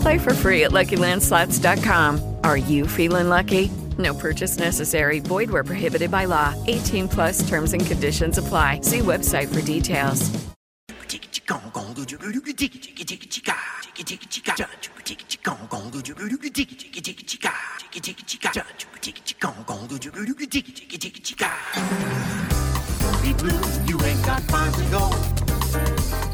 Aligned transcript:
Play 0.00 0.18
for 0.18 0.34
free 0.34 0.64
at 0.64 0.70
LuckyLandSlots.com. 0.70 2.36
Are 2.44 2.56
you 2.56 2.86
feeling 2.86 3.28
lucky? 3.28 3.70
No 3.98 4.14
purchase 4.14 4.58
necessary. 4.58 5.20
Void 5.20 5.50
where 5.50 5.64
prohibited 5.64 6.10
by 6.10 6.26
law. 6.26 6.54
18 6.66 7.08
plus 7.08 7.48
terms 7.48 7.72
and 7.72 7.84
conditions 7.84 8.38
apply. 8.38 8.80
See 8.82 9.00
website 9.00 9.52
for 9.52 9.60
details. 9.62 10.30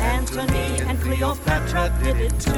Anthony 0.00 0.80
and 0.88 1.00
Cleopatra 1.00 1.92
did 2.04 2.20
it 2.20 2.32
too. 2.38 2.52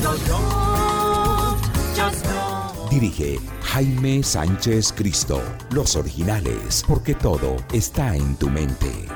So 0.00 0.16
don't, 0.28 1.60
just 1.96 2.24
don't. 2.24 2.90
Dirige 2.90 3.40
Jaime 3.62 4.22
Sánchez 4.22 4.92
Cristo. 4.92 5.42
Los 5.70 5.96
originales, 5.96 6.84
porque 6.86 7.16
todo 7.16 7.56
está 7.72 8.14
en 8.14 8.36
tu 8.36 8.48
mente. 8.48 9.08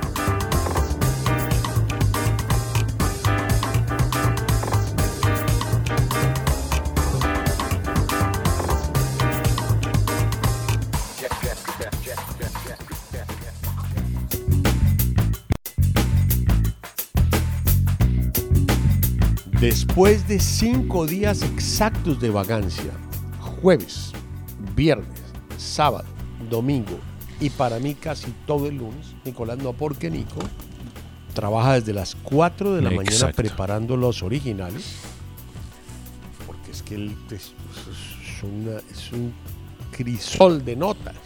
Después 19.64 20.28
de 20.28 20.38
cinco 20.40 21.06
días 21.06 21.40
exactos 21.40 22.20
de 22.20 22.28
vagancia, 22.28 22.92
jueves, 23.40 24.12
viernes, 24.76 25.18
sábado, 25.56 26.04
domingo 26.50 26.98
y 27.40 27.48
para 27.48 27.78
mí 27.78 27.94
casi 27.94 28.30
todo 28.46 28.66
el 28.66 28.76
lunes, 28.76 29.14
Nicolás 29.24 29.56
no 29.56 29.72
porque 29.72 30.10
Nico 30.10 30.36
trabaja 31.32 31.72
desde 31.80 31.94
las 31.94 32.14
4 32.14 32.74
de 32.74 32.82
la 32.82 32.90
mañana 32.96 33.14
preparando 33.36 33.96
los 33.96 34.22
originales, 34.22 34.96
porque 36.46 36.70
es 36.70 36.82
que 36.82 36.96
él 36.96 37.16
es, 37.30 37.34
es 37.34 38.42
una- 38.42 38.82
es 38.92 39.12
un 39.12 39.32
crisol 39.92 40.62
de 40.62 40.76
notas. 40.76 41.16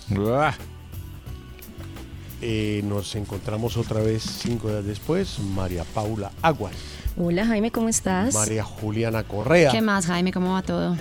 Eh, 2.41 2.83
nos 2.85 3.17
encontramos 3.17 3.77
otra 3.77 4.01
vez 4.01 4.23
cinco 4.23 4.69
días 4.69 4.85
después, 4.85 5.41
María 5.41 5.83
Paula 5.83 6.31
Aguas, 6.41 6.75
Hola 7.21 7.45
Jaime, 7.47 7.73
¿cómo 7.73 7.89
estás? 7.89 8.33
María 8.33 8.63
Juliana 8.63 9.25
Correa, 9.25 9.73
¿Qué 9.73 9.81
más 9.83 10.07
Jaime? 10.07 10.33
¿Cómo 10.33 10.53
va 10.53 10.63
todo? 10.63 10.97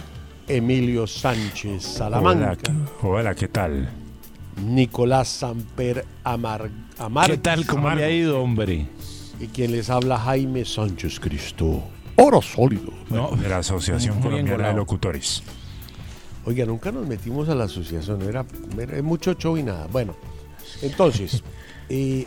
Emilio 0.47 1.05
Sánchez 1.05 1.83
Salamanca. 1.83 2.57
Hola, 3.03 3.19
hola, 3.19 3.35
¿qué 3.35 3.47
tal? 3.47 3.87
Nicolás 4.65 5.27
Samper 5.27 6.03
Amar, 6.23 6.71
Amar 6.97 7.29
¿Qué 7.29 7.37
tal? 7.37 7.67
¿Cómo 7.67 7.89
le 7.91 8.03
ha 8.03 8.09
ido, 8.09 8.41
hombre? 8.41 8.87
y 9.39 9.45
quien 9.45 9.71
les 9.71 9.91
habla 9.91 10.17
Jaime 10.17 10.65
Sánchez 10.65 11.19
Cristo. 11.19 11.83
Oro 12.15 12.41
sólido. 12.41 12.91
No, 13.11 13.35
de 13.35 13.47
la 13.47 13.59
Asociación 13.59 14.15
Muy 14.15 14.23
Colombiana 14.23 14.69
de. 14.69 14.73
Locutores. 14.73 15.43
Oiga, 16.45 16.65
nunca 16.65 16.91
nos 16.91 17.05
metimos 17.05 17.47
a 17.49 17.53
la 17.53 17.65
asociación, 17.65 18.23
era, 18.23 18.43
era 18.79 19.03
mucho 19.03 19.33
show 19.33 19.55
y 19.55 19.61
nada. 19.61 19.85
Bueno, 19.91 20.15
entonces, 20.81 21.43
eh, 21.89 22.25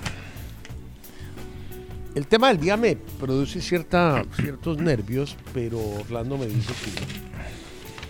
el 2.15 2.27
tema 2.27 2.49
del 2.49 2.59
día 2.61 2.77
me 2.77 2.97
produce 2.97 3.61
cierta, 3.61 4.25
ciertos 4.41 4.79
nervios, 4.79 5.37
pero 5.55 5.79
Orlando 5.79 6.37
me 6.39 6.47
dice 6.47 6.73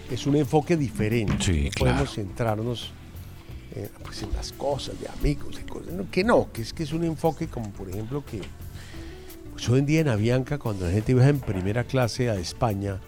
que 0.08 0.14
es 0.14 0.26
un 0.26 0.36
enfoque 0.36 0.76
diferente. 0.76 1.34
Sí, 1.44 1.64
No 1.64 1.70
Podemos 1.78 2.14
centrarnos 2.14 2.90
eh, 3.74 3.88
pues, 4.02 4.22
en 4.22 4.32
las 4.32 4.52
cosas 4.52 4.98
de 5.00 5.08
amigos 5.08 5.58
y 5.60 5.64
cosas. 5.68 5.92
no, 5.92 6.10
que 6.10 6.24
no, 6.24 6.50
que 6.52 6.62
es 6.62 6.72
que 6.72 6.82
es 6.82 6.92
un 6.92 7.04
enfoque 7.04 7.46
como, 7.46 7.70
por 7.70 7.88
ejemplo, 7.88 8.24
que 8.24 8.40
pues, 9.52 9.68
hoy 9.68 9.80
en 9.80 9.86
día 9.86 10.00
en 10.00 10.08
Avianca, 10.08 10.58
cuando 10.58 10.86
la 10.86 10.92
gente 10.92 11.14
viaja 11.14 11.28
en 11.30 11.40
primera 11.40 11.84
clase 11.84 12.30
a 12.30 12.34
España, 12.36 12.98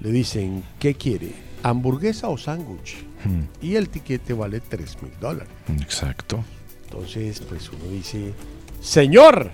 le 0.00 0.10
dicen, 0.10 0.62
¿qué 0.78 0.94
quiere? 0.94 1.32
¿Hamburguesa 1.62 2.28
o 2.28 2.36
sándwich? 2.38 3.04
Hmm, 3.24 3.42
Y 3.60 3.76
el 3.76 3.88
tiquete 3.90 4.32
vale 4.32 4.60
3 4.60 5.02
mil 5.02 5.12
dólares. 5.20 5.52
Exacto. 5.80 6.42
Entonces, 6.84 7.40
pues 7.40 7.68
uno 7.70 7.84
dice, 7.92 8.32
Señor, 8.80 9.52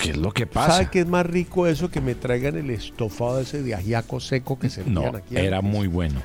¿Qué 0.00 0.10
es 0.10 0.16
lo 0.16 0.32
que 0.32 0.46
pasa? 0.46 0.72
¿sabe 0.72 0.88
qué 0.90 1.00
es 1.00 1.06
más 1.06 1.26
rico 1.26 1.66
eso 1.66 1.90
que 1.90 2.00
me 2.00 2.14
traigan 2.14 2.56
el 2.56 2.70
estofado 2.70 3.40
ese 3.40 3.62
de 3.62 3.74
ajiaco 3.74 4.18
seco 4.20 4.58
que 4.58 4.70
se 4.70 4.84
No, 4.84 5.06
aquí? 5.08 5.36
era 5.36 5.58
antes? 5.58 5.70
muy 5.72 5.86
bueno. 5.88 6.20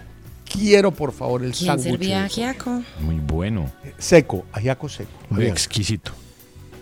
Quiero, 0.51 0.91
por 0.91 1.11
favor, 1.11 1.43
el 1.43 1.51
¿Quién 1.51 1.67
sándwich. 1.67 1.91
servía 1.91 2.23
ajiaco? 2.25 2.81
Muy 3.01 3.15
bueno. 3.19 3.69
Seco, 3.97 4.45
ajiaco 4.53 4.87
seco. 4.87 5.09
Muy 5.29 5.45
exquisito. 5.45 6.11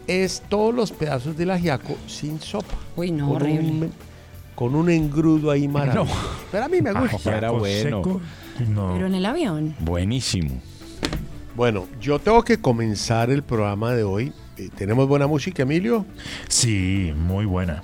es 0.05 0.43
todos 0.49 0.75
los 0.75 0.91
pedazos 0.91 1.35
del 1.37 1.49
ajiaco 1.51 1.95
sin 2.07 2.39
sopa. 2.39 2.75
Uy, 2.95 3.11
no, 3.11 3.27
con 3.27 3.35
horrible. 3.37 3.69
Un, 3.87 3.91
con 4.53 4.75
un 4.75 4.89
engrudo 4.91 5.49
ahí 5.49 5.67
maravilloso. 5.67 6.13
Pero 6.51 6.65
a 6.65 6.67
mí 6.67 6.81
me 6.81 6.91
gusta. 6.93 7.37
Era 7.37 7.49
bueno. 7.51 8.03
seco, 8.03 8.21
No. 8.69 8.91
Pero 8.93 9.07
en 9.07 9.15
el 9.15 9.25
avión. 9.25 9.75
Buenísimo. 9.79 10.61
Bueno, 11.55 11.87
yo 12.01 12.19
tengo 12.19 12.43
que 12.43 12.59
comenzar 12.59 13.29
el 13.31 13.41
programa 13.43 13.93
de 13.93 14.03
hoy. 14.03 14.33
Eh, 14.57 14.69
¿Tenemos 14.75 15.07
buena 15.07 15.27
música, 15.27 15.63
Emilio? 15.63 16.05
Sí, 16.47 17.13
muy 17.15 17.45
buena. 17.45 17.83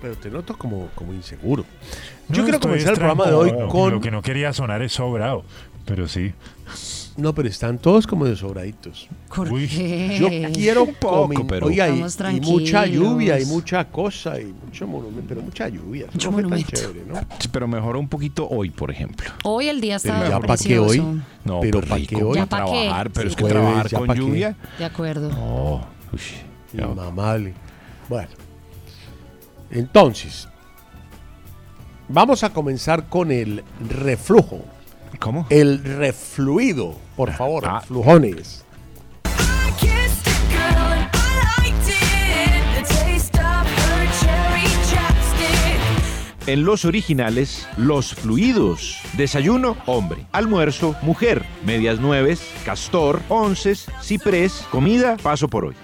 Pero 0.00 0.14
te 0.16 0.30
noto 0.30 0.56
como, 0.58 0.88
como 0.94 1.14
inseguro. 1.14 1.64
No, 2.28 2.36
Yo 2.36 2.42
quiero 2.44 2.60
comenzar 2.60 2.90
el 2.92 2.98
programa 2.98 3.26
de 3.26 3.34
hoy 3.34 3.48
tranquilo. 3.48 3.68
con... 3.70 3.92
Lo 3.92 4.00
que 4.00 4.10
no 4.10 4.20
quería 4.22 4.52
sonar 4.52 4.82
es 4.82 4.92
sobrado, 4.92 5.44
pero 5.86 6.08
sí. 6.08 6.32
No, 7.16 7.34
pero 7.34 7.46
están 7.48 7.78
todos 7.78 8.06
como 8.06 8.24
desobraditos. 8.24 9.06
¿Por 9.34 9.52
Uy, 9.52 9.68
qué? 9.68 10.16
Yo 10.18 10.28
quiero 10.52 10.86
poco, 11.00 11.28
comen- 11.28 11.46
pero- 11.46 11.66
Oiga, 11.66 11.88
y, 11.90 12.00
Estamos 12.00 12.34
y 12.36 12.40
mucha 12.40 12.86
lluvia 12.86 13.38
y 13.38 13.44
mucha 13.44 13.84
cosa 13.90 14.40
y 14.40 14.46
mucho 14.64 14.86
monumento, 14.86 15.24
pero 15.28 15.42
mucha 15.42 15.68
lluvia. 15.68 16.06
Mucho 16.12 16.28
no 16.30 16.32
fue 16.32 16.42
tan 16.42 16.50
monumento. 16.50 16.72
chévere, 16.80 17.04
¿no? 17.06 17.14
Sí, 17.38 17.48
pero 17.52 17.68
mejoró 17.68 17.98
un 18.00 18.08
poquito 18.08 18.48
hoy, 18.48 18.70
por 18.70 18.90
ejemplo. 18.90 19.30
Hoy 19.44 19.68
el 19.68 19.80
día 19.82 19.98
Pero 20.02 20.14
está 20.14 20.28
ya 20.30 20.40
para 20.40 20.56
qué 20.56 20.78
hoy. 20.78 20.98
No, 21.44 21.60
Pero 21.60 21.80
¿pa' 21.82 21.96
rico 21.96 22.16
qué 22.16 22.24
hoy? 22.24 22.36
Ya 22.36 22.46
para 22.46 22.64
pa' 22.64 22.72
qué. 22.72 22.78
trabajar, 22.84 23.10
pero 23.10 23.28
Sí. 23.28 23.30
es 23.30 23.36
que 23.36 23.42
Jueves, 23.42 23.60
trabajar 23.62 23.92
con 23.92 24.08
qué. 24.08 24.14
lluvia. 24.20 24.56
De 24.78 24.84
acuerdo. 24.84 25.28
Uy, 26.12 26.20
ya. 26.72 26.84
Inmamable. 26.86 27.52
Bueno. 28.08 28.28
Entonces, 29.70 30.48
vamos 32.08 32.42
a 32.44 32.50
comenzar 32.50 33.08
con 33.08 33.30
el 33.30 33.62
reflujo. 33.88 34.60
¿Cómo? 35.18 35.46
El 35.50 35.82
refluido, 35.84 36.96
por 37.16 37.30
Ah, 37.30 37.34
favor, 37.34 37.82
flujones. 37.86 38.64
En 46.46 46.64
los 46.64 46.84
originales, 46.84 47.68
los 47.76 48.14
fluidos. 48.14 48.98
Desayuno, 49.16 49.76
hombre. 49.86 50.26
Almuerzo, 50.32 50.96
mujer. 51.02 51.44
Medias 51.64 52.00
nueves, 52.00 52.42
castor, 52.64 53.20
onces, 53.28 53.86
ciprés. 54.02 54.66
Comida, 54.72 55.16
paso 55.22 55.46
por 55.46 55.66
hoy. 55.66 55.76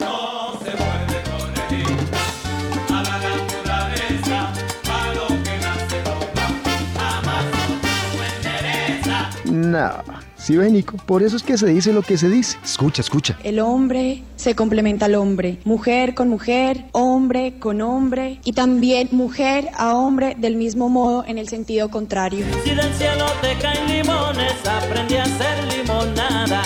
Nah, 9.69 10.03
sí 10.37 10.57
ve 10.57 10.71
Nico, 10.71 10.97
por 11.05 11.23
eso 11.23 11.37
es 11.37 11.43
que 11.43 11.59
se 11.59 11.67
dice 11.67 11.93
lo 11.93 12.01
que 12.01 12.17
se 12.17 12.31
dice. 12.31 12.57
Escucha, 12.65 13.03
escucha. 13.03 13.39
El 13.45 13.61
hombre 13.61 14.23
se 14.37 14.55
complementa 14.55 15.05
al 15.05 15.15
hombre, 15.15 15.59
mujer 15.65 16.15
con 16.15 16.31
mujer, 16.31 16.87
hombre 16.93 17.59
con 17.59 17.83
hombre 17.83 18.41
y 18.45 18.55
también 18.55 19.09
mujer 19.13 19.69
a 19.77 19.95
hombre 19.95 20.37
del 20.39 20.57
mismo 20.57 20.89
modo 20.89 21.23
en 21.27 21.37
el 21.37 21.49
sentido 21.49 21.91
contrario. 21.91 22.47
Si 22.65 22.71
del 22.71 22.95
cielo 22.95 23.27
te 23.43 23.59
caen 23.59 23.87
limones, 23.89 24.55
aprendí 24.67 25.17
a 25.17 25.25
hacer 25.25 25.65
limonada. 25.77 26.63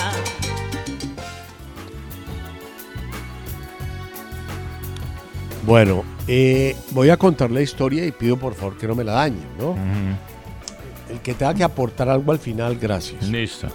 Bueno, 5.65 6.05
eh, 6.29 6.75
voy 6.91 7.09
a 7.09 7.17
contar 7.17 7.51
la 7.51 7.61
historia 7.61 8.05
y 8.05 8.13
pido 8.13 8.37
por 8.37 8.53
favor 8.53 8.77
que 8.77 8.87
no 8.87 8.95
me 8.95 9.03
la 9.03 9.13
dañen, 9.13 9.47
¿no? 9.59 9.75
El 11.13 11.19
que 11.21 11.33
tenga 11.35 11.53
que 11.53 11.63
aportar 11.63 12.09
algo 12.09 12.31
al 12.31 12.39
final, 12.39 12.75
gracias. 12.77 13.27
Listo. 13.29 13.67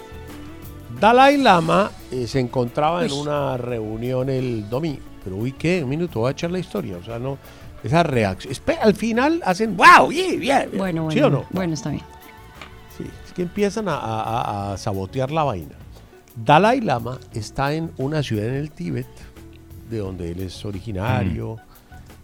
Dalai 0.99 1.37
Lama 1.37 1.89
eh, 2.11 2.27
se 2.27 2.39
encontraba 2.39 3.05
en 3.05 3.11
una 3.13 3.55
reunión 3.57 4.29
el 4.29 4.69
domingo. 4.69 4.99
Pero 5.23 5.37
uy, 5.37 5.53
¿qué? 5.53 5.83
Un 5.83 5.89
minuto, 5.89 6.19
voy 6.19 6.29
a 6.29 6.31
echar 6.31 6.51
la 6.51 6.59
historia. 6.59 6.97
O 6.97 7.03
sea, 7.03 7.17
no. 7.19 7.37
Esa 7.83 8.03
reacción. 8.03 8.51
Espera, 8.51 8.83
al 8.83 8.93
final 8.93 9.41
hacen 9.45 9.77
¡Wow! 9.77 10.11
Yeah, 10.11 10.27
yeah, 10.31 10.39
yeah". 10.39 10.77
Bueno, 10.77 11.03
bueno. 11.03 11.11
¿Sí 11.11 11.21
o 11.21 11.29
no? 11.29 11.45
Bueno, 11.51 11.73
está 11.73 11.89
bien. 11.91 12.03
Sí, 12.97 13.05
es 13.25 13.31
que 13.33 13.43
empiezan 13.43 13.87
a, 13.87 13.95
a- 13.95 14.21
a- 14.21 14.73
a 14.73 14.77
sabotear 14.77 15.31
la 15.31 15.43
vaina. 15.43 15.75
Dalai 16.35 16.81
Lama 16.81 17.19
está 17.33 17.73
en 17.73 17.91
una 17.97 18.21
ciudad 18.21 18.45
en 18.47 18.55
el 18.55 18.71
Tíbet, 18.71 19.07
de 19.89 19.97
donde 19.99 20.31
él 20.31 20.41
es 20.41 20.65
originario, 20.65 21.57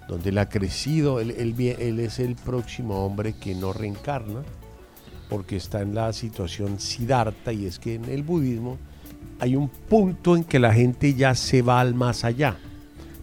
donde 0.10 0.30
él 0.30 0.38
ha 0.40 0.50
crecido. 0.50 1.22
Él, 1.22 1.32
él 1.38 1.56
vie- 1.56 1.78
él 1.80 2.00
es 2.02 2.20
el 2.20 2.36
próximo 2.36 3.06
hombre 3.06 3.34
que 3.40 3.56
no 3.56 3.72
reencarna, 3.72 4.42
porque 5.30 5.56
está 5.56 5.82
en 5.82 5.96
la 5.96 6.14
situación 6.14 6.80
Siddhartha, 6.80 7.52
y 7.54 7.66
es 7.66 7.80
que 7.80 7.96
en 7.96 8.06
el 8.06 8.24
budismo 8.24 8.78
hay 9.40 9.56
un 9.56 9.70
punto 9.70 10.36
en 10.36 10.44
que 10.44 10.60
la 10.60 10.74
gente 10.74 11.14
ya 11.14 11.36
se 11.36 11.62
va 11.62 11.80
al 11.80 11.94
más 11.94 12.24
allá, 12.24 12.58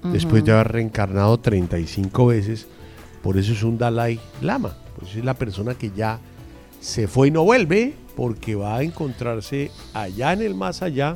después 0.05 0.45
de 0.45 0.53
haber 0.53 0.69
reencarnado 0.73 1.39
35 1.39 2.27
veces. 2.27 2.67
Por 3.23 3.39
eso 3.39 3.53
es 3.53 3.63
un 3.63 3.79
Dalai 3.79 4.19
Lama, 4.41 4.77
pues 4.99 5.15
es 5.15 5.25
la 5.25 5.35
persona 5.35 5.75
que 5.75 5.91
ya 5.97 6.19
se 6.81 7.07
fue 7.07 7.29
y 7.29 7.31
no 7.31 7.45
vuelve 7.45 7.95
porque 8.17 8.57
va 8.57 8.79
a 8.79 8.83
encontrarse 8.83 9.71
allá 9.95 10.33
en 10.33 10.43
el 10.43 10.55
más 10.55 10.83
allá 10.83 11.15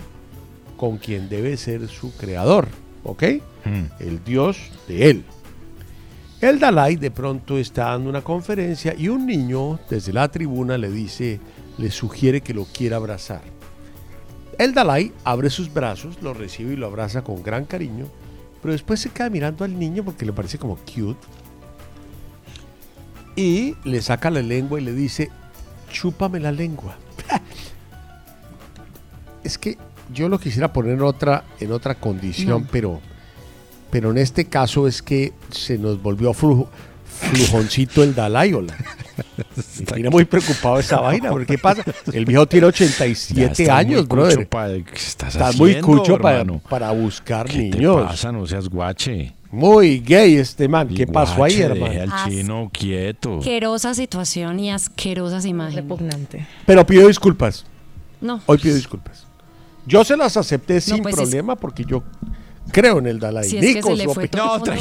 con 0.76 0.98
quien 0.98 1.28
debe 1.28 1.56
ser 1.56 1.88
su 1.88 2.12
creador, 2.16 2.68
¿ok? 3.02 3.22
El 3.98 4.22
Dios 4.24 4.58
de 4.86 5.10
él. 5.10 5.24
El 6.40 6.58
Dalai 6.58 6.96
de 6.96 7.10
pronto 7.10 7.56
está 7.58 7.86
dando 7.86 8.10
una 8.10 8.20
conferencia 8.22 8.94
y 8.96 9.08
un 9.08 9.26
niño 9.26 9.80
desde 9.88 10.12
la 10.12 10.28
tribuna 10.28 10.76
le 10.76 10.90
dice, 10.90 11.40
le 11.78 11.90
sugiere 11.90 12.42
que 12.42 12.52
lo 12.54 12.64
quiera 12.66 12.96
abrazar. 12.96 13.40
El 14.58 14.74
Dalai 14.74 15.12
abre 15.24 15.48
sus 15.50 15.72
brazos, 15.72 16.22
lo 16.22 16.34
recibe 16.34 16.74
y 16.74 16.76
lo 16.76 16.86
abraza 16.86 17.22
con 17.22 17.42
gran 17.42 17.64
cariño, 17.64 18.06
pero 18.60 18.72
después 18.72 19.00
se 19.00 19.10
queda 19.10 19.30
mirando 19.30 19.64
al 19.64 19.78
niño 19.78 20.04
porque 20.04 20.26
le 20.26 20.32
parece 20.32 20.58
como 20.58 20.76
cute 20.76 21.26
y 23.34 23.74
le 23.84 24.00
saca 24.02 24.30
la 24.30 24.42
lengua 24.42 24.80
y 24.80 24.84
le 24.84 24.92
dice, 24.92 25.30
chúpame 25.90 26.40
la 26.40 26.52
lengua. 26.52 26.96
es 29.44 29.56
que 29.58 29.78
yo 30.12 30.28
lo 30.28 30.38
quisiera 30.38 30.72
poner 30.72 30.92
en 30.92 31.02
otra, 31.02 31.44
en 31.60 31.72
otra 31.72 31.94
condición, 31.94 32.62
No. 32.62 32.68
pero, 32.70 33.00
pero 33.90 34.10
en 34.10 34.18
este 34.18 34.44
caso 34.46 34.86
es 34.88 35.02
que 35.02 35.32
se 35.50 35.78
nos 35.78 36.00
volvió 36.02 36.32
flu- 36.32 36.66
flujoncito 37.20 38.02
el 38.02 38.14
Dalai 38.14 38.52
Ola. 38.52 38.76
Me 39.78 39.84
tiene 39.86 40.10
muy 40.10 40.24
preocupado 40.26 40.78
esa 40.78 41.00
vaina, 41.00 41.30
porque 41.30 41.46
¿qué 41.46 41.58
pasa? 41.58 41.82
El 42.12 42.24
viejo 42.26 42.46
tiene 42.46 42.66
87 42.66 43.40
Ya 43.40 43.46
está 43.46 43.76
años, 43.78 44.00
muy 44.00 44.06
brother. 44.08 44.36
cucho 44.36 44.48
pa- 44.50 44.68
¿qué 44.68 44.84
estás 44.94 45.34
Está 45.34 45.52
muy 45.52 45.70
haciendo, 45.70 45.86
cucho 45.86 46.18
para, 46.18 46.44
para 46.68 46.90
buscar 46.92 47.46
¿Qué 47.48 47.58
niños. 47.58 47.96
te 48.02 48.06
pasa? 48.08 48.32
No 48.32 48.46
seas 48.46 48.68
guache. 48.68 49.32
Muy 49.50 50.00
gay 50.00 50.36
este 50.36 50.68
man. 50.68 50.88
¿Qué 50.88 51.06
pasó 51.06 51.42
ahí, 51.44 51.60
hermano? 51.60 51.86
deje 51.92 52.00
al 52.02 52.12
chino 52.28 52.70
quieto. 52.72 53.38
Asquerosa 53.38 53.94
situación 53.94 54.58
y 54.60 54.70
asquerosas 54.70 55.46
imágenes. 55.46 55.84
Repugnante. 55.84 56.46
Pero 56.66 56.84
pido 56.84 57.08
disculpas. 57.08 57.64
No. 58.20 58.40
Hoy 58.44 58.58
pido 58.58 58.74
disculpas. 58.74 59.26
Yo 59.86 60.04
se 60.04 60.16
las 60.16 60.36
acepté 60.36 60.80
sin 60.80 61.00
pues 61.02 61.14
es- 61.14 61.20
problema 61.22 61.56
porque 61.56 61.84
yo 61.84 62.02
creo 62.72 62.98
en 62.98 63.06
el 63.06 63.18
Dalai. 63.18 63.44
Si 63.48 63.56
es 63.56 63.62
que 63.66 63.74
Nico, 63.74 63.88
se 63.90 63.96
le, 63.96 64.08
fue 64.08 64.28
todo 64.28 64.58
mundo- 64.58 64.72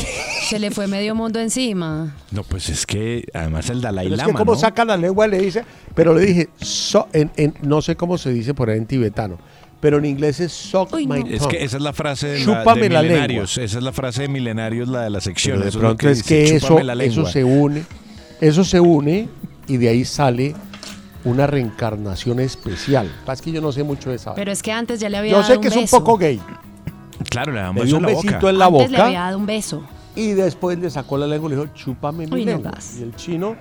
se 0.49 0.59
le 0.59 0.71
fue 0.71 0.87
medio 0.87 1.15
mundo 1.15 1.39
encima. 1.39 2.15
No, 2.31 2.43
pues 2.43 2.69
es 2.69 2.85
que 2.85 3.25
además 3.33 3.69
el 3.69 3.81
Dalai 3.81 4.05
Pero 4.05 4.15
es 4.15 4.17
Lama, 4.19 4.31
que 4.33 4.37
como 4.37 4.53
¿no? 4.53 4.57
saca 4.59 4.85
la 4.85 4.97
lengua 4.97 5.27
le 5.27 5.39
dice, 5.39 5.63
pero 5.93 6.13
le 6.13 6.25
dije, 6.25 6.49
so- 6.59 7.07
en, 7.13 7.31
en- 7.37 7.53
no 7.61 7.81
sé 7.81 7.95
cómo 7.95 8.17
se 8.17 8.31
dice 8.31 8.53
por 8.53 8.69
ahí 8.69 8.77
en 8.77 8.85
tibetano, 8.85 9.37
pero 9.79 9.97
en 9.97 10.05
inglés 10.05 10.39
es 10.39 10.51
suck 10.51 10.93
my 10.95 11.01
Es 11.33 11.39
tongue. 11.41 11.57
que 11.57 11.63
esa 11.63 11.77
es 11.77 11.83
la 11.83 11.93
frase 11.93 12.27
de, 12.27 12.39
la, 12.39 12.45
Chúpame 12.59 12.81
de 12.81 12.89
la 12.89 13.01
lengua. 13.01 13.17
milenarios. 13.21 13.57
Esa 13.57 13.77
es 13.77 13.83
la 13.83 13.91
frase 13.93 14.23
de 14.23 14.27
milenarios, 14.29 14.87
la 14.89 15.03
de 15.03 15.09
la 15.09 15.21
sección. 15.21 15.55
Pero 15.57 15.63
de 15.63 15.69
Eso 15.69 15.79
pronto 15.79 16.05
lo 16.05 16.11
es 16.11 16.23
que, 16.23 16.41
dice, 16.41 16.55
eso, 16.57 16.67
"Chúpame 16.67 16.83
la 16.85 16.93
eso 16.93 17.01
lengua". 17.15 17.31
se 17.31 17.43
une, 17.43 17.83
eso 18.41 18.63
se 18.63 18.79
une 18.79 19.29
y 19.67 19.77
de 19.77 19.89
ahí 19.89 20.05
sale 20.05 20.55
una 21.23 21.47
reencarnación 21.47 22.39
especial. 22.39 23.11
Es 23.31 23.41
que 23.41 23.51
yo 23.51 23.59
no 23.61 23.71
sé 23.71 23.83
mucho 23.83 24.09
de 24.11 24.17
esa. 24.17 24.35
Pero 24.35 24.51
es 24.51 24.61
que 24.61 24.71
antes 24.71 24.99
ya 24.99 25.09
le 25.09 25.17
había 25.17 25.31
Yo 25.31 25.37
dado 25.39 25.53
sé 25.53 25.59
que 25.59 25.67
un 25.67 25.73
es 25.73 25.75
un 25.77 25.81
beso. 25.83 25.97
poco 25.99 26.17
gay. 26.17 26.39
Claro, 27.29 27.51
le 27.53 27.59
da 27.61 27.69
un 27.69 27.75
Le 27.75 27.81
beso 27.83 27.87
dio 27.87 27.97
en 27.97 28.03
un 28.05 28.09
la 28.11 28.15
besito 28.15 28.33
boca. 28.35 28.49
en 28.49 28.57
la 28.59 28.65
Antes 28.65 28.91
le 28.91 28.97
boca 28.97 29.05
había 29.07 29.19
dado 29.21 29.37
un 29.37 29.45
beso. 29.45 29.83
y 30.15 30.27
después 30.31 30.77
le 30.79 30.89
sacó 30.89 31.17
la 31.17 31.27
lengua 31.27 31.49
y 31.49 31.55
le 31.55 31.61
dijo, 31.61 31.73
chúpame 31.73 32.27
mi 32.27 32.33
Uy, 32.33 32.45
no, 32.45 32.51
lengua. 32.53 32.71
gas. 32.71 32.97
y 32.99 33.03
el 33.03 33.15
chino, 33.15 33.55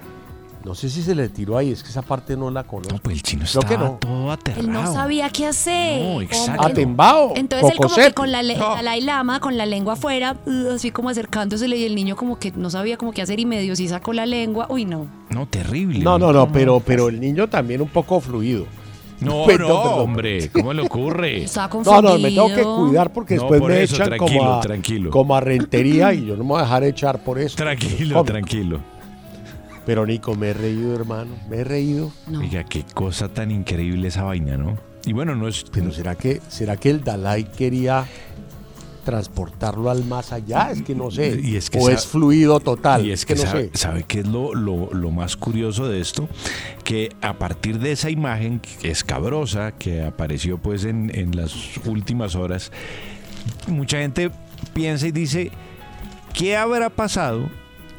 no 0.64 0.74
sé 0.74 0.88
si 0.88 1.02
se 1.02 1.14
le 1.14 1.28
tiró 1.28 1.58
ahí, 1.58 1.70
es 1.72 1.82
que 1.82 1.90
esa 1.90 2.00
parte 2.00 2.36
no 2.38 2.50
la 2.50 2.64
conozco. 2.64 2.94
No, 2.94 2.98
pues 3.02 3.16
el 3.16 3.22
chino 3.22 3.44
Creo 3.44 3.60
que 3.62 3.74
estaba 3.74 3.88
no. 3.90 3.96
todo 3.98 4.38
Él 4.56 4.72
no 4.72 4.90
sabía 4.92 5.28
qué 5.28 5.46
hacer. 5.46 6.00
No, 6.02 6.22
exacto. 6.22 6.66
Atembao, 6.66 7.32
Entonces 7.36 7.70
él 7.70 7.76
como 7.76 7.88
que 7.88 7.94
cocosete. 7.94 8.14
con 8.14 8.32
la 8.32 8.42
le- 8.42 8.56
No. 8.56 8.74
Dalai 8.74 9.02
Lama, 9.02 9.40
con 9.40 9.58
la 9.58 9.66
lengua 9.66 9.92
afuera, 9.92 10.36
uh, 10.46 10.70
así 10.74 10.90
como 10.90 11.10
acercándosele 11.10 11.76
y 11.76 11.84
el 11.84 11.94
niño 11.94 12.16
como 12.16 12.38
que 12.38 12.50
no 12.52 12.70
sabía 12.70 12.96
como 12.96 13.12
qué 13.12 13.20
hacer 13.20 13.38
y 13.40 13.44
medio 13.46 13.76
sí 13.76 13.88
sacó 13.88 14.14
la 14.14 14.24
lengua. 14.24 14.66
Uy, 14.70 14.86
no. 14.86 15.06
No, 15.28 15.46
terrible. 15.46 15.98
No, 15.98 16.18
no, 16.18 16.32
no, 16.32 16.50
pero, 16.50 16.80
pero 16.80 17.08
el 17.10 17.20
niño 17.20 17.46
también 17.48 17.82
un 17.82 17.88
poco 17.88 18.18
fluido. 18.20 18.64
No, 19.20 19.46
Perdón, 19.46 19.68
no, 19.68 19.82
perdón. 19.82 20.00
hombre, 20.00 20.48
¿cómo 20.50 20.72
le 20.72 20.82
ocurre? 20.82 21.42
Estaba 21.44 21.66
No, 21.68 21.70
confundido. 21.70 22.02
no, 22.02 22.18
me 22.18 22.30
tengo 22.30 22.48
que 22.54 22.62
cuidar 22.62 23.12
porque 23.12 23.36
No, 23.36 23.42
después 23.42 23.60
por 23.60 23.70
me 23.70 23.82
eso, 23.82 23.94
echan 23.96 24.08
tranquilo, 24.08 24.38
como, 24.40 24.52
a, 24.54 24.60
tranquilo. 24.60 25.10
como 25.10 25.36
a 25.36 25.40
rentería 25.40 26.12
y 26.14 26.26
yo 26.26 26.36
no 26.36 26.44
me 26.44 26.50
voy 26.50 26.58
a 26.60 26.62
dejar 26.62 26.84
echar 26.84 27.18
por 27.22 27.38
eso. 27.38 27.56
Tranquilo, 27.56 28.18
Hombre. 28.20 28.32
tranquilo. 28.32 28.80
Pero 29.86 30.06
Nico, 30.06 30.34
me 30.34 30.48
he 30.48 30.54
reído, 30.54 30.94
hermano, 30.94 31.34
me 31.48 31.58
he 31.58 31.64
reído. 31.64 32.10
Oiga, 32.38 32.64
qué 32.64 32.84
cosa 32.94 33.28
tan 33.28 33.50
increíble 33.50 34.08
esa 34.08 34.22
vaina, 34.22 34.56
¿no? 34.56 34.78
Y 35.04 35.12
bueno, 35.12 35.34
no 35.36 35.46
es. 35.46 35.64
Pero 35.70 35.92
¿será 35.92 36.14
que, 36.14 36.40
será 36.48 36.78
que 36.78 36.88
el 36.88 37.04
Dalai 37.04 37.44
quería 37.44 38.06
transportarlo 39.04 39.90
al 39.90 40.04
más 40.04 40.32
allá? 40.32 40.70
Es 40.72 40.82
que 40.82 40.94
no 40.94 41.10
sé. 41.10 41.40
Y 41.42 41.56
es 41.56 41.70
que 41.70 41.78
o 41.78 41.88
es 41.90 42.06
fluido 42.06 42.58
total. 42.60 43.04
Y 43.06 43.12
es 43.12 43.24
que, 43.24 43.34
no 43.34 43.42
sabe, 43.42 43.70
sé. 43.72 43.78
¿sabe 43.78 44.04
qué 44.04 44.20
es 44.20 44.26
lo, 44.26 44.54
lo- 44.54 44.92
lo 44.92 45.10
más 45.10 45.36
curioso 45.36 45.86
de 45.88 46.00
esto? 46.00 46.28
Que 46.82 47.10
a 47.20 47.34
partir 47.38 47.78
de 47.78 47.92
esa 47.92 48.10
imagen 48.10 48.60
escabrosa 48.82 49.72
que 49.72 50.02
apareció 50.02 50.58
pues 50.58 50.84
en, 50.84 51.10
en 51.14 51.36
las 51.36 51.54
últimas 51.86 52.34
horas, 52.34 52.72
mucha 53.68 53.98
gente 53.98 54.30
piensa 54.72 55.06
y 55.06 55.12
dice, 55.12 55.52
¿qué 56.32 56.56
habrá 56.56 56.90
pasado 56.90 57.48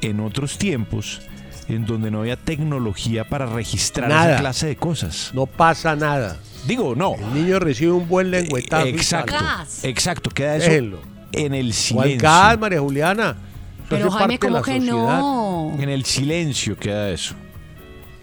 en 0.02 0.20
otros 0.20 0.58
tiempos 0.58 1.22
en 1.68 1.86
donde 1.86 2.12
no 2.12 2.20
había 2.20 2.36
tecnología 2.38 3.24
para 3.28 3.46
registrar 3.46 4.10
Nada. 4.10 4.32
esa 4.34 4.40
clase 4.42 4.68
de 4.68 4.76
cosas? 4.76 5.32
No 5.34 5.46
pasa 5.46 5.96
nada. 5.96 6.38
Digo, 6.68 6.96
no. 6.96 7.16
El 7.16 7.34
niño 7.34 7.60
recibe 7.60 7.92
un 7.92 8.08
buen 8.08 8.32
lengüetazo. 8.32 8.88
y 8.88 8.90
Exacto, 8.90 9.36
exacto, 9.84 10.30
queda 10.32 10.56
eso 10.58 10.70
Déjenlo. 10.70 11.00
en 11.32 11.54
el 11.54 11.66
¿Cuál 11.68 11.74
silencio. 11.74 12.20
gas, 12.22 12.60
María 12.60 12.80
Juliana? 12.80 13.30
Eso 13.32 13.86
Pero 13.90 14.08
hace 14.08 14.18
Jaime, 14.18 14.20
parte 14.20 14.34
de 14.34 14.40
como 14.40 14.56
la 14.56 14.62
que 14.64 14.72
sociedad. 14.78 15.20
no. 15.20 15.76
En 15.80 15.90
el 15.90 16.06
silencio 16.06 16.76
queda 16.78 17.10
eso. 17.10 17.36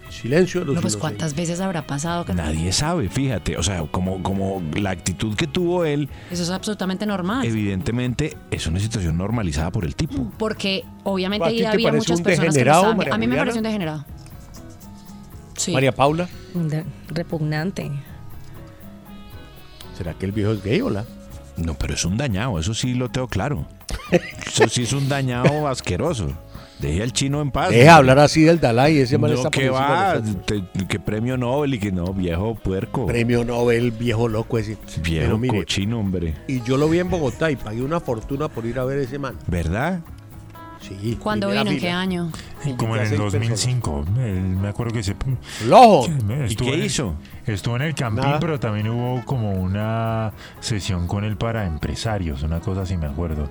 Silencio 0.09 0.59
de 0.59 0.67
los 0.67 0.75
No, 0.75 0.81
pues 0.81 0.93
inocentes. 0.93 1.01
cuántas 1.19 1.35
veces 1.35 1.59
habrá 1.59 1.87
pasado. 1.87 2.23
que- 2.25 2.33
Nadie 2.33 2.71
sabe, 2.71 3.09
fíjate. 3.09 3.57
O 3.57 3.63
sea, 3.63 3.81
como, 3.89 4.21
como 4.21 4.61
la 4.75 4.91
actitud 4.91 5.35
que 5.35 5.47
tuvo 5.47 5.85
él, 5.85 6.07
Eso 6.29 6.43
es 6.43 6.49
absolutamente 6.51 7.05
normal. 7.05 7.43
evidentemente 7.45 8.37
es 8.51 8.67
una 8.67 8.79
situación 8.79 9.17
normalizada 9.17 9.71
por 9.71 9.85
el 9.85 9.95
tipo. 9.95 10.31
Porque 10.37 10.83
obviamente 11.03 11.45
¿A 11.45 11.49
ti 11.49 11.55
ahí 11.55 11.61
te 11.61 11.67
había 11.67 11.87
parece 11.89 11.97
muchas 11.97 12.17
un 12.19 12.23
personas 12.23 12.39
que 12.41 12.47
no 12.47 12.53
degenerado, 12.53 12.81
estaban- 12.81 12.97
María 12.97 13.13
A 13.13 13.17
mí 13.17 13.25
me 13.25 13.31
Juliana? 13.31 13.41
pareció 13.41 13.59
un 13.59 13.63
degenerado. 13.63 14.05
María 15.71 15.91
Paula, 15.93 16.27
De- 16.53 16.83
Repugnante. 17.07 17.89
¿Será 19.97 20.13
que 20.13 20.25
el 20.25 20.31
viejo 20.31 20.51
es 20.51 20.63
gay 20.63 20.81
o 20.81 20.89
la? 20.89 21.05
No, 21.57 21.75
pero 21.75 21.93
es 21.93 22.03
un 22.05 22.17
dañado, 22.17 22.59
eso 22.59 22.73
sí 22.73 22.93
lo 22.95 23.09
tengo 23.09 23.27
claro. 23.27 23.65
Eso 24.47 24.67
sí 24.69 24.83
es 24.83 24.93
un 24.93 25.07
dañado 25.07 25.67
asqueroso. 25.67 26.31
Deje 26.79 27.01
al 27.03 27.13
chino 27.13 27.41
en 27.41 27.51
paz. 27.51 27.69
Deja 27.69 27.95
hablar 27.95 28.19
así 28.19 28.41
del 28.41 28.59
Dalai, 28.59 28.97
ese 28.97 29.17
man 29.17 29.31
no, 29.31 29.37
está 29.37 29.49
que 29.51 29.69
va, 29.69 30.19
te- 30.45 30.63
que 30.87 30.99
premio 30.99 31.37
Nobel 31.37 31.75
y 31.75 31.79
que 31.79 31.91
no, 31.91 32.11
viejo 32.13 32.55
puerco. 32.55 33.05
Premio 33.05 33.45
Nobel, 33.45 33.91
viejo 33.91 34.27
loco 34.27 34.57
ese. 34.57 34.77
Viejo 35.01 35.37
mire, 35.37 35.55
cochino, 35.57 35.99
hombre. 35.99 36.33
y 36.47 36.61
yo 36.63 36.75
lo 36.77 36.89
vi 36.89 36.99
en 36.99 37.09
Bogotá 37.09 37.51
y 37.51 37.55
pagué 37.55 37.81
una 37.81 37.99
fortuna 37.99 38.49
por 38.49 38.65
ir 38.65 38.79
a 38.79 38.85
ver 38.85 38.97
ese 38.99 39.17
man. 39.19 39.37
¿Verdad? 39.47 40.01
Sí. 40.87 41.17
¿Cuándo 41.21 41.49
vino? 41.49 41.69
¿En 41.71 41.79
qué 41.79 41.89
año? 41.89 42.29
Como 42.77 42.95
en 42.97 43.03
el 43.03 43.07
seis 43.07 43.19
2005. 43.19 44.05
eh, 44.17 44.41
me 44.61 44.67
acuerdo 44.67 44.93
que 44.93 45.01
se... 45.03 45.15
¡Lojo! 45.65 46.07
Estuvo 46.43 46.67
qué 46.69 46.73
en 46.75 46.79
el- 46.81 46.85
hizo? 46.85 47.15
Estuvo 47.45 47.75
en 47.77 47.83
el 47.83 47.95
campín, 47.95 48.23
Nada. 48.25 48.39
pero 48.39 48.59
también 48.59 48.89
hubo 48.89 49.23
como 49.25 49.51
una 49.53 50.33
sesión 50.59 51.07
con 51.07 51.23
él 51.23 51.37
para 51.37 51.65
empresarios, 51.65 52.43
una 52.43 52.59
cosa 52.59 52.81
así 52.81 52.97
me 52.97 53.05
acuerdo. 53.07 53.47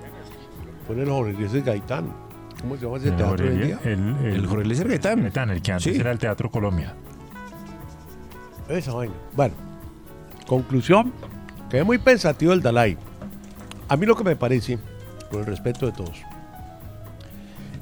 Fue 0.85 0.95
en 0.95 1.01
el 1.01 1.09
Jorge 1.09 1.31
Eliezer 1.31 1.63
Gaitán. 1.63 2.13
¿Cómo 2.61 2.75
se 2.77 2.85
llama 2.85 2.97
ese 2.97 3.09
El 3.09 3.15
teatro 3.15 3.45
Jorge- 3.45 3.65
día? 3.65 3.79
el, 3.83 4.15
El 4.25 4.45
Jorge 4.47 4.63
Eliezer 4.65 4.87
Gaitán. 4.87 5.21
Gaitán, 5.23 5.49
el 5.49 5.61
que 5.61 5.71
antes 5.71 5.93
Sí. 5.95 5.99
era 5.99 6.11
el 6.11 6.19
Teatro 6.19 6.51
Colombia. 6.51 6.93
Esa 8.69 8.93
vaina. 8.93 9.13
Bueno, 9.35 9.55
conclusión, 10.47 11.11
quedé 11.69 11.83
muy 11.83 11.97
pensativo 11.97 12.53
el 12.53 12.61
Dalai. 12.61 12.97
A 13.89 13.97
mí 13.97 14.05
lo 14.05 14.15
que 14.15 14.23
me 14.23 14.35
parece, 14.35 14.79
con 15.29 15.41
el 15.41 15.45
respeto 15.45 15.85
de 15.87 15.91
todos, 15.91 16.21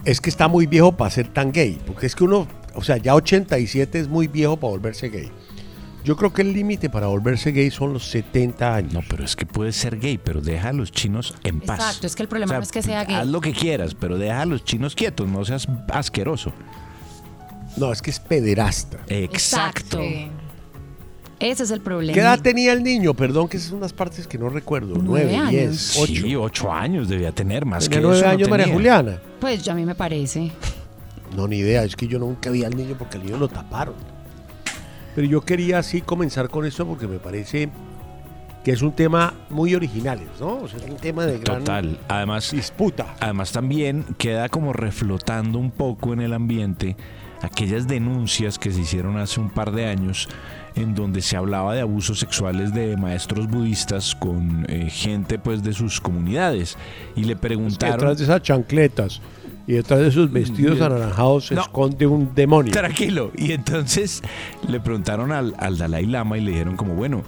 es 0.05 0.22
que 0.22 0.29
está 0.29 0.48
muy 0.48 0.65
viejo 0.65 0.91
para 0.91 1.10
ser 1.12 1.27
tan 1.27 1.51
gay. 1.51 1.79
Porque 1.86 2.05
es 2.08 2.15
que 2.15 2.24
uno, 2.24 2.48
o 2.75 2.84
sea, 2.84 2.98
ya 2.98 3.15
87 3.15 4.00
es 4.00 4.08
muy 4.08 4.27
viejo 4.27 4.58
para 4.58 4.72
volverse 4.72 5.10
gay. 5.10 5.31
Yo 6.03 6.17
creo 6.17 6.34
que 6.34 6.41
el 6.41 6.53
límite 6.53 6.89
para 6.89 7.08
volverse 7.08 7.51
gay 7.51 7.70
son 7.70 7.93
los 7.93 8.10
70 8.10 8.75
años. 8.75 8.93
No, 8.93 9.01
pero 9.08 9.24
es 9.24 9.36
que 9.36 9.46
puedes 9.46 9.75
ser 9.75 10.00
gay, 10.00 10.17
pero 10.17 10.41
deja 10.41 10.70
a 10.70 10.74
los 10.74 10.91
chinos 10.91 11.36
en 11.43 11.62
paz. 11.62 11.79
Exacto, 11.79 12.08
es 12.08 12.15
que 12.15 12.24
el 12.24 12.29
problema 12.29 12.50
O 12.50 12.53
sea, 12.53 12.58
no 12.58 12.63
es 12.63 12.72
que 12.72 12.81
sea 12.81 13.01
Haz 13.01 13.08
gay. 13.08 13.27
lo 13.27 13.39
que 13.39 13.53
quieras, 13.53 13.93
pero 13.93 14.17
deja 14.17 14.41
a 14.41 14.46
los 14.46 14.63
chinos 14.63 14.96
quietos, 14.96 15.27
no 15.29 15.46
seas 15.46 15.67
asqueroso. 15.91 16.53
No, 17.77 17.91
es 17.91 18.01
que 18.01 18.10
es 18.10 18.20
pederasta. 18.20 18.98
Exacto. 19.08 20.00
Ese 21.41 21.63
es 21.63 21.71
el 21.71 21.81
problema. 21.81 22.13
¿Qué 22.13 22.19
edad 22.19 22.39
tenía 22.39 22.71
el 22.71 22.83
niño? 22.83 23.13
Perdón, 23.15 23.48
que 23.48 23.57
esas 23.57 23.69
son 23.69 23.79
unas 23.79 23.93
partes 23.93 24.27
que 24.27 24.38
no 24.38 24.48
recuerdo. 24.50 24.93
Nueve 25.01 25.31
9, 25.33 25.38
años. 25.38 25.93
10, 25.95 25.98
8. 25.98 26.13
Sí, 26.13 26.36
ocho 26.36 26.71
años 26.71 27.10
debía 27.10 27.31
tener, 27.31 27.65
más 27.65 27.86
Tenía 27.86 27.98
que 27.98 28.03
9 28.03 28.17
eso 28.17 28.25
no 28.25 28.31
años 28.31 28.50
María 28.50 28.65
tenía. 28.65 28.75
Juliana. 28.75 29.19
Pues 29.39 29.67
a 29.67 29.74
mí 29.74 29.86
me 29.86 29.95
parece. 29.95 30.51
No, 31.36 31.48
ni 31.48 31.57
idea. 31.57 31.83
Es 31.83 31.95
que 31.95 32.07
yo 32.07 32.19
nunca 32.19 32.51
vi 32.51 32.63
al 32.63 32.75
niño 32.75 32.95
porque 32.98 33.17
al 33.17 33.25
niño 33.25 33.38
lo 33.38 33.48
taparon. 33.48 33.95
Pero 35.15 35.27
yo 35.27 35.41
quería 35.41 35.79
así 35.79 36.01
comenzar 36.01 36.50
con 36.50 36.65
eso 36.65 36.86
porque 36.86 37.07
me 37.07 37.17
parece 37.17 37.69
que 38.63 38.71
es 38.71 38.81
un 38.83 38.91
tema 38.91 39.33
muy 39.50 39.74
original, 39.74 40.19
¿no? 40.39 40.57
O 40.57 40.67
sea, 40.67 40.79
es 40.79 40.89
un 40.89 40.98
tema 40.98 41.25
de 41.25 41.39
gran 41.39 41.60
Total. 41.60 42.00
Además, 42.07 42.51
disputa. 42.51 43.15
Además 43.19 43.51
también 43.51 44.05
queda 44.17 44.48
como 44.50 44.71
reflotando 44.71 45.57
un 45.57 45.71
poco 45.71 46.13
en 46.13 46.21
el 46.21 46.33
ambiente 46.33 46.95
aquellas 47.41 47.88
denuncias 47.88 48.57
que 48.60 48.71
se 48.71 48.81
hicieron 48.81 49.17
hace 49.17 49.39
un 49.39 49.50
par 49.50 49.71
de 49.71 49.86
años 49.88 50.29
en 50.75 50.95
donde 50.95 51.21
se 51.21 51.36
hablaba 51.36 51.74
de 51.74 51.81
abusos 51.81 52.19
sexuales 52.19 52.74
de 52.74 52.95
maestros 52.98 53.48
budistas 53.48 54.15
con 54.15 54.65
eh, 54.69 54.89
gente 54.89 55.38
pues 55.39 55.63
de 55.63 55.74
sus 55.74 56.00
comunidades 56.00 56.77
y 57.15 57.24
le 57.25 57.36
preguntaron 57.36 57.98
detrás 57.98 58.17
de 58.19 58.24
esas 58.24 58.41
chancletas 58.41 59.21
y 59.67 59.74
detrás 59.74 60.00
de 60.00 60.07
esos 60.07 60.31
vestidos 60.31 60.75
Bien. 60.79 60.91
anaranjados 60.91 61.48
se 61.48 61.55
No. 61.55 61.62
esconde 61.62 62.07
un 62.07 62.33
demonio. 62.33 62.71
Tranquilo. 62.71 63.31
Y 63.38 63.51
entonces 63.51 64.21
le 64.67 64.79
preguntaron 64.79 65.31
al, 65.31 65.53
al 65.60 65.77
Dalai 65.77 66.05
Lama 66.05 66.38
y 66.38 66.41
le 66.41 66.51
dijeron 66.51 66.75
como, 66.77 66.95
bueno, 66.95 67.21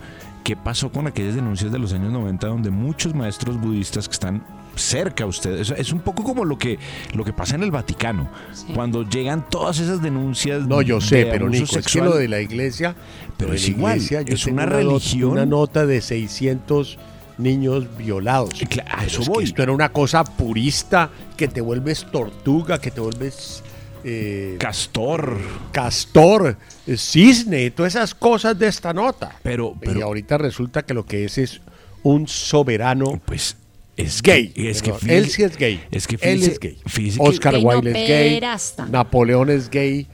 ¿qué 0.44 0.56
pasó 0.56 0.92
con 0.92 1.08
aquellas 1.08 1.36
denuncias 1.36 1.72
de 1.72 1.80
los 1.80 1.94
años 1.94 2.12
90 2.12 2.48
donde 2.48 2.70
muchos 2.70 3.16
maestros 3.16 3.60
budistas 3.60 4.08
que 4.08 4.14
están 4.14 4.44
cerca 4.76 5.24
a 5.24 5.28
ustedes, 5.28 5.70
es, 5.70 5.80
es 5.80 5.94
un 5.94 6.00
poco 6.00 6.24
como 6.24 6.46
lo 6.46 6.58
que, 6.58 6.80
lo 7.14 7.24
que 7.24 7.32
pasa 7.34 7.56
en 7.56 7.64
el 7.64 7.72
Vaticano, 7.72 8.30
cuando 8.74 9.08
llegan 9.08 9.48
todas 9.50 9.80
esas 9.80 10.02
denuncias. 10.02 10.68
No, 10.68 10.82
yo 10.82 11.00
sé, 11.00 11.18
de 11.18 11.26
pero 11.28 11.50
Nico, 11.50 11.66
es 11.66 11.70
que 11.70 11.76
sexual. 11.82 12.06
lo 12.10 12.16
de 12.18 12.28
la 12.28 12.42
iglesia, 12.42 12.96
Pero 13.38 13.54
es 13.54 13.68
igual, 13.70 13.98
iglesia, 13.98 14.22
yo 14.24 14.34
es 14.34 14.44
tengo 14.44 14.56
una 14.56 14.66
religión. 14.66 15.32
una 15.32 15.46
nota 15.46 15.86
de 15.86 16.02
600 16.02 16.98
niños 17.38 17.86
violados. 17.98 18.50
eso 18.62 19.22
es 19.22 19.28
que 19.28 19.30
voy. 19.30 19.44
esto 19.44 19.64
era 19.64 19.72
una 19.72 19.90
cosa 19.90 20.24
purista 20.24 21.10
que 21.38 21.48
te 21.48 21.62
vuelves 21.62 22.06
tortuga, 22.12 22.80
que 22.80 22.92
te 22.92 23.02
vuelves 23.02 23.64
eh, 24.04 24.56
Castor. 24.60 25.38
castor, 25.72 26.58
eh, 26.88 26.98
cisne, 26.98 27.72
todas 27.72 27.96
esas 27.96 28.14
cosas 28.14 28.58
de 28.60 28.68
esta 28.68 28.94
nota. 28.94 29.36
Pero, 29.44 29.76
y 29.96 30.02
ahorita 30.02 30.38
resulta 30.38 30.84
que 30.84 30.94
lo 30.94 31.06
que 31.06 31.26
es 31.26 31.38
es 31.38 31.62
un 32.04 32.28
soberano 32.28 33.22
pues 33.26 33.56
es 33.96 34.22
gay. 34.22 34.50
que, 34.50 34.70
es 34.70 34.82
que 34.82 34.92
fíjese- 34.94 35.18
él 35.18 35.30
sí 35.30 35.44
es 35.44 35.58
gay. 35.58 35.84
Es 35.92 36.08
que 36.08 36.18
él 36.22 36.44
es 36.44 36.60
gay. 36.60 36.78
fíjese 36.86 37.18
que- 37.20 37.24
Oscar 37.24 37.54
no 37.54 37.60
Wilde 37.60 37.92
es 37.92 38.40
gay. 38.42 38.90
Napoleón 38.92 39.50
es 39.50 39.70
gay. 39.70 40.08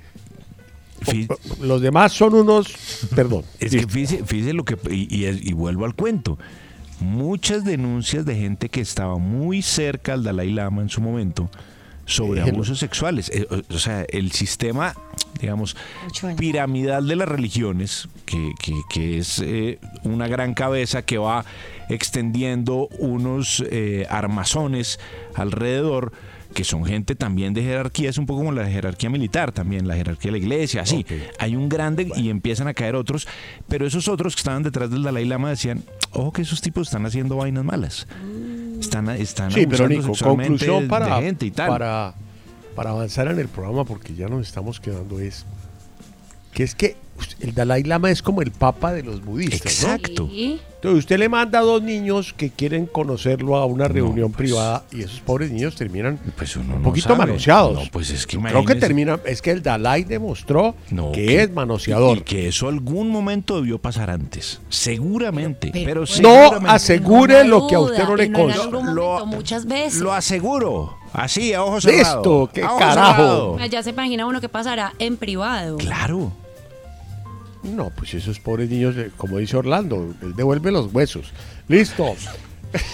Los 1.62 1.81
demás 1.81 2.12
son 2.12 2.34
unos, 2.36 2.67
perdón. 3.15 3.43
Es 3.60 3.72
que 3.72 3.88
fíjese, 3.88 4.24
fíjese 4.25 4.53
lo 4.53 4.65
que. 4.65 4.77
Y, 4.93 5.08
y 5.15 5.25
es- 5.25 5.41
y 5.43 5.53
vuelvo 5.53 5.86
al 5.86 5.96
cuento. 5.96 6.38
Muchas 7.00 7.63
denuncias 7.63 8.25
de 8.25 8.36
gente 8.36 8.67
que 8.67 8.81
estaba 8.81 9.17
muy 9.17 9.62
cerca 9.62 10.12
al 10.13 10.24
Dalai 10.24 10.51
Lama 10.51 10.81
en 10.81 10.89
su 10.89 11.00
momento 11.00 11.50
sobre 12.09 12.39
Déjelo. 12.41 12.55
abusos 12.57 12.79
sexuales. 12.79 13.29
Eh, 13.33 13.47
o, 13.49 13.73
o 13.75 13.79
sea, 13.79 14.03
el 14.09 14.31
sistema, 14.31 14.95
digamos, 15.39 15.75
piramidal 16.37 17.07
de 17.07 17.15
las 17.15 17.27
religiones, 17.27 18.07
que, 18.25 18.51
que- 18.61 18.81
que 18.89 19.17
es 19.19 19.39
eh, 19.39 19.79
una 20.03 20.27
gran 20.27 20.53
cabeza 20.53 21.01
que 21.03 21.17
va 21.17 21.45
extendiendo 21.89 22.87
unos 22.99 23.63
eh, 23.71 24.05
armazones 24.09 24.99
alrededor 25.35 26.11
que 26.53 26.63
son 26.63 26.83
gente 26.83 27.13
también 27.13 27.53
de 27.53 27.61
jerarquía, 27.61 28.09
es 28.09 28.17
un 28.17 28.25
poco 28.25 28.39
como 28.39 28.51
la 28.51 28.67
jerarquía 28.67 29.07
militar 29.11 29.51
también, 29.51 29.87
la 29.87 29.95
jerarquía 29.95 30.31
de 30.31 30.39
la 30.39 30.43
iglesia, 30.43 30.81
así. 30.81 31.05
Hay 31.37 31.55
un 31.55 31.69
grande 31.69 32.09
y 32.15 32.29
empiezan 32.31 32.67
a 32.67 32.73
caer 32.73 32.95
otros, 32.95 33.27
pero 33.67 33.85
esos 33.85 34.07
otros 34.07 34.33
que 34.35 34.39
estaban 34.39 34.63
detrás 34.63 34.89
del 34.89 35.03
Dalai 35.03 35.25
Lama 35.25 35.51
decían, 35.51 35.83
ojo 36.11 36.33
que 36.33 36.41
esos 36.41 36.59
tipos 36.61 36.87
están 36.87 37.05
haciendo 37.05 37.35
vainas 37.35 37.63
malas. 37.63 38.07
Están, 38.79 39.09
están 39.09 39.51
Sí, 39.51 39.65
pero 39.67 39.88
Nico, 39.88 40.13
conclusión 40.21 40.88
de 40.88 41.21
gente 41.21 41.45
y 41.45 41.51
tal. 41.51 41.69
para, 41.69 42.13
para 42.75 42.91
avanzar 42.91 43.27
en 43.27 43.39
el 43.39 43.48
programa, 43.48 43.83
porque 43.86 44.15
ya 44.15 44.27
nos 44.27 44.48
estamos 44.48 44.79
quedando, 44.79 45.19
es 45.19 45.45
que 46.53 46.63
es 46.63 46.75
que 46.75 46.95
el 47.39 47.53
Dalai 47.53 47.83
Lama 47.83 48.11
es 48.11 48.21
como 48.21 48.41
el 48.41 48.51
papa 48.51 48.93
de 48.93 49.03
los 49.03 49.23
budistas, 49.23 49.83
¿no? 49.83 49.93
Exacto. 49.93 50.29
Sí. 50.31 50.59
Entonces 50.79 50.99
usted 50.99 51.19
le 51.19 51.27
manda 51.27 51.59
a 51.59 51.61
dos 51.61 51.83
niños 51.83 52.31
que 52.31 52.51
quieren 52.51 52.85
conocerlo 52.85 53.57
a 53.57 53.65
una 53.65 53.89
reunión 53.89 54.31
privada 54.31 54.85
y 54.93 55.01
esos 55.01 55.19
pobres 55.19 55.51
niños 55.51 55.75
terminan 55.75 56.17
Pues 56.38 56.55
uno 56.55 56.75
un 56.75 56.81
no 56.81 56.88
poquito 56.88 57.17
manoseados. 57.17 57.73
No, 57.73 57.81
pues 57.91 58.09
es 58.11 58.25
que 58.25 58.38
Creo 58.38 58.63
que 58.63 58.75
termina, 58.75 59.19
es 59.25 59.41
que 59.41 59.51
el 59.51 59.61
Dalai 59.61 60.05
demostró 60.05 60.75
No, 60.89 61.11
que, 61.11 61.41
es 61.41 61.51
manoseador. 61.51 62.19
Y 62.19 62.21
que 62.21 62.47
eso 62.47 62.69
algún 62.69 63.09
momento 63.09 63.57
debió 63.57 63.77
pasar 63.77 64.09
antes. 64.09 64.61
Seguramente. 64.69 65.69
Pero, 65.73 66.01
No 66.01 66.05
seguramente. 66.07 66.69
asegure 66.71 67.43
lo 67.43 67.67
que 67.67 67.75
a 67.75 67.79
usted 67.79 68.03
no 68.05 68.15
le 68.15 68.31
consta. 68.31 68.69
momento, 68.69 69.25
muchas 69.25 69.65
veces. 69.65 69.99
Lo 69.99 70.13
aseguro. 70.13 70.95
Así, 71.11 71.53
a 71.53 71.63
ojos 71.63 71.83
cerrados. 71.83 72.15
Listo, 72.15 72.49
qué 72.53 72.61
carajo. 72.61 73.57
cerrados. 73.57 73.69
Ya 73.69 73.83
se 73.83 73.89
imagina 73.89 74.25
uno 74.25 74.39
que 74.39 74.47
pasará 74.47 74.93
en 74.99 75.17
privado. 75.17 75.77
Claro. 75.77 76.31
No, 77.63 77.89
pues 77.89 78.13
esos 78.13 78.39
pobres 78.39 78.69
niños, 78.69 78.95
eh, 78.97 79.11
como 79.17 79.37
dice 79.37 79.57
Orlando, 79.57 80.13
él 80.21 80.33
devuelve 80.35 80.71
los 80.71 80.93
huesos. 80.93 81.31
Listo. 81.67 82.15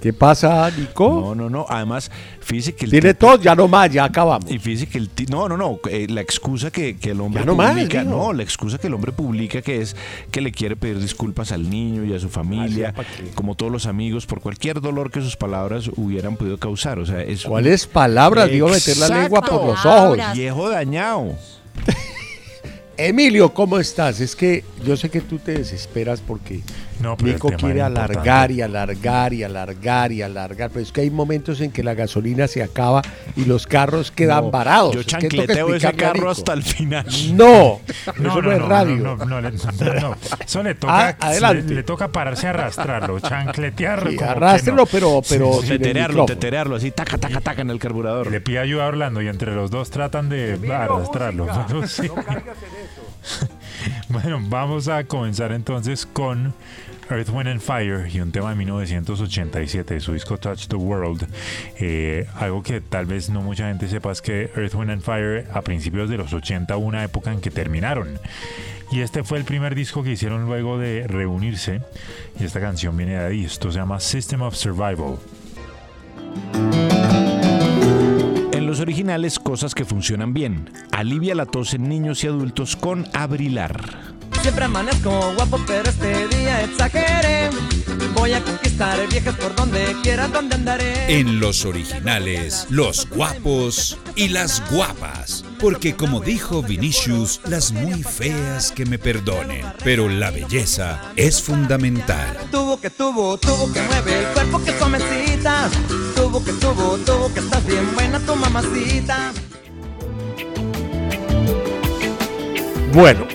¿Qué 0.00 0.12
pasa, 0.12 0.70
Nico? 0.70 1.08
No, 1.10 1.34
no, 1.34 1.50
no. 1.50 1.66
Además, 1.68 2.08
fíjese 2.40 2.72
que 2.72 2.84
el 2.84 2.92
Tiene 2.92 3.14
tipo- 3.14 3.26
todo, 3.32 3.42
ya 3.42 3.56
no 3.56 3.66
más, 3.66 3.90
ya 3.90 4.04
acabamos. 4.04 4.48
Y 4.48 4.60
fíjese 4.60 4.86
que 4.86 4.98
el 4.98 5.10
no, 5.28 5.48
no, 5.48 5.56
no, 5.56 5.80
eh, 5.90 6.06
la 6.08 6.20
excusa 6.20 6.70
que, 6.70 6.96
que 6.98 7.10
el 7.10 7.20
hombre 7.20 7.40
Ya 7.42 7.46
no 7.46 7.56
más, 7.56 7.72
publica, 7.72 8.04
dijo. 8.04 8.10
no, 8.16 8.32
la 8.32 8.44
excusa 8.44 8.78
que 8.78 8.86
el 8.86 8.94
hombre 8.94 9.10
publica 9.10 9.60
que 9.60 9.80
es 9.80 9.96
que 10.30 10.40
le 10.40 10.52
quiere 10.52 10.76
pedir 10.76 11.00
disculpas 11.00 11.50
al 11.50 11.68
niño 11.68 12.04
y 12.04 12.14
a 12.14 12.20
su 12.20 12.28
familia, 12.28 12.92
¿pa' 12.92 13.02
qué? 13.02 13.30
como 13.34 13.56
todos 13.56 13.72
los 13.72 13.86
amigos, 13.86 14.24
por 14.26 14.40
cualquier 14.40 14.80
dolor 14.80 15.10
que 15.10 15.20
sus 15.20 15.34
palabras 15.36 15.90
hubieran 15.96 16.36
podido 16.36 16.58
causar. 16.58 17.00
O 17.00 17.06
sea, 17.06 17.20
es 17.24 17.42
¿Cuáles 17.42 17.88
palabras? 17.88 18.48
Digo, 18.48 18.68
meter 18.68 18.96
la 18.98 19.08
lengua 19.08 19.40
por 19.42 19.64
los 19.66 19.84
ojos. 19.84 20.16
Viejo 20.32 20.68
dañado. 20.70 21.34
Emilio, 22.96 23.54
¿cómo 23.54 23.78
estás? 23.78 24.20
Es 24.20 24.34
que 24.34 24.64
yo 24.84 24.96
sé 24.96 25.08
que 25.08 25.20
tú 25.20 25.38
te 25.38 25.52
desesperas 25.52 26.20
porque 26.20 26.62
No, 27.00 27.16
Nico 27.22 27.48
quiere 27.50 27.80
alargar 27.82 28.50
y 28.50 28.60
alargar 28.62 29.32
y 29.32 29.42
alargar 29.44 30.12
y 30.12 30.22
alargar, 30.22 30.70
pero 30.70 30.82
es 30.82 30.90
que 30.92 31.02
hay 31.02 31.10
momentos 31.10 31.60
en 31.60 31.70
que 31.70 31.82
la 31.84 31.94
gasolina 31.94 32.46
se 32.48 32.62
acaba 32.62 33.02
y 33.36 33.44
los 33.44 33.66
carros 33.66 34.10
quedan 34.10 34.44
No, 34.46 34.50
varados. 34.50 34.94
Yo 34.94 35.00
Es 35.00 35.06
que 35.06 35.12
toca 35.12 35.20
chancleteo 35.28 35.74
ese 35.74 35.92
carro 35.94 36.14
Nico. 36.14 36.28
hasta 36.30 36.52
el 36.54 36.62
final. 36.62 37.06
No, 37.32 37.80
No, 38.18 38.28
eso 38.30 38.42
no, 38.42 38.42
no, 38.42 38.52
es 38.52 38.58
no, 38.58 38.68
radio. 38.68 38.96
No, 38.96 39.16
no, 39.16 39.24
no, 39.26 39.40
le- 39.40 39.52
no, 39.52 39.94
no. 40.00 40.16
Eso 40.44 40.62
le 40.62 40.74
toca, 40.74 41.08
Ah, 41.08 41.16
adelante. 41.28 41.62
Le, 41.68 41.74
le 41.76 41.82
toca 41.84 42.08
pararse 42.08 42.46
a 42.46 42.50
arrastrarlo, 42.50 43.20
chancletear. 43.20 44.08
Sí, 44.10 44.16
no. 44.72 44.86
pero- 44.86 45.22
pero 45.28 45.60
Sí, 45.62 45.68
Teterearlo, 45.68 46.26
teterearlo, 46.26 46.76
así, 46.76 46.90
taca, 46.90 47.18
taca, 47.18 47.40
taca 47.40 47.62
en 47.62 47.70
el 47.70 47.78
carburador. 47.78 48.30
Le 48.30 48.40
pide 48.40 48.58
ayuda 48.58 48.84
a 48.84 48.88
Orlando 48.88 49.22
y 49.22 49.28
entre 49.28 49.54
los 49.54 49.70
dos 49.70 49.90
tratan 49.90 50.28
de 50.28 50.58
arrastrarlo. 50.74 51.46
Pero 51.68 51.86
sí. 51.86 52.08
Bueno, 54.08 54.38
vamos 54.48 54.88
a 54.88 55.04
comenzar 55.04 55.52
entonces 55.52 56.06
con 56.06 56.54
Earth, 57.10 57.30
Wind 57.30 57.48
and 57.48 57.60
Fire 57.60 58.08
y 58.12 58.20
un 58.20 58.32
tema 58.32 58.50
de 58.50 58.56
1987 58.56 59.94
de 59.94 60.00
su 60.00 60.12
disco 60.12 60.36
Touch 60.36 60.66
the 60.68 60.76
World. 60.76 61.26
Eh, 61.78 62.26
algo 62.34 62.62
que 62.62 62.80
tal 62.80 63.06
vez 63.06 63.30
no 63.30 63.40
mucha 63.42 63.68
gente 63.68 63.88
sepa 63.88 64.12
es 64.12 64.20
que 64.20 64.50
Earth, 64.54 64.74
Wind 64.74 64.90
and 64.90 65.02
Fire 65.02 65.46
a 65.52 65.62
principios 65.62 66.10
de 66.10 66.18
los 66.18 66.32
80 66.32 66.76
hubo 66.76 66.86
una 66.86 67.02
época 67.04 67.32
en 67.32 67.40
que 67.40 67.50
terminaron. 67.50 68.18
Y 68.90 69.00
este 69.00 69.22
fue 69.22 69.38
el 69.38 69.44
primer 69.44 69.74
disco 69.74 70.02
que 70.02 70.12
hicieron 70.12 70.46
luego 70.46 70.78
de 70.78 71.06
reunirse. 71.06 71.82
Y 72.38 72.44
esta 72.44 72.60
canción 72.60 72.96
viene 72.96 73.12
de 73.12 73.26
ahí. 73.26 73.44
Esto 73.44 73.70
se 73.70 73.78
llama 73.78 74.00
System 74.00 74.42
of 74.42 74.54
Survival. 74.54 75.18
En 78.52 78.66
los 78.66 78.80
originales, 78.80 79.38
cosas 79.38 79.74
que 79.74 79.84
funcionan 79.84 80.32
bien. 80.32 80.70
Alivia 80.92 81.34
la 81.34 81.46
tos 81.46 81.74
en 81.74 81.88
niños 81.88 82.24
y 82.24 82.28
adultos 82.28 82.76
con 82.76 83.06
Abrilar. 83.12 84.17
Siempre 84.42 84.64
amanezco 84.64 85.34
guapo, 85.34 85.60
pero 85.66 85.88
este 85.88 86.28
día 86.28 86.62
exageré. 86.62 87.50
Voy 88.14 88.32
a 88.32 88.42
conquistar 88.42 88.98
viejas 89.08 89.34
por 89.36 89.54
donde 89.54 89.94
quiera, 90.02 90.28
donde 90.28 90.54
andaré. 90.54 91.18
En 91.18 91.40
los 91.40 91.64
originales, 91.64 92.66
los 92.70 93.08
guapos 93.10 93.98
y 94.16 94.28
las 94.28 94.62
guapas. 94.70 95.44
Porque 95.60 95.94
como 95.94 96.20
dijo 96.20 96.62
Vinicius, 96.62 97.40
las 97.48 97.72
muy 97.72 98.02
feas 98.02 98.72
que 98.72 98.86
me 98.86 98.98
perdonen, 98.98 99.64
pero 99.84 100.08
la 100.08 100.30
belleza 100.30 101.12
es 101.16 101.42
fundamental. 101.42 102.36
Tuvo 102.50 102.80
que 102.80 102.90
tuvo, 102.90 103.36
tuvo 103.38 103.72
que 103.72 103.82
mueve 103.82 104.20
el 104.20 104.26
cuerpo 104.32 104.62
que 104.64 104.78
suavecita. 104.78 105.68
Tuvo 106.14 106.44
que 106.44 106.52
tuvo, 106.52 106.96
tuvo 106.98 107.32
que 107.34 107.40
estás 107.40 107.66
bien 107.66 107.94
buena 107.94 108.18
tu 108.20 108.34
mamacita. 108.36 109.32
Bueno, 112.92 113.26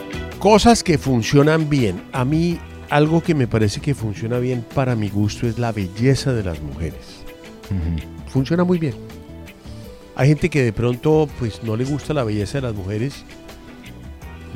cosas 0.43 0.83
que 0.83 0.97
funcionan 0.97 1.69
bien. 1.69 2.03
A 2.11 2.25
mí 2.25 2.59
algo 2.89 3.23
que 3.23 3.33
me 3.33 3.47
parece 3.47 3.79
que 3.79 3.95
funciona 3.95 4.39
bien 4.39 4.65
para 4.75 4.93
mi 4.93 5.07
gusto 5.07 5.47
es 5.47 5.57
la 5.57 5.71
belleza 5.71 6.33
de 6.33 6.43
las 6.43 6.61
mujeres. 6.61 7.23
Funciona 8.27 8.65
muy 8.65 8.77
bien. 8.77 8.93
Hay 10.17 10.27
gente 10.27 10.49
que 10.49 10.61
de 10.61 10.73
pronto 10.73 11.29
pues 11.39 11.63
no 11.63 11.77
le 11.77 11.85
gusta 11.85 12.13
la 12.13 12.25
belleza 12.25 12.57
de 12.57 12.63
las 12.63 12.75
mujeres. 12.75 13.23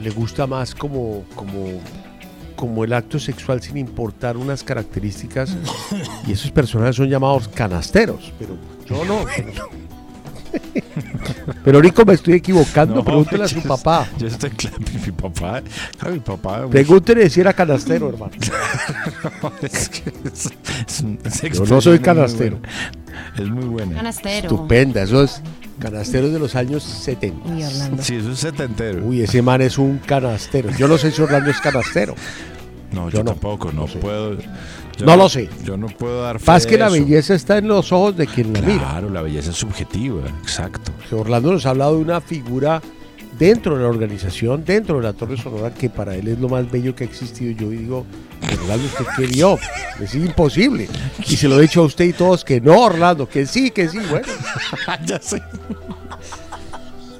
Le 0.03 0.09
gusta 0.09 0.45
más 0.45 0.75
como 0.75 1.23
como 1.35 1.79
como 2.57 2.83
el 2.83 2.91
acto 2.91 3.17
sexual 3.17 3.61
sin 3.61 3.77
importar 3.77 4.35
unas 4.35 4.63
características 4.63 5.55
y 6.27 6.33
esos 6.33 6.51
personajes 6.51 6.97
son 6.97 7.07
llamados 7.07 7.47
canasteros, 7.47 8.33
pero 8.37 8.57
yo 8.89 9.05
no. 9.05 9.23
Pero 9.37 9.69
Nico 11.81 12.05
me 12.05 12.13
estoy 12.13 12.35
equivocando, 12.35 12.95
No, 12.95 13.03
pregúntele 13.03 13.43
a 13.43 13.47
yo- 13.47 13.61
su 13.61 13.67
papá. 13.67 14.07
Yo 14.17 14.27
estoy 14.27 14.49
claro, 14.51 14.77
mi 15.05 15.11
papá, 15.11 15.61
claro, 15.97 16.13
mi 16.13 16.19
papá. 16.19 16.67
Pregúntele 16.67 17.29
si 17.29 17.39
era 17.41 17.53
canastero, 17.53 18.09
hermano. 18.09 18.31
es 19.61 19.89
que 19.89 20.11
es- 20.25 20.49
es 20.87 21.01
un- 21.01 21.19
Yo 21.53 21.65
no 21.65 21.81
soy 21.81 21.93
muy 21.97 21.99
canastero. 21.99 22.59
Es 23.37 23.47
muy 23.49 23.65
buena. 23.65 23.95
Canastero. 23.95 24.47
Estupenda, 24.47 25.01
eso 25.03 25.23
es 25.23 25.41
canasteros 25.79 26.31
de 26.31 26.39
los 26.39 26.55
años 26.55 26.83
70. 26.83 27.49
Uy, 27.49 27.63
Orlando. 27.63 28.03
Sí, 28.03 28.15
eso 28.15 28.31
es 28.31 28.39
setentero. 28.39 29.05
Uy, 29.05 29.21
ese 29.21 29.41
man 29.41 29.61
es 29.61 29.77
un 29.77 29.99
canastero. 29.99 30.69
Yo 30.77 30.87
no 30.87 30.97
sé 30.97 31.11
si 31.11 31.21
Orlando 31.21 31.51
es 31.51 31.59
canastero. 31.59 32.15
no, 32.91 33.09
yo 33.09 33.17
yo, 33.19 33.23
no, 33.23 33.31
tampoco, 33.31 33.71
no, 33.71 33.85
puedo. 33.85 34.37
Yo 34.97 35.05
No 35.05 35.15
lo 35.15 35.29
sé. 35.29 35.49
Yo 35.63 35.77
no 35.77 35.87
puedo 35.87 36.23
dar 36.23 36.39
fe 36.39 36.51
de 36.51 36.65
que 36.65 36.77
la 36.77 36.87
eso. 36.87 36.93
belleza 36.95 37.35
está 37.35 37.57
en 37.57 37.67
los 37.67 37.91
ojos 37.91 38.17
de 38.17 38.27
quien 38.27 38.53
la 38.53 38.61
mira. 38.61 38.79
Claro, 38.79 39.09
la 39.09 39.21
belleza 39.21 39.51
es 39.51 39.57
subjetiva, 39.57 40.27
exacto. 40.41 40.91
Orlando 41.11 41.51
nos 41.51 41.65
ha 41.65 41.69
hablado 41.71 41.95
de 41.95 42.01
una 42.01 42.21
figura 42.21 42.81
dentro 43.37 43.75
de 43.77 43.83
la 43.83 43.89
organización, 43.89 44.65
dentro 44.65 44.97
de 44.97 45.03
la 45.03 45.13
Torre 45.13 45.37
Sonora, 45.37 45.71
que 45.73 45.89
para 45.89 46.15
él 46.15 46.27
es 46.27 46.39
lo 46.39 46.49
más 46.49 46.69
bello 46.71 46.95
que 46.95 47.03
ha 47.03 47.07
existido. 47.07 47.51
Yo 47.51 47.69
digo, 47.69 48.05
Orlando, 48.61 48.85
¿usted 48.85 49.05
qué 49.15 49.27
vio? 49.27 49.59
Es 50.01 50.15
imposible. 50.15 50.87
Y 51.27 51.37
se 51.37 51.47
lo 51.47 51.59
he 51.59 51.61
dicho 51.61 51.81
a 51.81 51.85
usted 51.85 52.05
y 52.05 52.13
todos 52.13 52.43
que 52.43 52.59
no, 52.59 52.79
Orlando, 52.81 53.29
que 53.29 53.45
sí, 53.45 53.69
que 53.71 53.87
sí. 53.87 53.99
Bueno, 54.09 54.27
ya 55.05 55.21
sé. 55.21 55.41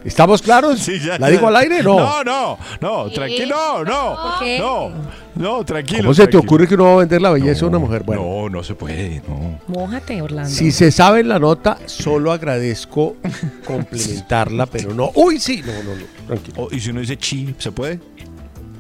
¿estamos 0.08 0.42
claros? 0.42 0.80
Sí, 0.80 1.00
ya, 1.00 1.20
¿La 1.20 1.28
ya. 1.28 1.30
digo 1.30 1.48
al 1.48 1.56
aire? 1.58 1.84
No. 1.84 1.98
No, 2.00 2.24
no, 2.24 2.58
no, 2.82 3.10
tranquilo, 3.12 3.84
no, 3.84 4.18
no, 4.60 4.92
no, 5.36 5.64
tranquilo. 5.66 6.02
¿Cómo 6.04 6.14
se 6.14 6.28
te 6.28 6.38
ocurre 6.38 6.68
que 6.68 6.76
uno 6.76 6.86
va 6.86 6.94
a 6.94 6.98
vender 6.98 7.22
la 7.22 7.30
belleza 7.32 7.62
de 7.62 7.66
una 7.68 7.80
mujer? 7.80 8.04
Bueno, 8.04 8.24
No, 8.24 8.50
no 8.50 8.64
se 8.64 8.74
puede, 8.76 9.22
no. 9.28 9.60
Mójate, 9.68 10.22
Orlando. 10.22 10.50
Si 10.50 10.72
se 10.72 10.92
sabe 10.92 11.20
en 11.20 11.30
la 11.30 11.40
nota, 11.40 11.78
solo 11.86 12.32
agradezco 12.32 13.18
complementarla, 13.66 14.66
pero 14.66 14.94
no. 14.94 15.12
Uy, 15.16 15.40
sí, 15.40 15.64
no, 15.66 15.74
no, 15.84 15.96
no, 15.96 16.06
tranquilo. 16.28 16.56
Oh, 16.64 16.68
y 16.74 16.80
si 16.80 16.90
uno 16.90 17.02
dice 17.02 17.18
chi, 17.18 17.54
¿se 17.58 17.72
puede? 17.72 18.00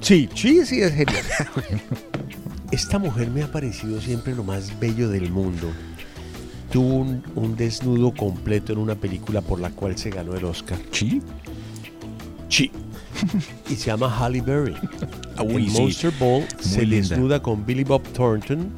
Sí, 0.01 0.29
sí, 0.33 0.65
sí, 0.65 0.81
es 0.81 0.93
genial. 0.93 1.23
Esta 2.71 2.99
mujer 2.99 3.29
me 3.29 3.43
ha 3.43 3.51
parecido 3.51 4.01
siempre 4.01 4.35
lo 4.35 4.43
más 4.43 4.77
bello 4.79 5.07
del 5.09 5.31
mundo. 5.31 5.71
Tuvo 6.71 6.95
un, 6.95 7.23
un 7.35 7.55
desnudo 7.55 8.13
completo 8.13 8.73
en 8.73 8.79
una 8.79 8.95
película 8.95 9.41
por 9.41 9.59
la 9.59 9.69
cual 9.69 9.97
se 9.97 10.09
ganó 10.09 10.35
el 10.35 10.43
Oscar. 10.45 10.77
¿Chi? 10.91 11.21
Sí. 12.49 12.71
Y 13.69 13.75
se 13.75 13.87
llama 13.87 14.15
Halle 14.19 14.41
Berry. 14.41 14.75
Ah, 15.37 15.43
uy, 15.43 15.65
en 15.65 15.71
sí. 15.71 15.81
Monster 15.81 16.11
Ball 16.19 16.43
se 16.59 16.85
linda. 16.85 17.09
desnuda 17.09 17.41
con 17.41 17.65
Billy 17.65 17.83
Bob 17.83 18.03
Thornton 18.13 18.69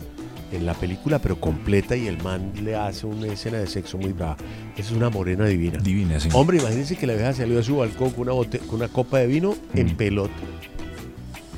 en 0.52 0.66
la 0.66 0.74
película, 0.74 1.20
pero 1.20 1.40
completa, 1.40 1.96
y 1.96 2.08
el 2.08 2.22
man 2.24 2.52
le 2.64 2.76
hace 2.76 3.06
una 3.06 3.28
escena 3.28 3.58
de 3.60 3.68
sexo 3.68 3.98
muy 4.00 4.14
brava. 4.14 4.38
Esa 4.76 4.90
es 4.90 4.92
una 4.92 5.10
morena 5.10 5.46
divina. 5.46 5.78
Divina, 5.80 6.20
sí. 6.20 6.30
Hombre, 6.34 6.58
imagínense 6.58 6.96
que 6.96 7.06
la 7.06 7.14
vieja 7.14 7.34
salió 7.34 7.60
a 7.60 7.64
su 7.64 7.78
balcón 7.78 8.12
con 8.12 8.22
una, 8.22 8.32
bote- 8.32 8.60
con 8.60 8.76
una 8.78 8.88
copa 8.88 9.20
de 9.20 9.28
vino 9.28 9.56
en 9.76 9.96
pelota. 9.96 10.34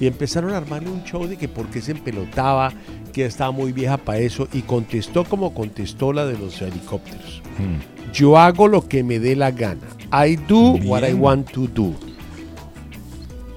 Y 0.02 0.08
empezaron 0.08 0.52
a 0.54 0.58
armarle 0.58 0.90
un 0.90 1.04
show 1.06 1.26
de 1.28 1.38
que 1.38 1.48
por 1.48 1.68
qué 1.68 1.80
se 1.80 1.92
empelotaba, 1.92 2.74
que 3.14 3.24
estaba 3.26 3.52
muy 3.52 3.72
vieja 3.72 3.96
para 3.98 4.18
eso, 4.20 4.48
y 4.52 4.62
contestó 4.64 5.24
como 5.24 5.54
contestó 5.54 6.12
la 6.12 6.26
de 6.26 6.38
los 6.38 6.60
helicópteros. 6.62 7.42
Mm. 7.60 8.12
Yo 8.12 8.38
hago 8.38 8.68
lo 8.68 8.88
que 8.88 9.04
me 9.04 9.20
dé 9.20 9.36
la 9.36 9.52
gana. 9.52 9.88
I 10.12 10.36
do 10.36 10.72
what 10.86 11.08
I 11.08 11.14
want 11.14 11.50
to 11.52 11.68
do. 11.68 11.94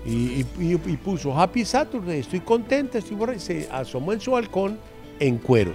Y, 0.06 0.10
y- 0.10 0.46
y- 0.60 0.72
y 0.92 0.96
puso 0.98 1.36
Happy 1.36 1.64
Saturday, 1.64 2.20
estoy 2.20 2.40
contenta, 2.40 2.98
estoy 2.98 3.16
borracha. 3.16 3.40
Se 3.40 3.68
asomó 3.72 4.12
en 4.12 4.20
su 4.20 4.32
balcón 4.32 4.78
en 5.18 5.38
cuero. 5.38 5.72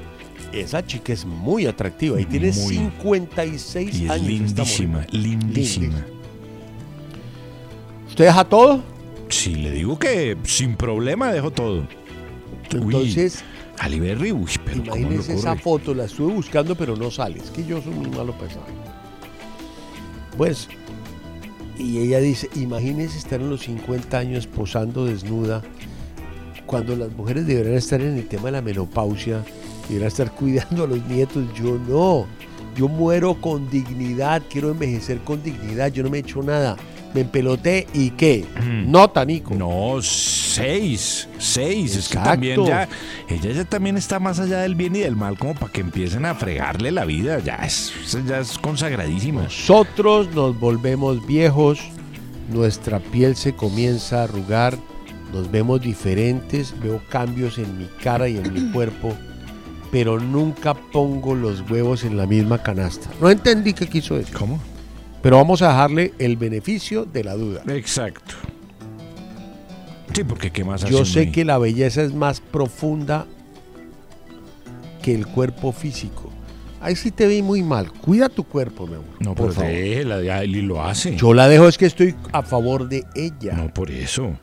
Esa 0.53 0.85
chica 0.85 1.11
es 1.13 1.25
muy 1.25 1.65
atractiva 1.65 2.21
y 2.21 2.25
tiene 2.25 2.51
Muy. 2.51 2.75
56 2.75 3.95
Y 3.99 4.05
es 4.05 4.11
años. 4.11 4.27
lindísima, 4.27 5.05
lindísima. 5.11 6.05
¿Usted 8.07 8.25
deja 8.25 8.43
todo? 8.45 8.81
Sí, 9.29 9.55
le 9.55 9.71
digo 9.71 9.97
que 9.97 10.35
sin 10.43 10.75
problema 10.75 11.31
dejo 11.31 11.51
todo. 11.51 11.87
Entonces, 12.71 13.43
Ali 13.77 13.99
Berry, 13.99 14.31
uy, 14.31 14.51
pero 14.65 14.81
¿cómo 14.81 14.95
lo 14.95 14.97
imagínese 14.97 15.33
esa 15.35 15.55
foto, 15.55 15.93
la 15.93 16.05
estuve 16.05 16.33
buscando, 16.33 16.75
pero 16.75 16.95
no 16.95 17.09
sale. 17.09 17.39
Es 17.39 17.49
que 17.51 17.65
yo 17.65 17.81
soy 17.81 17.93
muy 17.93 18.09
malo 18.09 18.33
para. 18.37 18.51
Pues, 20.37 20.67
y 21.77 21.99
ella 21.99 22.19
dice, 22.19 22.49
imagínese 22.55 23.17
estar 23.17 23.39
en 23.39 23.49
los 23.49 23.61
50 23.61 24.17
años 24.17 24.47
posando 24.47 25.05
desnuda, 25.05 25.61
cuando 26.65 26.95
las 26.95 27.11
mujeres 27.11 27.47
deberían 27.47 27.75
estar 27.75 28.01
en 28.01 28.17
el 28.17 28.27
tema 28.27 28.45
de 28.45 28.51
la 28.51 28.61
menopausia, 28.61 29.43
deberían 29.87 30.07
estar 30.07 30.31
cuidando 30.35 30.83
a 30.83 30.87
los 30.87 31.05
nietos. 31.07 31.45
Yo 31.55 31.79
no. 31.87 32.27
Yo 32.75 32.87
muero 32.87 33.33
con 33.41 33.69
dignidad, 33.69 34.41
quiero 34.49 34.71
envejecer 34.71 35.19
con 35.19 35.41
dignidad, 35.41 35.91
yo 35.91 36.03
no 36.03 36.09
me 36.09 36.17
he 36.17 36.21
hecho 36.21 36.41
nada. 36.43 36.77
Me 37.13 37.21
empeloté 37.21 37.87
y 37.93 38.11
qué? 38.11 38.45
Nota, 38.85 39.25
Nico. 39.25 39.55
No, 39.55 39.99
seis, 40.01 41.27
seis. 41.39 41.95
Es 41.95 42.09
que 42.09 42.17
también 42.17 42.63
ya, 42.65 42.87
ella 43.27 43.51
ya 43.51 43.65
también 43.65 43.97
está 43.97 44.19
más 44.19 44.39
allá 44.39 44.59
del 44.59 44.75
bien 44.75 44.95
y 44.95 44.99
del 44.99 45.15
mal, 45.15 45.37
como 45.37 45.55
para 45.55 45.71
que 45.71 45.81
empiecen 45.81 46.25
a 46.25 46.35
fregarle 46.35 46.91
la 46.91 47.05
vida. 47.05 47.39
Ya 47.39 47.55
es, 47.55 47.91
ya 48.27 48.39
es 48.39 48.59
consagradísima. 48.59 49.43
Nosotros 49.43 50.29
nos 50.35 50.59
volvemos 50.59 51.25
viejos, 51.25 51.79
nuestra 52.51 52.99
piel 52.99 53.35
se 53.35 53.53
comienza 53.53 54.21
a 54.21 54.23
arrugar, 54.25 54.77
nos 55.33 55.49
vemos 55.49 55.81
diferentes, 55.81 56.79
veo 56.79 57.01
cambios 57.09 57.57
en 57.57 57.77
mi 57.77 57.87
cara 58.03 58.29
y 58.29 58.37
en 58.37 58.53
mi 58.53 58.71
cuerpo, 58.71 59.13
pero 59.91 60.19
nunca 60.19 60.75
pongo 60.75 61.33
los 61.33 61.67
huevos 61.69 62.03
en 62.03 62.17
la 62.17 62.27
misma 62.27 62.61
canasta. 62.61 63.09
No 63.19 63.31
entendí 63.31 63.73
qué 63.73 63.87
quiso 63.87 64.15
decir. 64.15 64.35
¿Cómo? 64.35 64.59
Pero 65.21 65.37
vamos 65.37 65.61
a 65.61 65.69
dejarle 65.69 66.13
el 66.19 66.37
beneficio 66.37 67.05
de 67.05 67.23
la 67.23 67.35
duda. 67.35 67.61
Exacto. 67.67 68.35
Sí, 70.13 70.23
porque 70.23 70.51
qué 70.51 70.63
más 70.63 70.83
Yo 70.85 71.05
sé 71.05 71.19
ahí? 71.21 71.31
que 71.31 71.45
la 71.45 71.57
belleza 71.57 72.01
es 72.03 72.13
más 72.13 72.39
profunda 72.41 73.25
que 75.01 75.13
el 75.13 75.27
cuerpo 75.27 75.71
físico. 75.71 76.29
Ahí 76.81 76.95
sí 76.95 77.11
te 77.11 77.27
vi 77.27 77.41
muy 77.41 77.61
mal. 77.61 77.91
Cuida 77.91 78.29
tu 78.29 78.43
cuerpo, 78.45 78.87
mi 78.87 78.95
amor. 78.95 79.05
No, 79.19 79.35
por 79.35 79.47
pero 79.49 79.53
favor. 79.53 79.71
déjela, 79.71 80.21
ya 80.23 80.41
Eli 80.43 80.61
lo 80.61 80.81
hace. 80.81 81.15
Yo 81.17 81.33
la 81.33 81.47
dejo, 81.49 81.67
es 81.67 81.77
que 81.77 81.85
estoy 81.85 82.15
a 82.31 82.41
favor 82.41 82.87
de 82.87 83.03
ella. 83.15 83.53
No, 83.53 83.73
por 83.73 83.91
eso. 83.91 84.37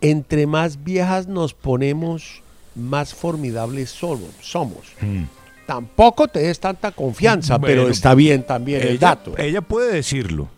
Entre 0.00 0.46
más 0.46 0.82
viejas 0.82 1.26
nos 1.26 1.52
ponemos, 1.54 2.42
más 2.74 3.14
formidables 3.14 3.90
somos. 3.90 4.30
somos. 4.40 4.86
Mm. 5.00 5.24
Tampoco 5.66 6.28
te 6.28 6.38
des 6.40 6.58
tanta 6.60 6.92
confianza, 6.92 7.58
pero 7.58 7.88
está 7.88 8.14
bien 8.14 8.44
también 8.44 8.82
el 8.82 8.98
dato. 8.98 9.34
Ella 9.36 9.60
puede 9.60 9.92
decirlo. 9.92 10.48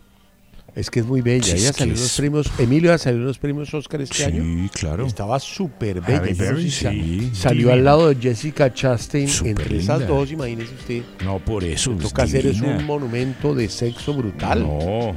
Es 0.74 0.90
que 0.90 1.00
es 1.00 1.06
muy 1.06 1.22
bella. 1.22 1.42
Sí, 1.44 1.62
Ella 1.62 1.72
salió 1.72 1.94
unos 1.94 2.16
premios, 2.16 2.50
Emilio 2.56 2.92
ha 2.92 2.98
salido 2.98 3.24
unos 3.24 3.38
premios 3.38 3.74
Oscar 3.74 4.00
este 4.02 4.14
Sí, 4.16 4.22
año. 4.24 4.70
claro. 4.72 5.06
Estaba 5.06 5.40
súper 5.40 6.00
bella. 6.02 6.20
Berry, 6.20 6.70
sí, 6.70 7.30
Salió 7.34 7.58
divina. 7.62 7.72
al 7.72 7.84
lado 7.84 8.08
de 8.10 8.14
Jessica 8.22 8.72
Chastain. 8.72 9.28
Entre 9.44 9.78
esas 9.78 10.06
dos, 10.06 10.30
imagínese 10.30 10.72
usted. 10.74 11.02
No, 11.24 11.40
por 11.40 11.64
eso. 11.64 11.90
Lo 11.98 12.08
que 12.10 12.22
hacer 12.22 12.46
es 12.46 12.60
un 12.60 12.84
monumento 12.84 13.54
de 13.56 13.68
sexo 13.68 14.14
brutal. 14.14 14.62
No. 14.62 15.16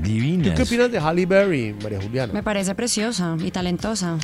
Divina. 0.00 0.44
¿Tú 0.50 0.54
qué 0.56 0.62
opinas 0.62 0.90
de 0.92 0.98
Halle 0.98 1.26
Berry, 1.26 1.74
María 1.82 2.00
Juliana? 2.00 2.32
Me 2.32 2.42
parece 2.42 2.74
preciosa 2.74 3.36
y 3.44 3.50
talentosa. 3.50 4.16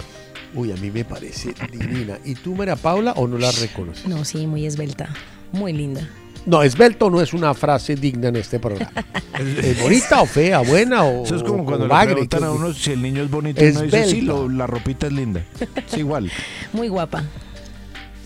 Uy, 0.55 0.71
a 0.73 0.77
mí 0.77 0.91
me 0.91 1.05
parece 1.05 1.55
divina. 1.73 2.19
¿Y 2.25 2.35
tú, 2.35 2.55
María 2.55 2.77
Paula, 2.77 3.13
o 3.13 3.27
no 3.27 3.39
la 3.39 3.51
reconoces? 3.51 4.07
No, 4.07 4.25
sí, 4.25 4.47
muy 4.47 4.67
esbelta. 4.67 5.09
Muy 5.53 5.73
linda. 5.73 6.09
No, 6.47 6.63
esbelto 6.63 7.09
no 7.11 7.21
es 7.23 7.33
una 7.33 7.55
frase 7.55 7.97
digna 7.97 8.29
en 8.29 8.37
este 8.37 8.61
programa. 8.61 8.93
¿Es 9.63 9.81
bonita 9.83 10.21
o 10.21 10.27
fea, 10.27 10.61
buena 10.61 11.03
o 11.05 11.25
Eso 11.25 11.37
es 11.37 11.43
como 11.43 11.65
cuando 11.65 11.89
le 11.89 11.95
preguntan 12.05 12.41
¿Qué- 12.41 12.47
a 12.47 12.51
uno 12.51 12.73
si 12.75 12.93
el 12.93 13.01
niño 13.03 13.23
es 13.23 13.31
bonito 13.31 13.65
y 13.65 13.69
uno 13.71 13.81
dice, 13.83 14.05
sí, 14.07 14.21
lo- 14.21 14.49
la 14.49 14.67
ropita 14.67 15.07
es 15.07 15.13
linda. 15.13 15.43
Es 15.91 15.97
igual. 15.97 16.31
Muy 16.73 16.89
guapa. 16.89 17.25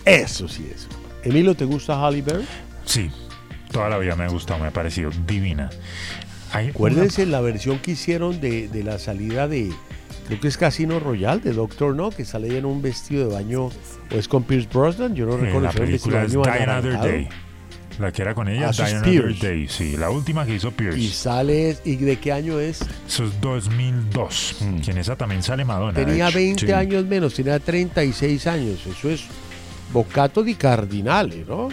Eso 0.05 0.47
sí 0.47 0.69
es. 0.73 0.87
Emilio, 1.23 1.55
¿te 1.55 1.65
gusta 1.65 1.95
Halle 2.05 2.21
Berry? 2.21 2.45
Sí, 2.85 3.09
toda 3.71 3.89
la 3.89 3.97
vida 3.97 4.15
me 4.15 4.25
ha 4.25 4.29
gustado, 4.29 4.59
me 4.59 4.67
ha 4.67 4.71
parecido 4.71 5.11
divina. 5.25 5.69
Acuérdense 6.51 7.25
la 7.25 7.41
versión 7.41 7.79
que 7.79 7.91
hicieron 7.91 8.39
de, 8.41 8.67
de 8.67 8.83
la 8.83 8.97
salida 8.99 9.47
de, 9.47 9.71
creo 10.27 10.39
que 10.39 10.47
es 10.47 10.57
Casino 10.57 10.99
Royale, 10.99 11.41
de 11.41 11.53
Doctor 11.53 11.95
No, 11.95 12.09
que 12.09 12.25
sale 12.25 12.57
en 12.57 12.65
un 12.65 12.81
vestido 12.81 13.27
de 13.27 13.33
baño, 13.35 13.65
o 13.65 13.71
es 14.15 14.27
con 14.27 14.43
Pierce 14.43 14.67
Brosnan, 14.73 15.15
yo 15.15 15.25
no 15.25 15.37
recuerdo 15.37 15.61
la 15.61 15.71
película 15.71 16.23
es 16.23 16.31
Die 16.31 16.39
Another. 16.39 16.99
Day. 16.99 17.27
La 17.99 18.13
que 18.13 18.21
era 18.21 18.33
con 18.33 18.47
ella, 18.47 18.69
Ah, 18.69 18.71
Die 18.71 18.95
Another. 18.95 19.37
Day, 19.39 19.67
sí, 19.67 19.97
la 19.97 20.09
última 20.09 20.45
que 20.45 20.55
hizo 20.55 20.71
Pierce. 20.71 20.97
Y 20.99 21.09
sale, 21.09 21.77
¿y 21.83 21.97
de 21.97 22.15
qué 22.17 22.31
año 22.31 22.57
es? 22.59 22.79
Eso 23.05 23.25
es 23.25 23.41
2002. 23.41 24.55
Que 24.85 24.91
en 24.91 24.97
esa 24.99 25.17
también 25.17 25.43
sale 25.43 25.65
Madonna. 25.65 25.93
Tenía 25.93 26.29
hecho. 26.29 26.37
20 26.37 26.65
Sí. 26.65 26.71
años 26.71 27.05
menos, 27.05 27.33
tenía 27.33 27.59
36 27.59 28.47
años, 28.47 28.79
eso 28.87 29.09
es 29.09 29.25
bocato 29.91 30.43
di 30.43 30.55
cardinale, 30.55 31.43
¿no? 31.47 31.67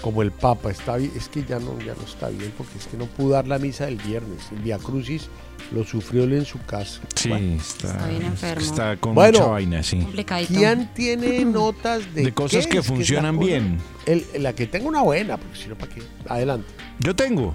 Como 0.00 0.22
el 0.22 0.30
Papa, 0.30 0.70
está 0.70 0.96
bien, 0.96 1.10
es 1.16 1.28
que 1.28 1.42
ya 1.44 1.58
no, 1.58 1.76
ya 1.80 1.94
no 1.94 2.02
está 2.04 2.28
bien, 2.28 2.52
porque 2.56 2.78
es 2.78 2.86
que 2.86 2.96
no 2.96 3.06
pudo 3.06 3.30
dar 3.30 3.48
la 3.48 3.58
misa 3.58 3.86
del 3.86 3.96
viernes, 3.96 4.38
el 4.52 4.58
Via 4.60 4.78
Crucis 4.78 5.28
lo 5.72 5.84
sufrió 5.84 6.22
él 6.24 6.34
en 6.34 6.44
su 6.44 6.58
casa. 6.64 7.00
Sí, 7.16 7.28
Bueno. 7.30 7.56
está, 7.60 7.88
Está 7.90 8.06
bien 8.06 8.22
enfermo. 8.22 8.64
está 8.64 8.96
con 8.96 9.14
Bueno, 9.16 9.38
mucha 9.40 9.50
vaina, 9.50 9.82
sí. 9.82 10.06
¿Quién 10.46 10.88
tiene 10.94 11.44
notas 11.44 12.14
de, 12.14 12.22
De 12.26 12.32
cosas 12.32 12.66
que 12.68 12.80
funcionan 12.82 13.38
bien. 13.40 13.78
El- 14.06 14.24
la 14.38 14.52
que 14.54 14.66
tenga 14.68 14.86
una 14.88 15.02
buena, 15.02 15.36
porque 15.36 15.56
si 15.58 15.68
no, 15.68 15.74
¿para 15.76 15.92
qué? 15.92 16.02
Adelante. 16.28 16.68
Yo 17.00 17.14
tengo. 17.16 17.54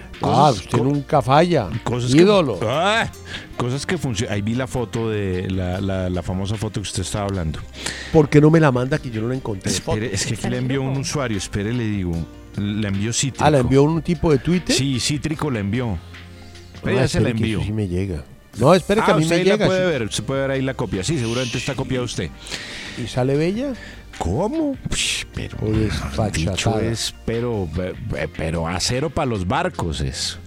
Ah, 0.23 0.51
usted 0.51 0.77
nunca 0.79 1.21
falla. 1.21 1.69
Cosas 1.83 2.13
Ídolo. 2.13 2.59
Que, 2.59 2.65
Ah, 2.69 3.11
cosas 3.57 3.85
que 3.85 3.97
funcionan. 3.97 4.35
Ahí 4.35 4.41
vi 4.41 4.55
la 4.55 4.67
foto 4.67 5.09
de 5.09 5.49
la, 5.49 5.81
la- 5.81 6.09
la 6.09 6.21
famosa 6.23 6.55
foto 6.55 6.81
que 6.81 6.87
usted 6.87 7.01
estaba 7.03 7.25
hablando. 7.25 7.59
¿Por 8.13 8.29
qué 8.29 8.39
no 8.41 8.49
me 8.49 8.59
la 8.59 8.71
manda 8.71 8.99
que 8.99 9.09
yo 9.09 9.21
no 9.21 9.27
la 9.29 9.35
encontré? 9.35 9.71
Espere, 9.71 10.13
es 10.13 10.25
que 10.25 10.33
aquí 10.35 10.49
le 10.49 10.57
envió 10.57 10.81
un 10.81 10.97
usuario. 10.97 11.37
Espere, 11.37 11.73
le 11.73 11.83
digo. 11.85 12.13
Le 12.57 12.87
envió 12.87 13.13
Cítrico. 13.13 13.45
Ah, 13.45 13.49
¿la 13.49 13.59
envió 13.59 13.83
un 13.83 14.01
tipo 14.01 14.31
de 14.31 14.37
Twitter? 14.39 14.75
Sí, 14.75 14.99
Cítrico 14.99 15.49
la 15.49 15.59
envió. 15.59 15.97
Pero 16.83 16.97
Ah, 16.97 17.01
ya 17.01 17.07
se 17.07 17.19
la 17.19 17.25
que 17.27 17.31
envió. 17.31 17.57
eso 17.59 17.67
sí 17.67 17.73
me 17.73 17.87
llega. 17.87 18.23
No, 18.59 18.73
espere 18.73 19.01
que 19.01 19.11
Ah, 19.11 19.13
a 19.13 19.17
mí 19.17 19.23
usted 19.23 19.35
me 19.37 19.41
ahí 19.41 19.47
la 19.47 19.53
llega. 19.55 19.65
puede 19.67 19.85
sí. 19.85 19.91
ver, 19.91 20.03
usted 20.03 20.23
puede 20.25 20.41
ver 20.41 20.51
ahí 20.51 20.61
la 20.61 20.73
copia. 20.73 21.03
Sí, 21.03 21.17
seguramente 21.17 21.57
está 21.57 21.73
copiada 21.75 22.03
usted. 22.03 22.29
¿Y 23.01 23.07
sale 23.07 23.37
bella? 23.37 23.73
¿Cómo? 24.17 24.75
Pero 25.33 25.57
dicho 26.31 26.71
es, 26.91 27.15
pero, 27.25 27.67
pe- 27.75 28.27
pero 28.37 28.67
acero 28.67 29.09
para 29.09 29.25
los 29.25 29.47
barcos 29.47 30.01
es 30.01 30.37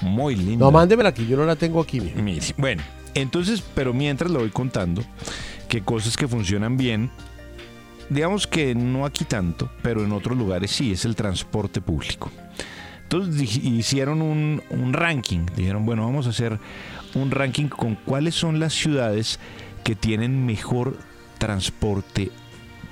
muy 0.00 0.36
lindo. 0.36 0.64
No, 0.66 0.70
mándemela 0.70 1.12
que 1.12 1.26
yo 1.26 1.36
no 1.36 1.44
la 1.44 1.56
tengo 1.56 1.80
aquí. 1.80 2.00
mijo. 2.00 2.20
Mire, 2.20 2.46
bueno, 2.56 2.82
entonces, 3.14 3.62
pero 3.74 3.92
mientras 3.92 4.30
le 4.30 4.38
voy 4.38 4.50
contando 4.50 5.02
que 5.68 5.80
cosas 5.82 6.16
que 6.16 6.28
funcionan 6.28 6.76
bien, 6.76 7.10
digamos 8.10 8.46
que 8.46 8.74
no 8.74 9.04
aquí 9.04 9.24
tanto, 9.24 9.70
pero 9.82 10.04
en 10.04 10.12
otros 10.12 10.36
lugares 10.36 10.70
sí, 10.70 10.92
es 10.92 11.04
el 11.04 11.16
transporte 11.16 11.80
público. 11.80 12.30
Entonces 13.02 13.56
hicieron 13.56 14.20
un, 14.22 14.62
un 14.70 14.92
ranking, 14.92 15.46
dijeron, 15.56 15.86
bueno, 15.86 16.04
vamos 16.04 16.26
a 16.26 16.30
hacer 16.30 16.58
un 17.14 17.30
ranking 17.30 17.66
con 17.68 17.94
cuáles 17.94 18.34
son 18.34 18.60
las 18.60 18.74
ciudades 18.74 19.38
que 19.84 19.94
tienen 19.94 20.44
mejor 20.44 20.96
transporte 21.38 22.26
público. 22.26 22.45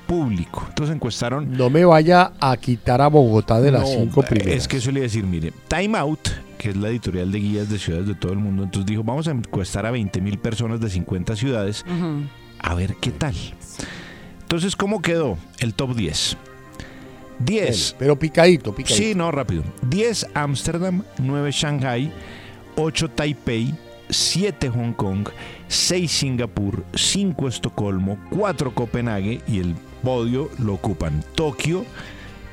Entonces 0.09 0.95
encuestaron 0.95 1.57
No 1.57 1.71
me 1.71 1.85
vaya 1.85 2.33
a 2.41 2.57
quitar 2.57 3.01
a 3.01 3.09
Bogotá 3.09 3.61
de 3.61 3.71
las 3.71 3.83
no, 3.83 3.89
cinco 3.89 4.23
primeras. 4.23 4.55
Es 4.55 4.69
que 4.69 4.77
eso 4.77 4.91
le 4.91 5.01
iba 5.01 5.05
a 5.05 5.09
decir, 5.09 5.25
mire, 5.25 5.53
Time 5.69 5.99
Out, 5.99 6.29
que 6.59 6.71
es 6.71 6.77
la 6.77 6.89
editorial 6.89 7.33
de 7.33 7.39
guías 7.39 7.69
de 7.69 7.79
ciudades 7.79 8.07
de 8.07 8.15
todo 8.15 8.33
el 8.33 8.39
mundo, 8.39 8.63
entonces 8.63 8.87
dijo, 8.87 9.03
vamos 9.03 9.29
a 9.29 9.33
encuestar 9.33 9.87
a 9.87 9.91
20 9.91 10.21
mil 10.21 10.39
personas 10.39 10.81
de 10.81 10.91
50 10.91 11.37
ciudades 11.37 11.85
a 12.59 12.75
ver 12.75 12.97
qué 12.97 13.11
tal. 13.11 13.35
Entonces, 14.43 14.77
¿cómo 14.77 15.03
quedó 15.03 15.37
el 15.59 15.75
top 15.75 15.95
10? 15.95 16.37
10. 17.41 17.97
Pero 17.99 18.19
picadito, 18.19 18.75
picadito. 18.75 19.03
Sí, 19.03 19.15
no, 19.15 19.31
rápido. 19.31 19.65
10 19.89 20.29
Ámsterdam, 20.35 21.03
9 21.19 21.51
Shanghai, 21.51 22.13
8 22.77 23.11
Taipei, 23.11 23.75
7 24.09 24.69
Hong 24.69 24.93
Kong, 24.93 25.29
6 25.69 26.11
Singapur, 26.11 26.85
5 26.95 27.49
Estocolmo, 27.49 28.19
4 28.31 28.75
Copenhague 28.75 29.41
y 29.49 29.59
el 29.59 29.75
podio 30.05 30.51
lo 30.59 30.75
ocupan 30.75 31.25
Tokio, 31.35 31.85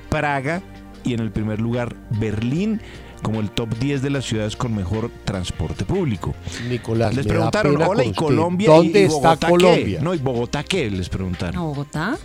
Praga 0.10 0.62
y 1.04 1.14
en 1.14 1.20
el 1.20 1.32
primer 1.32 1.60
lugar 1.60 1.96
Berlín 2.20 2.80
como 3.22 3.40
el 3.40 3.50
top 3.52 3.78
10 3.80 4.02
de 4.02 4.10
las 4.10 4.26
ciudades 4.26 4.56
con 4.56 4.76
mejor 4.76 5.12
transporte 5.26 5.86
público. 5.86 6.34
Nicolás, 6.70 7.16
Les 7.16 7.26
me 7.26 7.34
da 7.34 7.36
preguntaron, 7.52 7.74
pena 7.74 7.88
hola, 7.88 8.04
¿y. 8.06 8.14
Colombia? 8.14 8.70
¿Dónde 8.70 9.02
y 9.02 9.04
está 9.04 9.16
Bogotá 9.18 9.48
qué?" 9.48 9.52
Colombia? 9.52 10.00
No, 10.02 10.14
¿y 10.14 10.18
Bogotá 10.18 10.64
qué? 10.64 10.90
Les 10.92 11.10
preguntaron. 11.10 11.56
¿A 11.58 11.62
Bogotá? 11.62 12.18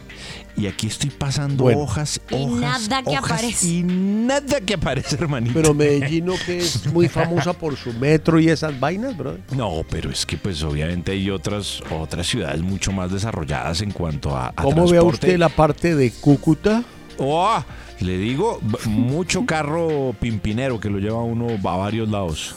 Y 0.59 0.67
aquí 0.67 0.87
estoy 0.87 1.11
pasando 1.11 1.65
Bueno. 1.65 1.81
hojas, 1.83 2.19
Y 2.31 2.35
hojas, 2.35 2.89
nada 2.89 3.03
que 3.03 3.11
hojas, 3.19 3.31
aparece. 3.31 3.67
Y 3.69 3.83
nada 3.83 4.61
que 4.63 4.73
aparece, 4.75 5.15
hermanito. 5.17 5.53
Pero 5.55 5.75
Medellín 5.75 6.25
no 6.25 6.33
que 6.47 6.57
es 6.59 6.87
muy 6.91 7.09
famosa 7.09 7.53
por 7.53 7.77
su 7.77 7.93
metro 7.93 8.41
y 8.41 8.49
esas 8.49 8.81
vainas, 8.81 9.15
bro. 9.19 9.37
No, 9.55 9.83
pero 9.91 10.11
es 10.11 10.25
que 10.25 10.39
pues 10.39 10.63
obviamente 10.63 11.13
hay 11.13 11.29
otras 11.29 11.83
otras 11.91 12.27
ciudades 12.27 12.63
mucho 12.63 12.91
más 12.91 13.13
desarrolladas 13.13 13.83
en 13.83 13.91
cuanto 13.91 14.35
a, 14.35 14.47
a 14.49 14.53
¿Cómo 14.55 14.85
ve 14.85 14.97
transporte. 14.97 15.27
usted 15.27 15.39
la 15.39 15.51
parte 15.51 15.95
de 15.95 16.11
Cúcuta? 16.11 16.83
Oh, 17.19 17.63
le 18.01 18.19
digo, 18.19 18.61
mucho 18.87 19.47
carro 19.47 20.15
pimpinero 20.21 20.79
que 20.79 20.91
lo 20.91 20.99
lleva 20.99 21.23
uno 21.23 21.49
a 21.49 21.77
varios 21.77 22.09
lados. 22.09 22.55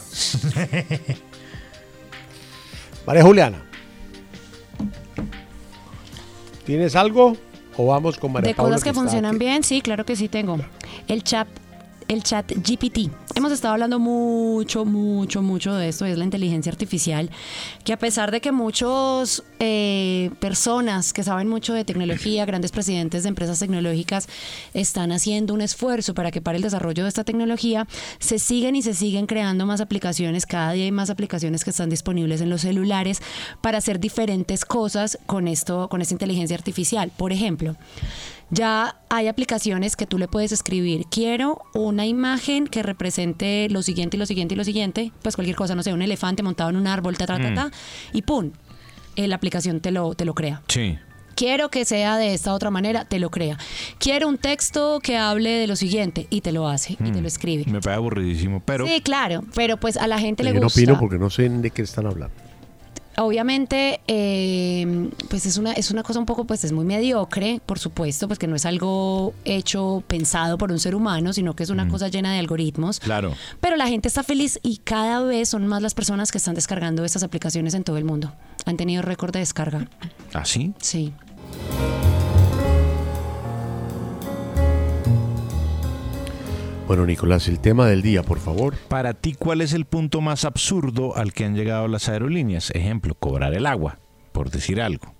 María 3.06 3.22
Juliana. 3.22 3.62
¿Tienes 6.64 6.94
algo? 6.94 7.36
¿O 7.76 7.86
vamos 7.86 8.18
con 8.18 8.32
María 8.32 8.48
De 8.48 8.54
Paula, 8.54 8.76
cosas 8.76 8.84
que, 8.84 8.92
funcionan 8.92 9.36
aquí? 9.36 9.44
bien, 9.44 9.62
sí, 9.62 9.80
claro 9.80 10.04
que 10.04 10.14
sí 10.14 10.28
tengo. 10.28 10.58
El 11.08 11.24
chat, 11.24 11.48
el 12.10 12.24
chat 12.24 12.52
GPT. 12.52 13.08
Hemos 13.36 13.52
estado 13.52 13.74
hablando 13.74 14.00
mucho, 14.00 14.84
mucho, 14.84 15.42
mucho 15.42 15.74
de 15.74 15.88
esto, 15.88 16.04
es 16.04 16.18
la 16.18 16.24
inteligencia 16.24 16.72
artificial, 16.72 17.30
que 17.84 17.92
a 17.92 17.98
pesar 17.98 18.32
de 18.32 18.40
que 18.40 18.50
muchos 18.50 19.44
eh, 19.60 20.30
personas 20.40 21.12
que 21.12 21.22
saben 21.22 21.48
mucho 21.48 21.72
de 21.72 21.84
tecnología, 21.84 22.44
grandes 22.46 22.72
presidentes 22.72 23.22
de 23.22 23.28
empresas 23.28 23.60
tecnológicas, 23.60 24.28
están 24.74 25.12
haciendo 25.12 25.54
un 25.54 25.60
esfuerzo 25.60 26.12
para 26.12 26.32
que 26.32 26.40
para 26.40 26.56
el 26.56 26.62
desarrollo 26.62 27.04
de 27.04 27.08
esta 27.08 27.22
tecnología, 27.22 27.86
se 28.18 28.40
siguen 28.40 28.74
y 28.74 28.82
se 28.82 28.94
siguen 28.94 29.26
creando 29.26 29.64
más 29.64 29.80
aplicaciones, 29.80 30.46
cada 30.46 30.72
día 30.72 30.86
hay 30.86 30.92
más 30.92 31.10
aplicaciones 31.10 31.62
que 31.62 31.70
están 31.70 31.90
disponibles 31.90 32.40
en 32.40 32.50
los 32.50 32.62
celulares 32.62 33.22
para 33.60 33.78
hacer 33.78 34.00
diferentes 34.00 34.64
cosas 34.64 35.16
con 35.26 35.46
esto, 35.46 35.88
con 35.88 36.02
esta 36.02 36.14
inteligencia 36.14 36.56
artificial. 36.56 37.12
Por 37.16 37.32
ejemplo, 37.32 37.76
ya 38.50 38.96
hay 39.08 39.28
aplicaciones 39.28 39.96
que 39.96 40.06
tú 40.06 40.18
le 40.18 40.28
puedes 40.28 40.52
escribir, 40.52 41.04
quiero 41.10 41.62
una 41.74 42.06
imagen 42.06 42.66
que 42.66 42.82
represente 42.82 43.68
lo 43.70 43.82
siguiente 43.82 44.16
y 44.16 44.20
lo 44.20 44.26
siguiente 44.26 44.54
y 44.54 44.56
lo 44.58 44.64
siguiente, 44.64 45.12
pues 45.22 45.34
cualquier 45.36 45.56
cosa, 45.56 45.74
no 45.74 45.82
sé, 45.82 45.92
un 45.92 46.02
elefante 46.02 46.42
montado 46.42 46.70
en 46.70 46.76
un 46.76 46.86
árbol, 46.86 47.16
ta, 47.16 47.26
ta, 47.26 47.38
ta, 47.40 47.50
Mm. 47.50 47.54
ta, 47.54 47.70
y 48.12 48.22
pum, 48.22 48.50
la 49.16 49.36
aplicación 49.36 49.80
te 49.80 49.90
lo, 49.90 50.14
te 50.14 50.24
lo 50.24 50.34
crea. 50.34 50.62
Sí. 50.68 50.98
Quiero 51.36 51.70
que 51.70 51.84
sea 51.84 52.16
de 52.18 52.34
esta 52.34 52.52
otra 52.52 52.70
manera, 52.70 53.04
te 53.06 53.18
lo 53.18 53.30
crea. 53.30 53.56
Quiero 53.98 54.28
un 54.28 54.36
texto 54.36 54.98
que 55.02 55.16
hable 55.16 55.50
de 55.50 55.66
lo 55.66 55.76
siguiente 55.76 56.26
y 56.28 56.40
te 56.42 56.52
lo 56.52 56.68
hace 56.68 56.94
y 56.94 56.96
te 56.96 57.18
Mm. 57.18 57.22
lo 57.22 57.28
escribe. 57.28 57.64
Me 57.66 57.80
parece 57.80 57.96
aburridísimo, 57.96 58.62
pero 58.64 58.86
Sí, 58.86 59.00
claro, 59.00 59.42
pero 59.54 59.78
pues 59.78 59.96
a 59.96 60.06
la 60.06 60.18
gente 60.18 60.42
Yo 60.42 60.50
le 60.50 60.56
no 60.60 60.64
gusta. 60.66 60.80
opino 60.80 60.98
porque 60.98 61.18
no 61.18 61.30
sé 61.30 61.48
de 61.48 61.70
qué 61.70 61.82
están 61.82 62.06
hablando. 62.06 62.34
Obviamente, 63.16 64.00
eh, 64.06 65.10
pues 65.28 65.44
es 65.44 65.56
una, 65.58 65.72
es 65.72 65.90
una 65.90 66.02
cosa 66.02 66.20
un 66.20 66.26
poco, 66.26 66.44
pues 66.44 66.64
es 66.64 66.72
muy 66.72 66.84
mediocre, 66.84 67.60
por 67.66 67.78
supuesto, 67.78 68.28
pues 68.28 68.38
que 68.38 68.46
no 68.46 68.56
es 68.56 68.64
algo 68.64 69.34
hecho, 69.44 70.02
pensado 70.06 70.56
por 70.58 70.70
un 70.72 70.78
ser 70.78 70.94
humano, 70.94 71.32
sino 71.32 71.54
que 71.54 71.62
es 71.62 71.70
una 71.70 71.88
cosa 71.88 72.08
llena 72.08 72.32
de 72.32 72.38
algoritmos. 72.38 73.00
claro. 73.00 73.34
Pero 73.60 73.76
la 73.76 73.88
gente 73.88 74.08
está 74.08 74.22
feliz 74.22 74.58
y 74.62 74.78
cada 74.78 75.22
vez 75.22 75.48
son 75.48 75.66
más 75.66 75.82
las 75.82 75.94
personas 75.94 76.30
que 76.32 76.38
están 76.38 76.54
descargando 76.54 77.04
estas 77.04 77.22
aplicaciones 77.22 77.74
en 77.74 77.84
todo 77.84 77.98
el 77.98 78.04
mundo. 78.04 78.32
Han 78.64 78.76
tenido 78.76 79.02
récord 79.02 79.32
de 79.32 79.40
descarga. 79.40 79.88
¿Así? 80.32 80.72
Sí. 80.80 81.12
Bueno, 86.90 87.06
Nicolás, 87.06 87.46
el 87.46 87.60
tema 87.60 87.86
del 87.86 88.02
día, 88.02 88.24
por 88.24 88.40
favor. 88.40 88.74
Para 88.88 89.14
ti, 89.14 89.34
¿cuál 89.34 89.60
es 89.60 89.74
el 89.74 89.84
punto 89.84 90.20
más 90.20 90.44
absurdo 90.44 91.16
al 91.16 91.32
que 91.32 91.44
han 91.44 91.54
llegado 91.54 91.86
las 91.86 92.08
aerolíneas? 92.08 92.72
Ejemplo, 92.72 93.14
cobrar 93.14 93.54
el 93.54 93.66
agua, 93.66 94.00
por 94.32 94.50
decir 94.50 94.80
algo. 94.80 95.14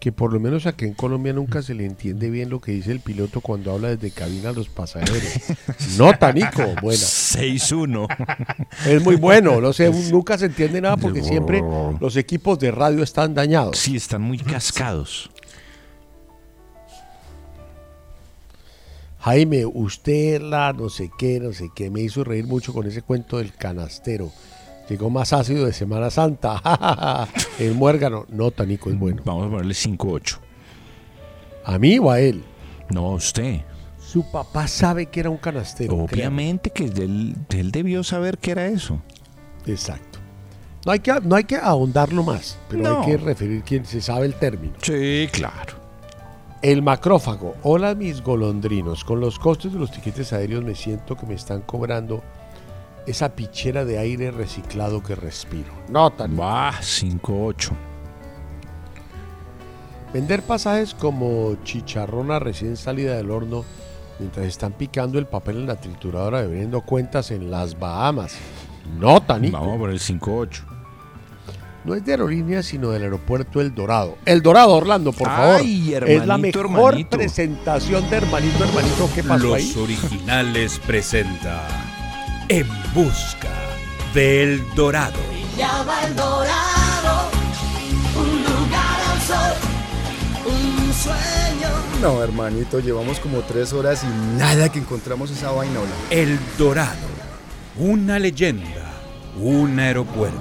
Que 0.00 0.12
por 0.12 0.32
lo 0.32 0.40
menos 0.40 0.64
aquí 0.64 0.86
en 0.86 0.94
Colombia 0.94 1.34
nunca 1.34 1.60
se 1.60 1.74
le 1.74 1.84
entiende 1.84 2.30
bien 2.30 2.48
lo 2.48 2.62
que 2.62 2.72
dice 2.72 2.90
el 2.90 3.00
piloto 3.00 3.42
cuando 3.42 3.70
habla 3.70 3.88
desde 3.88 4.10
cabina 4.12 4.48
a 4.48 4.52
los 4.52 4.70
pasajeros. 4.70 5.22
Nota, 5.98 6.32
Nico, 6.32 6.62
buena. 6.80 7.02
6-1. 7.02 8.06
Es 8.86 9.04
muy 9.04 9.16
bueno, 9.16 9.60
no 9.60 9.74
sé, 9.74 9.90
nunca 10.10 10.38
se 10.38 10.46
entiende 10.46 10.80
nada 10.80 10.96
porque 10.96 11.22
siempre 11.22 11.62
los 12.00 12.16
equipos 12.16 12.58
de 12.58 12.70
radio 12.70 13.02
están 13.02 13.34
dañados. 13.34 13.76
Sí, 13.76 13.96
están 13.96 14.22
muy 14.22 14.38
cascados. 14.38 15.28
Jaime, 19.26 19.66
usted 19.66 20.40
la 20.40 20.72
no 20.72 20.88
sé 20.88 21.10
qué, 21.18 21.40
no 21.40 21.52
sé 21.52 21.68
qué, 21.74 21.90
me 21.90 22.00
hizo 22.00 22.22
reír 22.22 22.46
mucho 22.46 22.72
con 22.72 22.86
ese 22.86 23.02
cuento 23.02 23.38
del 23.38 23.52
canastero. 23.52 24.30
Llegó 24.88 25.10
más 25.10 25.32
ácido 25.32 25.66
de 25.66 25.72
Semana 25.72 26.10
Santa. 26.10 27.26
el 27.58 27.74
muérgano. 27.74 28.24
Nota, 28.28 28.64
Nico, 28.64 28.88
es 28.88 28.96
bueno. 28.96 29.22
Vamos 29.24 29.48
a 29.48 29.50
ponerle 29.50 29.74
5-8. 29.74 30.38
¿A 31.64 31.76
mí 31.76 31.98
o 31.98 32.08
a 32.08 32.20
él? 32.20 32.44
No, 32.88 33.06
a 33.06 33.14
usted. 33.14 33.62
Su 33.98 34.30
papá 34.30 34.68
sabe 34.68 35.06
que 35.06 35.18
era 35.18 35.30
un 35.30 35.38
canastero. 35.38 35.96
Obviamente 35.96 36.70
que 36.70 36.84
él, 36.84 37.34
él 37.48 37.72
debió 37.72 38.04
saber 38.04 38.38
que 38.38 38.52
era 38.52 38.68
eso. 38.68 39.02
Exacto. 39.66 40.20
No 40.84 40.92
hay 40.92 41.00
que, 41.00 41.12
no 41.24 41.34
hay 41.34 41.42
que 41.42 41.56
ahondarlo 41.56 42.22
más, 42.22 42.56
pero 42.68 42.84
No. 42.84 43.00
hay 43.00 43.06
que 43.06 43.16
referir 43.16 43.64
quien 43.64 43.84
se 43.84 44.00
sabe 44.00 44.26
el 44.26 44.34
término. 44.34 44.74
Sí, 44.82 45.28
claro. 45.32 45.84
El 46.62 46.80
macrófago. 46.80 47.54
Hola 47.62 47.94
mis 47.94 48.22
golondrinos. 48.22 49.04
Con 49.04 49.20
los 49.20 49.38
costos 49.38 49.74
de 49.74 49.78
los 49.78 49.90
tiquetes 49.90 50.32
aéreos 50.32 50.64
me 50.64 50.74
siento 50.74 51.14
que 51.14 51.26
me 51.26 51.34
están 51.34 51.60
cobrando 51.60 52.22
esa 53.06 53.36
pichera 53.36 53.84
de 53.84 53.98
aire 53.98 54.30
reciclado 54.30 55.02
que 55.02 55.14
respiro. 55.14 55.70
Nota. 55.90 56.26
Va, 56.26 56.72
5-8. 56.72 57.72
Vender 60.14 60.42
pasajes 60.42 60.94
como 60.94 61.56
chicharrona 61.62 62.38
recién 62.38 62.76
salida 62.76 63.16
del 63.16 63.30
horno 63.30 63.64
mientras 64.18 64.46
están 64.46 64.72
picando 64.72 65.18
el 65.18 65.26
papel 65.26 65.58
en 65.58 65.66
la 65.66 65.76
trituradora 65.76 66.40
debiendo 66.40 66.80
cuentas 66.80 67.30
en 67.32 67.50
las 67.50 67.78
Bahamas. 67.78 68.34
Nota, 68.98 69.38
Nico. 69.38 69.58
Vamos 69.58 69.76
a 69.76 69.78
poner 69.78 69.96
5-8. 69.96 70.75
No 71.86 71.94
es 71.94 72.04
de 72.04 72.10
aerolíneas, 72.12 72.66
sino 72.66 72.90
del 72.90 73.04
aeropuerto 73.04 73.60
El 73.60 73.72
Dorado. 73.72 74.18
El 74.24 74.42
Dorado, 74.42 74.74
Orlando, 74.74 75.12
por 75.12 75.28
favor. 75.28 75.60
Ay, 75.60 75.94
es 75.94 76.26
la 76.26 76.36
mejor 76.36 76.62
hermanito, 76.66 76.80
hermanito. 76.82 77.16
presentación 77.16 78.10
de 78.10 78.16
hermanito, 78.16 78.64
hermanito. 78.64 79.08
¿Qué 79.14 79.22
pasó 79.22 79.44
Los 79.46 79.54
ahí? 79.54 79.74
originales 79.78 80.80
presenta 80.84 81.64
En 82.48 82.66
busca 82.92 83.48
del 84.12 84.64
Dorado. 84.74 85.14
Llama 85.56 86.02
el 86.06 86.16
dorado, 86.16 87.30
un 88.16 88.42
lugar 88.42 89.00
al 89.12 89.20
sol, 89.22 89.54
un 90.44 90.92
sueño. 90.92 91.68
No, 92.02 92.20
hermanito, 92.22 92.80
llevamos 92.80 93.20
como 93.20 93.38
tres 93.42 93.72
horas 93.72 94.02
y 94.04 94.36
nada 94.38 94.68
que 94.70 94.80
encontramos 94.80 95.30
esa 95.30 95.52
vainola. 95.52 95.88
El 96.10 96.36
Dorado. 96.58 97.06
Una 97.78 98.18
leyenda. 98.18 98.64
Un 99.40 99.78
aeropuerto. 99.78 100.40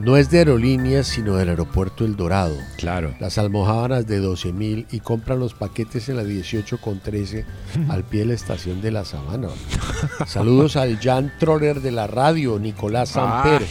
No 0.00 0.16
es 0.16 0.30
de 0.30 0.38
aerolíneas, 0.38 1.08
sino 1.08 1.36
del 1.36 1.50
aeropuerto 1.50 2.06
El 2.06 2.16
Dorado. 2.16 2.56
Claro. 2.78 3.14
Las 3.20 3.36
almohábanas 3.36 4.06
de 4.06 4.18
12 4.18 4.50
mil 4.50 4.86
y 4.90 5.00
compran 5.00 5.38
los 5.38 5.52
paquetes 5.52 6.08
en 6.08 6.16
la 6.16 6.24
18 6.24 6.80
con 6.80 7.00
13 7.00 7.44
al 7.90 8.04
pie 8.04 8.20
de 8.20 8.26
la 8.26 8.34
estación 8.34 8.80
de 8.80 8.92
la 8.92 9.04
Sabana. 9.04 9.48
Saludos 10.26 10.76
al 10.76 10.98
Jan 10.98 11.30
Troller 11.38 11.82
de 11.82 11.90
la 11.90 12.06
radio, 12.06 12.58
Nicolás 12.58 13.10
Samper. 13.10 13.62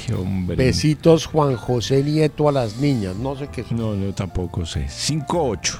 Besitos 0.55 1.25
Juan 1.25 1.55
José 1.55 2.03
Nieto 2.03 2.47
a 2.47 2.51
las 2.51 2.77
niñas. 2.77 3.15
No 3.15 3.35
sé 3.35 3.47
qué 3.47 3.61
es. 3.61 3.71
No, 3.71 3.95
yo 3.95 4.13
tampoco 4.13 4.67
sé. 4.67 4.85
5-8. 4.85 5.79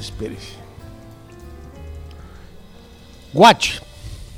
Espérese. 0.00 0.54
Watch. 3.32 3.87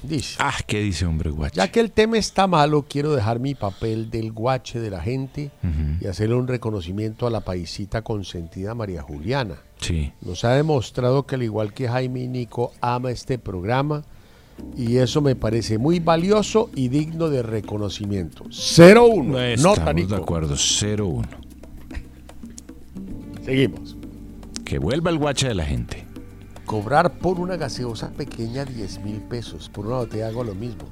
Dice. 0.02 0.36
Ah, 0.38 0.54
¿qué 0.66 0.80
dice, 0.80 1.04
hombre, 1.04 1.30
guacho? 1.30 1.56
Ya 1.56 1.70
que 1.70 1.80
el 1.80 1.90
tema 1.92 2.16
está 2.16 2.46
malo, 2.46 2.86
quiero 2.88 3.14
dejar 3.14 3.38
mi 3.38 3.54
papel 3.54 4.10
del 4.10 4.32
guache 4.32 4.80
de 4.80 4.88
la 4.90 5.00
gente 5.02 5.50
y 6.00 6.06
hacerle 6.06 6.36
un 6.36 6.48
reconocimiento 6.48 7.26
a 7.26 7.30
la 7.30 7.40
paisita 7.42 8.02
consentida 8.02 8.74
María 8.74 9.02
Juliana. 9.02 9.56
Sí. 9.78 10.12
Nos 10.22 10.44
ha 10.44 10.54
demostrado 10.54 11.26
que 11.26 11.34
al 11.34 11.42
igual 11.42 11.74
que 11.74 11.86
Jaime 11.88 12.20
y 12.20 12.28
Nico 12.28 12.72
ama 12.80 13.10
este 13.10 13.38
programa 13.38 14.02
y 14.76 14.96
eso 14.96 15.20
me 15.20 15.36
parece 15.36 15.76
muy 15.78 16.00
valioso 16.00 16.70
y 16.74 16.88
digno 16.88 17.28
de 17.28 17.42
reconocimiento. 17.42 18.44
0-1. 18.44 19.58
Nota, 19.58 19.80
Estamos 19.80 19.94
Nico. 19.94 20.08
de 20.08 20.16
acuerdo, 20.16 20.54
0-1. 20.54 21.26
Seguimos. 23.44 23.96
Que 24.64 24.78
vuelva 24.78 25.10
el 25.10 25.18
guache 25.18 25.48
de 25.48 25.54
la 25.54 25.64
gente. 25.64 26.04
Cobrar 26.70 27.18
por 27.18 27.40
una 27.40 27.56
gaseosa 27.56 28.12
pequeña 28.12 28.64
10 28.64 29.02
mil 29.02 29.16
pesos, 29.22 29.68
por 29.68 29.88
una 29.88 29.96
botella 29.96 30.26
de 30.26 30.30
agua 30.30 30.44
lo 30.44 30.54
mismo. 30.54 30.84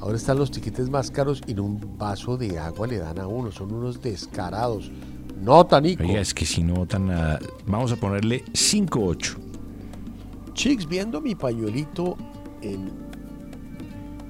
Ahora 0.00 0.16
están 0.16 0.38
los 0.38 0.50
tiquetes 0.50 0.88
más 0.88 1.10
caros 1.10 1.42
y 1.46 1.52
en 1.52 1.60
un 1.60 1.98
vaso 1.98 2.38
de 2.38 2.58
agua 2.58 2.86
le 2.86 2.96
dan 2.96 3.18
a 3.18 3.26
uno. 3.26 3.52
Son 3.52 3.70
unos 3.70 4.00
descarados. 4.00 4.90
Nota, 5.38 5.78
Nico. 5.78 6.02
Oiga, 6.02 6.22
es 6.22 6.32
que 6.32 6.46
si 6.46 6.62
no 6.62 6.72
votan 6.72 7.08
nada. 7.08 7.38
Vamos 7.66 7.92
a 7.92 7.96
ponerle 7.96 8.46
5-8. 8.46 9.36
Chicks, 10.54 10.88
viendo 10.88 11.20
mi 11.20 11.34
pañuelito 11.34 12.16
en 12.62 12.90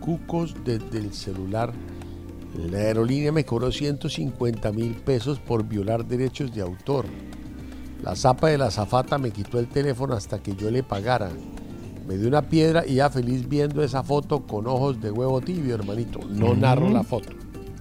cucos 0.00 0.56
desde 0.64 0.98
el 0.98 1.14
celular, 1.14 1.72
la 2.68 2.78
aerolínea 2.78 3.30
me 3.30 3.44
cobró 3.44 3.70
150 3.70 4.72
mil 4.72 4.96
pesos 4.96 5.38
por 5.38 5.62
violar 5.62 6.04
derechos 6.04 6.52
de 6.52 6.62
autor. 6.62 7.06
La 8.02 8.16
zapa 8.16 8.48
de 8.48 8.58
la 8.58 8.70
zafata 8.70 9.18
me 9.18 9.30
quitó 9.30 9.58
el 9.58 9.66
teléfono 9.68 10.14
hasta 10.14 10.42
que 10.42 10.54
yo 10.56 10.70
le 10.70 10.82
pagara. 10.82 11.30
Me 12.08 12.16
dio 12.16 12.28
una 12.28 12.42
piedra 12.42 12.84
y 12.86 12.94
ya 12.96 13.10
feliz 13.10 13.48
viendo 13.48 13.82
esa 13.82 14.02
foto 14.02 14.40
con 14.46 14.66
ojos 14.66 15.00
de 15.00 15.10
huevo 15.10 15.40
tibio, 15.40 15.74
hermanito. 15.74 16.18
No 16.28 16.54
Mm. 16.54 16.60
narro 16.60 16.88
la 16.88 17.02
foto. 17.04 17.28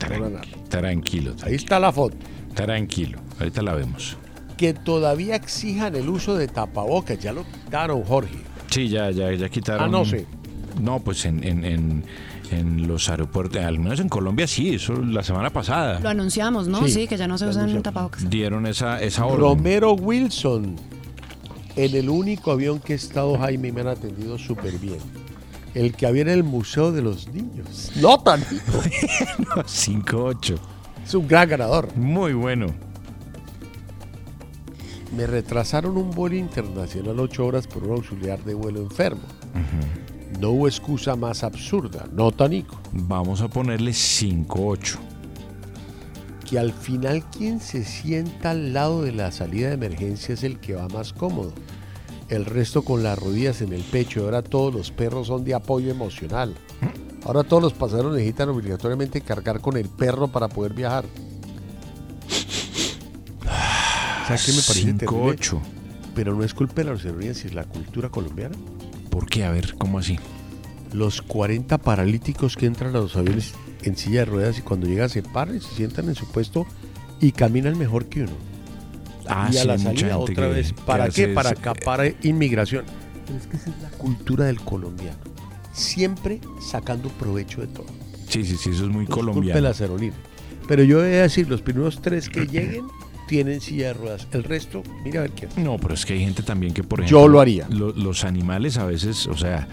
No 0.10 0.20
la 0.20 0.30
narro. 0.30 0.50
Tranquilo. 0.68 1.34
Ahí 1.44 1.56
está 1.56 1.80
la 1.80 1.92
foto. 1.92 2.16
Tranquilo. 2.54 3.20
Ahorita 3.40 3.62
la 3.62 3.74
vemos. 3.74 4.18
Que 4.58 4.74
todavía 4.74 5.36
exijan 5.36 5.96
el 5.96 6.10
uso 6.10 6.36
de 6.36 6.48
tapabocas. 6.48 7.18
Ya 7.20 7.32
lo 7.32 7.44
quitaron, 7.46 8.04
Jorge. 8.04 8.38
Sí, 8.70 8.90
ya, 8.90 9.10
ya, 9.12 9.32
ya 9.34 9.50
quitaron. 9.50 9.84
Ah, 9.86 9.88
no 9.88 10.04
sé. 10.06 10.26
No, 10.82 11.00
pues 11.00 11.26
en, 11.26 11.44
en, 11.46 11.64
en, 11.66 12.04
en 12.52 12.88
los 12.88 13.10
aeropuertos, 13.10 13.62
al 13.64 13.80
menos 13.80 14.00
en 14.00 14.10
Colombia 14.10 14.48
sí, 14.48 14.76
eso 14.76 14.94
la 14.94 15.24
semana 15.24 15.52
pasada. 15.52 16.00
Lo 16.00 16.10
anunciamos, 16.10 16.68
¿no? 16.68 16.86
Sí, 16.86 16.92
Sí, 16.92 17.08
que 17.08 17.18
ya 17.18 17.28
no 17.28 17.38
se 17.38 17.48
usan 17.48 17.82
tapabocas. 17.82 18.30
Dieron 18.30 18.66
esa, 18.66 19.02
esa 19.02 19.26
orden. 19.26 19.40
Romero 19.42 19.94
Wilson. 19.94 20.76
En 21.76 21.96
el 21.96 22.10
único 22.10 22.52
avión 22.52 22.80
que 22.80 22.94
he 22.94 22.96
estado, 22.96 23.38
Jaime, 23.38 23.72
me 23.72 23.82
han 23.82 23.88
atendido 23.88 24.38
súper 24.38 24.78
bien. 24.80 24.98
El 25.74 25.94
que 25.94 26.08
había 26.08 26.24
en 26.24 26.30
el 26.30 26.44
Museo 26.44 26.92
de 26.92 27.02
los 27.02 27.28
Niños. 27.30 27.92
No 27.96 28.20
tan. 28.20 28.42
5-8. 28.44 30.58
Es 31.06 31.16
un 31.16 31.28
gran 31.28 31.50
ganador. 31.50 31.96
Muy 31.96 32.34
bueno. 32.34 32.68
Me 35.16 35.26
retrasaron 35.26 35.98
un 35.98 36.12
vuelo 36.12 36.36
internacional 36.36 37.20
ocho 37.20 37.48
horas 37.48 37.66
por 37.66 37.84
un 37.84 37.94
auxiliar 37.94 38.44
de 38.44 38.54
vuelo 38.54 38.80
enfermo. 38.82 39.22
No 40.40 40.52
hubo 40.52 40.68
excusa 40.68 41.16
más 41.16 41.44
absurda, 41.44 42.08
no 42.14 42.32
tanico. 42.32 42.80
Vamos 42.92 43.42
a 43.42 43.48
ponerle 43.48 43.92
5-8. 43.92 44.98
Que 46.50 46.60
al 46.60 46.72
final 46.72 47.24
quien 47.30 47.60
se 47.60 47.84
sienta 47.84 48.52
al 48.52 48.74
lado 48.74 49.02
de 49.02 49.12
la 49.12 49.32
salida 49.32 49.68
de 49.68 49.74
emergencia 49.74 50.34
es 50.34 50.44
el 50.44 50.60
que 50.60 50.76
va 50.76 50.88
más 50.88 51.14
cómodo. 51.14 51.54
El 52.30 52.46
resto 52.46 52.84
con 52.84 53.02
las 53.04 53.18
rodillas 53.18 53.62
en 53.62 53.74
el 53.74 53.82
pecho. 53.82 54.24
Ahora 54.24 54.42
todos 54.42 54.74
los 54.74 54.92
perros 54.92 55.28
son 55.28 55.44
de 55.44 55.56
apoyo 55.56 55.92
emocional. 55.92 56.56
Ahora 57.26 57.44
todos 57.44 57.62
los 57.62 57.74
pasajeros 57.74 58.14
necesitan 58.14 58.50
obligatoriamente 58.50 59.22
cargar 59.22 59.62
con 59.62 59.78
el 59.78 59.90
perro 59.90 60.28
para 60.28 60.48
poder 60.48 60.74
viajar. 60.74 61.06
¿Sabes 64.28 64.46
qué 64.46 64.52
me 64.52 64.62
parece 64.62 64.94
terrible? 64.94 65.38
5-8. 65.38 65.60
Pero 66.16 66.36
no 66.36 66.44
es 66.44 66.54
culpa 66.54 66.76
de 66.76 66.84
la 66.86 66.92
aerolínea, 66.92 67.34
si 67.34 67.48
es 67.48 67.54
la 67.54 67.64
cultura 67.64 68.10
colombiana. 68.10 68.56
¿Por 69.10 69.28
qué? 69.28 69.44
A 69.44 69.52
ver, 69.52 69.76
¿cómo 69.78 70.00
así? 70.00 70.18
Los 70.94 71.22
40 71.22 71.78
paralíticos 71.78 72.56
que 72.56 72.66
entran 72.66 72.96
a 72.96 73.00
los 73.00 73.16
aviones 73.16 73.54
en 73.84 73.96
silla 73.96 74.20
de 74.22 74.26
ruedas 74.26 74.58
y 74.60 74.62
cuando 74.62 74.88
llegan 74.88 75.10
se 75.10 75.22
paran, 75.24 75.60
se 75.62 75.70
sientan 75.76 76.10
en 76.10 76.16
su 76.16 76.26
puesto 76.32 76.66
y 77.22 77.32
caminan 77.32 77.78
mejor 77.78 78.06
que 78.08 78.24
uno. 78.24 78.32
Ah, 79.28 79.50
y 79.52 79.58
a 79.58 79.62
sí, 79.62 79.68
la 79.68 79.78
salida 79.78 80.18
otra 80.18 80.48
que- 80.48 80.54
vez. 80.54 80.74
¿Para 80.74 81.10
qué? 81.10 81.28
Para 81.28 81.50
acapar 81.52 82.16
inmigración. 82.24 82.86
Pero 83.28 83.38
es 83.38 83.46
que 83.48 83.58
esa 83.58 83.70
es 83.70 83.82
la 83.82 83.90
cultura 83.92 84.46
del 84.46 84.60
colombiano. 84.62 85.18
Siempre 85.72 86.42
sacando 86.60 87.10
provecho 87.10 87.62
de 87.62 87.68
todo. 87.68 87.86
Sí, 88.28 88.44
sí, 88.44 88.58
sí, 88.58 88.72
eso 88.72 88.84
es 88.86 88.90
muy 88.90 89.06
No 89.06 89.10
es 89.10 89.10
culpa 89.10 89.32
de 89.32 89.40
colombiano. 89.42 89.68
aerolíneas. 89.80 90.20
Pero 90.68 90.84
yo 90.84 90.98
voy 90.98 91.06
a 91.08 91.22
decir, 91.24 91.48
los 91.48 91.62
primeros 91.62 92.02
tres 92.02 92.28
que 92.30 92.46
lleguen 92.48 92.86
tienen 93.30 93.62
silla 93.62 93.88
de 93.88 93.94
ruedas. 93.94 94.28
El 94.32 94.44
resto, 94.44 94.84
mira 95.06 95.20
a 95.20 95.24
ver 95.24 95.32
qué 95.32 95.46
hace. 95.46 95.62
No, 95.62 95.78
pero 95.78 95.94
es 95.94 96.06
que 96.06 96.14
hay 96.14 96.20
gente 96.20 96.44
también 96.44 96.74
que, 96.74 96.84
por 96.84 97.00
Yo 97.00 97.06
ejemplo. 97.06 97.28
lo 97.30 97.40
haría. 97.40 97.68
lo- 97.70 97.94
los 97.94 98.24
animales 98.26 98.78
a 98.78 98.86
veces, 98.86 99.28
o 99.28 99.38
sea, 99.38 99.68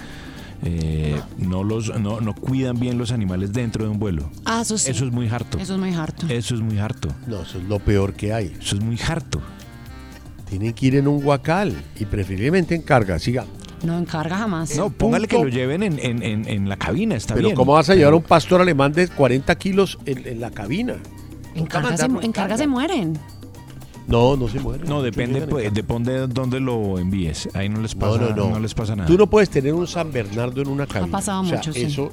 eh, 0.63 1.21
no, 1.39 1.65
los, 1.65 1.99
no, 1.99 2.21
no 2.21 2.35
cuidan 2.35 2.79
bien 2.79 2.99
los 2.99 3.11
animales 3.13 3.53
dentro 3.53 3.85
de 3.85 3.91
un 3.91 3.99
vuelo. 3.99 4.31
Ah, 4.45 4.61
eso 4.63 4.77
sí. 4.79 4.91
Eso 4.91 5.05
es 5.07 5.13
muy 5.13 5.29
harto. 5.29 5.59
Eso 5.59 5.75
es 5.75 5.81
muy 5.81 5.95
harto. 5.95 6.27
Eso 6.29 6.55
es 6.55 6.61
muy 6.61 6.79
harto. 6.79 7.09
No, 7.27 7.43
eso 7.43 7.59
es 7.59 7.65
lo 7.65 7.79
peor 7.79 8.13
que 8.15 8.33
hay. 8.33 8.55
Eso 8.61 8.77
es 8.77 8.83
muy 8.83 8.99
harto. 9.09 9.41
Tienen 10.49 10.73
que 10.75 10.87
ir 10.87 10.95
en 10.97 11.09
un 11.09 11.21
guacal 11.23 11.75
y 11.99 12.05
preferiblemente 12.05 12.75
en 12.75 12.83
carga. 12.83 13.19
Siga. 13.19 13.45
No 13.83 13.99
encarga 13.99 14.39
jamás. 14.39 14.77
No, 14.77 14.91
póngale 14.91 15.29
que 15.29 15.37
lo 15.37 15.49
lleven 15.49 15.83
en, 15.83 15.99
en- 15.99 16.23
en- 16.23 16.49
en 16.49 16.69
la 16.69 16.77
cabina, 16.77 17.15
está 17.17 17.35
Pero 17.35 17.49
bien. 17.49 17.57
¿cómo 17.57 17.73
vas 17.73 17.91
a 17.91 17.95
llevar 17.95 18.13
a 18.13 18.17
un 18.17 18.23
pastor 18.23 18.61
alemán 18.61 18.93
de 18.93 19.09
40 19.09 19.55
kilos 19.57 19.99
en, 20.07 20.27
en 20.27 20.41
la 20.41 20.51
cabina? 20.51 20.95
En 21.55 21.67
carga, 21.67 21.97
se, 21.97 22.05
en 22.07 22.11
carga 22.11 22.33
carga. 22.33 22.57
se 22.59 22.67
mueren. 22.67 23.19
No, 24.09 24.37
no 24.37 24.49
se 24.49 24.61
muere. 24.61 24.85
No, 24.87 25.03
depende, 25.03 25.47
pues, 25.47 25.73
depende 25.75 26.13
de 26.13 26.27
dónde 26.29 26.61
lo 26.61 26.99
envíes. 26.99 27.49
Ahí 27.55 27.69
no 27.69 27.81
les 27.81 27.97
No, 27.97 28.01
pasa, 28.13 28.35
no, 28.37 28.51
no. 28.51 28.61
les 28.61 28.73
pasa 28.75 28.95
nada. 28.95 29.09
Tú 29.09 29.19
no 29.19 29.27
puedes 29.27 29.51
tener 29.51 29.75
un 29.75 29.87
San 29.87 30.13
Bernardo 30.13 30.63
en 30.63 30.69
una 30.69 30.87
cabina. 30.87 31.11
pasado 31.11 31.43
O 31.43 31.45
sea, 31.47 31.57
mucho, 31.57 31.73
sí. 31.73 31.83
Eso. 31.83 32.13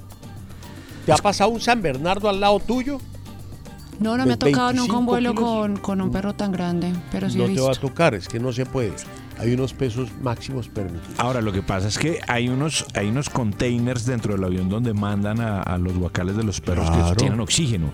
¿Te 1.06 1.12
ha 1.12 1.18
pasado 1.18 1.50
un 1.52 1.60
San 1.62 1.82
Bernardo 1.82 2.30
al 2.30 2.40
lado 2.40 2.60
tuyo? 2.60 3.00
No, 4.00 4.18
no 4.18 4.26
me 4.26 4.34
ha 4.34 4.38
De 4.38 4.52
tocado 4.52 4.74
nunca 4.74 4.94
25 4.94 5.00
un 5.00 5.06
vuelo 5.06 5.36
con, 5.36 5.78
con 5.78 6.02
un 6.02 6.12
perro 6.12 6.34
tan 6.34 6.52
grande, 6.52 6.92
pero 7.12 7.30
sí 7.30 7.38
no 7.38 7.46
he 7.46 7.54
te 7.54 7.62
va 7.62 7.72
a 7.72 7.76
tocar, 7.76 8.16
es 8.16 8.28
que 8.28 8.40
no 8.40 8.52
se 8.52 8.66
puede. 8.66 8.94
Hay 9.38 9.54
unos 9.54 9.74
pesos 9.74 10.10
máximos 10.22 10.68
permitidos. 10.70 11.20
Ahora, 11.20 11.42
lo 11.42 11.52
que 11.52 11.62
pasa 11.62 11.88
es 11.90 11.98
que 12.00 12.20
hay 12.28 12.50
unos, 12.50 12.86
hay 12.96 13.08
unos 13.10 13.30
containers 13.30 14.06
dentro 14.06 14.34
del 14.34 14.44
avión 14.44 14.70
donde 14.70 14.94
mandan 14.94 15.42
a, 15.42 15.62
a 15.62 15.78
los 15.78 15.94
guacales 15.98 16.36
de 16.36 16.44
los 16.44 16.60
perros 16.62 16.90
Claro. 16.90 17.10
que 17.12 17.16
tienen 17.18 17.40
oxígeno. 17.40 17.92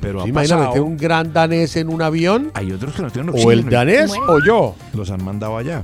Pero 0.00 0.20
ha 0.20 0.24
¿Se 0.24 0.28
imagina 0.30 0.58
pasado- 0.68 0.84
un 0.84 0.96
gran 0.96 1.32
danés 1.32 1.76
en 1.76 1.88
un 1.88 2.02
avión? 2.02 2.50
hay 2.54 2.72
otros 2.72 2.94
que 2.94 3.02
no 3.02 3.10
tienen 3.10 3.30
¿O 3.30 3.32
oxígeno. 3.32 3.52
el 3.52 3.70
danés 3.70 4.12
o 4.28 4.38
yo? 4.44 4.74
Los 4.92 5.10
han 5.10 5.24
mandado 5.24 5.56
allá. 5.56 5.82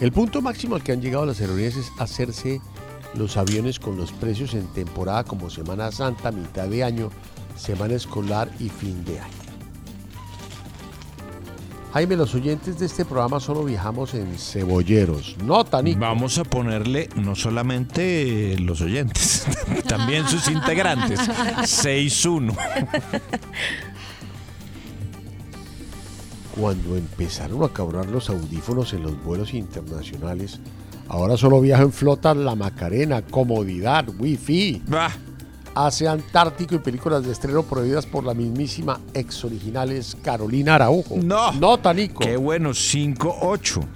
El 0.00 0.12
punto 0.12 0.40
máximo 0.40 0.76
al 0.76 0.82
que 0.82 0.92
han 0.92 1.00
llegado 1.02 1.26
las 1.26 1.40
aerolíneas 1.40 1.76
es 1.76 1.92
hacerse 1.98 2.60
los 3.14 3.36
aviones 3.36 3.80
con 3.80 3.96
los 3.96 4.12
precios 4.12 4.54
en 4.54 4.66
temporada 4.68 5.24
como 5.24 5.50
Semana 5.50 5.90
Santa, 5.90 6.30
mitad 6.30 6.68
de 6.68 6.84
año, 6.84 7.10
semana 7.56 7.94
escolar 7.94 8.48
y 8.60 8.68
fin 8.68 9.04
de 9.04 9.18
año. 9.18 9.32
Jaime, 11.98 12.14
los 12.14 12.32
oyentes 12.36 12.78
de 12.78 12.86
este 12.86 13.04
programa 13.04 13.40
solo 13.40 13.64
viajamos 13.64 14.14
en 14.14 14.38
cebolleros, 14.38 15.36
no 15.42 15.64
tanico. 15.64 15.98
Vamos 15.98 16.38
a 16.38 16.44
ponerle 16.44 17.08
no 17.16 17.34
solamente 17.34 18.56
los 18.60 18.80
oyentes, 18.82 19.44
también 19.88 20.24
sus 20.28 20.46
integrantes. 20.52 21.18
6-1. 21.18 22.54
Cuando 26.56 26.96
empezaron 26.96 27.64
a 27.64 27.68
cobrar 27.70 28.06
los 28.06 28.30
audífonos 28.30 28.92
en 28.92 29.02
los 29.02 29.20
vuelos 29.24 29.52
internacionales, 29.52 30.60
ahora 31.08 31.36
solo 31.36 31.60
viajo 31.60 31.82
en 31.82 31.92
flotas 31.92 32.36
La 32.36 32.54
Macarena, 32.54 33.22
comodidad, 33.22 34.06
wifi. 34.20 34.84
Hace 35.78 36.08
Antártico 36.08 36.74
y 36.74 36.78
películas 36.78 37.24
de 37.24 37.30
estreno 37.30 37.62
prohibidas 37.62 38.04
por 38.04 38.24
la 38.24 38.34
mismísima 38.34 38.98
ex 39.14 39.44
originales 39.44 40.16
Carolina 40.24 40.74
Araujo. 40.74 41.14
No. 41.22 41.52
No, 41.52 41.78
Tanico. 41.78 42.18
Qué 42.18 42.36
bueno, 42.36 42.70
5-8. 42.70 43.86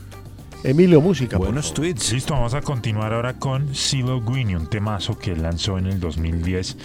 Emilio, 0.63 1.01
música. 1.01 1.39
Buenos 1.39 1.75
tweets. 1.75 2.13
Listo, 2.13 2.35
vamos 2.35 2.55
a 2.55 2.61
continuar 2.61 3.13
ahora 3.13 3.37
con 3.37 3.75
CeeLo 3.75 4.21
Green, 4.21 4.55
un 4.55 4.69
temazo 4.69 5.19
que 5.19 5.33
él 5.33 5.43
lanzó 5.43 5.77
en 5.77 5.89
el 5.89 5.99
2010 5.99 6.77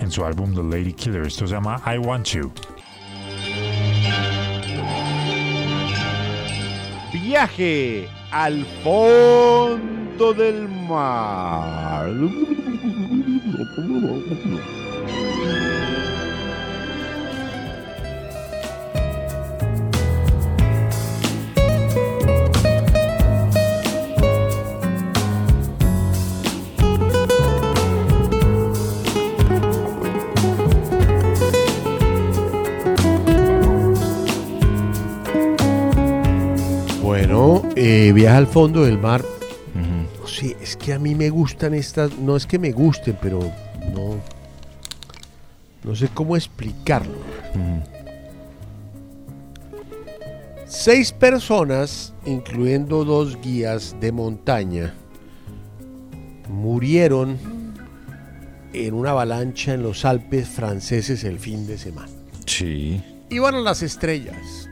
en 0.00 0.10
su 0.10 0.22
álbum 0.22 0.54
The 0.54 0.62
Lady 0.64 0.92
Killer. 0.92 1.22
Esto 1.22 1.46
se 1.46 1.54
llama 1.54 1.80
I 1.86 1.96
Want 1.96 2.26
You. 2.26 2.52
Viaje 7.10 8.06
al 8.30 8.66
fondo 8.84 10.34
del 10.34 10.68
mar. 10.68 12.10
Bueno, 37.02 37.62
eh, 37.74 38.12
viaja 38.14 38.36
al 38.36 38.46
fondo 38.46 38.84
del 38.84 38.98
mar. 38.98 39.22
Sé, 40.42 40.56
es 40.60 40.76
que 40.76 40.92
a 40.92 40.98
mí 40.98 41.14
me 41.14 41.30
gustan 41.30 41.72
estas, 41.74 42.18
no 42.18 42.36
es 42.36 42.46
que 42.46 42.58
me 42.58 42.72
gusten, 42.72 43.16
pero 43.22 43.38
no, 43.94 44.16
no 45.84 45.94
sé 45.94 46.08
cómo 46.12 46.36
explicarlo. 46.36 47.18
Seis 50.66 51.12
personas, 51.12 52.12
incluyendo 52.24 53.04
dos 53.04 53.40
guías 53.40 53.94
de 54.00 54.10
montaña, 54.10 54.94
murieron 56.48 57.38
en 58.72 58.94
una 58.94 59.10
avalancha 59.10 59.74
en 59.74 59.82
los 59.82 60.04
Alpes 60.04 60.48
franceses 60.48 61.24
el 61.24 61.38
fin 61.38 61.66
de 61.66 61.76
semana. 61.78 62.08
Sí. 62.46 63.02
Iban 63.30 63.54
a 63.54 63.60
las 63.60 63.82
estrellas 63.82 64.68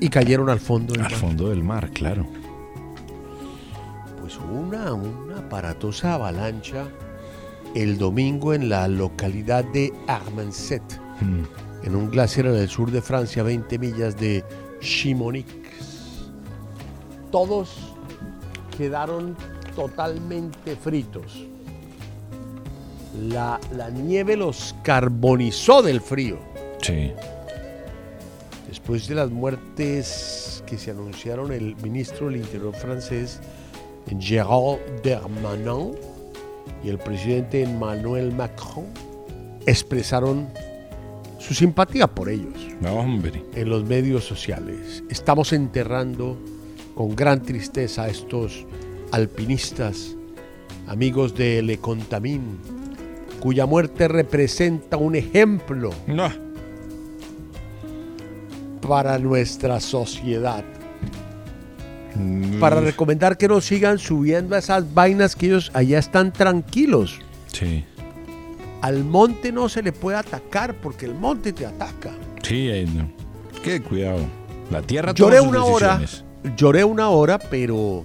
y 0.00 0.08
cayeron 0.08 0.48
al 0.48 0.60
fondo 0.60 0.92
del 0.94 1.02
Al 1.04 1.10
mar. 1.10 1.20
fondo 1.20 1.50
del 1.50 1.62
mar, 1.62 1.90
claro. 1.90 2.26
Una, 4.52 4.92
una 4.94 5.38
aparatosa 5.38 6.14
avalancha 6.14 6.84
el 7.74 7.98
domingo 7.98 8.54
en 8.54 8.68
la 8.68 8.88
localidad 8.88 9.64
de 9.64 9.92
Armanset, 10.06 10.82
Mm. 11.20 11.42
en 11.86 11.96
un 11.96 12.10
glaciar 12.10 12.46
en 12.46 12.56
el 12.56 12.68
sur 12.68 12.90
de 12.90 13.00
Francia, 13.02 13.42
20 13.42 13.78
millas 13.78 14.16
de 14.18 14.44
Chimonix. 14.80 15.46
Todos 17.30 17.76
quedaron 18.76 19.36
totalmente 19.74 20.76
fritos. 20.76 21.44
La, 23.28 23.58
la 23.74 23.88
nieve 23.90 24.36
los 24.36 24.74
carbonizó 24.82 25.82
del 25.82 26.00
frío. 26.02 26.38
Sí. 26.82 27.12
Después 28.68 29.08
de 29.08 29.14
las 29.14 29.30
muertes 29.30 30.62
que 30.66 30.76
se 30.76 30.90
anunciaron, 30.90 31.52
el 31.52 31.76
ministro 31.76 32.26
del 32.26 32.36
Interior 32.36 32.74
francés, 32.74 33.40
Gérald 34.18 34.78
Darmanin, 35.02 35.92
y 36.84 36.88
el 36.88 36.98
presidente 36.98 37.62
Emmanuel 37.62 38.32
Macron 38.32 38.86
expresaron 39.66 40.48
su 41.38 41.54
simpatía 41.54 42.06
por 42.06 42.28
ellos 42.28 42.54
No, 42.80 42.94
hombre. 42.94 43.42
en 43.54 43.68
los 43.68 43.84
medios 43.84 44.24
sociales. 44.24 45.02
Estamos 45.10 45.52
enterrando 45.52 46.36
con 46.94 47.14
gran 47.14 47.42
tristeza 47.42 48.04
a 48.04 48.08
estos 48.08 48.64
alpinistas, 49.12 50.16
amigos 50.86 51.34
de 51.34 51.62
Le 51.62 51.78
Contamin, 51.78 52.58
cuya 53.40 53.66
muerte 53.66 54.08
representa 54.08 54.96
un 54.96 55.14
ejemplo 55.14 55.90
para 58.80 59.18
nuestra 59.18 59.80
sociedad. 59.80 60.64
Para 62.60 62.80
recomendar 62.80 63.36
que 63.36 63.48
no 63.48 63.60
sigan 63.60 63.98
subiendo 63.98 64.54
a 64.54 64.58
esas 64.58 64.92
vainas 64.94 65.36
que 65.36 65.46
ellos 65.46 65.70
allá 65.74 65.98
están 65.98 66.32
tranquilos. 66.32 67.20
Sí. 67.52 67.84
Al 68.82 69.04
monte 69.04 69.52
no 69.52 69.68
se 69.68 69.82
le 69.82 69.92
puede 69.92 70.18
atacar 70.18 70.74
porque 70.74 71.06
el 71.06 71.14
monte 71.14 71.52
te 71.52 71.66
ataca. 71.66 72.12
Sí, 72.42 72.68
ahí 72.70 72.86
no. 72.86 73.08
Qué 73.62 73.82
cuidado. 73.82 74.20
La 74.70 74.82
tierra 74.82 75.12
Lloré 75.12 75.38
toma 75.38 75.48
sus 75.48 75.56
una 75.56 75.64
hora, 75.64 76.00
lloré 76.56 76.84
una 76.84 77.08
hora, 77.08 77.38
pero 77.38 78.04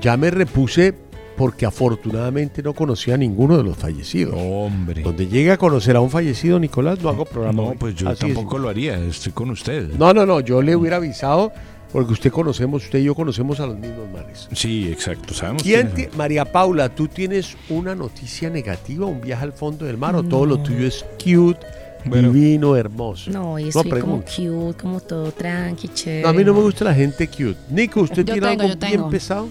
ya 0.00 0.16
me 0.16 0.30
repuse 0.30 0.94
porque 1.36 1.66
afortunadamente 1.66 2.62
no 2.62 2.74
conocía 2.74 3.14
a 3.14 3.16
ninguno 3.16 3.56
de 3.56 3.64
los 3.64 3.76
fallecidos. 3.76 4.34
Hombre. 4.38 5.02
Donde 5.02 5.26
llegue 5.26 5.50
a 5.50 5.56
conocer 5.56 5.96
a 5.96 6.00
un 6.00 6.10
fallecido, 6.10 6.58
Nicolás, 6.58 7.02
no 7.02 7.08
hago 7.08 7.24
programa. 7.24 7.62
No, 7.62 7.68
hoy. 7.70 7.76
pues 7.78 7.94
yo 7.94 8.08
Así 8.08 8.26
es. 8.26 8.34
tampoco 8.34 8.58
lo 8.58 8.68
haría. 8.68 8.98
Estoy 8.98 9.32
con 9.32 9.50
usted. 9.50 9.90
No, 9.98 10.14
no, 10.14 10.24
no, 10.26 10.40
yo 10.40 10.62
le 10.62 10.76
hubiera 10.76 10.96
avisado 10.96 11.52
porque 11.94 12.12
usted 12.12 12.32
conocemos, 12.32 12.82
usted 12.86 12.98
y 12.98 13.04
yo 13.04 13.14
conocemos 13.14 13.60
a 13.60 13.66
los 13.68 13.78
mismos 13.78 14.10
manes. 14.12 14.48
Sí, 14.52 14.88
exacto. 14.90 15.32
Sabemos 15.32 15.62
¿Quién 15.62 15.92
María 16.16 16.44
Paula, 16.44 16.88
¿tú 16.92 17.06
tienes 17.06 17.56
una 17.68 17.94
noticia 17.94 18.50
negativa, 18.50 19.06
un 19.06 19.20
viaje 19.20 19.44
al 19.44 19.52
fondo 19.52 19.84
del 19.86 19.96
mar 19.96 20.16
o 20.16 20.24
todo 20.24 20.44
lo 20.44 20.58
tuyo 20.58 20.88
es 20.88 21.04
cute, 21.22 21.64
divino, 22.04 22.74
hermoso? 22.74 23.30
No, 23.30 23.60
y 23.60 23.70
soy 23.70 23.82
como 23.84 24.22
pregunto. 24.22 24.32
cute, 24.36 24.82
como 24.82 24.98
todo 24.98 25.30
tranqui, 25.30 25.86
chévere. 25.86 26.22
No, 26.24 26.28
a 26.30 26.32
mí 26.32 26.42
no 26.42 26.52
me 26.52 26.62
gusta 26.62 26.84
la 26.84 26.94
gente 26.94 27.28
cute. 27.28 27.56
Nico, 27.70 28.00
¿usted 28.00 28.24
Yo 28.24 28.32
tiene 28.32 28.40
tengo, 28.48 28.62
algo 28.62 28.74
yo 28.74 28.80
bien 28.80 28.92
tengo. 28.94 29.10
pesado? 29.10 29.48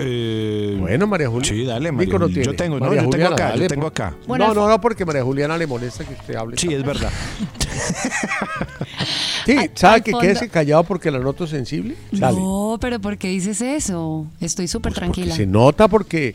Eh, 0.00 0.76
Bueno, 0.78 1.06
María 1.06 1.28
Juliana. 1.28 1.56
Sí, 1.56 1.64
dale, 1.64 1.92
María 1.92 2.06
Nico 2.06 2.18
no 2.18 2.26
Juli- 2.26 2.34
yo 2.36 2.42
tiene. 2.42 2.56
tengo, 2.56 2.78
no, 2.78 2.86
yo 2.86 2.90
tengo 3.00 3.10
Juliana, 3.12 3.34
acá, 3.34 3.44
yo 3.46 3.50
dale, 3.54 3.68
tengo 3.68 3.82
por- 3.82 3.90
acá. 3.90 4.14
no, 4.26 4.54
no, 4.54 4.68
no, 4.68 4.80
porque 4.80 5.04
María 5.04 5.24
Juliana 5.24 5.56
le 5.58 5.66
molesta 5.66 6.04
que 6.04 6.14
usted 6.14 6.34
hable. 6.36 6.56
Sí, 6.56 6.72
es 6.72 6.82
verdad. 6.84 7.10
Sí, 9.46 9.56
Al- 9.56 9.70
¿sabe 9.74 9.94
al 9.96 10.02
que 10.02 10.10
fondo- 10.10 10.22
quédese 10.22 10.48
callado 10.50 10.84
porque 10.84 11.10
la 11.10 11.18
noto 11.20 11.46
sensible? 11.46 11.94
Dale. 12.12 12.36
No, 12.38 12.76
pero 12.80 13.00
¿por 13.00 13.16
qué 13.16 13.28
dices 13.28 13.62
eso? 13.62 14.26
Estoy 14.40 14.68
súper 14.68 14.92
Pues 14.92 15.00
Porque 15.06 15.12
tranquila. 15.22 15.34
se 15.36 15.46
nota 15.46 15.88
porque, 15.88 16.34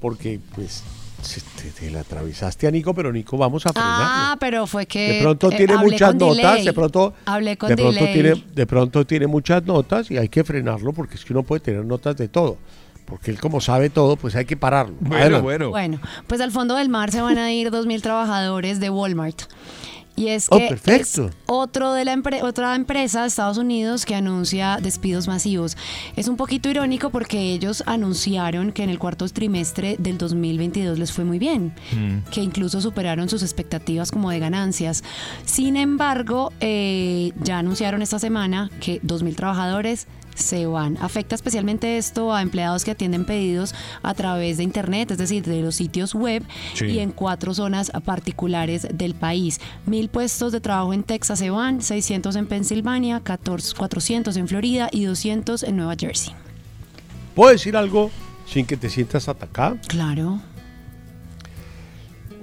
porque 0.00 0.40
pues, 0.54 0.82
se- 1.20 1.42
te, 1.42 1.68
te 1.78 1.90
la 1.90 2.00
atravesaste 2.00 2.66
a 2.66 2.70
Nico, 2.70 2.94
pero 2.94 3.12
Nico, 3.12 3.36
vamos 3.36 3.66
a 3.66 3.72
frenarlo. 3.72 4.04
Ah, 4.08 4.36
pero 4.40 4.66
fue 4.66 4.86
que. 4.86 5.12
de 5.14 5.20
pronto 5.20 5.50
eh, 5.52 5.56
tiene 5.58 5.74
hablé 5.74 5.90
muchas 5.92 6.08
con 6.10 6.18
notas, 6.18 6.36
delay. 6.52 6.64
de 6.64 6.72
pronto, 6.72 7.14
Hablé 7.26 7.56
con 7.58 7.68
de 7.68 7.76
pronto 7.76 7.98
delay. 8.00 8.14
tiene, 8.14 8.44
de 8.54 8.66
pronto 8.66 9.06
tiene 9.06 9.26
muchas 9.26 9.62
notas 9.66 10.10
y 10.10 10.16
hay 10.16 10.28
que 10.30 10.42
frenarlo 10.42 10.92
porque 10.94 11.16
es 11.16 11.24
que 11.24 11.34
uno 11.34 11.42
puede 11.42 11.60
tener 11.60 11.84
notas 11.84 12.16
de 12.16 12.28
todo. 12.28 12.56
Porque 13.04 13.30
él 13.30 13.38
como 13.40 13.60
sabe 13.60 13.90
todo, 13.90 14.16
pues 14.16 14.34
hay 14.34 14.44
que 14.46 14.56
pararlo. 14.56 14.94
Adelante. 15.10 15.66
Bueno, 15.66 16.00
pues 16.26 16.40
al 16.40 16.50
fondo 16.52 16.74
del 16.76 16.88
mar 16.88 17.10
se 17.12 17.20
van 17.20 17.38
a 17.38 17.52
ir 17.52 17.70
2.000 17.70 18.00
trabajadores 18.00 18.80
de 18.80 18.90
Walmart. 18.90 19.42
Y 20.16 20.28
es 20.28 20.46
Oh, 20.48 20.58
que 20.58 20.68
perfecto. 20.68 21.26
es 21.26 21.32
otro 21.46 21.92
de 21.92 22.04
la 22.04 22.14
empre- 22.14 22.40
otra 22.44 22.76
empresa 22.76 23.22
de 23.22 23.26
Estados 23.26 23.58
Unidos 23.58 24.06
que 24.06 24.14
anuncia 24.14 24.78
despidos 24.80 25.26
masivos. 25.26 25.76
Es 26.14 26.28
un 26.28 26.36
poquito 26.36 26.68
irónico 26.68 27.10
porque 27.10 27.52
ellos 27.52 27.82
anunciaron 27.84 28.70
que 28.70 28.84
en 28.84 28.90
el 28.90 29.00
cuarto 29.00 29.28
trimestre 29.28 29.96
del 29.98 30.16
2022 30.16 31.00
les 31.00 31.10
fue 31.12 31.24
muy 31.24 31.40
bien, 31.40 31.74
que 32.30 32.42
incluso 32.42 32.80
superaron 32.80 33.28
sus 33.28 33.42
expectativas 33.42 34.12
como 34.12 34.30
de 34.30 34.38
ganancias. 34.38 35.02
Sin 35.46 35.76
embargo, 35.76 36.52
eh, 36.60 37.32
ya 37.42 37.58
anunciaron 37.58 38.00
esta 38.00 38.20
semana 38.20 38.70
que 38.80 39.00
2.000 39.02 39.34
trabajadores 39.34 40.06
se 40.34 40.66
van. 40.66 40.96
Afecta 41.00 41.34
especialmente 41.34 41.96
esto 41.98 42.32
a 42.34 42.42
empleados 42.42 42.84
que 42.84 42.90
atienden 42.90 43.24
pedidos 43.24 43.74
a 44.02 44.14
través 44.14 44.56
de 44.56 44.62
Internet, 44.64 45.10
es 45.12 45.18
decir, 45.18 45.44
de 45.44 45.60
los 45.62 45.76
sitios 45.76 46.14
web 46.14 46.42
Sí. 46.74 46.86
y 46.86 46.98
en 47.00 47.10
cuatro 47.12 47.54
zonas 47.54 47.90
particulares 48.04 48.86
del 48.92 49.14
país. 49.14 49.60
Mil 49.86 50.08
puestos 50.08 50.52
de 50.52 50.60
trabajo 50.60 50.92
en 50.92 51.02
Texas 51.02 51.38
se 51.38 51.50
van, 51.50 51.82
600 51.82 52.36
en 52.36 52.46
Pensilvania, 52.46 53.20
14 53.20 53.74
400 53.76 54.36
en 54.36 54.48
Florida 54.48 54.88
y 54.92 55.04
200 55.04 55.62
en 55.62 55.76
Nueva 55.76 55.94
Jersey. 55.98 56.34
¿Puedo 57.34 57.50
decir 57.52 57.76
algo 57.76 58.10
sin 58.46 58.66
que 58.66 58.76
te 58.76 58.88
sientas 58.90 59.28
atacada? 59.28 59.76
Claro. 59.88 60.40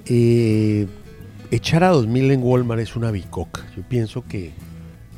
Eh, 0.06 0.86
echar 1.50 1.84
a 1.84 1.88
2000 1.90 2.30
en 2.32 2.42
Walmart 2.42 2.80
es 2.80 2.96
una 2.96 3.10
bicoca. 3.10 3.64
Yo 3.76 3.82
pienso 3.82 4.24
que 4.26 4.52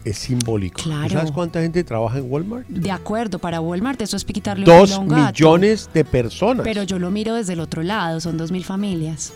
es 0.04 0.18
simbólico. 0.18 0.82
¿Tú 0.82 0.88
Claro. 0.90 1.08
¿Sabes 1.10 1.32
cuánta 1.32 1.60
gente 1.62 1.82
trabaja 1.84 2.18
en 2.18 2.30
Walmart? 2.30 2.66
De 2.68 2.90
acuerdo, 2.90 3.38
para 3.38 3.60
Walmart 3.60 4.00
eso 4.02 4.16
es 4.16 4.24
quitarle 4.24 4.64
un 4.70 4.78
Dos 4.78 4.98
un 4.98 5.08
gato. 5.08 5.32
millones 5.32 5.88
de 5.94 6.04
personas. 6.04 6.64
Pero 6.64 6.82
yo 6.82 6.98
lo 6.98 7.10
miro 7.10 7.34
desde 7.34 7.54
el 7.54 7.60
otro 7.60 7.82
lado, 7.82 8.20
son 8.20 8.36
dos 8.36 8.50
mil 8.52 8.64
familias. 8.64 9.32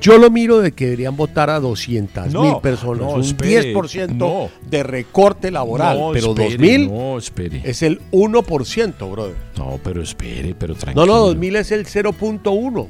Yo 0.00 0.18
lo 0.18 0.30
miro 0.30 0.58
de 0.60 0.72
que 0.72 0.86
deberían 0.86 1.16
votar 1.16 1.48
a 1.48 1.60
200 1.60 2.32
No, 2.32 2.42
mil 2.42 2.56
personas, 2.60 3.00
no, 3.02 3.10
un 3.14 3.20
espere, 3.20 3.72
10% 3.74 4.08
no. 4.14 4.50
de 4.68 4.82
recorte 4.82 5.50
laboral, 5.50 5.98
No, 5.98 6.10
pero 6.12 6.30
espere, 6.30 6.50
2000 6.50 6.88
No, 6.92 7.18
espere. 7.18 7.62
es 7.64 7.82
el 7.82 8.00
1%, 8.10 9.10
brother. 9.10 9.36
No, 9.56 9.78
pero 9.82 10.02
espere, 10.02 10.54
pero 10.58 10.74
tranquilo. 10.74 11.06
No, 11.06 11.12
no, 11.14 11.18
2000 11.26 11.56
es 11.56 11.72
el 11.72 11.86
0.1, 11.86 12.88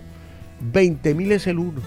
20 0.73 1.15
mil 1.15 1.33
es 1.33 1.47
el 1.47 1.59
1, 1.59 1.81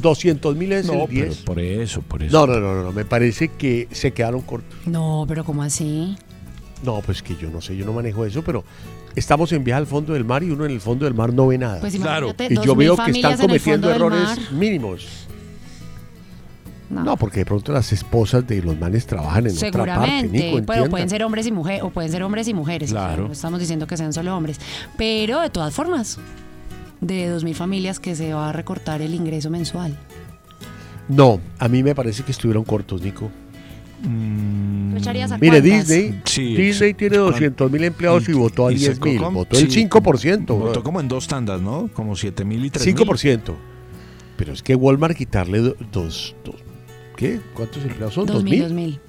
200 0.00 0.56
mil 0.56 0.72
es 0.72 0.86
No, 0.86 0.92
el 0.94 1.08
pero 1.08 1.24
10. 1.26 1.36
por 1.38 1.58
eso, 1.60 2.02
por 2.02 2.22
eso. 2.22 2.46
No, 2.46 2.52
no, 2.52 2.60
no, 2.60 2.74
no, 2.74 2.82
no, 2.84 2.92
me 2.92 3.04
parece 3.04 3.48
que 3.48 3.88
se 3.90 4.12
quedaron 4.12 4.40
cortos. 4.42 4.78
No, 4.86 5.24
pero 5.28 5.44
¿cómo 5.44 5.62
así? 5.62 6.16
No, 6.84 7.00
pues 7.04 7.22
que 7.22 7.34
yo 7.36 7.50
no 7.50 7.60
sé, 7.60 7.76
yo 7.76 7.84
no 7.84 7.92
manejo 7.92 8.24
eso, 8.24 8.42
pero 8.42 8.64
estamos 9.16 9.50
en 9.52 9.64
viaje 9.64 9.80
al 9.80 9.86
fondo 9.86 10.12
del 10.12 10.24
mar 10.24 10.42
y 10.44 10.50
uno 10.50 10.64
en 10.64 10.70
el 10.70 10.80
fondo 10.80 11.04
del 11.04 11.14
mar 11.14 11.32
no 11.32 11.46
ve 11.48 11.58
nada. 11.58 11.80
Pues 11.80 11.94
imagínate, 11.94 12.46
Y 12.50 12.54
yo 12.54 12.74
2.000 12.74 12.76
veo 12.76 12.96
que 12.96 13.10
están 13.10 13.36
cometiendo 13.38 13.90
errores 13.90 14.50
mínimos. 14.52 15.26
No. 16.90 17.04
No. 17.04 17.16
porque 17.18 17.40
de 17.40 17.44
pronto 17.44 17.70
las 17.72 17.92
esposas 17.92 18.46
de 18.46 18.62
los 18.62 18.78
manes 18.78 19.04
trabajan 19.06 19.46
en 19.46 19.52
otra 19.52 19.60
parte, 19.60 19.76
Seguramente, 19.76 20.28
Nico, 20.52 20.62
pero 20.66 20.88
pueden 20.88 21.10
ser 21.10 21.22
hombres 21.22 21.46
y 21.46 21.52
mujeres, 21.52 21.82
o 21.82 21.90
pueden 21.90 22.10
ser 22.10 22.22
hombres 22.22 22.48
y 22.48 22.54
mujeres. 22.54 22.90
o 22.90 22.94
sea, 22.94 23.08
Claro. 23.08 23.26
no 23.26 23.32
estamos 23.32 23.60
diciendo 23.60 23.86
que 23.86 23.96
sean 23.98 24.12
solo 24.14 24.34
hombres. 24.34 24.58
Pero 24.96 25.40
de 25.40 25.50
todas 25.50 25.74
formas, 25.74 26.18
de 27.00 27.28
2.000 27.34 27.54
familias 27.54 28.00
que 28.00 28.14
se 28.14 28.32
va 28.34 28.48
a 28.50 28.52
recortar 28.52 29.02
el 29.02 29.14
ingreso 29.14 29.50
mensual. 29.50 29.96
No, 31.08 31.40
a 31.58 31.68
mí 31.68 31.82
me 31.82 31.94
parece 31.94 32.22
que 32.22 32.32
estuvieron 32.32 32.64
cortos, 32.64 33.00
Nico. 33.02 33.30
¿Tú 34.02 34.96
echarías 34.96 35.32
a 35.32 35.38
Mire, 35.38 35.60
cuántas? 35.60 35.88
Disney, 35.88 36.20
Sí, 36.24 36.54
Disney 36.54 36.94
tiene 36.94 37.16
200 37.16 37.70
mil 37.70 37.82
empleados 37.84 38.28
y, 38.28 38.32
votó 38.32 38.66
a 38.68 38.72
y 38.72 38.78
se 38.78 38.94
10 38.94 39.00
mil. 39.00 39.18
Votó 39.20 39.58
el 39.58 39.70
sí, 39.70 39.84
5%. 39.88 40.46
Votó 40.46 40.82
como 40.82 41.00
en 41.00 41.08
dos 41.08 41.26
tandas, 41.26 41.60
¿no? 41.60 41.88
Como 41.92 42.14
7 42.14 42.44
mil 42.44 42.64
y 42.64 42.70
3 42.70 42.86
5%. 42.96 43.54
Pero 44.36 44.52
es 44.52 44.62
que 44.62 44.74
Walmart 44.76 45.16
quitarle 45.16 45.58
do- 45.58 45.76
dos, 45.90 46.36
dos- 46.44 46.62
¿qué? 47.16 47.40
¿Cuántos 47.54 47.82
empleados 47.82 48.14
son? 48.14 48.26
2.000, 48.28 48.42
¿2.000? 48.44 48.68
2.000. 48.68 49.00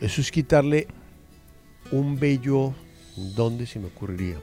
Eso 0.00 0.20
es 0.20 0.32
quitarle 0.32 0.88
un 1.92 2.18
bello, 2.18 2.72
¿dónde 3.36 3.66
se 3.66 3.78
me 3.78 3.86
ocurriría? 3.86 4.36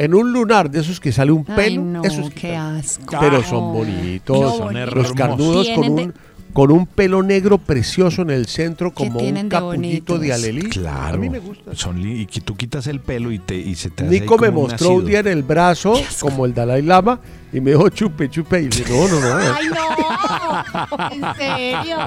En 0.00 0.14
un 0.14 0.32
lunar 0.32 0.70
de 0.70 0.80
esos 0.80 0.98
que 0.98 1.12
sale 1.12 1.30
un 1.30 1.44
Ay, 1.48 1.54
pelo, 1.56 1.82
no, 1.82 2.02
eso 2.04 2.22
es 2.22 2.30
qué 2.34 2.56
asco. 2.56 3.16
pero 3.20 3.42
son 3.44 3.72
bonitos, 3.74 4.40
No, 4.40 4.56
son 4.56 4.74
los 4.94 5.12
carnudos 5.12 5.68
con 5.74 5.94
de- 5.96 6.02
un, 6.04 6.14
con 6.54 6.70
un 6.72 6.86
pelo 6.86 7.22
negro 7.22 7.58
precioso 7.58 8.22
en 8.22 8.30
el 8.30 8.46
centro 8.46 8.92
como 8.92 9.20
un 9.20 9.34
de 9.34 9.46
capullito 9.48 10.18
de 10.18 10.28
bonitos? 10.30 10.42
alelí. 10.44 10.62
Claro. 10.70 11.14
A 11.14 11.18
mí 11.18 11.28
me 11.28 11.38
gusta. 11.38 11.74
Son 11.76 12.00
y 12.04 12.24
que 12.26 12.40
tú 12.40 12.56
quitas 12.56 12.86
el 12.86 13.00
pelo 13.00 13.30
y, 13.30 13.38
te, 13.40 13.54
y 13.56 13.74
se 13.74 13.90
te 13.90 14.04
hace 14.06 14.20
Nico 14.20 14.36
me 14.38 14.48
un 14.48 14.54
mostró 14.54 14.90
un 14.90 15.04
día 15.04 15.20
en 15.20 15.28
el 15.28 15.42
brazo, 15.42 15.92
como 16.18 16.46
el 16.46 16.54
Dalai 16.54 16.82
Lama, 16.82 17.20
y 17.52 17.60
me 17.60 17.72
dijo 17.72 17.88
chupe, 17.90 18.28
chupe. 18.30 18.62
Y 18.62 18.70
le 18.70 18.76
dije, 18.78 18.92
no, 18.92 19.06
no, 19.06 19.20
no. 19.20 19.54
¡Ay, 19.54 19.66
no! 19.68 21.10
¿En 21.12 21.34
serio? 21.36 21.98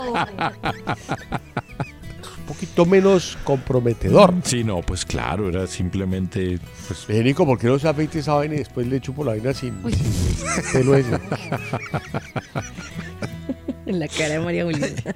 Poquito 2.47 2.85
menos 2.85 3.37
comprometedor. 3.43 4.33
Sí, 4.43 4.63
no, 4.63 4.81
pues 4.81 5.05
claro, 5.05 5.49
era 5.49 5.65
simplemente. 5.67 6.59
Pues, 6.87 7.05
Eh, 7.09 7.23
Nico, 7.23 7.45
¿por 7.45 7.57
qué 7.57 7.67
no 7.67 7.79
se 7.79 7.87
afeite 7.87 8.19
esa 8.19 8.33
vaina 8.33 8.55
y 8.55 8.59
después 8.59 8.85
le 8.87 8.99
chupo 8.99 9.23
la 9.23 9.31
vaina 9.31 9.53
sin, 9.53 9.75
sin 9.91 10.63
pelo 10.73 10.95
ese? 10.95 11.11
En 13.85 13.99
la 13.99 14.07
cara 14.07 14.29
de 14.29 14.39
María 14.39 14.63
Juliana. 14.63 14.87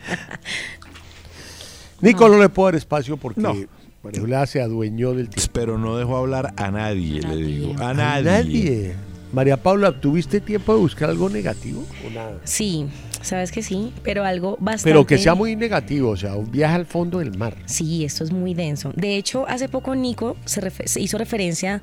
Nico 2.01 2.29
no. 2.29 2.37
le 2.37 2.49
puedo 2.49 2.67
dar 2.67 2.75
espacio 2.75 3.17
porque, 3.17 3.41
No. 3.41 3.55
María 4.03 4.21
Juliana 4.21 4.45
se 4.45 4.61
adueñó 4.61 5.13
del 5.13 5.29
tiempo. 5.29 5.51
Pero 5.53 5.77
no 5.77 5.97
dejó 5.97 6.17
hablar 6.17 6.53
a 6.57 6.71
nadie, 6.71 7.21
le 7.21 7.35
digo. 7.35 7.75
A 7.81 7.89
A 7.89 7.93
nadie. 7.93 8.23
nadie. 8.23 8.95
María 9.33 9.61
Paula, 9.61 9.99
¿tuviste 9.99 10.39
tiempo 10.39 10.73
de 10.73 10.79
buscar 10.79 11.09
algo 11.09 11.29
negativo? 11.29 11.85
¿O 12.05 12.09
nada? 12.09 12.39
Sí, 12.43 12.85
sabes 13.27 13.51
que 13.51 13.61
sí, 13.61 13.93
pero 14.03 14.23
algo 14.23 14.57
bastante. 14.59 14.89
Pero 14.89 15.05
que 15.05 15.17
sea 15.17 15.35
muy 15.35 15.55
negativo, 15.55 16.09
o 16.11 16.17
sea, 16.17 16.35
un 16.35 16.49
viaje 16.49 16.75
al 16.75 16.85
fondo 16.85 17.19
del 17.19 17.37
mar. 17.37 17.55
Sí, 17.65 18.03
esto 18.05 18.23
es 18.23 18.31
muy 18.31 18.53
denso. 18.53 18.91
De 18.95 19.15
hecho, 19.15 19.47
hace 19.47 19.69
poco 19.69 19.95
Nico 19.95 20.35
se, 20.45 20.61
refe- 20.61 20.87
se 20.87 20.99
hizo 21.01 21.17
referencia 21.17 21.81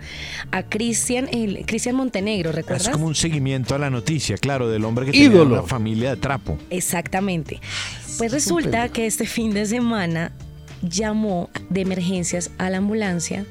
a 0.50 0.62
Cristian, 0.64 1.28
el 1.32 1.64
Cristian 1.66 1.94
Montenegro, 1.96 2.50
¿recuerdas? 2.52 2.86
Es 2.86 2.92
como 2.92 3.06
un 3.06 3.14
seguimiento 3.14 3.74
a 3.74 3.78
la 3.78 3.90
noticia, 3.90 4.36
claro, 4.36 4.68
del 4.68 4.84
hombre 4.84 5.06
que 5.06 5.12
tenía 5.12 5.26
Ídolo. 5.28 5.54
una 5.60 5.62
familia 5.68 6.10
de 6.10 6.16
trapo. 6.16 6.58
Exactamente. 6.70 7.60
Pues 8.18 8.32
resulta 8.32 8.88
que 8.88 9.06
este 9.06 9.26
fin 9.26 9.52
de 9.52 9.66
semana 9.66 10.32
llamó 10.82 11.50
de 11.70 11.80
emergencias 11.80 12.50
a 12.58 12.68
la 12.70 12.78
ambulancia 12.78 13.46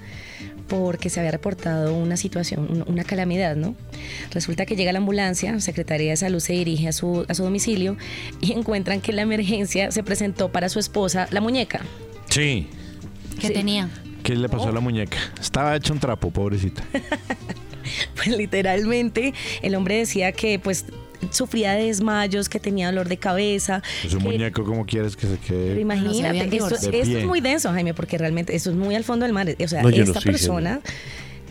porque 0.79 1.09
se 1.11 1.19
había 1.19 1.31
reportado 1.31 1.93
una 1.95 2.17
situación, 2.17 2.67
un- 2.69 2.83
una 2.87 3.03
calamidad, 3.03 3.55
¿no? 3.55 3.75
Resulta 4.31 4.65
que 4.65 4.75
llega 4.75 4.91
la 4.91 4.97
ambulancia, 4.97 5.59
Secretaría 5.59 6.09
de 6.11 6.17
Salud 6.17 6.39
se 6.39 6.53
dirige 6.53 6.87
a 6.87 6.91
su, 6.93 7.25
a 7.27 7.33
su 7.35 7.43
domicilio 7.43 7.95
y 8.41 8.53
encuentran 8.53 8.99
que 8.99 9.13
la 9.13 9.21
emergencia 9.21 9.91
se 9.91 10.01
presentó 10.03 10.51
para 10.51 10.69
su 10.69 10.79
esposa, 10.79 11.27
la 11.31 11.41
muñeca. 11.41 11.81
Sí. 12.29 12.67
¿Qué 13.39 13.51
tenía? 13.51 13.89
¿Qué 14.23 14.35
le 14.35 14.49
pasó 14.49 14.69
a 14.69 14.71
la 14.71 14.79
muñeca? 14.79 15.17
Estaba 15.39 15.75
hecho 15.75 15.93
un 15.93 15.99
trapo, 15.99 16.31
pobrecita. 16.31 16.83
Pues 18.15 18.29
literalmente 18.29 19.33
el 19.61 19.75
hombre 19.75 19.97
decía 19.97 20.31
que 20.31 20.57
pues 20.57 20.85
sufría 21.31 21.73
de 21.73 21.85
desmayos, 21.85 22.49
que 22.49 22.59
tenía 22.59 22.87
dolor 22.87 23.07
de 23.09 23.17
cabeza. 23.17 23.81
Pues 24.01 24.13
un 24.13 24.19
que- 24.19 24.25
muñeco, 24.25 24.63
¿cómo 24.63 24.85
quieres 24.85 25.15
que 25.15 25.27
se 25.27 25.37
quede? 25.37 25.67
Pero 25.69 25.79
imagínate, 25.79 26.27
habían 26.27 26.53
esto, 26.53 26.75
es 26.91 27.25
muy 27.25 27.41
denso, 27.41 27.71
Jaime, 27.71 27.93
porque 27.93 28.17
realmente 28.17 28.55
esto 28.55 28.69
es 28.69 28.75
muy 28.75 28.95
al 28.95 29.03
fondo 29.03 29.25
del 29.25 29.33
mar. 29.33 29.47
O 29.63 29.67
sea, 29.67 29.81
No, 29.81 29.89
no 29.89 29.95
esta 29.95 30.21
persona 30.21 30.81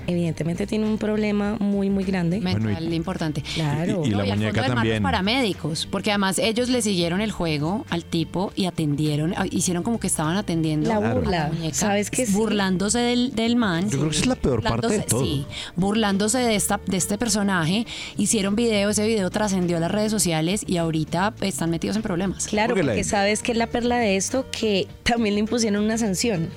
evidentemente 0.07 0.67
tiene 0.67 0.87
un 0.87 0.99
problema 0.99 1.57
muy, 1.59 1.91
muy 1.91 2.05
grande. 2.05 2.41
Mental 2.41 2.93
importante. 2.93 3.43
Claro. 3.55 4.03
Y- 4.05 4.09
y 4.09 4.11
la 4.11 4.25
No, 4.25 4.35
muñeca 4.37 4.67
también. 4.67 4.97
los 4.97 5.03
paramédicos, 5.03 5.87
porque 5.91 6.11
además 6.11 6.39
ellos 6.39 6.69
le 6.69 6.83
siguieron 6.83 7.21
el 7.21 7.31
juego 7.33 7.85
al 7.91 8.05
tipo 8.05 8.53
y 8.57 8.67
atendieron, 8.67 9.35
a- 9.37 9.47
hicieron 9.51 9.83
como 9.83 9.99
que 10.01 10.07
estaban 10.07 10.37
atendiendo 10.37 10.89
La 10.89 10.97
a 10.97 11.01
la 11.01 11.15
burla, 11.15 11.51
muñeca, 11.53 11.75
¿sabes 11.75 12.11
que 12.11 12.27
sí? 12.27 12.33
burlándose 12.33 12.99
del, 12.99 13.35
del 13.35 13.57
man. 13.57 13.89
Yo 13.91 13.99
creo 13.99 14.11
que 14.11 14.17
es 14.17 14.27
la 14.27 14.37
peor 14.37 14.63
parte 14.63 14.89
de 14.89 14.99
Burlándose- 15.01 15.07
todo. 15.09 15.25
Sí, 15.25 15.47
burlándose 15.77 16.39
de 16.39 16.55
esta 16.55 16.81
de 16.87 16.97
este 16.97 17.19
personaje, 17.19 17.87
hicieron 18.17 18.57
video, 18.57 18.91
ese 18.91 19.07
video 19.07 19.31
trascendió 19.31 19.77
a 19.77 19.81
las 19.81 19.91
redes 19.91 20.11
sociales 20.11 20.65
y 20.67 20.77
ahorita 20.79 21.35
están 21.41 21.71
metidos 21.71 21.97
en 21.97 22.03
problemas. 22.03 22.47
Claro, 22.47 22.75
porque 22.75 23.05
sabes 23.05 23.43
que 23.43 23.53
es 23.53 23.59
la 23.59 23.67
perla 23.69 23.99
de 23.99 24.17
esto 24.17 24.47
que 24.51 24.87
también 25.03 25.35
le 25.35 25.41
impusieron 25.41 25.83
una 25.85 25.99
sanción 25.99 26.49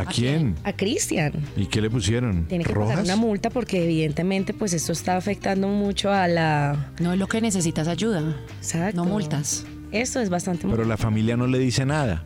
¿A 0.00 0.04
quién? 0.06 0.54
a 0.64 0.72
Cristian. 0.72 1.32
¿Y 1.56 1.66
qué 1.66 1.80
le 1.80 1.90
pusieron? 1.90 2.44
Tiene 2.46 2.64
que 2.64 2.72
pagar 2.72 3.00
una 3.00 3.16
multa 3.16 3.50
porque 3.50 3.84
evidentemente 3.84 4.54
pues 4.54 4.72
esto 4.72 4.92
está 4.92 5.16
afectando 5.16 5.68
mucho 5.68 6.10
a 6.12 6.26
la... 6.28 6.92
No 7.00 7.12
es 7.12 7.18
lo 7.18 7.26
que 7.26 7.40
necesitas 7.40 7.88
ayuda. 7.88 8.36
Exacto. 8.58 8.96
No 8.96 9.04
multas. 9.04 9.64
Esto 9.92 10.20
es 10.20 10.28
bastante... 10.30 10.66
Pero 10.68 10.84
la 10.84 10.96
familia 10.96 11.36
no 11.36 11.46
le 11.46 11.58
dice 11.58 11.84
nada. 11.86 12.24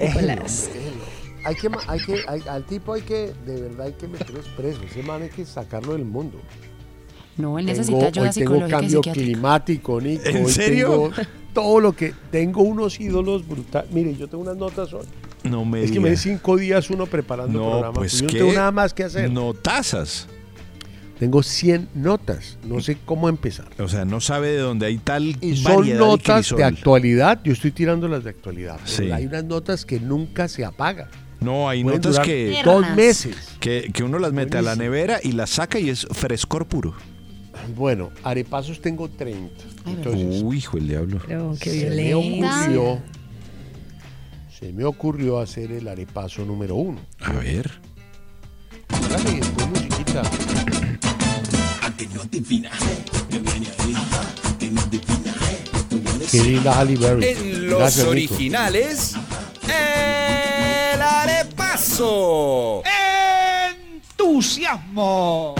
Nicolás. 0.00 0.70
Hay 1.44 1.54
que, 1.56 1.68
hay 1.88 2.00
que, 2.00 2.14
hay- 2.28 2.42
al 2.48 2.64
tipo 2.64 2.92
hay 2.92 3.02
que, 3.02 3.32
de 3.46 3.60
verdad 3.62 3.86
hay 3.86 3.92
que 3.94 4.06
meterlos 4.08 4.46
presos. 4.56 4.82
Ese 4.90 5.02
man 5.02 5.22
hay 5.22 5.28
que 5.28 5.44
sacarlo 5.44 5.92
del 5.94 6.04
mundo. 6.04 6.40
No, 7.36 7.58
él 7.58 7.66
Tengo- 7.66 7.78
necesita 7.78 8.06
ayuda 8.06 8.08
hoy 8.08 8.12
tengo 8.12 8.32
psicológica 8.32 8.66
y 8.66 8.80
cambio 8.80 9.00
climático, 9.00 10.00
Nico. 10.00 10.22
¿En 10.28 10.44
hoy 10.44 10.52
serio? 10.52 11.10
tengo 11.14 11.28
todo 11.52 11.80
lo 11.80 11.92
que 11.94 12.14
tengo 12.30 12.62
unos 12.62 13.00
ídolos 13.00 13.46
brutales. 13.46 13.90
Mire, 13.92 14.14
yo 14.16 14.28
tengo 14.28 14.42
unas 14.42 14.56
notas 14.56 14.92
hoy. 14.92 15.06
No 15.44 15.64
me 15.64 15.82
Es 15.82 15.90
que 15.90 16.00
me 16.00 16.10
di 16.10 16.16
cinco 16.16 16.56
días 16.56 16.88
uno 16.90 17.06
preparando 17.06 17.58
No, 17.58 17.70
programa. 17.70 17.92
pues 17.94 18.20
yo 18.20 18.26
no 18.26 18.32
tengo 18.32 18.52
nada 18.52 18.70
más 18.70 18.94
que 18.94 19.04
hacer. 19.04 19.30
Notazas. 19.30 20.28
Tengo 21.18 21.42
100 21.44 21.88
notas. 21.94 22.58
No 22.64 22.80
sé 22.80 22.98
cómo 23.04 23.28
empezar. 23.28 23.68
O 23.78 23.86
sea, 23.86 24.04
no 24.04 24.20
sabe 24.20 24.48
de 24.48 24.58
dónde 24.58 24.86
hay 24.86 24.98
tal 24.98 25.36
Y 25.40 25.56
son 25.56 25.96
notas 25.96 26.52
de 26.56 26.64
actualidad. 26.64 27.40
Yo 27.44 27.52
estoy 27.52 27.70
tirando 27.70 28.08
las 28.08 28.24
de 28.24 28.30
actualidad. 28.30 28.80
Sí. 28.84 29.10
Hay 29.12 29.26
unas 29.26 29.44
notas 29.44 29.86
que 29.86 30.00
nunca 30.00 30.48
se 30.48 30.64
apagan. 30.64 31.08
No, 31.38 31.68
hay 31.68 31.84
Pueden 31.84 32.00
notas 32.00 32.18
que, 32.24 32.60
dos 32.64 32.84
meses. 32.96 33.36
que 33.60 33.90
que 33.92 34.02
uno 34.02 34.18
las 34.18 34.32
mete 34.32 34.58
a 34.58 34.62
la 34.62 34.74
nevera 34.76 35.18
y 35.22 35.32
las 35.32 35.50
saca 35.50 35.78
y 35.78 35.90
es 35.90 36.06
frescor 36.10 36.66
puro. 36.66 36.94
Bueno, 37.76 38.10
arepasos 38.22 38.80
tengo 38.80 39.08
30. 39.08 39.64
Entonces, 39.86 40.42
Uy, 40.42 40.58
hijo 40.58 40.76
el 40.76 40.88
diablo. 40.88 41.20
Pero 41.26 41.54
qué 41.60 41.70
se 41.70 41.90
me 41.90 42.14
ocurrió, 42.14 43.00
se 44.58 44.72
me 44.72 44.84
ocurrió 44.84 45.38
hacer 45.38 45.72
el 45.72 45.88
arepaso 45.88 46.44
número 46.44 46.76
uno. 46.76 47.00
A 47.20 47.32
ver. 47.32 47.70
Dale, 49.10 49.30
después 49.32 49.68
musiquita. 49.68 50.22
Qué 56.30 56.42
linda 56.42 56.72
Halle 56.72 56.96
Berry. 56.96 57.26
En 57.26 57.68
los 57.68 57.78
Gracias, 57.78 58.06
originales, 58.06 59.14
el 59.68 61.02
arepaso. 61.02 62.82
¡Entusiasmo! 64.16 65.54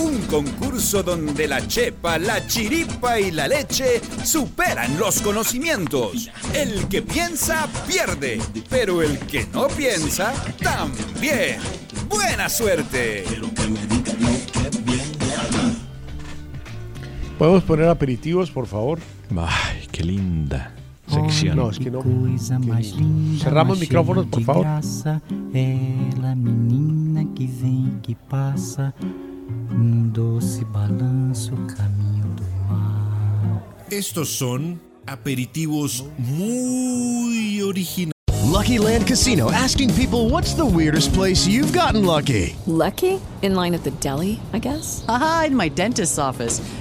Un 0.00 0.18
concurso 0.22 1.02
donde 1.02 1.46
la 1.46 1.66
chepa, 1.66 2.18
la 2.18 2.46
chiripa 2.46 3.20
y 3.20 3.30
la 3.30 3.46
leche 3.46 4.00
superan 4.24 4.98
los 4.98 5.20
conocimientos. 5.20 6.30
El 6.54 6.88
que 6.88 7.02
piensa 7.02 7.68
pierde, 7.86 8.40
pero 8.68 9.02
el 9.02 9.18
que 9.18 9.46
no 9.52 9.68
piensa 9.68 10.32
también. 10.62 11.58
Buena 12.08 12.48
suerte. 12.48 13.24
¿Podemos 17.38 17.62
poner 17.64 17.88
aperitivos, 17.88 18.50
por 18.50 18.66
favor? 18.66 18.98
Ay, 19.36 19.86
qué 19.90 20.02
linda 20.04 20.74
sección. 21.08 21.56
No, 21.56 21.70
es 21.70 21.78
que 21.78 21.90
no. 21.90 22.02
Linda, 22.02 23.42
Cerramos 23.42 23.78
micrófonos, 23.80 24.26
por 24.26 24.42
favor. 24.42 24.62
graça, 24.64 25.20
ela, 25.52 26.34
menina 26.34 27.24
que 27.34 27.46
vem, 27.46 28.00
que 28.02 28.14
passa, 28.14 28.94
num 29.70 30.08
doce 30.08 30.64
balanço, 30.64 31.52
caminho 31.76 32.26
do 32.36 32.44
mar. 32.68 33.62
Estos 33.90 34.28
son 34.30 34.78
aperitivos 35.06 36.04
muy 36.18 37.62
originales. 37.62 38.12
Lucky 38.44 38.78
Land 38.78 39.06
Casino 39.06 39.50
asking 39.50 39.94
people 39.94 40.28
what's 40.28 40.54
the 40.54 40.66
weirdest 40.66 41.12
place 41.14 41.46
you've 41.46 41.72
gotten 41.72 42.04
lucky? 42.04 42.56
Lucky? 42.66 43.20
In 43.42 43.54
line 43.54 43.74
at 43.74 43.84
the 43.84 43.90
deli, 44.02 44.38
I 44.52 44.58
guess? 44.58 45.04
Aha, 45.08 45.44
in 45.46 45.56
my 45.56 45.68
dentist's 45.68 46.18
office. 46.18 46.60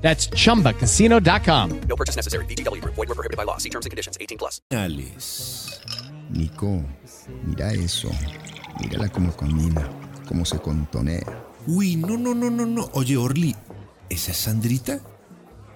That's 0.00 0.30
chumbacasino.com. 0.30 1.80
No 1.88 1.96
purchase 1.96 2.16
necessary. 2.16 2.46
VGW 2.46 2.80
Group. 2.80 2.94
Void 2.94 3.08
were 3.08 3.14
prohibited 3.14 3.36
by 3.36 3.44
law. 3.44 3.58
See 3.58 3.68
terms 3.68 3.84
and 3.84 3.90
conditions. 3.90 4.16
18 4.18 4.38
plus. 4.38 4.62
Nico, 6.30 6.84
mira 7.44 7.72
eso. 7.72 8.10
Mírala 8.80 9.08
como 9.08 9.32
camina, 9.34 9.88
como 10.28 10.44
se 10.44 10.58
contonea. 10.58 11.24
Uy, 11.66 11.96
no, 11.96 12.16
no, 12.16 12.34
no, 12.34 12.50
no, 12.50 12.66
no. 12.66 12.88
Oye, 12.92 13.16
Orly, 13.16 13.56
¿esa 14.08 14.30
es 14.32 14.36
Sandrita? 14.36 15.00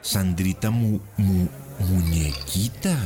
Sandrita 0.02 0.70
mu, 0.70 1.00
mu, 1.16 1.48
muñequita. 1.80 2.96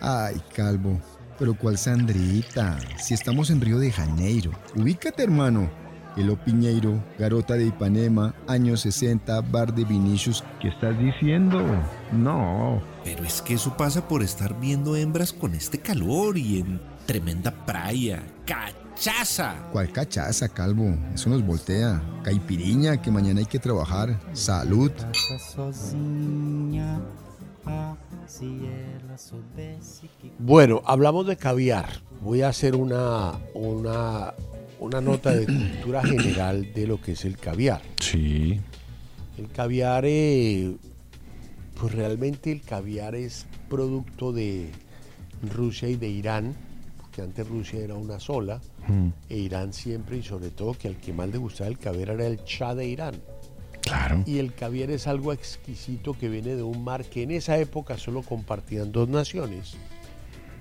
Ay, 0.00 0.40
calvo. 0.54 1.00
Pero 1.38 1.54
¿cuál 1.54 1.76
Sandrita? 1.76 2.78
Si 2.98 3.14
estamos 3.14 3.50
en 3.50 3.60
Río 3.60 3.78
de 3.78 3.92
Janeiro. 3.92 4.52
Ubícate, 4.74 5.22
hermano. 5.24 5.68
Elo 6.16 6.36
Piñeiro, 6.36 7.02
Garota 7.18 7.54
de 7.54 7.66
Ipanema, 7.66 8.34
años 8.48 8.80
60, 8.80 9.40
bar 9.42 9.74
de 9.74 9.84
Vinicius. 9.84 10.42
¿Qué 10.60 10.68
estás 10.68 10.98
diciendo? 10.98 11.60
No. 12.12 12.80
Pero 13.04 13.22
es 13.24 13.42
que 13.42 13.54
eso 13.54 13.76
pasa 13.76 14.08
por 14.08 14.22
estar 14.22 14.58
viendo 14.58 14.96
hembras 14.96 15.32
con 15.32 15.54
este 15.54 15.78
calor 15.78 16.38
y 16.38 16.60
en 16.60 16.80
tremenda 17.04 17.50
playa. 17.50 18.22
¡Cachaza! 18.46 19.56
¿Cuál 19.72 19.92
cachaza, 19.92 20.48
calvo? 20.48 20.96
Eso 21.14 21.28
nos 21.28 21.44
voltea. 21.44 22.02
Caipiriña, 22.24 23.00
que 23.02 23.10
mañana 23.10 23.40
hay 23.40 23.46
que 23.46 23.58
trabajar. 23.58 24.18
Salud. 24.32 24.90
Bueno, 30.38 30.82
hablamos 30.86 31.26
de 31.26 31.36
caviar. 31.36 31.86
Voy 32.22 32.42
a 32.42 32.48
hacer 32.48 32.74
una, 32.74 33.32
una, 33.54 34.32
una 34.80 35.00
nota 35.00 35.32
de 35.34 35.46
cultura 35.46 36.02
general 36.04 36.72
de 36.74 36.86
lo 36.86 37.00
que 37.00 37.12
es 37.12 37.24
el 37.24 37.36
caviar. 37.36 37.82
Sí. 38.00 38.60
El 39.38 39.48
caviar, 39.48 40.04
eh, 40.06 40.74
pues 41.78 41.94
realmente 41.94 42.52
el 42.52 42.62
caviar 42.62 43.14
es 43.14 43.46
producto 43.68 44.32
de 44.32 44.70
Rusia 45.54 45.88
y 45.88 45.96
de 45.96 46.08
Irán, 46.08 46.54
porque 47.00 47.22
antes 47.22 47.46
Rusia 47.48 47.80
era 47.80 47.94
una 47.94 48.18
sola, 48.20 48.60
Mm. 48.88 49.08
e 49.28 49.36
Irán 49.38 49.72
siempre, 49.72 50.18
y 50.18 50.22
sobre 50.22 50.50
todo 50.50 50.74
que 50.74 50.86
al 50.88 50.96
que 50.96 51.12
más 51.12 51.28
le 51.28 51.38
gustaba 51.38 51.68
el 51.68 51.76
caviar 51.78 52.10
era 52.10 52.26
el 52.26 52.38
Shah 52.44 52.74
de 52.76 52.86
Irán. 52.86 53.16
Claro. 53.82 54.22
Y 54.26 54.38
el 54.38 54.54
caviar 54.54 54.90
es 54.90 55.06
algo 55.06 55.32
exquisito 55.32 56.14
que 56.18 56.28
viene 56.28 56.54
de 56.56 56.62
un 56.62 56.82
mar 56.84 57.04
que 57.04 57.22
en 57.22 57.30
esa 57.32 57.58
época 57.58 57.98
solo 57.98 58.22
compartían 58.22 58.90
dos 58.92 59.08
naciones, 59.08 59.74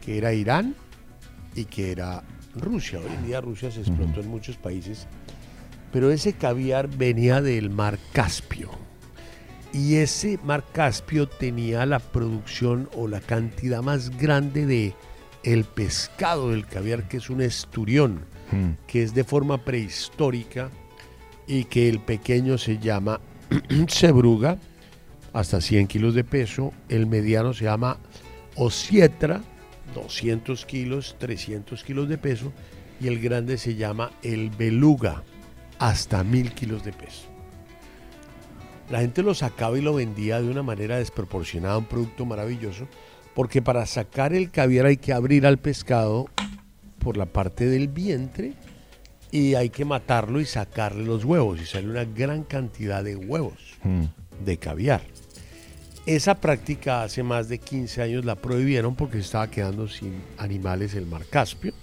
que 0.03 0.18
era 0.18 0.34
Irán 0.34 0.76
y 1.55 1.66
que 1.66 1.91
era 1.91 2.24
Rusia. 2.56 2.99
Hoy 2.99 3.12
en 3.14 3.26
día 3.26 3.41
Rusia 3.41 3.72
se 3.72 3.82
explotó 3.82 4.22
en 4.22 4.30
muchos 4.30 4.58
países, 4.58 5.08
pero 5.91 6.12
ese 6.12 6.34
caviar 6.34 6.88
venía 6.88 7.41
del 7.41 7.70
mar 7.70 7.97
Caspio. 8.14 8.70
Y 9.74 9.95
ese 9.95 10.39
mar 10.43 10.64
Caspio 10.72 11.28
tenía 11.28 11.86
la 11.86 11.99
producción 11.99 12.89
o 12.95 13.08
la 13.08 13.20
cantidad 13.20 13.82
más 13.82 14.18
grande 14.18 14.66
de 14.66 14.93
el 15.43 15.64
pescado 15.66 16.51
del 16.51 16.66
caviar, 16.66 17.08
que 17.08 17.18
es 17.18 17.30
un 17.30 17.41
esturión, 17.41 18.22
Mm. 18.51 18.78
que 18.86 19.01
es 19.01 19.16
de 19.16 19.24
forma 19.24 19.58
prehistórica 19.66 20.70
y 21.47 21.64
que 21.64 21.89
el 21.89 21.99
pequeño 21.99 22.60
se 22.60 22.78
llama 22.78 23.20
cebruga, 23.89 24.58
hasta 25.34 25.60
100 25.60 25.88
kilos 25.88 26.14
de 26.14 26.24
peso, 26.24 26.72
el 26.88 27.08
mediano 27.08 27.53
se 27.56 27.66
llama 27.66 27.97
osietra, 28.56 29.41
200 30.04 30.66
kilos, 30.66 31.16
300 31.18 31.84
kilos 31.84 32.08
de 32.10 32.18
peso, 32.18 32.52
y 33.02 33.08
el 33.08 33.20
grande 33.20 33.58
se 33.58 33.76
llama 33.76 34.12
el 34.24 34.50
beluga, 34.52 35.24
hasta 35.80 36.24
1000 36.24 36.52
kilos 36.54 36.84
de 36.86 36.93
peso. 36.93 37.24
La 38.89 39.00
gente 39.00 39.24
lo 39.24 39.34
sacaba 39.34 39.78
y 39.78 39.82
lo 39.82 39.96
vendía 39.96 40.41
de 40.41 40.50
una 40.50 40.62
manera 40.64 40.98
desproporcionada, 40.98 41.78
un 41.78 41.86
producto 41.86 42.26
maravilloso, 42.26 42.88
porque 43.34 43.62
para 43.62 43.86
sacar 43.86 44.34
el 44.34 44.52
caviar 44.52 44.86
hay 44.86 44.98
que 44.98 45.12
abrir 45.12 45.46
al 45.48 45.58
pescado 45.58 46.28
por 47.00 47.18
la 47.18 47.26
parte 47.26 47.66
del 47.68 47.88
vientre 47.88 48.54
y 49.32 49.56
hay 49.56 49.70
que 49.70 49.84
matarlo 49.86 50.39
y 50.39 50.46
sacarle 50.46 51.04
los 51.04 51.26
huevos 51.26 51.60
y 51.60 51.66
sale 51.66 51.89
una 51.89 52.06
gran 52.06 52.43
cantidad 52.43 53.04
de 53.04 53.16
huevos 53.16 53.76
Mm. 53.84 54.04
de 54.46 54.58
caviar. 54.58 55.02
Esa 56.06 56.36
práctica 56.39 57.03
hace 57.03 57.24
más 57.24 57.49
de 57.49 57.58
15 57.58 58.01
años 58.01 58.26
la 58.26 58.36
prohibieron 58.36 58.95
porque 58.95 59.18
se 59.18 59.24
estaba 59.24 59.49
quedando 59.49 59.88
sin 59.88 60.14
animales 60.38 60.93
el 60.93 61.08
mar 61.08 61.24
Caspio. 61.30 61.74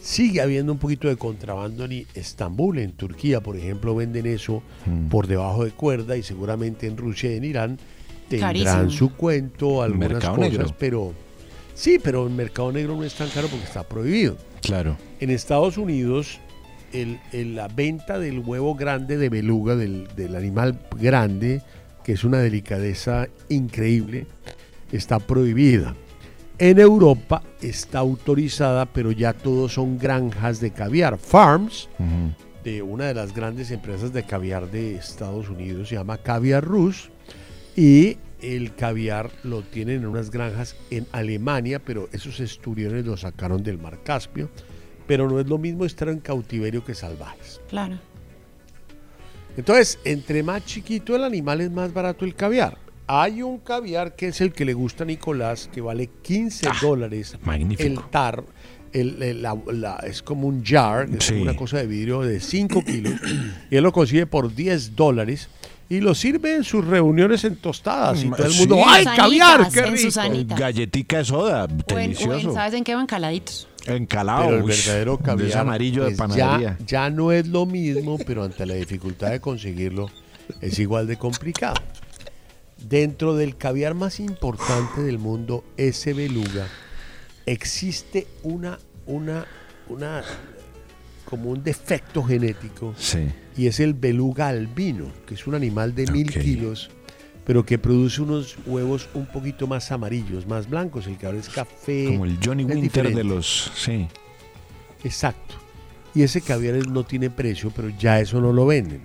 Sigue 0.00 0.40
habiendo 0.40 0.72
un 0.72 0.78
poquito 0.78 1.06
de 1.06 1.16
contrabando 1.16 1.84
en 1.84 2.04
Estambul, 2.14 2.78
en 2.78 2.90
Turquía, 2.92 3.40
por 3.40 3.56
ejemplo, 3.56 3.94
venden 3.94 4.26
eso 4.26 4.62
Mm. 4.84 5.06
por 5.08 5.28
debajo 5.28 5.64
de 5.64 5.70
cuerda 5.70 6.16
y 6.16 6.24
seguramente 6.24 6.88
en 6.88 6.96
Rusia 6.96 7.32
y 7.32 7.36
en 7.36 7.44
Irán 7.44 7.78
tendrán 8.28 8.50
Carísimo. 8.52 8.90
su 8.90 9.14
cuento, 9.14 9.80
algunas 9.80 10.08
Mercado 10.10 10.36
cosas, 10.36 10.50
negro. 10.52 10.74
pero 10.76 11.12
sí, 11.74 12.00
pero 12.02 12.26
el 12.26 12.32
mercado 12.32 12.72
negro 12.72 12.96
no 12.96 13.04
es 13.04 13.14
tan 13.14 13.28
caro 13.28 13.46
porque 13.46 13.64
está 13.66 13.84
prohibido. 13.88 14.36
Claro. 14.60 14.96
En 15.20 15.30
Estados 15.30 15.78
Unidos, 15.78 16.40
el- 16.92 17.20
el- 17.32 17.54
la 17.54 17.68
venta 17.68 18.18
del 18.18 18.40
huevo 18.40 18.74
grande 18.74 19.16
de 19.18 19.28
beluga, 19.28 19.76
del, 19.76 20.08
del 20.16 20.34
animal 20.34 20.80
grande, 21.00 21.62
que 22.04 22.12
es 22.12 22.24
una 22.24 22.38
delicadeza 22.38 23.28
increíble, 23.48 24.26
está 24.90 25.18
prohibida. 25.18 25.94
En 26.58 26.78
Europa 26.78 27.42
está 27.60 27.98
autorizada, 27.98 28.86
pero 28.86 29.10
ya 29.10 29.32
todos 29.32 29.74
son 29.74 29.98
granjas 29.98 30.60
de 30.60 30.70
caviar, 30.70 31.18
farms, 31.18 31.88
de 32.62 32.82
una 32.82 33.06
de 33.06 33.14
las 33.14 33.34
grandes 33.34 33.70
empresas 33.70 34.12
de 34.12 34.24
caviar 34.24 34.70
de 34.70 34.94
Estados 34.94 35.48
Unidos, 35.48 35.88
se 35.88 35.96
llama 35.96 36.18
Caviar 36.18 36.64
Rus, 36.64 37.10
y 37.74 38.18
el 38.40 38.74
caviar 38.74 39.30
lo 39.42 39.62
tienen 39.62 40.02
en 40.02 40.06
unas 40.06 40.30
granjas 40.30 40.76
en 40.90 41.06
Alemania, 41.12 41.80
pero 41.80 42.08
esos 42.12 42.38
esturiones 42.40 43.06
los 43.06 43.20
sacaron 43.20 43.62
del 43.62 43.78
mar 43.78 44.00
Caspio, 44.04 44.50
pero 45.06 45.28
no 45.28 45.40
es 45.40 45.48
lo 45.48 45.58
mismo 45.58 45.84
estar 45.84 46.08
en 46.08 46.20
cautiverio 46.20 46.84
que 46.84 46.94
salvajes. 46.94 47.60
Claro. 47.68 47.98
Entonces, 49.56 49.98
entre 50.04 50.42
más 50.42 50.64
chiquito 50.64 51.14
el 51.16 51.24
animal 51.24 51.60
es 51.60 51.70
más 51.70 51.92
barato 51.92 52.24
el 52.24 52.34
caviar. 52.34 52.78
Hay 53.06 53.42
un 53.42 53.58
caviar 53.58 54.14
que 54.16 54.28
es 54.28 54.40
el 54.40 54.52
que 54.52 54.64
le 54.64 54.74
gusta 54.74 55.04
a 55.04 55.06
Nicolás, 55.06 55.68
que 55.72 55.80
vale 55.80 56.08
15 56.22 56.68
dólares. 56.80 57.36
magnífico. 57.44 57.82
El 57.82 57.98
tar, 58.10 58.44
el- 58.92 59.22
el- 59.22 59.42
la- 59.42 59.58
la- 59.72 59.96
es 60.06 60.22
como 60.22 60.46
un 60.48 60.64
jar, 60.64 61.08
es 61.14 61.24
Sí. 61.24 61.34
una 61.34 61.54
cosa 61.56 61.78
de 61.78 61.86
vidrio 61.86 62.20
de 62.22 62.40
5 62.40 62.82
kilos. 62.84 63.14
y 63.70 63.76
él 63.76 63.82
lo 63.82 63.92
consigue 63.92 64.26
por 64.26 64.54
10 64.54 64.94
dólares. 64.96 65.48
Y 65.92 66.00
lo 66.00 66.14
sirve 66.14 66.54
en 66.54 66.64
sus 66.64 66.86
reuniones 66.86 67.44
en 67.44 67.56
tostadas. 67.56 68.24
Y 68.24 68.30
todo 68.30 68.46
el 68.46 68.54
mundo, 68.54 68.76
Sí. 68.76 68.82
¡ay, 68.86 69.04
caviar! 69.04 69.68
¡Qué 69.70 69.82
rico! 69.82 69.96
Susanitas. 69.98 70.58
Galletica 70.58 71.18
de 71.18 71.24
soda, 71.26 71.64
O 71.66 71.98
en- 71.98 72.16
o 72.16 72.32
en. 72.34 72.54
¿Sabes 72.54 72.72
en 72.74 72.82
qué 72.84 72.94
van 72.94 73.06
caladitos? 73.06 73.68
Encalado. 73.84 74.44
Pero 74.46 74.56
el 74.58 74.62
verdadero 74.62 75.16
de 75.18 75.22
caviar 75.24 75.48
ese 75.50 75.58
amarillo 75.58 76.04
de 76.04 76.08
pues, 76.12 76.18
panadería. 76.18 76.76
Ya, 76.80 76.86
ya 76.86 77.10
no 77.10 77.30
es 77.30 77.46
lo 77.46 77.66
mismo, 77.66 78.16
pero 78.26 78.44
ante 78.44 78.64
la 78.64 78.72
dificultad 78.74 79.30
de 79.32 79.40
conseguirlo 79.40 80.08
es 80.62 80.78
igual 80.78 81.06
de 81.06 81.18
complicado. 81.18 81.74
Dentro 82.88 83.34
del 83.36 83.56
caviar 83.58 83.92
más 83.94 84.18
importante 84.18 85.02
del 85.02 85.18
mundo, 85.18 85.62
ese 85.76 86.14
beluga, 86.14 86.68
existe 87.44 88.26
una, 88.42 88.78
una, 89.06 89.46
una, 89.88 90.22
como 91.32 91.48
un 91.48 91.64
defecto 91.64 92.22
genético 92.22 92.92
Sí. 92.98 93.26
y 93.56 93.66
es 93.66 93.80
el 93.80 93.94
beluga 93.94 94.48
albino, 94.48 95.06
que 95.26 95.32
es 95.32 95.46
un 95.46 95.54
animal 95.54 95.94
de 95.94 96.06
mil 96.12 96.30
kilos, 96.30 96.90
pero 97.46 97.64
que 97.64 97.78
produce 97.78 98.20
unos 98.20 98.58
huevos 98.66 99.08
un 99.14 99.24
poquito 99.24 99.66
más 99.66 99.90
amarillos, 99.92 100.46
más 100.46 100.68
blancos. 100.68 101.06
El 101.06 101.16
caviar 101.16 101.36
es 101.40 101.48
café. 101.48 102.04
Como 102.08 102.26
el 102.26 102.36
Johnny 102.44 102.64
Winter 102.64 103.14
de 103.14 103.24
los. 103.24 103.72
Sí. 103.74 104.06
Exacto. 105.04 105.54
Y 106.14 106.22
ese 106.22 106.42
caviar 106.42 106.86
no 106.86 107.04
tiene 107.04 107.30
precio, 107.30 107.72
pero 107.74 107.88
ya 107.88 108.20
eso 108.20 108.38
no 108.38 108.52
lo 108.52 108.66
venden. 108.66 109.00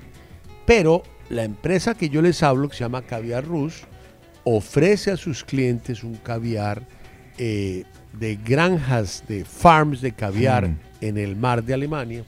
Pero 0.66 1.04
la 1.30 1.46
empresa 1.46 1.96
que 1.96 2.10
yo 2.10 2.22
les 2.22 2.44
hablo, 2.44 2.68
que 2.68 2.76
se 2.76 2.84
llama 2.84 3.04
Caviar 3.04 3.46
Rus, 3.46 3.84
ofrece 4.44 5.12
a 5.12 5.18
sus 5.18 5.46
clientes 5.46 6.04
un 6.04 6.16
caviar 6.18 6.86
eh, 7.38 7.84
de 8.14 8.36
granjas, 8.36 9.24
de 9.28 9.46
farms 9.46 10.02
de 10.02 10.12
caviar 10.14 10.68
Mm. 10.70 10.78
en 11.02 11.18
el 11.18 11.36
mar 11.36 11.64
de 11.64 11.74
Alemania. 11.74 12.24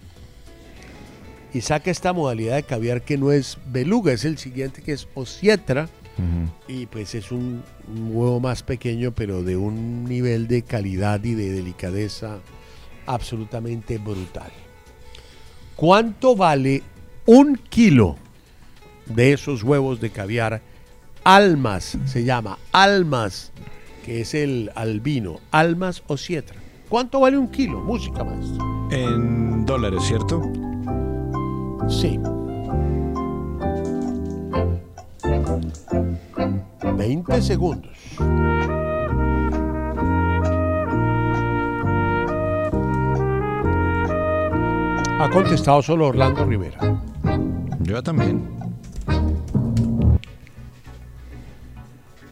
Y 1.54 1.62
saca 1.62 1.90
esta 1.90 2.14
modalidad 2.14 2.56
de 2.58 2.64
caviar 2.64 3.02
que 3.02 3.18
no 3.18 3.32
es 3.32 3.58
beluga, 3.72 4.14
es 4.14 4.24
el 4.26 4.38
siguiente 4.38 4.82
que 4.82 4.94
es 4.94 5.08
osietra. 5.16 5.90
Y 6.68 6.86
pues 6.88 7.16
es 7.16 7.32
un, 7.32 7.64
un 7.88 8.08
huevo 8.14 8.42
más 8.42 8.62
pequeño, 8.62 9.14
pero 9.14 9.42
de 9.42 9.56
un 9.56 10.04
nivel 10.04 10.50
de 10.50 10.64
calidad 10.64 11.24
y 11.24 11.34
de 11.34 11.50
delicadeza 11.50 12.40
absolutamente 13.06 13.98
brutal. 14.00 14.52
¿Cuánto 15.78 16.36
vale 16.36 16.84
un 17.26 17.56
kilo 17.56 18.18
de 19.06 19.32
esos 19.32 19.64
huevos 19.64 20.02
de 20.02 20.10
caviar? 20.10 20.62
Almas, 21.24 21.98
se 22.06 22.26
llama 22.26 22.60
almas, 22.74 23.52
que 24.10 24.22
es 24.22 24.34
el 24.34 24.72
albino, 24.74 25.40
almas 25.52 26.02
o 26.08 26.18
sietra. 26.18 26.56
¿Cuánto 26.90 27.20
vale 27.20 27.38
un 27.38 27.48
kilo? 27.48 27.80
Música, 27.82 28.24
maestro. 28.24 28.90
En 28.90 29.68
dólares, 29.68 30.02
¿cierto? 30.02 30.42
Sí. 31.88 32.20
20 36.98 37.42
segundos. 37.44 37.92
Ha 45.20 45.30
contestado 45.32 45.84
solo 45.84 46.08
Orlando 46.08 46.46
Rivera. 46.46 47.00
Yo 47.82 48.02
también. 48.02 48.59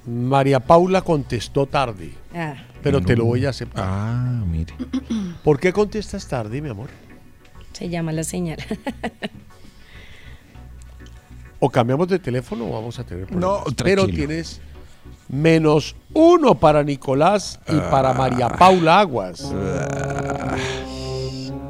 María 0.07 0.59
Paula 0.61 1.01
contestó 1.01 1.65
tarde, 1.65 2.11
pero 2.81 3.01
te 3.01 3.15
lo 3.17 3.25
voy 3.25 3.45
a 3.45 3.49
aceptar. 3.49 3.83
Ah, 3.87 4.41
mire. 4.49 4.73
¿Por 5.43 5.59
qué 5.59 5.73
contestas 5.73 6.27
tarde, 6.27 6.61
mi 6.61 6.69
amor? 6.69 6.89
Se 7.73 7.89
llama 7.89 8.11
la 8.11 8.23
señal. 8.23 8.57
O 11.59 11.71
cambiamos 11.71 12.07
de 12.07 12.19
teléfono 12.19 12.65
o 12.67 12.71
vamos 12.73 12.99
a 12.99 13.03
tener 13.03 13.25
problemas. 13.25 13.49
No, 13.49 13.63
Pero 13.83 14.03
tranquilo. 14.03 14.27
tienes 14.27 14.61
menos 15.27 15.95
uno 16.13 16.53
para 16.53 16.83
Nicolás 16.83 17.59
y 17.67 17.77
para 17.89 18.13
María 18.13 18.47
Paula 18.49 18.99
Aguas. 18.99 19.41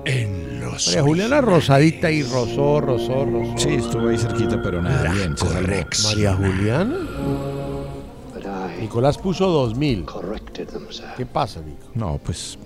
En 0.03 0.59
los 0.59 0.88
María 0.88 1.01
Juliana 1.01 1.39
rosadita 1.39 2.11
y 2.11 2.21
rosó, 2.23 2.81
rosó, 2.81 3.23
rosó. 3.23 3.57
Sí, 3.57 3.75
estuvo 3.75 4.09
ahí 4.09 4.17
cerquita, 4.17 4.61
pero 4.61 4.81
nada, 4.81 5.09
bien, 5.09 5.38
se. 5.38 6.03
María 6.03 6.33
Juliana. 6.35 6.95
Nicolás 8.80 9.17
puso 9.17 9.47
2000. 9.47 10.05
¿Qué 11.15 11.25
pasa, 11.25 11.61
Nico? 11.61 11.88
No, 11.95 12.19
pues 12.23 12.57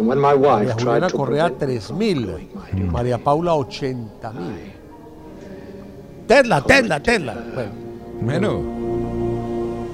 María 0.00 0.74
Juliana 0.74 1.10
Correa 1.10 1.50
3000. 1.50 2.50
María 2.90 3.18
Paula 3.18 3.54
80000. 3.54 4.72
Tesla, 6.26 6.62
Tesla, 6.62 7.00
Tesla. 7.00 7.36
Bueno. 7.54 7.72
Bueno. 8.20 8.82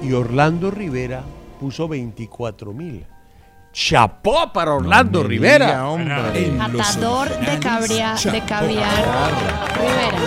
Y 0.03 0.13
Orlando 0.13 0.71
Rivera 0.71 1.23
puso 1.59 1.89
24000. 1.89 3.05
Chapó 3.73 4.53
para 4.53 4.75
Orlando 4.75 5.23
me 5.23 5.29
Rivera. 5.29 5.67
diga, 5.67 5.89
hombre. 5.89 6.47
En 6.47 6.59
los 6.73 6.87
Catador 6.87 7.29
de, 7.29 7.59
cabria, 7.61 8.15
de 8.15 8.41
caviar. 8.45 9.05
Rivera. 9.75 10.19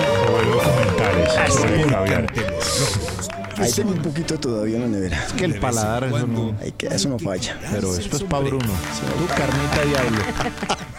Ahí 3.61 3.71
tengo 3.71 3.91
un 3.91 4.01
poquito 4.01 4.39
todavía 4.39 4.77
en 4.77 4.81
la 4.83 4.87
nevera. 4.87 5.23
Es 5.25 5.33
que 5.33 5.45
el 5.45 5.59
paladar 5.59 6.05
eso 6.05 6.25
no. 6.27 6.55
Ay, 6.59 6.71
que 6.73 6.87
eso 6.87 7.09
no 7.09 7.19
falla. 7.19 7.59
Pero 7.71 7.95
esto 7.95 8.17
es 8.17 8.23
para 8.23 8.45
Bruno. 8.45 8.65
Tu 8.65 9.27
carnita 9.27 9.83
diablo. 9.85 10.21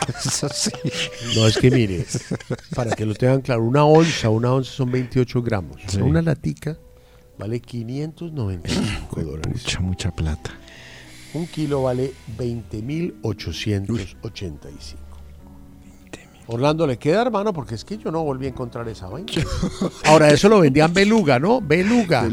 Eso 0.24 0.48
sí. 0.48 0.72
No, 1.36 1.46
es 1.46 1.56
que 1.56 1.70
mire, 1.70 2.04
para 2.74 2.90
que 2.90 3.06
lo 3.06 3.14
tengan 3.14 3.40
claro, 3.40 3.62
una 3.62 3.84
onza, 3.84 4.30
una 4.30 4.52
onza 4.52 4.72
son 4.72 4.90
28 4.90 5.42
gramos. 5.42 5.76
Sí. 5.86 6.00
Una 6.00 6.20
latica 6.20 6.76
vale 7.38 7.60
595 7.60 9.22
dólares. 9.22 9.62
Mucha, 9.62 9.80
mucha 9.80 10.10
plata. 10.10 10.50
Un 11.34 11.46
kilo 11.46 11.82
vale 11.82 12.12
20.885. 12.36 15.11
Orlando 16.46 16.86
le 16.86 16.98
queda, 16.98 17.22
hermano, 17.22 17.52
porque 17.52 17.74
es 17.74 17.84
que 17.84 17.96
yo 17.98 18.10
no 18.10 18.22
volví 18.24 18.46
a 18.46 18.48
encontrar 18.50 18.88
esa 18.88 19.08
vaina. 19.08 19.30
Ahora, 20.06 20.30
eso 20.30 20.48
lo 20.48 20.60
vendían 20.60 20.92
beluga, 20.92 21.38
¿no? 21.38 21.60
Beluga. 21.60 22.28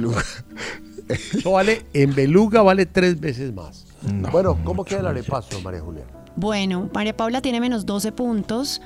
Eso 1.07 1.51
vale, 1.51 1.86
en 1.93 2.14
beluga 2.14 2.62
vale 2.62 2.86
tres 2.86 3.20
veces 3.20 3.53
más. 3.53 3.86
bueno, 4.32 4.57
¿cómo 4.64 4.84
queda 4.84 4.99
el 4.99 5.07
arepaso, 5.07 5.60
María 5.62 5.82
Juliana? 5.82 6.10
Bueno, 6.36 6.89
María 6.93 7.16
Paula 7.18 7.41
tiene 7.41 7.60
menos 7.60 7.86
12 7.86 8.12
puntos. 8.12 8.82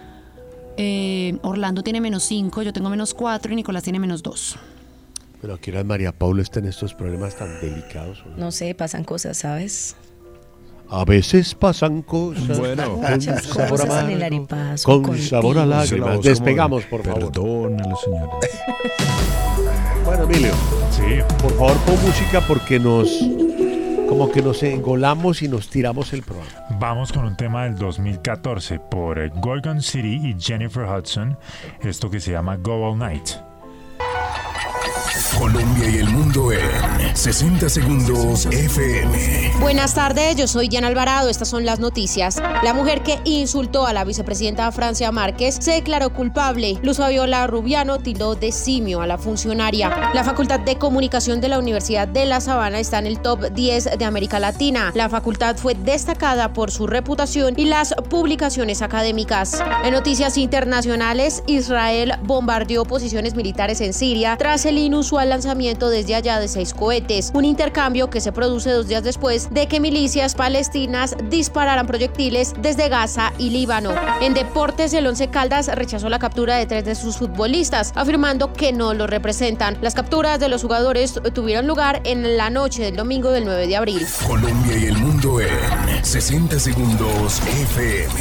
eh, 0.78 1.38
Orlando 1.44 1.84
tiene 1.84 2.02
menos 2.02 2.24
5, 2.24 2.62
yo 2.64 2.74
tengo 2.74 2.90
menos 2.90 3.14
4 3.14 3.52
y 3.54 3.56
Nicolás 3.56 3.84
tiene 3.84 4.00
menos 4.00 4.24
2. 4.24 4.56
Pero 5.42 5.54
aquí 5.56 5.72
la 5.72 5.84
María 5.84 6.12
Paula 6.14 6.42
está 6.42 6.60
en 6.60 6.66
estos 6.68 6.94
problemas 6.94 7.36
tan 7.36 7.60
delicados. 7.62 8.24
¿o 8.26 8.30
no? 8.30 8.38
No 8.38 8.52
sé, 8.52 8.74
pasan 8.74 9.04
cosas, 9.04 9.38
¿sabes? 9.38 9.96
A 10.96 11.06
veces 11.06 11.56
pasan 11.56 12.04
cosas. 12.04 12.60
Bueno. 12.60 12.94
con 12.94 13.12
Muchas 13.12 13.44
sabor 13.46 13.70
cosas 13.82 14.10
el 14.10 14.22
arepaso, 14.22 15.02
Con 15.02 15.18
sabor 15.18 15.58
a 15.58 15.66
lágrimas. 15.66 16.22
Despegamos, 16.22 16.84
de, 16.84 16.90
por 16.90 17.04
favor. 17.04 17.32
Perdónalo, 17.32 17.96
señor. 17.98 18.30
Bueno, 20.06 20.26
Emilio, 20.26 20.52
Sí. 20.92 21.02
por 21.42 21.52
favor 21.54 21.78
pon 21.86 21.96
música 22.06 22.42
porque 22.48 22.78
nos. 22.78 23.10
Como 24.08 24.30
que 24.30 24.44
nos 24.44 24.62
engolamos 24.62 25.42
y 25.42 25.48
nos 25.48 25.70
tiramos 25.70 26.14
el 26.14 26.22
programa. 26.22 26.52
Vamos 26.80 27.12
con 27.12 27.26
un 27.26 27.36
tema 27.38 27.64
del 27.64 27.76
2014 27.78 28.80
por 28.80 29.28
Gorgon 29.40 29.82
City 29.82 30.20
y 30.22 30.36
Jennifer 30.40 30.84
Hudson, 30.86 31.40
esto 31.82 32.12
que 32.12 32.20
se 32.20 32.32
llama 32.32 32.58
Go 32.58 32.88
All 32.92 33.00
Night. 33.00 33.30
Colombia 35.38 35.90
y 35.90 35.98
el 35.98 36.10
mundo 36.10 36.52
en 36.52 37.16
60 37.16 37.68
segundos 37.68 38.46
FM. 38.46 39.54
Buenas 39.60 39.96
tardes, 39.96 40.36
yo 40.36 40.48
soy 40.48 40.70
Jan 40.72 40.84
Alvarado, 40.84 41.30
estas 41.30 41.48
son 41.50 41.66
las 41.66 41.80
noticias. 41.80 42.42
La 42.62 42.74
mujer 42.74 43.02
que 43.02 43.20
insultó 43.24 43.88
a 43.88 43.94
la 43.94 44.04
vicepresidenta 44.04 44.72
Francia 44.72 45.12
Márquez 45.12 45.58
se 45.60 45.72
declaró 45.72 46.14
culpable. 46.14 46.78
Luz 46.84 46.98
Fabiola 46.98 47.48
Rubiano 47.48 48.00
tildó 48.00 48.36
de 48.36 48.52
simio 48.52 49.02
a 49.02 49.08
la 49.08 49.18
funcionaria. 49.18 50.12
La 50.14 50.24
Facultad 50.24 50.60
de 50.60 50.78
Comunicación 50.78 51.42
de 51.42 51.50
la 51.50 51.60
Universidad 51.60 52.08
de 52.08 52.26
La 52.26 52.40
Sabana 52.40 52.80
está 52.80 53.00
en 53.00 53.08
el 53.08 53.20
top 53.20 53.52
10 53.52 53.98
de 53.98 54.06
América 54.06 54.40
Latina. 54.40 54.92
La 54.94 55.10
facultad 55.10 55.56
fue 55.58 55.74
destacada 55.74 56.54
por 56.54 56.72
su 56.72 56.88
reputación 56.88 57.54
y 57.58 57.66
las 57.66 57.94
publicaciones 58.10 58.82
académicas. 58.82 59.64
En 59.84 59.94
noticias 59.94 60.38
internacionales, 60.38 61.44
Israel 61.48 62.14
bombardeó 62.24 62.86
posiciones 62.86 63.36
militares 63.36 63.82
en 63.82 63.94
Siria 63.94 64.36
tras 64.38 64.66
el 64.66 64.78
inusual 64.78 65.23
lanzamiento 65.30 65.90
desde 65.90 66.16
allá 66.16 66.40
de 66.40 66.48
seis 66.48 66.74
cohetes, 66.74 67.32
un 67.34 67.46
intercambio 67.46 68.10
que 68.10 68.22
se 68.22 68.32
produce 68.32 68.72
dos 68.72 68.88
días 68.88 69.04
después 69.04 69.50
de 69.52 69.68
que 69.68 69.80
milicias 69.80 70.36
palestinas 70.36 71.16
dispararan 71.30 71.88
proyectiles 71.88 72.54
desde 72.62 72.90
Gaza 72.90 73.34
y 73.38 73.50
Líbano. 73.50 73.92
En 74.22 74.34
deportes, 74.34 74.94
el 74.94 75.08
Once 75.08 75.28
Caldas 75.30 75.68
rechazó 75.74 76.10
la 76.10 76.20
captura 76.20 76.56
de 76.58 76.66
tres 76.66 76.86
de 76.86 76.96
sus 76.96 77.18
futbolistas, 77.18 77.92
afirmando 77.96 78.54
que 78.54 78.72
no 78.74 78.94
los 78.94 79.10
representan. 79.10 79.78
Las 79.82 79.94
capturas 79.94 80.40
de 80.40 80.50
los 80.50 80.62
jugadores 80.62 81.20
tuvieron 81.34 81.68
lugar 81.68 82.02
en 82.06 82.38
la 82.38 82.50
noche 82.50 82.84
del 82.84 82.96
domingo 82.96 83.32
del 83.32 83.46
9 83.46 83.68
de 83.68 83.76
abril. 83.76 84.06
Colombia 84.28 84.78
y 84.78 84.86
el 84.86 84.98
mundo 84.98 85.40
en 85.42 86.04
60 86.04 86.60
segundos 86.60 87.42
FM. 87.46 88.14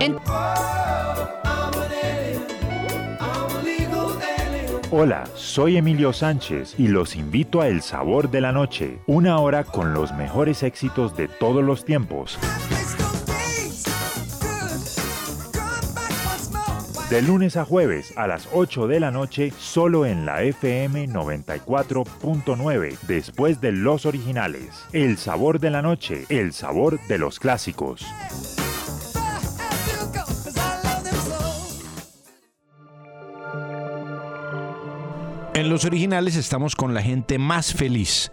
En- 0.00 0.16
Hola, 4.92 5.24
soy 5.34 5.78
Emilio 5.78 6.12
Sánchez 6.12 6.76
y 6.78 6.86
los 6.86 7.16
invito 7.16 7.60
a 7.60 7.66
El 7.66 7.82
Sabor 7.82 8.30
de 8.30 8.40
la 8.40 8.52
Noche, 8.52 9.00
una 9.08 9.40
hora 9.40 9.64
con 9.64 9.92
los 9.92 10.12
mejores 10.12 10.62
éxitos 10.62 11.16
de 11.16 11.26
todos 11.26 11.64
los 11.64 11.84
tiempos. 11.84 12.38
De 17.10 17.20
lunes 17.20 17.56
a 17.56 17.64
jueves 17.64 18.16
a 18.16 18.28
las 18.28 18.48
8 18.52 18.86
de 18.86 19.00
la 19.00 19.10
noche, 19.10 19.52
solo 19.58 20.06
en 20.06 20.24
la 20.24 20.44
FM 20.44 21.08
94.9, 21.08 22.96
después 23.08 23.60
de 23.60 23.72
los 23.72 24.06
originales. 24.06 24.68
El 24.92 25.16
Sabor 25.16 25.58
de 25.58 25.70
la 25.70 25.82
Noche, 25.82 26.26
el 26.28 26.52
sabor 26.52 27.00
de 27.08 27.18
los 27.18 27.40
clásicos. 27.40 28.06
En 35.56 35.70
los 35.70 35.86
originales 35.86 36.36
estamos 36.36 36.76
con 36.76 36.92
la 36.92 37.00
gente 37.00 37.38
más 37.38 37.72
feliz. 37.72 38.30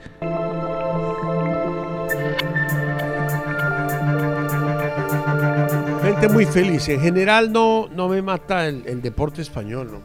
Gente 6.03 6.27
muy 6.27 6.45
feliz. 6.45 6.89
En 6.89 6.99
general 6.99 7.53
no, 7.53 7.87
no 7.87 8.09
me 8.09 8.21
mata 8.21 8.67
el, 8.67 9.01
deporte 9.01 9.41
español. 9.41 9.89
No, 9.89 9.99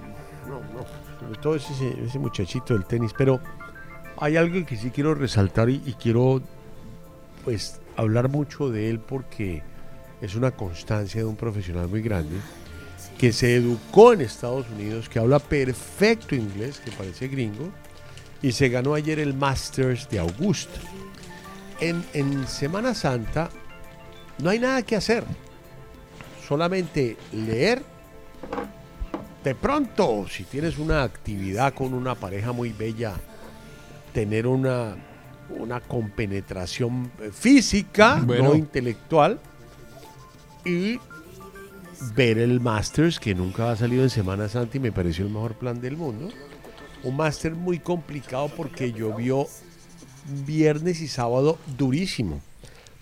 no, 0.48 0.60
no. 0.60 0.86
Sobre 1.18 1.40
todo 1.40 1.56
ese, 1.56 2.04
ese 2.04 2.20
muchachito 2.20 2.74
del 2.74 2.84
tenis. 2.84 3.12
Pero 3.18 3.40
hay 4.16 4.36
algo 4.36 4.64
que 4.64 4.76
sí 4.76 4.92
quiero 4.92 5.12
resaltar 5.16 5.70
y, 5.70 5.82
y 5.86 5.94
quiero 5.94 6.40
pues 7.44 7.80
hablar 7.96 8.28
mucho 8.28 8.70
de 8.70 8.90
él 8.90 9.00
porque 9.00 9.64
es 10.20 10.36
una 10.36 10.52
constancia 10.52 11.22
de 11.22 11.26
un 11.26 11.34
profesional 11.34 11.88
muy 11.88 12.00
grande 12.00 12.36
que 13.18 13.32
se 13.32 13.56
educó 13.56 14.12
en 14.12 14.20
Estados 14.20 14.66
Unidos, 14.70 15.08
que 15.08 15.18
habla 15.18 15.40
perfecto 15.40 16.34
inglés, 16.36 16.80
que 16.82 16.92
parece 16.92 17.26
gringo, 17.28 17.70
y 18.40 18.52
se 18.52 18.68
ganó 18.68 18.94
ayer 18.94 19.18
el 19.18 19.34
Masters 19.34 20.08
de 20.08 20.20
Augusta. 20.20 20.78
En, 21.80 22.04
en 22.14 22.46
Semana 22.46 22.94
Santa 22.94 23.50
no 24.38 24.50
hay 24.50 24.60
nada 24.60 24.82
que 24.82 24.94
hacer, 24.94 25.24
solamente 26.46 27.16
leer. 27.32 27.82
De 29.42 29.54
pronto, 29.54 30.26
si 30.28 30.44
tienes 30.44 30.78
una 30.78 31.02
actividad 31.02 31.74
con 31.74 31.94
una 31.94 32.14
pareja 32.14 32.52
muy 32.52 32.72
bella, 32.72 33.14
tener 34.12 34.46
una, 34.46 34.94
una 35.50 35.80
compenetración 35.80 37.10
física, 37.32 38.20
Bueno. 38.24 38.44
no 38.44 38.54
intelectual, 38.54 39.40
y 40.64 41.00
ver 42.14 42.38
el 42.38 42.61
Masters 42.61 43.18
que 43.18 43.34
nunca 43.34 43.70
ha 43.70 43.76
salido 43.76 44.03
en 44.03 44.11
Semana 44.11 44.49
Santa 44.49 44.76
y 44.76 44.80
me 44.80 44.92
pareció 44.92 45.24
el 45.26 45.32
mejor 45.32 45.55
plan 45.55 45.80
del 45.80 45.96
mundo. 45.96 46.28
Un 47.03 47.16
Master 47.16 47.55
muy 47.55 47.78
complicado 47.78 48.51
porque 48.57 48.92
llovió 48.92 49.46
viernes 50.46 51.01
y 51.01 51.09
sábado 51.09 51.59
durísimo. 51.76 52.40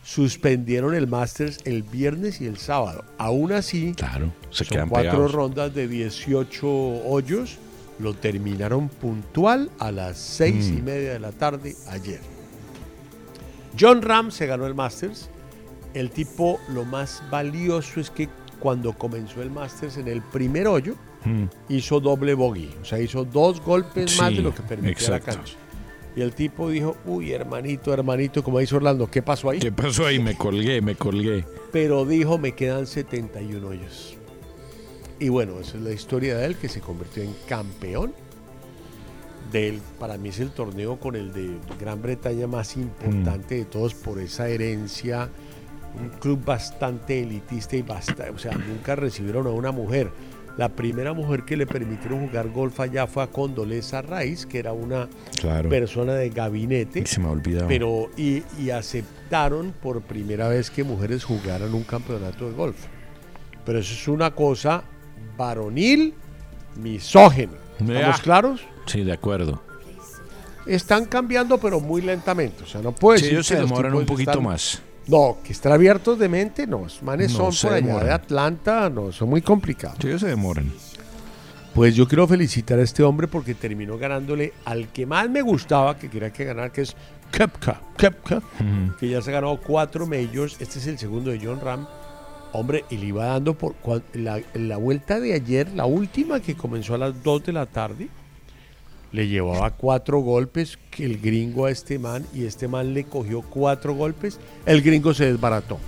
Suspendieron 0.05 0.95
el 0.95 1.09
Masters 1.09 1.59
el 1.65 1.83
viernes 1.83 2.41
y 2.41 2.47
el 2.47 2.59
sábado. 2.59 3.05
Aún 3.19 3.53
así, 3.53 3.93
claro, 3.97 4.33
se 4.51 4.65
son 4.65 4.75
quedan 4.75 4.89
cuatro 4.89 5.11
pegados. 5.11 5.33
rondas 5.33 5.75
de 5.75 5.89
18 5.89 6.67
hoyos. 6.69 7.59
Lo 7.99 8.13
terminaron 8.15 8.89
puntual 8.89 9.71
a 9.79 9.91
las 9.91 10.19
seis 10.19 10.69
y 10.69 10.73
Mm. 10.81 10.85
media 10.85 11.13
de 11.15 11.19
la 11.19 11.33
tarde 11.33 11.75
ayer. 11.89 12.21
John 13.79 14.03
Ram 14.03 14.31
se 14.31 14.47
ganó 14.47 14.67
el 14.67 14.75
Masters. 14.75 15.29
El 15.95 16.11
tipo, 16.11 16.61
lo 16.69 16.85
más 16.85 17.23
valioso 17.31 18.01
es 18.01 18.11
que 18.11 18.29
cuando 18.61 18.93
comenzó 18.93 19.43
el 19.43 19.51
Masters 19.51 19.97
en 19.99 20.09
el 20.09 20.23
primer 20.23 20.67
hoyo, 20.69 20.95
Mm. 21.25 21.45
hizo 21.71 21.99
doble 21.99 22.35
bogey. 22.35 22.73
O 22.81 22.85
sea, 22.85 23.01
hizo 23.01 23.25
dos 23.25 23.61
golpes 23.61 24.17
más 24.21 24.31
de 24.35 24.43
lo 24.43 24.55
que 24.55 24.63
permitía 24.63 25.11
la 25.11 25.21
cancha. 25.21 25.55
Y 26.15 26.21
el 26.21 26.33
tipo 26.33 26.71
dijo, 26.71 26.97
uy, 27.05 27.33
hermanito, 27.33 27.93
hermanito, 27.93 28.43
como 28.45 28.59
dice 28.61 28.77
Orlando, 28.77 29.11
¿qué 29.11 29.23
pasó 29.23 29.51
ahí? 29.51 29.59
¿Qué 29.59 29.73
pasó 29.73 30.07
ahí? 30.07 30.19
Me 30.21 30.37
colgué, 30.37 30.81
me 30.81 30.95
colgué. 30.95 31.45
Pero 31.73 32.05
dijo, 32.07 32.39
me 32.39 32.53
quedan 32.53 32.87
71 32.87 33.67
hoyos. 33.67 34.17
Y 35.19 35.29
bueno, 35.31 35.59
esa 35.61 35.77
es 35.79 35.83
la 35.83 35.93
historia 35.93 36.37
de 36.39 36.47
él, 36.47 36.57
que 36.57 36.69
se 36.69 36.81
convirtió 36.81 37.23
en 37.25 37.35
campeón. 37.49 38.15
Del, 39.53 39.81
para 39.99 40.17
mí 40.19 40.31
es 40.31 40.41
el 40.41 40.51
torneo 40.51 40.99
con 40.99 41.15
el 41.17 41.33
de 41.33 41.59
Gran 41.79 42.03
Bretaña 42.03 42.47
más 42.47 42.77
importante 42.77 43.55
de 43.57 43.65
todos 43.65 43.95
por 43.95 44.19
esa 44.19 44.49
herencia. 44.49 45.29
Un 46.01 46.11
club 46.11 46.45
bastante 46.45 47.23
elitista 47.23 47.77
y 47.77 47.83
bastante, 47.83 48.31
o 48.31 48.39
sea, 48.39 48.53
nunca 48.53 48.95
recibieron 48.97 49.47
a 49.47 49.51
una 49.51 49.73
mujer. 49.73 50.11
La 50.59 50.71
primera 50.71 51.13
mujer 51.13 51.45
que 51.45 51.55
le 51.57 51.67
permitieron 51.67 52.27
jugar 52.29 52.49
golf 52.51 52.81
allá 52.81 53.07
fue 53.07 53.23
a 53.23 53.27
Condoleza 53.27 54.01
Rice, 54.01 54.49
que 54.49 54.59
era 54.59 54.73
una 54.73 55.07
Claro. 55.39 55.69
persona 55.69 56.15
de 56.15 56.31
gabinete. 56.31 57.05
Se 57.07 57.21
me 57.21 57.27
ha 57.29 57.31
olvidado. 57.31 57.69
Pero, 57.69 58.11
y, 58.17 58.43
y 58.59 58.71
aceptaron 58.71 59.73
por 59.83 60.01
primera 60.03 60.49
vez 60.49 60.71
que 60.71 60.83
mujeres 60.83 61.25
jugaran 61.25 61.75
un 61.75 61.83
campeonato 61.85 62.47
de 62.49 62.53
golf. 62.55 62.77
Pero 63.67 63.79
eso 63.81 63.93
es 63.93 64.09
una 64.09 64.31
cosa 64.35 64.83
varonil, 65.37 66.15
misógena. 66.81 67.53
¿Estamos 67.79 68.21
claros? 68.21 68.61
Sí, 68.87 69.03
de 69.05 69.13
acuerdo. 69.13 69.63
Están 70.67 71.05
cambiando, 71.05 71.59
pero 71.59 71.81
muy 71.81 72.01
lentamente. 72.03 72.65
O 72.65 72.67
sea, 72.67 72.81
no 72.81 72.93
puede 72.93 73.19
Sí, 73.21 73.27
ellos 73.27 73.47
se 73.47 73.57
demoran 73.57 73.95
un 73.95 74.07
poquito 74.07 74.31
están- 74.33 74.45
más. 74.45 74.83
No, 75.09 75.39
que 75.45 75.53
están 75.53 75.73
abiertos 75.73 76.19
de 76.19 76.29
mente, 76.29 76.67
no. 76.67 76.81
Los 76.81 77.03
manes 77.03 77.33
No, 77.33 77.53
son 77.53 77.69
por 77.71 77.77
allá 77.77 77.87
demoran. 77.87 78.07
de 78.09 78.13
Atlanta, 78.13 78.91
no, 78.91 79.13
son 79.13 79.29
muy 79.31 79.41
complicados. 79.43 79.99
Sí, 80.01 80.09
ellos 80.09 80.21
se 80.21 80.29
demoran. 80.29 80.73
Pues 81.75 81.95
yo 81.95 82.09
quiero 82.09 82.27
felicitar 82.27 82.79
a 82.79 82.83
este 82.83 83.03
hombre 83.03 83.29
porque 83.29 83.55
terminó 83.55 83.99
ganándole 83.99 84.53
al 84.65 84.89
que 84.89 85.05
más 85.07 85.29
me 85.29 85.43
gustaba, 85.43 85.99
que 85.99 86.09
quería 86.09 86.33
que 86.33 86.45
ganar, 86.45 86.73
que 86.73 86.81
es 86.83 86.97
Kepka. 87.31 87.81
Kepka, 87.99 88.41
que 88.99 89.09
ya 89.11 89.21
se 89.21 89.31
ganó 89.31 89.59
cuatro 89.59 90.07
majors. 90.07 90.57
Este 90.61 90.79
es 90.79 90.87
el 90.87 90.99
segundo 90.99 91.31
de 91.31 91.39
John 91.43 91.61
Ram. 91.61 91.87
Hombre, 92.53 92.85
y 92.89 92.97
le 92.97 93.07
iba 93.07 93.27
dando 93.27 93.53
por 93.55 93.75
la, 94.15 94.41
la 94.55 94.77
vuelta 94.79 95.21
de 95.21 95.35
ayer, 95.35 95.69
la 95.75 95.85
última 95.85 96.41
que 96.41 96.55
comenzó 96.57 96.95
a 96.95 96.99
las 96.99 97.23
2 97.23 97.45
de 97.45 97.53
la 97.53 97.67
tarde, 97.67 98.09
le 99.17 99.27
llevaba 99.29 99.71
cuatro 99.71 100.21
golpes 100.21 100.79
que 100.91 101.05
el 101.05 101.19
gringo 101.21 101.67
a 101.67 101.71
este 101.71 101.99
man 101.99 102.25
y 102.35 102.45
este 102.45 102.69
man 102.69 102.95
le 102.95 103.05
cogió 103.05 103.43
cuatro 103.43 103.95
golpes, 103.95 104.39
el 104.67 104.83
gringo 104.83 105.13
se 105.15 105.25
desbarató. 105.27 105.79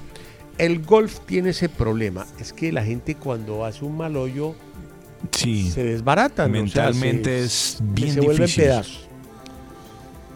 El 0.57 0.83
golf 0.85 1.20
tiene 1.26 1.51
ese 1.51 1.68
problema, 1.68 2.26
es 2.41 2.53
que 2.53 2.72
la 2.72 2.83
gente 2.85 3.14
cuando 3.14 3.64
hace 3.64 3.85
un 3.85 3.97
mal 3.97 4.16
hoyo 4.16 4.55
Sí. 5.33 5.70
se 5.70 5.83
o 5.97 5.99
sea, 5.99 6.49
Mentalmente 6.49 7.39
se- 7.41 7.45
es 7.45 7.79
bien 7.83 8.14
se 8.14 8.20
difícil. 8.20 8.64
pedazos. 8.64 9.05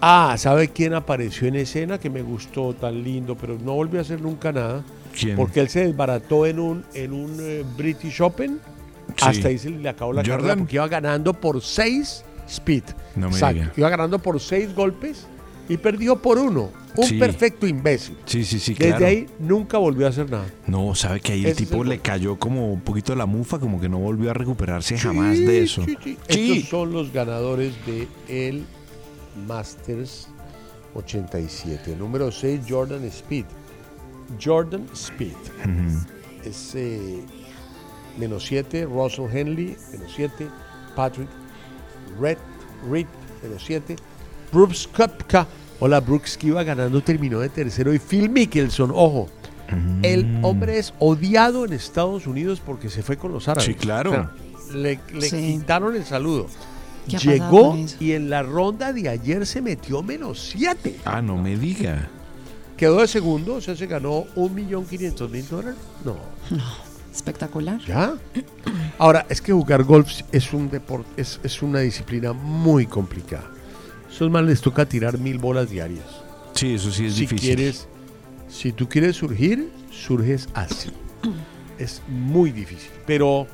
Ah, 0.00 0.34
¿sabe 0.36 0.68
quién 0.68 0.94
apareció 0.94 1.46
en 1.46 1.54
escena 1.56 1.98
que 1.98 2.10
me 2.10 2.22
gustó 2.22 2.74
tan 2.74 3.02
lindo, 3.04 3.36
pero 3.36 3.56
no 3.64 3.74
volvió 3.74 4.00
a 4.00 4.02
hacer 4.02 4.20
nunca 4.20 4.50
nada? 4.50 4.84
¿Quién? 5.18 5.36
Porque 5.36 5.60
él 5.60 5.68
se 5.68 5.86
desbarató 5.86 6.44
en 6.46 6.58
un, 6.58 6.84
en 6.94 7.12
un 7.12 7.36
eh, 7.40 7.64
British 7.76 8.20
Open. 8.20 8.58
Sí. 9.16 9.24
Hasta 9.24 9.48
ahí 9.48 9.58
se 9.58 9.70
le 9.70 9.88
acabó 9.88 10.12
la 10.12 10.22
¿Jordan? 10.22 10.38
carrera 10.38 10.56
porque 10.56 10.74
iba 10.76 10.88
ganando 10.88 11.34
por 11.34 11.60
seis 11.60 12.24
speed. 12.52 12.84
No 13.16 13.28
me 13.28 13.34
Exacto. 13.34 13.60
diga. 13.60 13.72
Iba 13.76 13.88
ganando 13.90 14.18
por 14.18 14.38
seis 14.40 14.74
golpes 14.74 15.26
y 15.68 15.76
perdió 15.76 16.16
por 16.20 16.38
uno. 16.38 16.70
Un 16.94 17.06
Sí. 17.06 17.18
perfecto 17.18 17.66
imbécil. 17.66 18.18
Sí, 18.26 18.44
sí, 18.44 18.58
sí, 18.58 18.74
Desde 18.74 18.90
claro. 18.90 19.06
ahí 19.06 19.26
nunca 19.38 19.78
volvió 19.78 20.06
a 20.06 20.10
hacer 20.10 20.30
nada. 20.30 20.44
No, 20.66 20.94
sabe 20.94 21.20
que 21.20 21.32
ahí 21.32 21.40
el 21.40 21.52
Ese 21.52 21.64
tipo 21.64 21.82
el 21.82 21.88
le 21.88 21.98
cayó 22.00 22.38
como 22.38 22.70
un 22.70 22.82
poquito 22.82 23.14
la 23.14 23.24
mufa, 23.24 23.58
como 23.58 23.80
que 23.80 23.88
no 23.88 23.98
volvió 23.98 24.30
a 24.30 24.34
recuperarse 24.34 24.98
jamás 24.98 25.38
de 25.38 25.62
eso. 25.62 25.82
Sí. 25.86 26.18
Estos 26.28 26.68
son 26.68 26.92
los 26.92 27.10
ganadores 27.10 27.72
de 27.86 28.06
el 28.28 28.64
Masters 29.46 30.28
87. 30.94 31.96
Número 31.96 32.30
6, 32.30 32.60
Jordan 32.68 33.04
Speed. 33.04 33.46
Jordan 34.42 34.86
Speed. 34.92 35.32
Es 36.44 36.74
eh, 36.74 37.22
menos 38.18 38.44
7, 38.46 38.84
Russell 38.84 39.26
Henley, 39.32 39.76
menos 39.92 40.12
7, 40.14 40.46
Patrick 40.94 41.28
Red, 42.20 42.38
Reed, 42.90 43.06
menos 43.42 43.62
7, 43.64 43.96
Brooks 44.52 44.88
Koepka. 44.94 45.46
Hola, 45.80 46.00
Brooks 46.00 46.36
que 46.36 46.48
iba 46.48 46.62
ganando, 46.62 47.02
terminó 47.02 47.40
de 47.40 47.48
tercero. 47.48 47.92
Y 47.92 47.98
Phil 47.98 48.28
Mickelson, 48.30 48.90
ojo. 48.94 49.28
El 50.02 50.26
Mm. 50.26 50.44
hombre 50.44 50.78
es 50.78 50.92
odiado 50.98 51.64
en 51.64 51.72
Estados 51.72 52.26
Unidos 52.26 52.60
porque 52.64 52.90
se 52.90 53.02
fue 53.02 53.16
con 53.16 53.32
los 53.32 53.48
árabes. 53.48 53.64
Sí, 53.64 53.74
claro. 53.74 54.10
O 54.10 54.14
sea, 54.14 54.30
le 54.74 55.00
le 55.12 55.28
Sí. 55.28 55.58
quitaron 55.58 55.96
el 55.96 56.04
saludo. 56.04 56.46
¿Qué 57.08 57.16
ha 57.16 57.18
pasado 57.18 57.32
Llegó 57.32 57.76
y 57.98 58.12
en 58.12 58.30
la 58.30 58.42
ronda 58.42 58.92
de 58.92 59.08
ayer 59.08 59.44
se 59.46 59.60
metió 59.62 60.02
menos 60.02 60.40
7. 60.52 60.98
Ah, 61.04 61.20
no 61.22 61.36
me 61.36 61.56
diga. 61.56 62.08
Quedó 62.76 63.00
de 63.00 63.08
segundo, 63.08 63.54
o 63.54 63.60
sea, 63.60 63.74
se 63.74 63.86
ganó 63.86 64.24
1.500.000 64.36 65.48
dólares. 65.48 65.78
No, 66.04 66.16
Espectacular. 67.12 67.78
¿Ya? 67.86 68.14
Ahora, 68.98 69.26
es 69.28 69.40
que 69.40 69.52
jugar 69.52 69.84
golf 69.84 70.10
es 70.32 70.52
un 70.52 70.70
deporte, 70.70 71.08
es, 71.20 71.40
es 71.42 71.62
una 71.62 71.80
disciplina 71.80 72.32
muy 72.32 72.86
complicada. 72.86 73.50
Esos 74.10 74.30
más 74.30 74.44
les 74.44 74.60
toca 74.60 74.86
tirar 74.86 75.18
mil 75.18 75.38
bolas 75.38 75.70
diarias. 75.70 76.04
Sí, 76.54 76.74
eso 76.74 76.90
sí 76.90 77.06
es 77.06 77.14
si 77.14 77.20
difícil. 77.22 77.54
quieres, 77.56 77.88
si 78.48 78.72
tú 78.72 78.88
quieres 78.88 79.16
surgir, 79.16 79.70
surges 79.90 80.48
así. 80.54 80.90
Es 81.78 82.02
muy 82.08 82.50
difícil. 82.50 82.90
Pero 83.06 83.46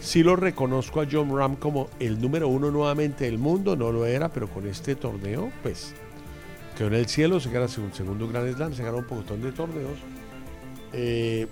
sí 0.00 0.22
lo 0.22 0.36
reconozco 0.36 1.00
a 1.00 1.06
John 1.10 1.36
Ram 1.36 1.56
como 1.56 1.88
el 2.00 2.20
número 2.20 2.48
uno 2.48 2.70
nuevamente 2.70 3.24
del 3.24 3.38
mundo. 3.38 3.76
No 3.76 3.92
lo 3.92 4.06
era, 4.06 4.30
pero 4.30 4.48
con 4.48 4.66
este 4.66 4.94
torneo, 4.94 5.50
pues 5.62 5.94
quedó 6.76 6.88
en 6.88 6.94
el 6.94 7.06
cielo. 7.06 7.40
Se 7.40 7.50
gana 7.50 7.66
un 7.66 7.92
segundo 7.94 8.28
Grand 8.28 8.54
Slam, 8.54 8.74
se 8.74 8.82
ganó 8.82 8.98
un 8.98 9.06
montón 9.08 9.42
de 9.42 9.52
torneos. 9.52 9.98
Eh, 10.92 11.46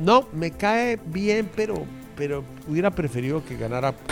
no, 0.00 0.28
me 0.32 0.50
cae 0.52 0.98
bien, 1.06 1.48
pero, 1.56 1.84
pero 2.16 2.44
hubiera 2.68 2.90
preferido 2.90 3.44
que 3.44 3.56
ganara. 3.56 3.94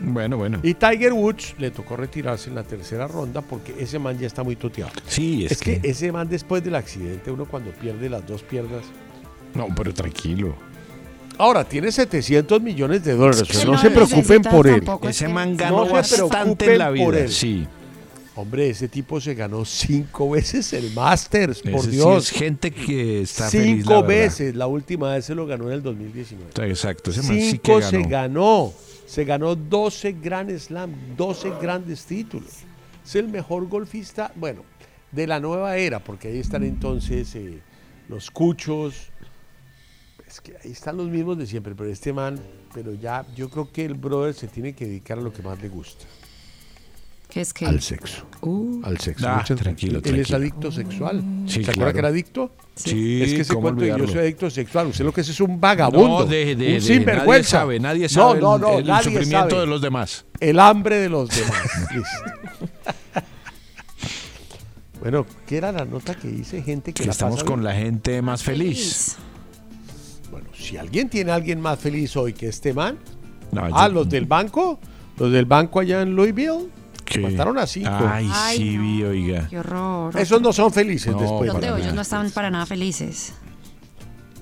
Bueno, 0.00 0.36
bueno. 0.36 0.60
Y 0.62 0.74
Tiger 0.74 1.12
Woods 1.12 1.54
le 1.58 1.70
tocó 1.72 1.96
retirarse 1.96 2.48
en 2.48 2.54
la 2.54 2.62
tercera 2.62 3.08
ronda 3.08 3.42
porque 3.42 3.74
ese 3.78 3.98
man 3.98 4.16
ya 4.18 4.26
está 4.28 4.44
muy 4.44 4.54
toteado. 4.54 4.92
Sí, 5.08 5.44
es, 5.44 5.52
Es 5.52 5.58
que 5.60 5.80
ese 5.82 6.12
man 6.12 6.28
después 6.28 6.62
del 6.62 6.76
accidente, 6.76 7.30
uno 7.32 7.44
cuando 7.46 7.72
pierde 7.72 8.08
las 8.08 8.24
dos 8.26 8.42
piernas. 8.44 8.82
No, 9.54 9.66
pero 9.76 9.92
tranquilo. 9.92 10.54
Ahora, 11.36 11.64
tiene 11.64 11.90
700 11.90 12.60
millones 12.62 13.02
de 13.04 13.14
dólares. 13.14 13.64
No, 13.64 13.72
no 13.72 13.78
se 13.78 13.90
preocupen 13.90 14.42
por 14.42 14.66
él. 14.68 14.76
tampoco, 14.76 15.08
es 15.08 15.16
Ese 15.16 15.26
que- 15.26 15.32
man 15.32 15.56
ganó 15.56 15.86
bastante 15.86 16.72
en 16.72 16.78
la 16.78 16.86
preocupen 16.90 17.04
por 17.06 17.14
vida. 17.14 17.24
él. 17.24 17.30
Sí. 17.32 17.66
Hombre, 18.38 18.70
ese 18.70 18.86
tipo 18.86 19.20
se 19.20 19.34
ganó 19.34 19.64
cinco 19.64 20.30
veces 20.30 20.72
el 20.72 20.92
Masters, 20.92 21.60
por 21.60 21.72
Ese 21.72 21.90
sí 21.90 21.96
Dios. 21.96 22.30
es 22.30 22.38
gente 22.38 22.70
que 22.70 23.22
está 23.22 23.50
feliz, 23.50 23.84
la 23.84 23.96
cinco 23.96 24.06
veces. 24.06 24.54
La 24.54 24.68
última 24.68 25.12
vez 25.12 25.24
se 25.24 25.34
lo 25.34 25.44
ganó 25.44 25.66
en 25.66 25.72
el 25.72 25.82
2019. 25.82 26.52
Exacto, 26.70 27.10
ese 27.10 27.22
man 27.22 27.32
sí 27.32 27.50
Cinco 27.50 27.78
que 27.78 27.82
se 27.82 27.96
ganó. 28.02 28.08
ganó. 28.08 28.72
Se 29.06 29.24
ganó 29.24 29.56
12 29.56 30.12
Grand 30.22 30.56
Slam, 30.56 30.92
12 31.16 31.50
grandes 31.60 32.04
títulos. 32.04 32.50
Es 33.04 33.16
el 33.16 33.26
mejor 33.26 33.66
golfista, 33.68 34.30
bueno, 34.36 34.62
de 35.10 35.26
la 35.26 35.40
nueva 35.40 35.76
era, 35.76 35.98
porque 35.98 36.28
ahí 36.28 36.38
están 36.38 36.62
entonces 36.62 37.34
eh, 37.34 37.58
los 38.08 38.30
cuchos. 38.30 39.08
Es 40.28 40.40
que 40.40 40.54
ahí 40.62 40.70
están 40.70 40.96
los 40.96 41.08
mismos 41.08 41.38
de 41.38 41.46
siempre, 41.48 41.74
pero 41.74 41.90
este 41.90 42.12
man, 42.12 42.38
pero 42.72 42.94
ya 42.94 43.26
yo 43.34 43.48
creo 43.50 43.72
que 43.72 43.84
el 43.84 43.94
brother 43.94 44.32
se 44.32 44.46
tiene 44.46 44.74
que 44.74 44.86
dedicar 44.86 45.18
a 45.18 45.22
lo 45.22 45.32
que 45.32 45.42
más 45.42 45.60
le 45.60 45.68
gusta. 45.68 46.04
¿Qué 47.38 47.42
es 47.42 47.52
que? 47.52 47.66
Al 47.66 47.80
sexo. 47.80 48.26
Uh, 48.40 48.80
Al 48.82 48.98
sexo. 48.98 49.28
Ah, 49.28 49.36
Muchas- 49.38 49.60
tranquilo, 49.60 50.00
Él 50.02 50.04
es 50.18 50.26
tranquilo. 50.26 50.36
adicto 50.38 50.72
sexual. 50.72 51.22
Sí, 51.46 51.52
¿Se 51.62 51.70
acuerda 51.70 51.72
claro. 51.74 51.92
que 51.92 51.98
era 52.00 52.08
adicto? 52.08 52.50
Sí, 52.74 53.22
es 53.22 53.32
que 53.34 53.40
ese 53.42 53.54
¿cómo 53.54 53.62
cuento 53.62 53.82
de 53.82 53.88
yo 53.96 54.08
soy 54.08 54.18
adicto 54.18 54.50
sexual. 54.50 54.88
Usted 54.88 55.04
lo 55.04 55.12
que 55.12 55.20
es 55.20 55.28
es 55.28 55.40
un 55.40 55.60
vagabundo. 55.60 56.18
No, 56.20 56.26
de, 56.26 56.44
de, 56.46 56.52
un 56.54 56.58
de- 56.58 56.64
nadie 56.66 56.80
sinvergüenza. 56.80 57.50
sabe, 57.60 57.78
nadie 57.78 58.08
sabe 58.08 58.40
no, 58.40 58.56
el- 58.56 58.60
no, 58.62 58.68
no, 58.72 58.78
el, 58.80 58.86
nadie 58.88 59.04
sufrimiento 59.04 59.50
sabe. 59.50 59.60
de 59.60 59.66
los 59.68 59.80
demás. 59.80 60.24
El 60.40 60.58
hambre 60.58 60.96
de 60.96 61.08
los 61.10 61.28
demás. 61.28 61.62
Bueno, 65.00 65.24
¿qué 65.46 65.58
era 65.58 65.70
la 65.70 65.84
nota 65.84 66.16
que 66.16 66.26
dice 66.26 66.60
gente 66.60 66.92
que 66.92 67.02
Que 67.02 67.06
la 67.06 67.12
estamos 67.12 67.36
pasa 67.36 67.46
con 67.46 67.60
bien? 67.60 67.64
la 67.66 67.74
gente 67.80 68.20
más 68.20 68.42
feliz. 68.42 69.16
Bueno, 70.32 70.48
si 70.52 70.76
alguien 70.76 71.08
tiene 71.08 71.30
a 71.30 71.36
alguien 71.36 71.60
más 71.60 71.78
feliz 71.78 72.16
hoy 72.16 72.32
que 72.32 72.48
este 72.48 72.72
man, 72.74 72.98
No, 73.52 73.62
ah, 73.72 73.86
yo- 73.86 73.94
los 73.94 74.08
del 74.08 74.26
banco, 74.26 74.80
los 75.16 75.30
del 75.30 75.44
banco 75.44 75.78
allá 75.78 76.02
en 76.02 76.16
Louisville, 76.16 76.68
¿Qué? 77.08 77.20
mataron 77.20 77.58
a 77.58 77.66
cinco. 77.66 77.88
Ay, 77.90 78.28
Ay, 78.32 78.56
sí, 78.58 78.76
no. 78.76 78.82
vi, 78.82 79.02
oiga. 79.04 79.46
qué 79.48 79.58
horror. 79.58 80.18
Esos 80.18 80.40
no 80.42 80.52
son 80.52 80.72
felices 80.72 81.12
No, 81.12 81.20
después. 81.20 81.46
Los 81.52 81.60
de 81.60 81.68
nada. 81.70 81.92
no 81.92 82.00
estaban 82.02 82.30
para 82.30 82.50
nada 82.50 82.66
felices. 82.66 83.34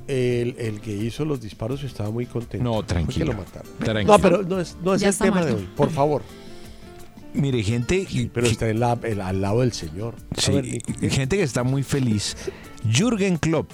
El, 0.09 0.55
el 0.59 0.81
que 0.81 0.93
hizo 0.97 1.25
los 1.25 1.41
disparos 1.41 1.83
estaba 1.83 2.11
muy 2.11 2.27
contento. 2.27 2.63
No, 2.65 2.83
tranquilo. 2.85 3.27
lo 3.33 3.35
mataron. 3.39 3.73
Tranquilo. 3.79 4.13
No, 4.13 4.19
pero 4.23 4.43
no 4.43 4.61
es, 4.61 4.77
no 4.83 4.95
es 4.95 5.03
el 5.03 5.17
tema 5.17 5.45
de 5.45 5.55
hoy, 5.55 5.69
por 5.77 5.91
favor. 5.91 6.23
Mire, 7.35 7.63
gente, 7.63 8.07
Pero 8.33 8.47
está 8.47 8.69
en 8.71 8.81
la- 8.81 8.93
al 8.93 9.41
lado 9.43 9.61
del 9.61 9.73
Señor. 9.73 10.15
Sí, 10.39 10.79
gente 11.11 11.37
que 11.37 11.43
está 11.43 11.65
muy 11.65 11.83
feliz. 11.83 12.37
Jürgen 12.91 13.37
Klopp. 13.37 13.73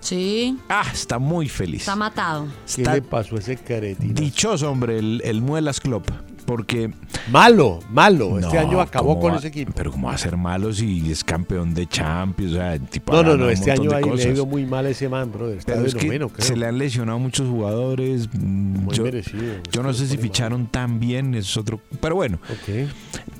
Sí. 0.00 0.56
Ah, 0.68 0.84
está 0.92 1.18
muy 1.18 1.48
feliz. 1.48 1.80
Está 1.82 1.96
matado. 1.96 2.46
¿Qué 2.74 2.82
Está 2.82 2.94
le 2.94 3.02
pasó 3.02 3.36
a 3.36 3.38
ese 3.40 3.56
caretino? 3.56 4.14
dichoso, 4.14 4.70
hombre, 4.70 4.98
el, 4.98 5.20
el 5.24 5.40
Muelas 5.42 5.80
Klopp. 5.80 6.08
Porque. 6.46 6.90
Malo, 7.30 7.80
malo. 7.90 8.38
Este 8.38 8.58
año 8.58 8.80
acabó 8.80 9.08
¿cómo 9.10 9.20
con 9.20 9.32
va- 9.32 9.38
ese 9.38 9.48
equipo. 9.48 9.72
Pero 9.74 9.90
como 9.90 10.08
va 10.08 10.14
a 10.14 10.18
ser 10.18 10.36
malo 10.36 10.72
si 10.72 11.10
es 11.10 11.24
campeón 11.24 11.72
de 11.74 11.86
Champions? 11.86 12.52
O 12.52 12.56
sea, 12.56 12.78
tipo 12.78 13.12
No, 13.12 13.22
no, 13.22 13.36
no. 13.36 13.48
Este 13.48 13.70
año 13.72 13.90
ahí 13.94 14.04
le 14.14 14.24
ha 14.24 14.28
ido 14.28 14.44
muy 14.46 14.66
mal 14.66 14.84
a 14.86 14.90
ese 14.90 15.08
man, 15.08 15.32
brother. 15.32 15.58
Está 15.58 15.74
Pero 15.74 15.86
es 15.86 15.94
que 15.94 16.06
creo. 16.08 16.30
se 16.38 16.56
le 16.56 16.66
han 16.66 16.76
lesionado 16.78 17.18
muchos 17.18 17.48
jugadores. 17.48 18.28
Muy 18.34 18.94
yo, 18.94 19.04
merecido. 19.04 19.54
yo 19.72 19.82
no 19.82 19.92
sé 19.94 20.06
si 20.06 20.18
ficharon 20.18 20.66
tan 20.66 21.00
bien, 21.00 21.34
es 21.34 21.56
otro. 21.56 21.80
Pero 22.00 22.16
bueno. 22.16 22.38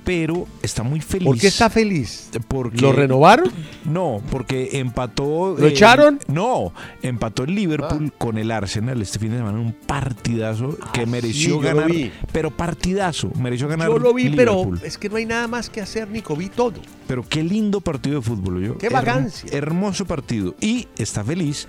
Pero 0.04 0.46
está 0.62 0.82
muy 0.82 1.00
feliz. 1.00 1.26
¿Por 1.26 1.38
qué 1.38 1.46
está 1.46 1.70
feliz? 1.70 2.30
Porque, 2.48 2.78
¿Lo 2.80 2.92
renovaron? 2.92 3.50
No, 3.84 4.20
porque 4.30 4.70
empató. 4.78 5.56
¿Lo 5.58 5.66
echaron? 5.66 6.20
No, 6.28 6.72
empató 7.02 7.44
el 7.44 7.54
Liverpool 7.54 8.12
con 8.18 8.36
el 8.38 8.50
Arsenal 8.50 9.00
este 9.00 9.18
fin 9.18 9.30
de 9.30 9.38
semana 9.38 9.58
un 9.58 9.72
partidazo 9.72 10.76
que 10.92 11.06
mereció 11.06 11.54
Ah, 11.54 11.62
lo 11.72 11.80
ganar. 11.80 11.90
Pero 12.32 12.50
partidazo, 12.94 13.30
mereció 13.40 13.68
ganar. 13.68 13.88
Yo 13.88 13.98
lo 13.98 14.14
vi, 14.14 14.30
pero 14.30 14.54
Liverpool. 14.64 14.80
es 14.84 14.98
que 14.98 15.08
no 15.08 15.16
hay 15.16 15.26
nada 15.26 15.48
más 15.48 15.70
que 15.70 15.80
hacer, 15.80 16.08
Nico. 16.08 16.36
Vi 16.36 16.48
todo. 16.48 16.74
Pero 17.06 17.22
qué 17.28 17.42
lindo 17.42 17.80
partido 17.80 18.16
de 18.16 18.22
fútbol, 18.22 18.62
yo. 18.62 18.78
Qué 18.78 18.88
vagancia. 18.88 19.48
hermoso 19.52 20.04
partido. 20.04 20.54
Y 20.60 20.88
está 20.96 21.24
feliz 21.24 21.66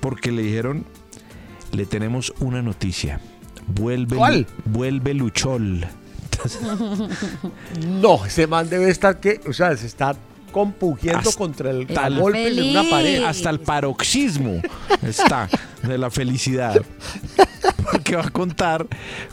porque 0.00 0.32
le 0.32 0.42
dijeron, 0.42 0.84
le 1.72 1.86
tenemos 1.86 2.32
una 2.40 2.62
noticia. 2.62 3.20
Vuelve, 3.68 4.16
¿Cuál? 4.16 4.46
vuelve 4.64 5.14
Luchol. 5.14 5.86
No, 7.88 8.24
ese 8.24 8.46
man 8.46 8.68
debe 8.68 8.90
estar 8.90 9.18
que, 9.18 9.40
o 9.48 9.52
sea, 9.52 9.76
se 9.76 9.86
está 9.86 10.14
compugiendo 10.52 11.18
Hasta 11.18 11.36
contra 11.36 11.70
el 11.70 11.86
Tal 11.86 12.20
golpe 12.20 12.52
de 12.52 12.70
una 12.70 12.84
pared. 12.88 13.22
Hasta 13.24 13.50
el 13.50 13.60
paroxismo 13.60 14.60
está 15.02 15.48
de 15.82 15.98
la 15.98 16.10
felicidad. 16.10 16.80
Porque 18.06 18.22
va 18.22 18.28
a 18.28 18.30
contar 18.30 18.86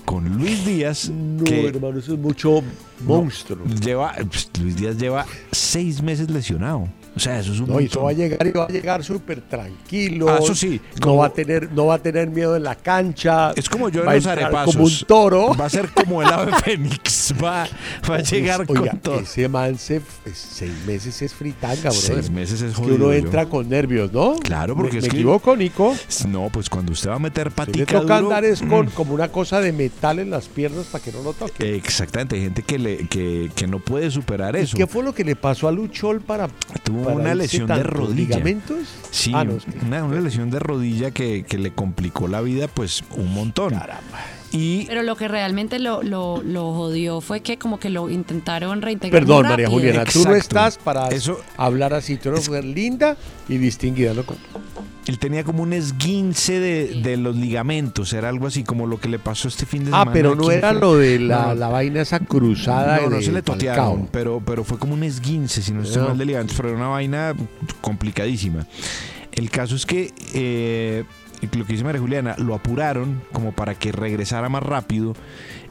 con 0.04 0.28
Luis 0.36 0.66
Díaz. 0.66 1.08
No, 1.08 1.44
que 1.44 1.68
hermano, 1.68 2.00
eso 2.00 2.14
es 2.14 2.20
mucho 2.20 2.64
monstruo. 3.06 3.68
lleva, 3.68 4.16
pues, 4.28 4.50
Luis 4.60 4.76
Díaz 4.76 4.98
lleva 4.98 5.28
seis 5.52 6.02
meses 6.02 6.28
lesionado. 6.32 6.90
O 7.16 7.20
sea, 7.20 7.40
eso 7.40 7.54
es 7.54 7.60
un 7.60 7.70
No, 7.70 7.80
y 7.80 7.86
eso 7.86 8.02
va 8.04 8.10
a 8.10 8.14
llegar 8.14 8.46
y 8.48 8.52
va 8.52 8.64
a 8.66 8.68
llegar 8.70 9.04
súper 9.04 9.42
tranquilo. 9.42 10.30
Ah, 10.30 10.40
eso 10.42 10.56
sí, 10.56 10.82
No 11.06 11.18
va 11.18 11.28
a 11.28 11.30
tener, 11.30 11.72
no 11.72 11.86
va 11.88 11.96
a 11.96 12.00
tener 12.00 12.30
miedo 12.30 12.56
en 12.56 12.64
la 12.64 12.76
cancha. 12.76 13.52
Es 13.56 13.70
como 13.70 13.90
yo 13.90 14.02
en 14.02 14.08
va 14.08 14.16
los 14.16 14.26
arepasos. 14.26 14.74
Como 14.76 14.86
un 14.88 14.94
toro. 15.08 15.54
Va 15.56 15.66
a 15.66 15.70
ser 15.70 15.90
como 15.90 16.22
el 16.24 16.30
ave 16.30 16.52
fénix. 16.64 17.34
Va, 17.42 17.68
va 18.10 18.16
a 18.16 18.22
llegar 18.22 18.66
Oiga, 18.68 18.92
con 18.92 19.00
todo. 19.00 19.20
Ese 19.20 19.48
man 19.48 19.78
se, 19.78 20.02
seis 20.34 20.72
meses 20.88 21.22
es 21.22 21.34
fritanga, 21.34 21.90
bro. 21.90 21.92
Seis 21.94 22.30
meses 22.32 22.62
es 22.62 22.74
que 22.76 22.82
jodido, 22.82 22.96
uno 22.96 23.06
yo. 23.06 23.14
entra 23.14 23.46
con 23.46 23.70
nervios, 23.70 24.12
¿no? 24.12 24.36
Claro, 24.38 24.76
porque 24.76 24.94
¿Me, 24.94 24.98
es 25.00 25.04
me 25.06 25.10
que- 25.10 25.16
equivoco, 25.18 25.56
Nico? 25.56 25.96
No, 26.28 26.50
pues 26.52 26.70
cuando 26.70 26.92
usted 26.94 27.10
va 27.10 27.16
a 27.16 27.20
meter 27.20 27.52
patica 27.52 27.78
le 27.80 27.86
toca 28.02 28.20
duro, 28.20 28.30
andar 28.36 28.46
es 28.46 28.62
con 28.62 28.88
mm, 28.88 28.90
como 28.92 29.14
una 29.14 29.28
cosa 29.30 29.62
de 29.62 29.72
metal 29.72 30.20
en 30.20 30.30
las 30.32 30.48
piernas 30.48 30.88
para 30.88 31.04
que 31.04 31.12
no 31.12 31.22
lo 31.22 31.34
toque. 31.34 31.76
Exactamente, 31.76 32.36
hay 32.36 32.42
gente 32.44 32.64
que, 32.64 32.80
le, 32.80 33.08
que, 33.08 33.52
que 33.56 33.68
no 33.68 33.80
puede 33.80 34.10
superar 34.10 34.56
eso. 34.56 34.76
¿Qué 34.78 34.88
fue 34.88 35.04
lo 35.04 35.14
que 35.14 35.24
le 35.24 35.36
pasó 35.36 35.68
a 35.68 35.72
Luchol 35.72 36.22
para 36.22 36.48
Tuvo 36.84 37.03
una 37.12 37.36
lesión 37.36 37.68
de 37.68 37.84
rodilla. 37.84 38.38
¿Ligamentos? 38.38 38.78
Sí, 39.12 39.32
Ah, 39.36 39.44
no, 39.44 39.58
es 39.58 39.64
una, 39.86 40.04
una 40.04 40.22
lesión 40.22 40.50
de 40.50 40.60
rodilla 40.60 41.12
que, 41.12 41.44
que 41.44 41.58
le 41.58 41.72
complicó 41.72 42.28
la 42.28 42.42
vida 42.42 42.68
pues 42.68 43.04
un 43.16 43.34
montón. 43.34 43.74
Y 44.52 44.86
Pero 44.86 45.02
lo 45.02 45.16
que 45.16 45.28
realmente 45.28 45.80
lo, 45.80 46.04
lo, 46.04 46.44
lo 46.44 46.74
jodió 46.74 47.22
fue 47.22 47.42
que 47.42 47.58
como 47.58 47.80
que 47.80 47.90
lo 47.90 48.10
intentaron 48.12 48.82
reintegrar. 48.84 49.22
Perdón, 49.24 49.48
María. 49.48 49.68
Juliana, 49.68 50.06
tú 50.06 50.24
no 50.26 50.36
estás 50.36 50.78
para 50.78 51.08
Eso- 51.10 51.40
hablar 51.58 51.94
así. 51.96 52.18
Tú 52.18 52.30
eres 52.30 52.48
una 52.48 52.60
mujer 52.60 52.76
linda 52.76 53.18
y 53.50 53.58
distinguida. 53.58 54.14
¿no? 54.14 54.24
Él 55.06 55.20
tenía 55.20 55.44
como 55.44 55.64
un 55.64 55.74
esguince 55.74 56.60
de, 56.60 57.02
de 57.02 57.18
los 57.18 57.36
ligamentos, 57.36 58.14
era 58.14 58.30
algo 58.30 58.48
así 58.48 58.64
como 58.64 58.88
lo 58.88 59.00
que 59.00 59.10
le 59.10 59.20
pasó 59.20 59.48
este 59.48 59.66
fin 59.66 59.84
de 59.84 59.90
Ah, 59.92 60.00
semana. 60.00 60.14
pero 60.14 60.36
no 60.36 60.44
¿Quién 60.44 60.58
era 60.60 60.70
fue? 60.72 60.80
lo 60.80 60.96
de 60.96 61.20
la, 61.20 61.48
No. 61.48 61.56
la 61.56 61.68
vaina 61.68 62.02
esa 62.02 62.20
cruzada 62.20 63.02
No, 63.02 63.10
no 63.10 63.16
de 63.18 63.24
se 63.24 63.32
le 63.32 63.42
totearon, 63.42 64.08
pero, 64.12 64.42
pero 64.46 64.64
fue 64.64 64.78
como 64.78 64.94
un 64.94 65.04
esguince, 65.04 65.62
si 65.62 65.72
no 65.74 65.82
estoy 65.84 66.02
No. 66.02 66.10
mal 66.10 66.18
de 66.18 66.26
ligamentos, 66.26 66.56
pero 66.56 66.70
era 66.70 66.78
una 66.78 66.88
vaina 66.88 67.34
complicadísima. 67.82 68.66
El 69.32 69.50
caso 69.50 69.76
es 69.76 69.86
que 69.86 70.12
eh, 70.34 71.04
lo 71.42 71.66
que 71.66 71.74
dice 71.74 71.84
María 71.84 72.00
Juliana, 72.00 72.36
lo 72.38 72.54
apuraron 72.56 73.22
como 73.34 73.52
para 73.52 73.76
que 73.76 73.92
regresara 73.92 74.48
más 74.48 74.64
rápido. 74.64 75.14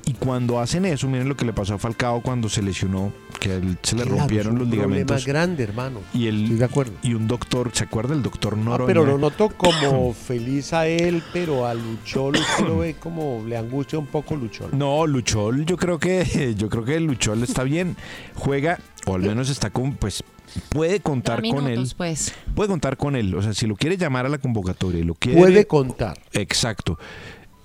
Y 0.04 0.14
cuando 0.14 0.58
hacen 0.58 0.84
eso, 0.84 1.06
miren 1.08 1.28
lo 1.28 1.36
que 1.36 1.44
le 1.44 1.52
pasó 1.52 1.74
a 1.74 1.78
Falcao 1.78 2.22
cuando 2.22 2.48
se 2.48 2.60
lesionó, 2.60 3.12
que 3.38 3.52
a 3.52 3.54
él 3.54 3.78
se 3.82 3.94
le 3.94 4.02
Claro, 4.02 4.18
rompieron 4.18 4.54
es 4.54 4.58
los 4.60 4.68
ligamentos. 4.68 5.24
grande, 5.24 5.62
hermano. 5.62 6.00
Y, 6.12 6.26
el, 6.26 6.42
Estoy 6.42 6.56
de 6.58 6.64
acuerdo. 6.64 6.92
y 7.02 7.14
un 7.14 7.28
doctor, 7.28 7.70
¿se 7.72 7.84
acuerda 7.84 8.12
el 8.12 8.22
doctor 8.22 8.54
Ah, 8.56 8.64
Noroña? 8.64 8.86
pero 8.88 9.06
lo 9.06 9.16
noto 9.16 9.48
como 9.56 10.12
feliz 10.26 10.72
a 10.72 10.88
él, 10.88 11.22
pero 11.32 11.66
a 11.66 11.74
Luchol 11.74 12.34
usted 12.36 12.66
lo 12.66 12.78
ve 12.78 12.96
como 12.98 13.44
le 13.46 13.56
angustia 13.56 13.96
un 13.98 14.06
poco 14.06 14.34
Luchol. 14.34 14.70
No, 14.76 15.06
Luchol, 15.06 15.64
yo 15.66 15.76
creo 15.76 16.00
que 16.00 16.54
yo 16.58 16.68
creo 16.68 16.84
que 16.84 16.98
Luchol 16.98 17.42
está 17.44 17.62
bien, 17.62 17.96
juega 18.34 18.80
o 19.06 19.14
al 19.14 19.22
menos 19.22 19.50
está 19.50 19.70
con 19.70 19.92
pues 19.94 20.24
puede 20.68 20.98
contar 20.98 21.42
con 21.48 21.68
él. 21.68 21.88
pues. 21.96 22.34
Puede 22.56 22.68
contar 22.68 22.96
con 22.96 23.14
él, 23.14 23.32
o 23.36 23.40
sea, 23.40 23.54
si 23.54 23.68
lo 23.68 23.76
quiere 23.76 23.96
llamar 23.96 24.26
a 24.26 24.28
la 24.28 24.38
convocatoria 24.38 25.00
y 25.00 25.04
lo 25.04 25.14
quiere 25.14 25.38
Puede 25.38 25.66
contar. 25.66 26.18
Exacto. 26.32 26.98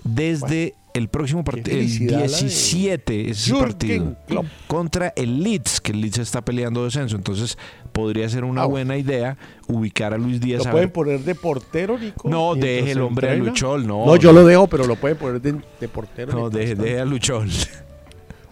Desde 0.04 0.76
el 0.98 1.08
próximo 1.10 1.44
partido, 1.44 1.78
el 1.78 1.84
felicidad 1.84 2.12
la 2.20 2.22
de 2.24 2.28
17 2.28 3.30
es 3.30 3.38
ese 3.40 3.52
Jürgen 3.52 3.68
partido 3.70 4.18
Klopp. 4.28 4.46
contra 4.68 5.14
el 5.16 5.44
Leeds, 5.44 5.80
que 5.82 5.92
el 5.92 6.02
Leeds 6.02 6.18
está 6.20 6.44
peleando 6.44 6.84
descenso, 6.84 7.16
entonces 7.16 7.58
podría 7.92 8.28
ser 8.30 8.44
una 8.44 8.64
Ah, 8.64 8.66
buena 8.66 8.98
idea 8.98 9.38
ubicar 9.68 10.14
a 10.14 10.18
Luis 10.18 10.40
Díaz 10.40 10.64
¿Lo 10.64 10.70
a 10.70 10.72
pueden 10.72 10.88
ver- 10.88 10.94
poner 10.94 11.20
de 11.22 11.36
portero, 11.36 11.98
Nico? 11.98 12.30
No, 12.30 12.56
deje 12.56 12.92
el 12.92 13.02
hombre 13.02 13.30
a? 13.32 13.36
Luchol, 13.36 13.86
no. 13.88 14.06
No, 14.06 14.16
yo 14.16 14.32
lo 14.34 14.46
dejo, 14.46 14.68
pero 14.68 14.86
lo 14.86 14.96
pueden 14.96 15.18
poner 15.18 15.42
de, 15.42 15.60
de 15.80 15.88
portero. 15.88 16.34
No, 16.34 16.50
deje, 16.50 16.76
deje 16.76 17.00
a 17.00 17.06
Luchol. 17.06 17.50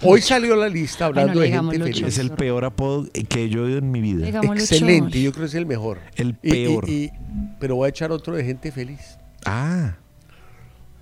Hoy 0.04 0.22
salió 0.22 0.56
la 0.56 0.68
lista 0.68 1.06
hablando 1.06 1.34
Bueno, 1.39 1.41
de 1.41 1.52
gente 1.52 1.78
Luchol. 1.80 1.93
feliz. 2.02 2.08
Es 2.14 2.18
el 2.20 2.32
peor 2.32 2.66
apodo 2.66 3.08
que 3.30 3.50
yo 3.50 3.62
he 3.62 3.66
oído 3.68 3.78
en 3.80 3.91
mi 3.91 4.02
vida. 4.02 4.26
Digamos 4.26 4.60
Excelente, 4.60 5.06
Luchol. 5.06 5.22
yo 5.22 5.32
creo 5.32 5.41
que 5.43 5.48
es 5.50 5.56
el 5.56 5.66
mejor. 5.66 6.00
El 6.16 6.36
Y- 6.43 6.50
y- 6.50 6.52
peor. 6.52 6.89
y- 6.89 7.12
pero 7.60 7.76
voy 7.78 7.86
a 7.88 7.89
echar 7.89 8.12
otro 8.12 8.36
de 8.36 8.43
gente 8.43 8.72
feliz. 8.72 9.18
Ah, 9.46 9.96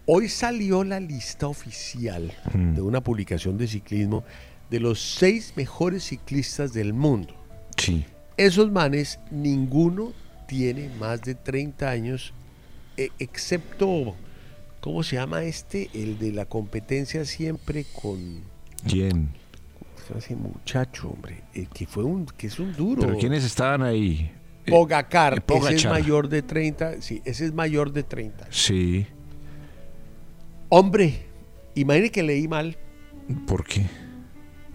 Hoy 0.06 0.28
salió 0.28 0.84
la 0.84 1.00
lista 1.00 1.48
oficial 1.48 2.32
Mm. 2.54 2.76
de 2.76 2.82
una 2.82 3.02
publicación 3.02 3.58
de 3.58 3.68
ciclismo 3.68 4.24
de 4.70 4.80
los 4.80 5.00
seis 5.02 5.54
mejores 5.56 6.04
ciclistas 6.04 6.74
del 6.74 6.94
mundo. 6.94 7.34
sí. 7.78 8.06
Esos 8.36 8.72
manes, 8.72 9.20
ninguno 9.30 10.12
tiene 10.48 10.90
más 11.00 11.22
de 11.22 11.36
30 11.36 11.92
años, 11.92 12.34
e- 12.98 13.10
excepto, 13.20 14.16
¿cómo 14.82 15.04
se 15.04 15.18
llama 15.18 15.44
este? 15.44 15.88
El 15.94 16.18
de 16.18 16.32
la 16.32 16.46
competencia 16.46 17.26
siempre 17.26 17.86
con 18.02 18.42
¿Quién? 18.88 19.30
ese 20.18 20.36
muchacho, 20.36 21.10
hombre, 21.10 21.44
el 21.54 21.68
que 21.70 21.86
fue 21.86 22.04
un, 22.04 22.26
que 22.26 22.48
es 22.48 22.58
un 22.60 22.74
duro. 22.76 23.02
¿Pero 23.04 23.18
quiénes 23.20 23.44
estaban 23.44 23.84
ahí? 23.84 24.32
Eh, 24.66 24.72
Pogacar, 24.72 25.44
eh, 25.48 25.54
ese 25.60 25.76
es 25.76 25.86
mayor 25.86 26.28
de 26.28 26.42
30, 26.42 27.02
sí, 27.04 27.22
ese 27.26 27.46
es 27.46 27.54
mayor 27.54 27.94
de 27.94 28.02
30. 28.02 28.48
Sí. 28.50 29.06
Hombre, 30.76 31.14
imagine 31.76 32.10
que 32.10 32.24
leí 32.24 32.48
mal, 32.48 32.76
¿Por 33.46 33.64
qué? 33.64 33.86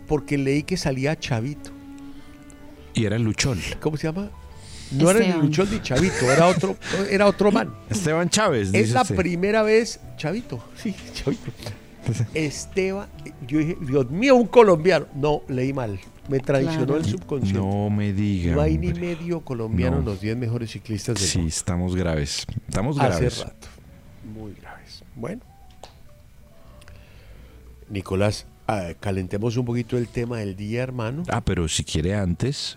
porque 0.06 0.38
leí 0.38 0.62
que 0.62 0.76
salía 0.76 1.18
Chavito. 1.18 1.70
Y 2.94 3.04
era 3.04 3.18
Luchol. 3.18 3.58
¿Cómo 3.80 3.96
se 3.96 4.06
llama? 4.06 4.30
No 4.92 5.10
era 5.10 5.18
ni. 5.18 5.42
Luchol 5.42 5.68
ni 5.72 5.82
Chavito, 5.82 6.30
era 6.30 6.46
otro, 6.46 6.76
era 7.10 7.26
otro 7.26 7.50
man. 7.50 7.74
Esteban 7.90 8.28
Chávez. 8.28 8.72
Es 8.72 8.92
la 8.92 9.02
usted. 9.02 9.16
primera 9.16 9.64
vez, 9.64 9.98
Chavito, 10.16 10.62
sí, 10.80 10.94
Chavito. 11.14 11.50
Esteban, 12.32 13.08
yo 13.48 13.58
dije, 13.58 13.76
Dios 13.80 14.08
mío, 14.08 14.36
un 14.36 14.46
colombiano. 14.46 15.06
No, 15.16 15.42
leí 15.48 15.72
mal. 15.72 15.98
Me 16.28 16.38
traicionó 16.38 16.86
Claro. 16.86 17.00
el 17.00 17.04
subconsciente. 17.06 17.58
No 17.60 17.90
me 17.90 18.12
diga. 18.12 18.54
No 18.54 18.60
hay 18.60 18.78
ni 18.78 18.92
medio 18.94 19.40
colombiano 19.40 19.98
en 19.98 20.04
No. 20.04 20.12
los 20.12 20.20
10 20.20 20.36
mejores 20.36 20.70
ciclistas 20.70 21.16
del 21.18 21.26
Sí, 21.28 21.38
mundo. 21.38 21.48
estamos 21.48 21.96
graves. 21.96 22.46
Estamos 22.68 22.96
Hace 23.00 23.08
graves. 23.08 23.38
rato. 23.44 23.66
Muy 24.32 24.52
graves. 24.54 25.02
Bueno. 25.16 25.42
Nicolás, 27.90 28.46
ah, 28.66 28.88
calentemos 29.00 29.56
un 29.56 29.64
poquito 29.64 29.96
el 29.96 30.08
tema 30.08 30.38
del 30.38 30.56
día, 30.56 30.82
hermano. 30.82 31.22
Ah, 31.28 31.40
pero 31.40 31.68
si 31.68 31.84
quiere 31.84 32.14
antes, 32.14 32.76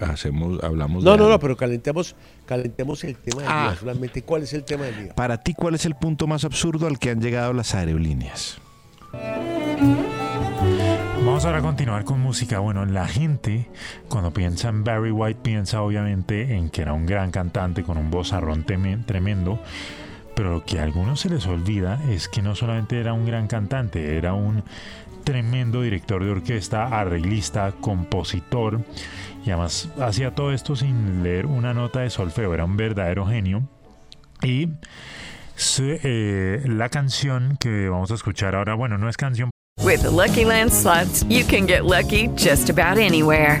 hacemos, 0.00 0.62
hablamos 0.62 1.02
No, 1.04 1.12
de 1.12 1.16
no, 1.16 1.22
no, 1.24 1.28
algo. 1.30 1.40
pero 1.40 1.56
calentemos, 1.56 2.14
calentemos 2.46 3.02
el 3.04 3.16
tema 3.16 3.42
del 3.42 3.50
Ah. 3.50 3.68
día. 3.70 3.80
Solamente, 3.80 4.22
¿cuál 4.22 4.42
es 4.42 4.52
el 4.52 4.64
tema 4.64 4.84
del 4.84 5.04
día? 5.04 5.14
Para 5.14 5.38
ti, 5.38 5.54
¿cuál 5.54 5.74
es 5.74 5.86
el 5.86 5.94
punto 5.94 6.26
más 6.26 6.44
absurdo 6.44 6.86
al 6.86 6.98
que 6.98 7.10
han 7.10 7.20
llegado 7.20 7.52
las 7.52 7.74
aerolíneas? 7.74 8.58
Vamos 11.24 11.44
ahora 11.44 11.58
a 11.58 11.62
continuar 11.62 12.04
con 12.04 12.20
música. 12.20 12.58
Bueno, 12.58 12.84
la 12.84 13.06
gente 13.06 13.68
cuando 14.08 14.32
piensa 14.32 14.68
en 14.68 14.82
Barry 14.84 15.10
White 15.12 15.40
piensa 15.42 15.80
obviamente 15.82 16.54
en 16.56 16.68
que 16.68 16.82
era 16.82 16.92
un 16.92 17.06
gran 17.06 17.30
cantante 17.30 17.84
con 17.84 17.96
un 17.96 18.10
vozarrón 18.10 18.64
tremendo, 18.64 19.60
Pero 20.34 20.50
lo 20.52 20.64
que 20.64 20.78
a 20.80 20.84
algunos 20.84 21.20
se 21.20 21.28
les 21.28 21.46
olvida 21.46 22.00
es 22.10 22.28
que 22.28 22.40
no 22.42 22.54
solamente 22.54 22.98
era 22.98 23.12
un 23.12 23.26
gran 23.26 23.46
cantante, 23.48 24.16
era 24.16 24.32
un 24.32 24.64
tremendo 25.24 25.82
director 25.82 26.24
de 26.24 26.30
orquesta, 26.30 26.86
arreglista, 26.98 27.72
compositor 27.80 28.80
y 29.44 29.50
además 29.50 29.88
hacía 30.00 30.34
todo 30.34 30.52
esto 30.52 30.74
sin 30.74 31.22
leer 31.22 31.46
una 31.46 31.74
nota 31.74 32.00
de 32.00 32.10
solfeo, 32.10 32.54
era 32.54 32.64
un 32.64 32.76
verdadero 32.76 33.26
genio. 33.26 33.62
Y 34.42 34.68
se- 35.54 36.00
eh, 36.02 36.62
la 36.66 36.88
canción 36.88 37.56
que 37.60 37.88
vamos 37.88 38.10
a 38.10 38.14
escuchar 38.14 38.54
ahora, 38.56 38.74
bueno, 38.74 38.98
no 38.98 39.08
es 39.08 39.16
canción. 39.16 39.50
With 39.84 40.00
the 40.02 40.10
Lucky 40.10 40.44
Land 40.44 40.70
slots, 40.72 41.24
you 41.28 41.44
can 41.46 41.66
get 41.66 41.82
lucky 41.84 42.28
just 42.36 42.68
about 42.70 42.98
anywhere. 42.98 43.60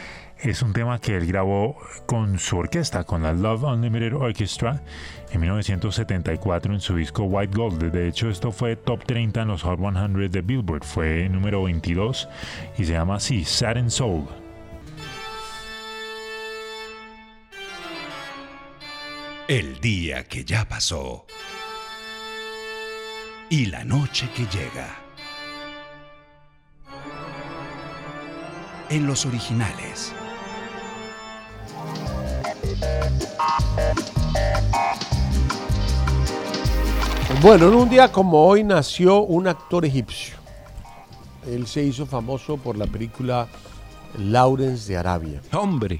Es 0.43 0.63
un 0.63 0.73
tema 0.73 0.99
que 0.99 1.15
él 1.15 1.27
grabó 1.27 1.77
con 2.07 2.39
su 2.39 2.57
orquesta, 2.57 3.03
con 3.03 3.21
la 3.21 3.31
Love 3.31 3.63
Unlimited 3.63 4.15
Orchestra, 4.15 4.81
en 5.31 5.39
1974 5.39 6.73
en 6.73 6.81
su 6.81 6.95
disco 6.95 7.25
White 7.25 7.55
Gold. 7.55 7.91
De 7.91 8.07
hecho, 8.07 8.27
esto 8.27 8.51
fue 8.51 8.75
top 8.75 9.05
30 9.05 9.43
en 9.43 9.47
los 9.49 9.61
Hot 9.61 9.79
100 9.79 10.31
de 10.31 10.41
Billboard. 10.41 10.83
Fue 10.83 11.29
número 11.29 11.61
22 11.61 12.27
y 12.79 12.85
se 12.85 12.93
llama 12.93 13.17
así, 13.17 13.45
Sad 13.45 13.77
and 13.77 13.89
Soul. 13.91 14.25
El 19.47 19.79
día 19.79 20.23
que 20.23 20.43
ya 20.43 20.67
pasó. 20.67 21.27
Y 23.51 23.67
la 23.67 23.83
noche 23.83 24.27
que 24.35 24.47
llega. 24.47 24.97
En 28.89 29.05
los 29.05 29.27
originales. 29.27 30.15
Bueno, 37.41 37.69
en 37.69 37.73
un 37.73 37.89
día 37.89 38.11
como 38.11 38.45
hoy 38.45 38.63
nació 38.63 39.21
un 39.21 39.47
actor 39.47 39.83
egipcio. 39.83 40.35
Él 41.47 41.65
se 41.65 41.83
hizo 41.83 42.05
famoso 42.05 42.57
por 42.57 42.77
la 42.77 42.85
película 42.85 43.47
Lawrence 44.19 44.91
de 44.91 44.97
Arabia. 44.97 45.41
Hombre. 45.51 45.99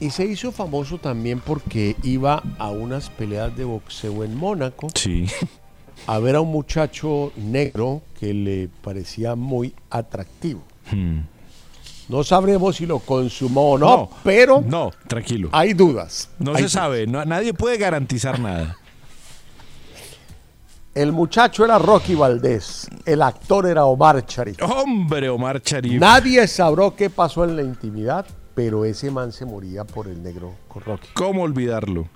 Y 0.00 0.10
se 0.10 0.24
hizo 0.24 0.50
famoso 0.50 0.98
también 0.98 1.40
porque 1.40 1.94
iba 2.02 2.42
a 2.58 2.70
unas 2.70 3.10
peleas 3.10 3.56
de 3.56 3.64
boxeo 3.64 4.24
en 4.24 4.36
Mónaco. 4.36 4.88
Sí. 4.94 5.26
A 6.06 6.18
ver 6.18 6.34
a 6.34 6.40
un 6.40 6.50
muchacho 6.50 7.32
negro 7.36 8.02
que 8.18 8.34
le 8.34 8.68
parecía 8.82 9.36
muy 9.36 9.74
atractivo. 9.90 10.62
Hmm. 10.90 11.20
No 12.10 12.24
sabremos 12.24 12.76
si 12.76 12.86
lo 12.86 12.98
consumó 12.98 13.72
o 13.72 13.78
no, 13.78 13.86
No, 13.96 14.10
pero 14.24 14.60
No, 14.66 14.90
tranquilo. 15.06 15.48
hay 15.52 15.72
dudas. 15.74 16.28
No 16.38 16.50
Hay 16.50 16.56
se 16.56 16.62
dudas. 16.62 16.72
sabe, 16.72 17.06
no- 17.06 17.24
nadie 17.24 17.54
puede 17.54 17.78
garantizar 17.78 18.38
nada. 18.40 18.76
El 20.94 21.12
muchacho 21.12 21.64
era 21.64 21.78
Rocky 21.78 22.16
Valdés, 22.16 22.88
el 23.06 23.22
actor 23.22 23.66
era 23.66 23.84
Omar 23.84 24.24
Sharif. 24.26 24.60
Hombre, 24.62 25.28
Omar 25.28 25.62
Sharif. 25.62 26.00
Nadie 26.00 26.46
sabrá 26.48 26.90
qué 26.96 27.08
pasó 27.08 27.44
en 27.44 27.54
la 27.54 27.62
intimidad, 27.62 28.26
pero 28.56 28.84
ese 28.84 29.10
man 29.10 29.30
se 29.30 29.44
moría 29.46 29.84
por 29.84 30.08
el 30.08 30.20
negro 30.20 30.52
con 30.66 30.82
Rocky. 30.82 31.08
¿Cómo 31.14 31.42
olvidarlo? 31.44 32.08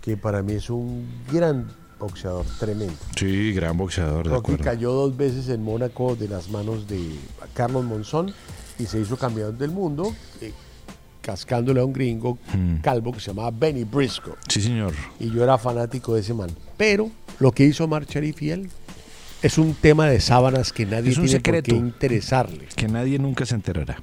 Que 0.00 0.16
para 0.16 0.42
mí 0.42 0.52
es 0.54 0.70
un 0.70 1.24
gran 1.30 1.66
boxeador, 1.98 2.46
tremendo. 2.60 2.94
Sí, 3.16 3.52
gran 3.52 3.76
boxeador, 3.76 4.28
de 4.28 4.34
Rocky 4.34 4.56
cayó 4.58 4.92
dos 4.92 5.16
veces 5.16 5.48
en 5.48 5.64
Mónaco 5.64 6.14
de 6.14 6.28
las 6.28 6.48
manos 6.50 6.86
de 6.86 7.18
Carlos 7.52 7.84
Monzón 7.84 8.32
y 8.80 8.86
se 8.86 9.00
hizo 9.00 9.16
campeón 9.16 9.56
del 9.58 9.70
mundo, 9.70 10.14
eh, 10.40 10.52
cascándole 11.22 11.80
a 11.80 11.84
un 11.84 11.92
gringo 11.92 12.38
Hmm. 12.52 12.76
calvo 12.76 13.12
que 13.12 13.20
se 13.20 13.28
llamaba 13.28 13.50
Benny 13.50 13.84
Briscoe. 13.84 14.34
Sí, 14.48 14.60
señor. 14.62 14.94
Y 15.18 15.30
yo 15.30 15.42
era 15.44 15.58
fanático 15.58 16.14
de 16.14 16.20
ese 16.20 16.32
man. 16.34 16.50
Pero 16.76 17.10
lo 17.38 17.52
que 17.52 17.64
hizo 17.64 17.84
Omar 17.84 18.06
Sharif 18.06 18.40
y 18.42 18.50
él 18.50 18.70
es 19.42 19.58
un 19.58 19.74
tema 19.74 20.06
de 20.08 20.20
sábanas 20.20 20.72
que 20.72 20.86
nadie 20.86 21.10
Es 21.10 21.18
un 21.18 21.24
tiene 21.24 21.38
secreto. 21.38 21.70
por 21.70 21.80
qué 21.80 21.86
interesarle. 21.86 22.66
Que 22.74 22.88
nadie 22.88 23.18
nunca 23.18 23.44
se 23.46 23.54
enterará. 23.54 24.02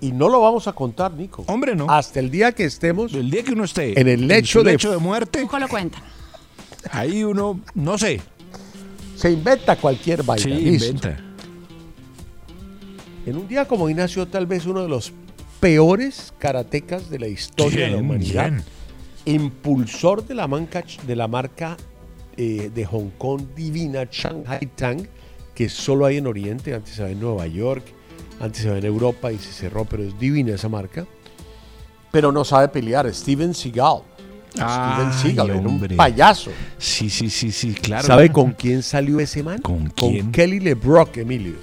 Y 0.00 0.12
no 0.12 0.28
lo 0.30 0.40
vamos 0.40 0.66
a 0.66 0.72
contar, 0.72 1.12
Nico. 1.12 1.44
Hombre, 1.46 1.76
no. 1.76 1.86
Hasta 1.90 2.20
el 2.20 2.30
día 2.30 2.52
que 2.52 2.64
estemos 2.64 3.12
El 3.12 3.30
día 3.30 3.42
que 3.44 3.52
uno 3.52 3.64
esté 3.64 4.00
en 4.00 4.08
el 4.08 4.26
lecho, 4.26 4.62
de, 4.62 4.72
lecho 4.72 4.90
de 4.90 4.96
muerte, 4.98 5.42
Ojo 5.42 5.58
lo 5.58 5.68
cuenta. 5.68 5.98
ahí 6.90 7.22
uno, 7.22 7.60
no 7.74 7.98
sé, 7.98 8.20
se 9.16 9.30
inventa 9.30 9.76
cualquier 9.76 10.22
vaina. 10.22 10.42
sí, 10.42 10.50
listo. 10.50 10.86
inventa. 10.86 11.24
En 13.26 13.36
un 13.36 13.46
día 13.48 13.66
como 13.66 13.84
hoy 13.84 13.94
nació 13.94 14.26
tal 14.26 14.46
vez 14.46 14.66
uno 14.66 14.82
de 14.82 14.88
los 14.88 15.12
peores 15.60 16.32
karatecas 16.38 17.10
de 17.10 17.18
la 17.18 17.28
historia 17.28 17.86
de 17.86 17.90
la 17.92 17.98
humanidad. 17.98 18.52
Impulsor 19.26 20.26
de 20.26 20.34
la, 20.34 20.48
manca- 20.48 20.84
de 21.06 21.16
la 21.16 21.28
marca 21.28 21.76
eh, 22.36 22.70
de 22.74 22.84
Hong 22.86 23.10
Kong 23.18 23.42
divina 23.54 24.04
Shanghai 24.10 24.66
Tang, 24.74 25.06
que 25.54 25.68
solo 25.68 26.06
hay 26.06 26.16
en 26.16 26.26
Oriente, 26.26 26.74
antes 26.74 26.94
se 26.94 27.04
ve 27.04 27.12
en 27.12 27.20
Nueva 27.20 27.46
York, 27.46 27.84
antes 28.40 28.62
se 28.62 28.70
ve 28.70 28.78
en 28.78 28.86
Europa 28.86 29.30
y 29.30 29.36
se 29.38 29.52
cerró, 29.52 29.84
pero 29.84 30.02
es 30.02 30.18
divina 30.18 30.54
esa 30.54 30.68
marca. 30.70 31.06
Pero 32.10 32.32
no 32.32 32.44
sabe 32.44 32.68
pelear, 32.68 33.12
Steven 33.12 33.54
Seagal. 33.54 33.98
Steven 34.52 34.66
Ay, 34.66 35.12
Seagal, 35.22 35.50
era 35.50 35.60
un 35.60 35.80
payaso. 35.96 36.50
Sí, 36.78 37.08
sí, 37.10 37.28
sí, 37.30 37.52
sí, 37.52 37.72
claro. 37.74 38.04
¿Sabe 38.06 38.32
con 38.32 38.52
quién 38.52 38.82
salió 38.82 39.20
ese 39.20 39.42
man? 39.44 39.60
¿Con 39.60 39.86
quién? 39.90 40.32
Kelly 40.32 40.58
LeBrock, 40.58 41.18
Emilio. 41.18 41.54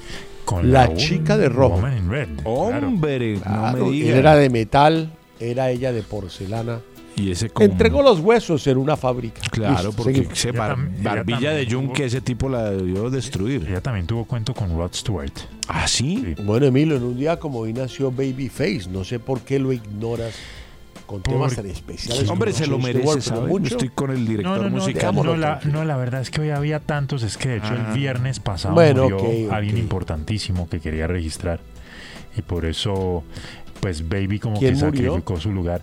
Con 0.47 0.71
la 0.71 0.87
la 0.87 0.95
chica 0.95 1.37
de 1.37 1.49
rojo. 1.49 1.75
Woman 1.75 1.97
in 1.97 2.09
Red. 2.09 2.29
claro. 2.41 2.87
Hombre, 2.87 3.35
Claro, 3.39 3.77
no 3.77 3.85
me 3.85 3.89
él 3.97 4.01
diga. 4.03 4.15
era 4.17 4.35
de 4.35 4.49
metal, 4.49 5.11
era 5.39 5.69
ella 5.69 5.91
de 5.91 6.01
porcelana. 6.03 6.79
Y 7.17 7.31
ese 7.31 7.49
como- 7.49 7.65
Entregó 7.65 8.01
los 8.03 8.19
huesos 8.19 8.65
en 8.67 8.77
una 8.77 8.95
fábrica. 8.95 9.41
Claro, 9.51 9.87
Listo, 9.89 10.03
porque 10.03 10.19
Ella 10.21 10.51
bar- 10.57 10.77
barbilla 11.01 11.51
de 11.51 11.65
yunque, 11.65 12.03
tuvo- 12.03 12.05
ese 12.05 12.21
tipo 12.21 12.47
la 12.47 12.69
debió 12.71 13.09
destruir. 13.09 13.65
Ella 13.67 13.81
también 13.81 14.05
tuvo 14.05 14.23
cuento 14.25 14.53
con 14.53 14.69
Rod 14.77 14.91
Stewart. 14.93 15.31
¿Ah, 15.67 15.87
sí? 15.87 16.35
Bueno, 16.45 16.67
Emilio, 16.67 16.95
en 16.95 17.03
un 17.03 17.17
día 17.17 17.37
como 17.39 17.59
hoy 17.59 17.73
nació 17.73 18.11
Babyface. 18.11 18.87
No 18.91 19.03
sé 19.03 19.19
por 19.19 19.41
qué 19.41 19.57
lo 19.59 19.73
ignoras 19.73 20.35
con 21.07 21.23
temas 21.23 21.55
tan 21.55 21.65
especiales. 21.65 22.29
Hombre, 22.29 22.53
se 22.53 22.67
lo 22.67 22.77
merece, 22.77 22.99
Stewart, 22.99 23.23
pero 23.23 23.35
¿sabe? 23.37 23.47
mucho. 23.47 23.67
Estoy 23.75 23.89
con 23.89 24.11
el 24.11 24.27
director 24.27 24.57
No, 24.57 24.63
no, 24.63 24.69
no, 24.69 24.75
musical. 24.77 25.15
No, 25.15 25.35
la, 25.35 25.59
no, 25.63 25.83
la 25.85 25.97
verdad 25.97 26.21
es 26.21 26.29
que 26.29 26.41
hoy 26.41 26.51
había 26.51 26.79
tantos, 26.79 27.23
es 27.23 27.37
que 27.37 27.49
de 27.49 27.57
hecho 27.57 27.69
Ah. 27.71 27.87
el 27.89 27.97
viernes 27.97 28.39
pasado 28.39 28.75
Bueno, 28.75 29.03
murió 29.03 29.17
ok, 29.17 29.23
ok. 29.47 29.53
alguien 29.53 29.77
importantísimo 29.79 30.69
que 30.69 30.79
quería 30.79 31.07
registrar 31.07 31.59
y 32.37 32.41
por 32.43 32.65
eso 32.65 33.23
pues 33.79 34.09
Baby 34.09 34.39
como 34.39 34.57
¿Quién 34.57 34.73
que 34.77 34.85
murió? 34.85 35.01
sacrificó 35.11 35.39
su 35.39 35.51
lugar. 35.51 35.81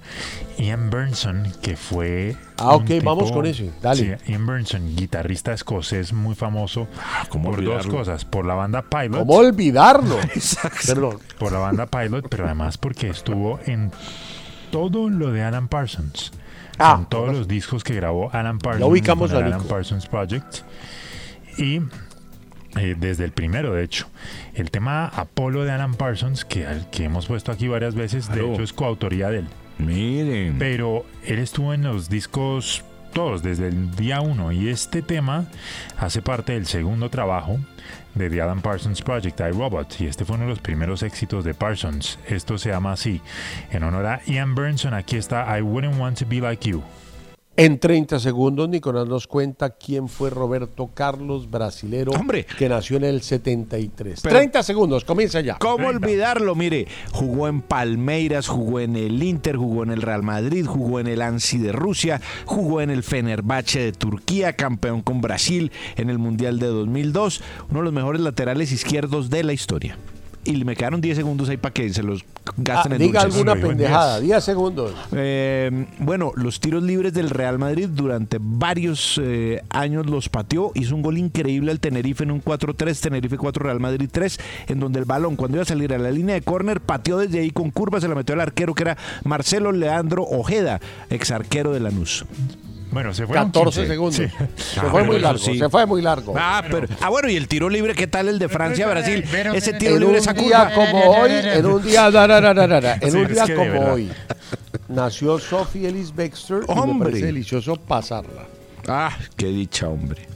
Ian 0.59 0.91
Burnson, 0.91 1.45
que 1.63 1.77
fue... 1.77 2.35
Ah, 2.59 2.75
ok, 2.75 2.91
vamos 3.05 3.31
con 3.31 3.47
ese, 3.47 3.71
dale. 3.81 4.19
Sí, 4.25 4.33
Ian 4.33 4.45
Burnson, 4.47 4.97
guitarrista 4.97 5.53
escocés 5.53 6.13
muy 6.13 6.35
famoso 6.35 6.89
¿cómo 7.29 7.51
por 7.51 7.63
dos 7.63 7.75
olvidarlo? 7.77 7.93
cosas, 7.99 8.25
por 8.25 8.47
la 8.47 8.55
banda 8.55 8.83
Pilot. 8.83 9.21
¿Cómo 9.21 9.35
olvidarlo? 9.35 10.17
Perdón. 10.87 11.19
por 11.39 11.53
la 11.53 11.59
banda 11.61 11.87
Pilot, 11.87 12.29
pero 12.29 12.47
además 12.47 12.79
porque 12.79 13.09
estuvo 13.11 13.61
en 13.65 13.93
todo 14.75 15.09
lo 15.09 15.31
de 15.31 15.41
Alan 15.41 15.69
Parsons. 15.69 16.33
Ah, 16.79 16.97
en 16.99 17.07
todos 17.07 17.33
los 17.33 17.47
discos 17.47 17.85
que 17.85 17.95
grabó 17.95 18.29
Alan 18.33 18.59
Parsons. 18.59 18.81
Ya 18.81 18.87
ubicamos 18.87 19.31
con 19.31 19.45
Alan. 19.45 19.63
Parsons 19.63 20.09
Project. 20.09 20.63
Y 21.57 21.81
eh, 22.81 22.97
desde 22.99 23.25
el 23.25 23.31
primero, 23.31 23.73
de 23.73 23.85
hecho. 23.85 24.09
El 24.53 24.73
tema 24.73 25.07
Apolo 25.07 25.63
de 25.63 25.71
Alan 25.71 25.95
Parsons, 25.95 26.45
que, 26.45 26.67
al 26.67 26.91
que 26.91 27.05
hemos 27.05 27.27
puesto 27.27 27.53
aquí 27.53 27.69
varias 27.69 27.95
veces, 27.95 28.29
de 28.29 28.45
hecho 28.45 28.65
es 28.65 28.73
coautoría 28.73 29.31
de 29.31 29.39
él. 29.39 29.49
Miren. 29.79 30.57
Pero 30.59 31.07
él 31.25 31.39
estuvo 31.39 31.73
en 31.73 31.85
los 31.85 32.09
discos 32.09 32.83
todos 33.13 33.45
desde 33.45 33.69
el 33.69 33.95
día 33.95 34.23
uno. 34.23 34.51
Y 34.51 34.71
este 34.71 35.03
tema 35.03 35.45
hace 35.99 36.21
parte 36.21 36.55
del 36.55 36.67
segundo 36.67 37.11
trabajo 37.11 37.61
de 38.15 38.31
The 38.31 38.41
Alan 38.41 38.61
Parsons 38.61 39.03
Project, 39.03 39.41
iRobot, 39.41 40.01
y 40.01 40.07
este 40.07 40.25
fue 40.25 40.37
uno 40.37 40.45
de 40.45 40.51
los 40.51 40.61
primeros 40.61 41.03
éxitos 41.03 41.45
de 41.45 41.55
Parsons. 41.55 42.19
Esto 42.29 42.59
se 42.59 42.71
llama 42.71 42.93
así, 42.93 43.21
en 43.71 43.83
honor 43.83 44.07
a 44.07 44.21
Ian 44.27 44.55
Burnson, 44.55 44.95
aquí 44.95 45.17
está 45.17 45.59
I 45.59 45.63
Wouldn't 45.63 45.99
Want 45.99 46.19
to 46.19 46.27
Be 46.27 46.41
Like 46.41 46.69
You. 46.69 46.83
En 47.57 47.79
30 47.79 48.19
segundos, 48.19 48.69
Nicolás 48.69 49.07
nos 49.07 49.29
cuenta 49.29 49.71
quién 49.71 50.09
fue 50.09 50.29
Roberto 50.29 50.91
Carlos, 50.93 51.49
brasilero, 51.49 52.11
que 52.59 52.69
nació 52.69 52.97
en 52.97 53.05
el 53.05 53.23
73. 53.23 54.23
30 54.23 54.63
segundos, 54.65 55.05
comienza 55.05 55.41
ya. 55.41 55.57
¿Cómo 55.61 55.87
olvidarlo? 55.87 56.57
Mire, 56.57 56.89
jugó 57.13 57.47
en 57.47 57.63
Palmeiras, 57.63 58.49
jugó 58.49 58.81
en 58.81 58.97
el 58.97 59.23
Inter, 59.23 59.57
jugó 59.57 59.85
en 59.85 59.93
el 59.93 60.03
Real 60.03 60.25
Madrid, 60.25 60.67
jugó 60.67 60.99
en 60.99 61.07
el 61.07 61.23
Ansi 61.23 61.59
de 61.59 61.71
Rusia, 61.71 62.21
jugó 62.45 62.81
en 62.81 62.91
el 62.91 63.05
Fenerbahce 63.05 63.79
de 63.79 63.93
Turquía, 63.93 64.55
campeón 64.55 65.03
con 65.03 65.21
Brasil 65.21 65.71
en 65.95 66.11
el 66.11 66.19
Mundial 66.19 66.59
de 66.59 66.67
2002, 66.67 67.41
uno 67.71 67.79
de 67.79 67.85
los 67.85 67.93
mejores 67.93 68.21
laterales 68.21 68.73
izquierdos 68.73 69.31
de 69.31 69.45
la 69.45 69.53
historia. 69.53 69.97
Y 70.45 70.65
me 70.65 70.77
quedaron 70.77 71.01
10 71.01 71.17
segundos 71.17 71.49
ahí 71.49 71.57
para 71.57 71.73
que 71.73 71.93
se 71.93 72.03
los 72.03 72.25
gasten 72.57 72.93
Ah, 72.93 72.97
en 72.97 73.01
diga 73.03 73.23
dulces. 73.25 73.41
alguna 73.41 73.61
pendejada, 73.69 74.21
10 74.21 74.45
segundos. 74.45 74.93
Eh, 75.13 75.87
bueno, 75.99 76.33
los 76.37 76.61
tiros 76.61 76.83
libres 76.83 77.13
del 77.15 77.31
Real 77.31 77.59
Madrid 77.59 77.89
durante 77.91 78.39
varios 78.41 79.21
eh, 79.23 79.63
años 79.71 80.07
los 80.07 80.29
pateó. 80.29 80.71
Hizo 80.75 80.95
un 80.95 81.03
gol 81.03 81.19
increíble 81.19 81.71
al 81.71 81.81
Tenerife 81.81 82.25
en 82.25 82.31
un 82.31 82.43
4-3, 82.43 83.01
Tenerife 83.01 83.37
4, 83.39 83.65
Real 83.65 83.81
Madrid 83.81 84.09
3, 84.13 84.39
en 84.69 84.81
donde 84.81 84.99
el 84.99 85.05
balón, 85.05 85.37
cuando 85.37 85.57
iba 85.57 85.63
a 85.63 85.67
salir 85.67 85.93
a 85.95 85.99
la 85.99 86.11
línea 86.11 86.35
de 86.35 86.43
córner, 86.43 86.81
pateó 86.81 87.19
desde 87.19 87.41
ahí 87.41 87.51
con 87.51 87.71
curva, 87.71 88.01
se 88.01 88.09
la 88.09 88.15
metió 88.15 88.35
al 88.35 88.41
arquero 88.41 88.75
que 88.75 88.83
era 88.83 88.99
Marcelo 89.25 89.73
Leandro 89.73 90.23
Ojeda, 90.25 90.81
ex 91.11 91.31
arquero 91.31 91.73
de 91.73 91.81
Lanús. 91.81 92.25
Bueno, 92.95 93.13
se 93.13 93.27
fueron 93.27 93.47
14 93.51 93.81
15. 93.81 93.93
segundos. 93.93 94.17
Sí. 94.17 94.73
Se 94.75 94.81
Ah, 94.81 94.89
fue 94.91 95.03
muy 95.05 95.19
largo, 95.19 95.39
sí. 95.39 95.59
se 95.59 95.69
fue 95.69 95.85
muy 95.87 96.01
largo. 96.01 96.35
Ah, 96.37 96.63
pero, 96.71 96.87
ah, 97.01 97.11
bueno, 97.11 97.29
y 97.29 97.37
el 97.37 97.47
tiro 97.49 97.69
libre, 97.69 97.95
¿qué 97.95 98.07
tal 98.07 98.29
el 98.29 98.39
de 98.39 98.49
Francia, 98.49 98.87
Brasil? 98.89 99.25
Ese 99.55 99.73
tiro 99.75 99.95
en 99.95 100.01
libre, 100.01 100.15
un 100.15 100.23
esa 100.23 100.33
día 100.33 100.71
curva. 100.73 100.75
como 100.75 101.01
hoy, 101.19 101.31
en 101.33 101.67
un 101.67 101.83
día, 101.83 102.11
da, 102.11 102.27
da, 102.27 102.41
da, 102.41 102.55
da, 102.55 102.67
da, 102.67 102.81
da, 102.81 102.95
en 103.01 103.11
Sí, 103.11 103.17
un 103.19 103.25
es 103.27 103.29
día 103.47 103.55
como 103.57 103.93
hoy, 103.93 104.11
nació 104.89 105.39
Sophie 105.39 105.89
Ellis 105.89 106.15
Bextor 106.15 106.65
y 106.69 106.93
me 106.93 107.05
parece 107.05 107.27
delicioso 107.27 107.77
pasarla. 107.77 108.47
Ah, 108.89 109.17
qué 109.37 109.47
dicha, 109.47 109.89
hombre. 109.89 110.29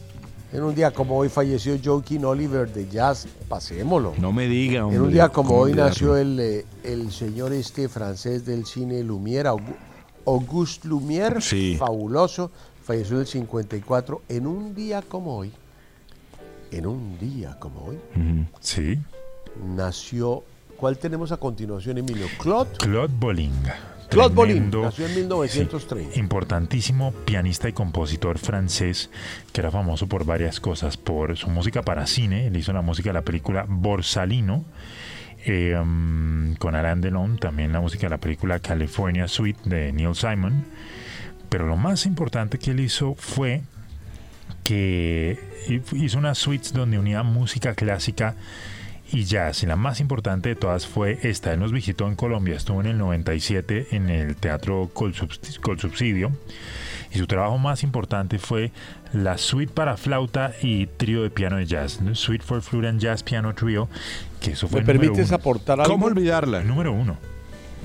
En 0.53 0.63
un 0.63 0.75
día 0.75 0.91
como 0.91 1.19
hoy 1.19 1.29
falleció 1.29 1.79
Joaquin 1.83 2.25
Oliver 2.25 2.73
de 2.73 2.89
Jazz, 2.89 3.29
pasémoslo. 3.49 4.15
No 4.19 4.33
me 4.33 4.47
diga, 4.49 4.85
hombre. 4.85 4.97
En 4.97 5.03
un 5.03 5.13
día 5.13 5.29
como 5.29 5.51
¿cómo 5.51 5.61
hoy 5.61 5.75
nació 5.75 6.17
el, 6.17 6.41
eh, 6.41 6.65
el 6.85 7.13
señor 7.13 7.53
este 7.53 7.89
francés 7.91 8.47
del 8.47 8.65
cine 8.65 9.05
Lumière, 9.05 9.55
Auguste 10.29 10.87
Lumière, 10.89 11.41
Sí. 11.41 11.77
fabuloso, 11.79 12.51
falleció 12.85 13.15
en 13.17 13.21
el 13.23 13.27
54. 13.27 14.23
En 14.29 14.47
un 14.47 14.75
día 14.75 15.01
como 15.03 15.37
hoy, 15.39 15.51
en 16.71 16.87
un 16.87 17.19
día 17.19 17.57
como 17.59 17.87
hoy, 17.87 17.99
Sí. 18.61 18.99
nació, 19.75 20.45
¿cuál 20.77 20.99
tenemos 20.99 21.33
a 21.33 21.39
continuación, 21.39 21.99
Emilio? 21.99 22.27
Claude. 22.39 22.71
Claude 22.79 23.13
Bolling. 23.19 23.53
Claude 24.11 24.35
Bolling, 24.35 24.71
nació 24.71 25.07
en 25.07 25.15
1930. 25.17 26.15
sí, 26.15 26.21
importantísimo 26.21 27.13
pianista 27.27 27.69
y 27.69 27.73
compositor 27.75 28.39
francés 28.39 29.11
que 29.53 29.61
era 29.61 29.71
famoso 29.71 30.07
por 30.07 30.25
varias 30.25 30.61
cosas, 30.61 30.97
por 30.97 31.37
su 31.37 31.49
música 31.51 31.83
para 31.83 32.07
cine, 32.07 32.47
él 32.47 32.57
hizo 32.57 32.73
la 32.73 32.81
música 32.81 33.11
de 33.11 33.15
la 33.15 33.23
película 33.23 33.67
Borsalino, 33.69 34.65
eh, 35.45 35.81
mm, 35.83 36.55
con 36.55 36.75
Alain 36.75 37.01
Delon, 37.01 37.39
también 37.39 37.73
la 37.73 37.81
música 37.81 38.07
de 38.07 38.11
la 38.11 38.19
película 38.19 38.59
California 38.59 39.29
Suite 39.29 39.61
de 39.65 39.93
Neil 39.93 40.15
Simon, 40.15 40.65
pero 41.49 41.67
lo 41.67 41.77
más 41.77 42.07
importante 42.07 42.59
que 42.59 42.73
él 42.73 42.81
hizo 42.81 43.15
fue 43.15 43.63
que 44.65 45.39
hizo 45.93 46.19
unas 46.19 46.39
suites 46.39 46.73
donde 46.73 46.99
unía 46.99 47.23
música 47.23 47.75
clásica 47.75 48.35
y 49.11 49.25
jazz. 49.25 49.63
Y 49.63 49.67
la 49.67 49.77
más 49.77 50.01
importante 50.01 50.51
de 50.51 50.57
todas 50.57 50.87
fue 50.87 51.19
esta. 51.23 51.53
Él 51.53 51.61
nos 51.61 51.73
visitó 51.73 52.07
en 52.09 52.17
Colombia, 52.17 52.57
estuvo 52.57 52.81
en 52.81 52.89
el 52.89 52.99
97 52.99 53.89
en 53.93 54.11
el 54.11 54.37
Teatro 54.37 54.91
Colsubs- 54.93 55.59
Colsubsidio. 55.61 56.33
Y 57.11 57.19
su 57.19 57.27
trabajo 57.27 57.57
más 57.57 57.83
importante 57.83 58.39
fue 58.39 58.71
la 59.13 59.39
suite 59.39 59.73
para 59.73 59.97
flauta 59.97 60.53
y 60.63 60.87
trío 60.87 61.23
de 61.23 61.31
piano 61.31 61.57
de 61.57 61.67
jazz. 61.67 62.01
¿no? 62.01 62.15
Suite 62.15 62.45
for 62.45 62.61
Flute 62.63 62.89
and 62.89 63.01
Jazz 63.01 63.23
Piano 63.23 63.55
Trio, 63.55 63.89
que 64.41 64.53
eso 64.53 64.69
fue 64.69 64.83
¿Me 64.83 64.93
el 64.93 64.99
permites 64.99 65.29
uno. 65.29 65.37
aportar 65.37 65.81
algo? 65.81 65.93
¿Cómo 65.93 66.07
olvidarla? 66.07 66.63
Número 66.63 66.93
uno. 66.93 67.17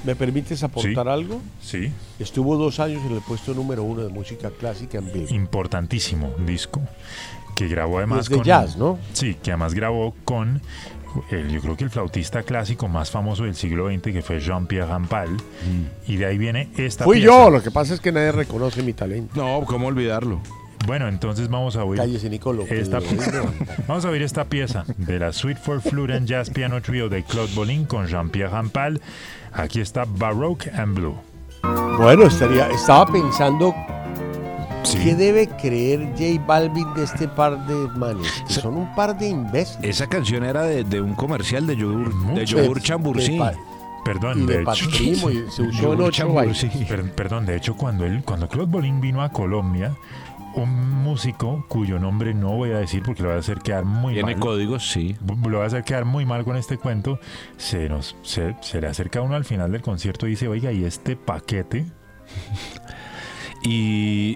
¿Me 0.04 0.16
permites 0.16 0.62
aportar 0.64 1.06
Sí. 1.06 1.12
algo? 1.12 1.42
Sí. 1.62 1.92
Estuvo 2.20 2.58
dos 2.58 2.80
años 2.82 3.02
en 3.06 3.14
el 3.14 3.22
puesto 3.22 3.54
número 3.54 3.84
uno 3.84 4.02
de 4.04 4.10
música 4.10 4.50
clásica 4.52 4.98
en 4.98 5.06
Billboard. 5.14 5.32
Importantísimo 5.34 6.34
disco. 6.46 6.82
Que 7.56 7.68
grabó 7.70 8.00
además 8.00 8.22
es 8.22 8.30
de 8.30 8.36
con. 8.38 8.44
jazz, 8.44 8.76
¿no? 8.78 9.00
Sí, 9.14 9.36
que 9.42 9.52
además 9.52 9.74
grabó 9.74 10.14
con. 10.26 10.62
el- 11.30 11.50
yo 11.52 11.62
creo 11.62 11.78
que 11.78 11.84
el 11.84 11.92
flautista 11.92 12.42
clásico 12.42 12.88
más 12.88 13.12
famoso 13.12 13.44
del 13.44 13.54
siglo 13.54 13.88
XX, 13.88 14.12
que 14.12 14.22
fue 14.24 14.40
Jean-Pierre 14.40 14.88
Rampal. 14.88 15.38
Y 16.08 16.16
de 16.18 16.26
ahí 16.26 16.40
viene 16.40 16.70
esta 16.76 17.04
Fui 17.06 17.18
pieza. 17.20 17.32
yo, 17.32 17.50
lo 17.52 17.62
que 17.62 17.70
pasa 17.70 17.94
es 17.94 18.00
que 18.02 18.12
nadie 18.12 18.32
reconoce 18.32 18.82
mi 18.82 18.94
talento. 18.94 19.32
No, 19.36 19.64
¿cómo 19.66 19.86
olvidarlo? 19.88 20.42
Bueno, 20.86 21.08
entonces 21.08 21.50
vamos 21.50 21.76
a 21.76 21.84
oír. 21.84 22.00
Cállese, 22.00 22.30
Nicolo, 22.30 22.66
Esta, 22.70 23.00
vamos 23.88 24.06
a 24.06 24.10
oír 24.10 24.22
esta 24.22 24.46
pieza 24.46 24.84
de 24.98 25.20
la 25.20 25.32
Suite 25.32 25.60
for 25.60 25.82
Flute 25.82 26.14
and 26.14 26.28
Jazz 26.28 26.50
Piano 26.50 26.82
Trio 26.82 27.10
de 27.10 27.24
Claude 27.24 27.54
Bolin 27.56 27.86
con 27.86 28.08
Jean-Pierre 28.08 28.52
Rampal. 28.52 29.02
Aquí 29.54 29.80
está 29.82 30.06
Baroque 30.06 30.70
and 30.72 30.96
Blue. 30.96 31.16
Bueno, 31.98 32.26
estaría, 32.26 32.68
estaba 32.70 33.06
pensando 33.06 33.74
qué 35.02 35.16
debe 35.16 35.48
creer 35.48 36.02
J 36.18 36.44
Balvin 36.46 36.94
de 36.94 37.04
este 37.04 37.28
par 37.30 37.66
de 37.68 37.88
manes, 37.98 38.44
que 38.48 38.54
son 38.54 38.76
un 38.76 38.94
par 38.96 39.18
de 39.18 39.30
imbéciles. 39.30 39.90
Esa 39.90 40.08
canción 40.08 40.44
era 40.44 40.64
de, 40.64 40.84
de 40.84 41.00
un 41.02 41.14
comercial 41.16 41.66
de 41.66 41.78
yogur, 41.78 42.34
de 42.36 42.46
yogur 42.46 42.78
De- 42.78 42.82
chambursí. 42.84 43.38
de 43.38 43.54
Perdón, 44.04 44.44
y 44.44 44.46
de 44.48 44.64
hecho. 44.64 44.90
Se 45.50 45.62
usó 45.62 45.94
en 45.94 46.02
ocho 46.02 46.28
perdón, 47.16 47.46
de 47.46 47.56
hecho, 47.56 47.78
cuando 47.78 48.06
él, 48.06 48.22
cuando 48.26 48.50
Claude 48.50 48.70
Bolin 48.70 49.00
vino 49.00 49.22
a 49.22 49.30
Colombia, 49.30 49.94
un 50.56 51.04
músico 51.04 51.66
cuyo 51.68 52.00
nombre 52.00 52.34
no 52.34 52.52
voy 52.52 52.72
a 52.72 52.78
decir 52.78 53.04
porque 53.04 53.22
lo 53.24 53.30
voy 53.30 53.38
a 53.38 53.40
hacer 53.40 53.60
quedar 53.60 53.86
muy 53.86 54.14
Tiene 54.14 54.34
mal. 54.34 54.40
códigos, 54.42 54.90
sí. 54.90 55.16
Lo 55.48 55.58
va 55.60 55.64
a 55.64 55.68
hacer 55.68 55.84
quedar 55.84 56.06
muy 56.06 56.26
mal 56.26 56.44
con 56.44 56.56
este 56.58 56.78
cuento. 56.78 57.20
Se 57.58 57.90
nos 57.90 58.16
se, 58.22 58.56
se 58.62 58.80
le 58.82 58.88
acerca 58.88 59.22
uno 59.22 59.36
al 59.36 59.46
final 59.46 59.72
del 59.72 59.82
concierto 59.82 60.28
y 60.28 60.32
dice, 60.32 60.48
oiga, 60.48 60.72
¿y 60.72 60.86
este 60.86 61.16
paquete? 61.16 61.86
Y 63.66 64.36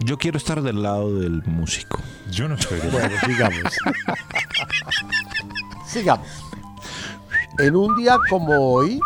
yo 0.00 0.18
quiero 0.18 0.36
estar 0.36 0.60
del 0.60 0.82
lado 0.82 1.14
del 1.18 1.42
músico. 1.44 2.00
Yo 2.30 2.46
no 2.48 2.54
estoy 2.56 2.78
de 2.80 2.90
Bueno, 2.90 3.16
sigamos. 3.24 3.62
sigamos. 5.86 6.26
En 7.58 7.74
un 7.74 7.96
día 7.96 8.16
como 8.28 8.52
hoy. 8.74 9.00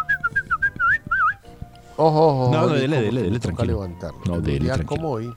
Ojo, 1.97 2.27
ojo. 2.47 2.51
No, 2.53 2.62
no, 2.62 2.73
dele, 2.74 3.01
me 3.12 3.39
toca 3.39 3.55
tranquilo. 3.55 3.66
levantarlo. 3.85 4.19
No, 4.27 4.33
en 4.35 4.39
un 4.41 4.43
dele, 4.45 4.59
día 4.65 4.74
tranquilo. 4.74 4.89
como 5.01 5.11
hoy. 5.12 5.33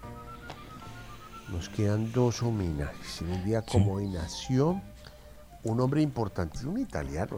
Nos 1.55 1.69
quedan 1.69 2.11
dos 2.11 2.43
homenajes. 2.43 3.21
En 3.21 3.31
un 3.31 3.45
día 3.45 3.61
como 3.61 3.93
hoy 3.93 4.07
nació 4.09 4.81
un 5.63 5.79
hombre 5.79 6.01
importante, 6.01 6.65
un 6.67 6.79
italiano 6.79 7.37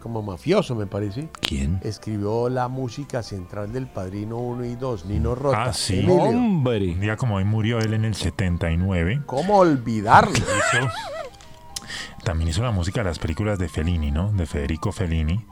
como 0.00 0.22
mafioso 0.22 0.74
me 0.76 0.86
parece. 0.86 1.28
¿Quién? 1.40 1.80
Escribió 1.82 2.48
la 2.48 2.68
música 2.68 3.22
central 3.22 3.72
del 3.72 3.86
Padrino 3.86 4.36
1 4.36 4.64
y 4.66 4.76
2, 4.76 5.06
Nino 5.06 5.34
Rota. 5.34 5.64
Ah, 5.64 5.72
sí. 5.72 5.94
Emilio, 6.00 6.14
Un 6.26 7.00
día 7.00 7.16
como 7.16 7.36
hoy 7.36 7.44
murió 7.44 7.78
él 7.80 7.94
en 7.94 8.04
el 8.04 8.14
79. 8.14 9.22
¿Cómo 9.26 9.56
olvidarlo? 9.58 10.32
Hizo- 10.36 10.90
también 12.22 12.50
hizo 12.50 12.62
la 12.62 12.72
música 12.72 13.00
de 13.00 13.04
las 13.04 13.18
películas 13.18 13.58
de 13.58 13.68
Fellini, 13.68 14.10
¿no? 14.10 14.32
De 14.32 14.46
Federico 14.46 14.92
Fellini. 14.92 15.44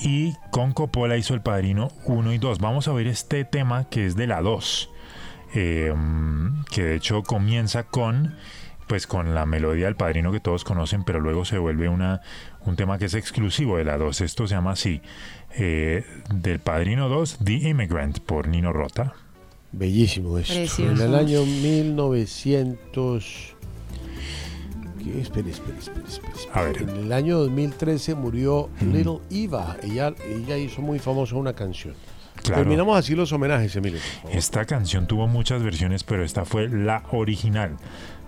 Y 0.00 0.34
con 0.50 0.72
Coppola 0.72 1.16
hizo 1.16 1.34
El 1.34 1.40
Padrino 1.42 1.88
1 2.04 2.32
y 2.32 2.38
2. 2.38 2.58
Vamos 2.58 2.86
a 2.88 2.92
ver 2.92 3.06
este 3.06 3.44
tema 3.44 3.88
que 3.88 4.06
es 4.06 4.14
de 4.16 4.26
la 4.26 4.40
2. 4.42 4.90
Eh, 5.54 5.94
que 6.70 6.82
de 6.82 6.96
hecho 6.96 7.22
comienza 7.22 7.84
con 7.84 8.34
pues 8.88 9.06
con 9.06 9.34
la 9.34 9.46
melodía 9.46 9.84
del 9.84 9.94
padrino 9.94 10.32
que 10.32 10.40
todos 10.40 10.64
conocen, 10.64 11.04
pero 11.04 11.20
luego 11.20 11.44
se 11.44 11.58
vuelve 11.58 11.88
una, 11.88 12.22
un 12.64 12.74
tema 12.74 12.98
que 12.98 13.04
es 13.04 13.14
exclusivo 13.14 13.76
de 13.76 13.84
la 13.84 13.98
2. 13.98 14.22
Esto 14.22 14.48
se 14.48 14.54
llama 14.54 14.72
así, 14.72 15.00
eh, 15.56 16.04
del 16.34 16.58
Padrino 16.58 17.08
2, 17.08 17.38
The 17.44 17.68
Immigrant, 17.68 18.18
por 18.20 18.48
Nino 18.48 18.72
Rota. 18.72 19.14
Bellísimo 19.72 20.38
esto. 20.38 20.54
Precioso. 20.54 20.90
En 20.90 21.00
el 21.00 21.14
año 21.14 21.44
1900... 21.44 23.54
¿Qué? 25.04 25.20
Espere, 25.20 25.50
espere, 25.50 25.78
espere, 25.78 26.08
espere, 26.08 26.32
espere. 26.34 26.54
A 26.54 26.62
ver. 26.62 26.82
En 26.82 26.88
el 26.88 27.12
año 27.12 27.38
2013 27.38 28.14
murió 28.14 28.70
Little 28.80 29.18
Eva. 29.30 29.76
Ella, 29.82 30.14
ella 30.26 30.56
hizo 30.56 30.80
muy 30.80 30.98
famosa 30.98 31.36
una 31.36 31.52
canción. 31.52 31.94
Claro. 32.42 32.62
Terminamos 32.62 32.96
así 32.96 33.14
los 33.14 33.32
homenajes, 33.32 33.74
Emilio. 33.76 34.00
Esta 34.32 34.64
canción 34.64 35.06
tuvo 35.06 35.26
muchas 35.26 35.62
versiones, 35.62 36.04
pero 36.04 36.24
esta 36.24 36.44
fue 36.44 36.68
la 36.68 37.02
original. 37.10 37.76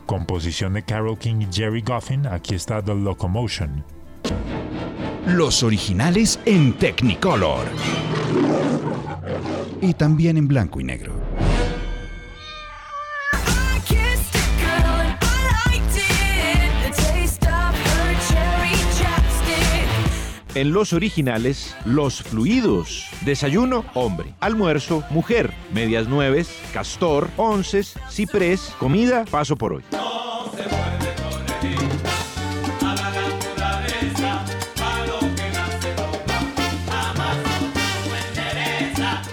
Composición 0.07 0.75
de 0.75 0.83
Carol 0.83 1.19
King 1.19 1.43
y 1.43 1.53
Jerry 1.53 1.83
Goffin. 1.83 2.27
Aquí 2.27 2.55
está 2.55 2.83
The 2.83 2.95
Locomotion. 2.95 3.85
Los 5.27 5.63
originales 5.63 6.41
en 6.45 6.73
Technicolor. 6.75 7.67
Y 9.81 9.95
también 9.95 10.37
en 10.37 10.49
blanco 10.49 10.81
y 10.81 10.85
negro. 10.85 11.30
En 20.55 20.73
los 20.73 20.93
originales, 20.93 21.77
los 21.85 22.23
fluidos. 22.23 23.09
Desayuno, 23.25 23.85
hombre. 23.95 24.35
Almuerzo, 24.41 25.05
mujer. 25.11 25.53
Medias 25.73 26.09
nueves, 26.09 26.51
castor, 26.73 27.29
onces, 27.37 27.95
ciprés. 28.11 28.75
Comida, 28.79 29.25
paso 29.31 29.57
por 29.57 29.75
hoy. 29.75 29.83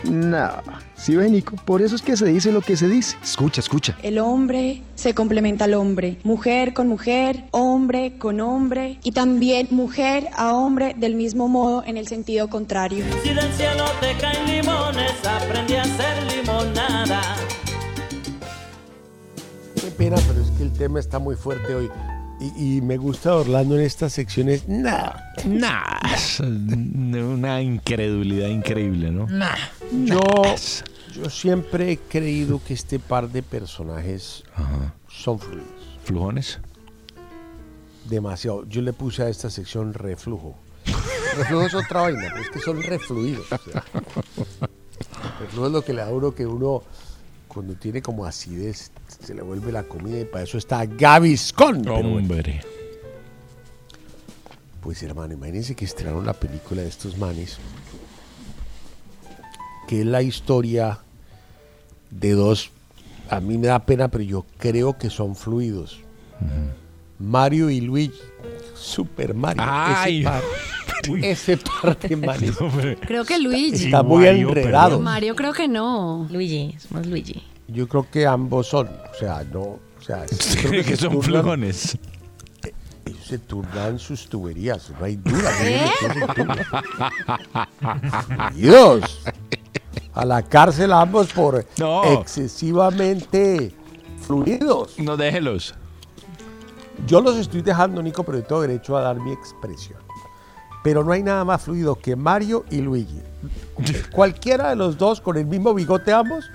Nah, 0.04 0.62
sí 1.08 1.16
ve 1.16 1.30
Nico, 1.30 1.56
por 1.64 1.82
eso 1.82 1.96
es 1.96 2.02
que 2.02 2.18
se 2.18 2.26
dice 2.26 2.52
lo 2.52 2.60
que 2.60 2.76
se 2.76 2.90
dice. 2.90 3.16
Escucha, 3.24 3.62
escucha. 3.62 3.98
El 4.04 4.20
hombre 4.20 4.84
se 4.96 5.14
complementa 5.14 5.64
al 5.64 5.74
hombre, 5.74 6.18
mujer 6.26 6.74
con 6.74 6.90
mujer, 6.90 7.46
hombre 7.52 8.18
con 8.18 8.42
hombre 8.42 9.00
y 9.04 9.14
también 9.14 9.70
mujer 9.72 10.28
a 10.36 10.54
hombre 10.54 10.96
del 10.98 11.16
mismo 11.16 11.48
modo 11.48 11.82
en 11.86 11.96
el 11.96 12.10
sentido 12.10 12.50
contrario. 12.50 13.06
Si 13.24 13.30
del 13.30 13.54
cielo 13.54 13.86
te 14.02 14.18
caen 14.18 14.48
limones, 14.48 15.14
aprendí 15.26 15.76
a 15.76 15.84
hacer 15.84 16.24
limonada. 16.36 17.22
Qué 19.76 19.90
pena, 19.92 20.18
pero 20.28 20.42
es 20.42 20.52
que 20.52 20.64
el 20.64 20.74
tema 20.74 21.00
está 21.00 21.20
muy 21.20 21.38
fuerte 21.38 21.74
hoy. 21.74 21.90
Y, 22.42 22.78
y 22.78 22.82
me 22.82 22.98
gusta 22.98 23.34
Orlando 23.34 23.76
en 23.76 23.82
estas 23.82 24.12
secciones. 24.12 24.68
Nah, 24.68 25.14
nah. 25.46 25.84
Es 26.14 26.40
Una 26.42 27.62
incredulidad 27.62 28.50
increíble, 28.50 29.10
¿no? 29.10 29.26
Yo, 30.06 30.20
yo 31.18 31.30
siempre 31.32 31.92
he 31.92 31.98
creído 31.98 32.62
que 32.64 32.74
este 32.74 33.00
par 33.00 33.30
de 33.30 33.42
personajes 33.42 34.44
son 35.08 35.40
fluidos. 35.40 35.68
¿Flujones? 36.04 36.60
Demasiado. 38.08 38.66
Yo 38.68 38.82
le 38.82 38.94
puse 38.94 39.24
a 39.24 39.30
esta 39.30 39.50
sección 39.50 39.94
reflujo. 39.94 40.56
Reflujo 41.38 41.66
es 41.66 41.74
otra 41.74 42.02
vaina, 42.02 42.30
pero 42.32 42.42
es 42.42 42.50
que 42.50 42.60
son 42.60 42.82
refluidos. 42.84 43.52
o 43.52 43.58
sea. 43.58 43.84
reflujo 45.40 45.66
es 45.66 45.72
lo 45.72 45.82
que 45.82 45.94
le 45.94 46.02
da 46.02 46.10
uno 46.10 46.34
que 46.34 46.46
uno, 46.46 46.84
cuando 47.48 47.74
tiene 47.74 48.02
como 48.02 48.26
acidez, 48.26 48.92
se 49.08 49.34
le 49.34 49.42
vuelve 49.42 49.72
la 49.72 49.84
comida 49.84 50.20
y 50.20 50.26
para 50.26 50.44
eso 50.44 50.58
está 50.58 50.86
Gaviscon. 50.86 51.88
Hombre. 51.88 52.62
Pues 54.82 55.02
hermano, 55.02 55.34
imagínense 55.34 55.76
que 55.76 55.86
estrenaron 55.86 56.26
la 56.26 56.34
película 56.34 56.84
de 56.84 56.88
estos 56.88 57.18
manes, 57.18 57.58
que 59.88 60.02
es 60.02 60.06
la 60.06 60.22
historia 60.22 61.02
de 62.12 62.32
dos, 62.34 62.72
a 63.30 63.40
mí 63.40 63.58
me 63.58 63.68
da 63.68 63.80
pena, 63.80 64.08
pero 64.08 64.24
yo 64.24 64.46
creo 64.58 64.98
que 64.98 65.10
son 65.10 65.36
fluidos. 65.36 66.00
Mario 67.20 67.70
y 67.70 67.82
Luigi, 67.82 68.20
Super 68.76 69.34
Mario. 69.34 69.64
Ay. 69.66 70.20
ese, 70.20 70.28
par, 70.28 70.44
ese 71.24 71.58
par 71.58 71.98
de 72.00 72.16
manes. 72.16 72.52
Creo 73.02 73.26
que 73.26 73.40
Luigi. 73.40 73.86
Está 73.86 74.04
muy 74.04 74.26
enredado. 74.28 75.00
Mario 75.00 75.36
creo 75.36 75.52
que 75.54 75.68
no. 75.68 76.28
Luigi, 76.32 76.76
somos 76.80 77.08
Luigi. 77.08 77.44
Yo 77.68 77.88
creo 77.88 78.08
que 78.10 78.26
ambos 78.26 78.68
son, 78.68 78.88
o 78.88 79.16
sea, 79.20 79.44
no, 79.52 79.60
o 79.62 79.80
sea, 80.00 80.26
creo 80.62 80.84
que 80.86 80.96
se 80.96 80.98
son 80.98 81.14
turnan- 81.16 81.24
flujones. 81.24 81.98
Ellos 83.06 83.26
se 83.28 83.40
turnan 83.40 84.00
sus 84.00 84.28
tuberías, 84.30 84.90
no 85.00 85.06
hay 85.06 85.16
duda. 85.18 85.50
que 85.60 85.90
turnan. 86.36 86.58
Dios. 88.56 89.22
A 90.18 90.26
la 90.26 90.42
cárcel 90.42 90.92
ambos 90.94 91.32
por 91.32 91.64
No. 91.78 92.04
excesivamente 92.06 93.72
fluidos. 94.26 94.98
No 95.00 95.16
déjelos. 95.16 95.76
Yo 97.06 97.22
los 97.22 97.36
estoy 97.38 97.62
dejando, 97.62 98.02
Nico, 98.02 98.24
pero 98.24 98.40
yo 98.40 98.44
tengo 98.46 98.62
derecho 98.62 98.98
a 98.98 99.02
dar 99.02 99.18
mi 99.20 99.32
expresión. 99.32 100.00
Pero 100.84 101.04
no 101.04 101.12
hay 101.12 101.22
nada 101.22 101.46
más 101.46 101.62
fluido 101.62 101.96
que 101.96 102.16
Mario 102.16 102.66
y 102.72 102.78
Luigi. 102.82 103.22
Cualquiera 104.12 104.70
de 104.70 104.76
los 104.76 104.98
dos 104.98 105.22
con 105.22 105.38
el 105.38 105.46
mismo 105.46 105.74
bigote 105.74 106.12
ambos. 106.12 106.46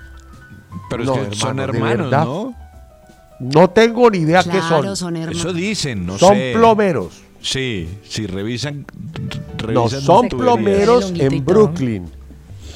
Pero 0.89 1.05
No, 1.05 1.15
es 1.15 1.29
que 1.29 1.35
son 1.35 1.59
hermano, 1.59 1.73
hermanos, 1.85 2.09
verdad. 2.11 2.25
¿no? 2.25 2.55
No 3.39 3.69
tengo 3.69 4.09
ni 4.09 4.19
idea 4.19 4.43
qué 4.43 4.49
Claro, 4.49 4.83
son. 4.83 4.95
son 4.97 5.15
hermanos. 5.15 5.39
Eso 5.39 5.53
dicen, 5.53 6.05
no 6.05 6.17
son 6.17 6.33
sé. 6.35 6.51
plomeros. 6.53 7.21
Sí, 7.41 7.99
si 8.03 8.27
revisan. 8.27 8.85
No, 9.73 9.87
son 9.87 10.27
tuberías. 10.29 10.55
plomeros 10.55 11.13
en. 11.15 11.45
Brooklyn. 11.45 12.11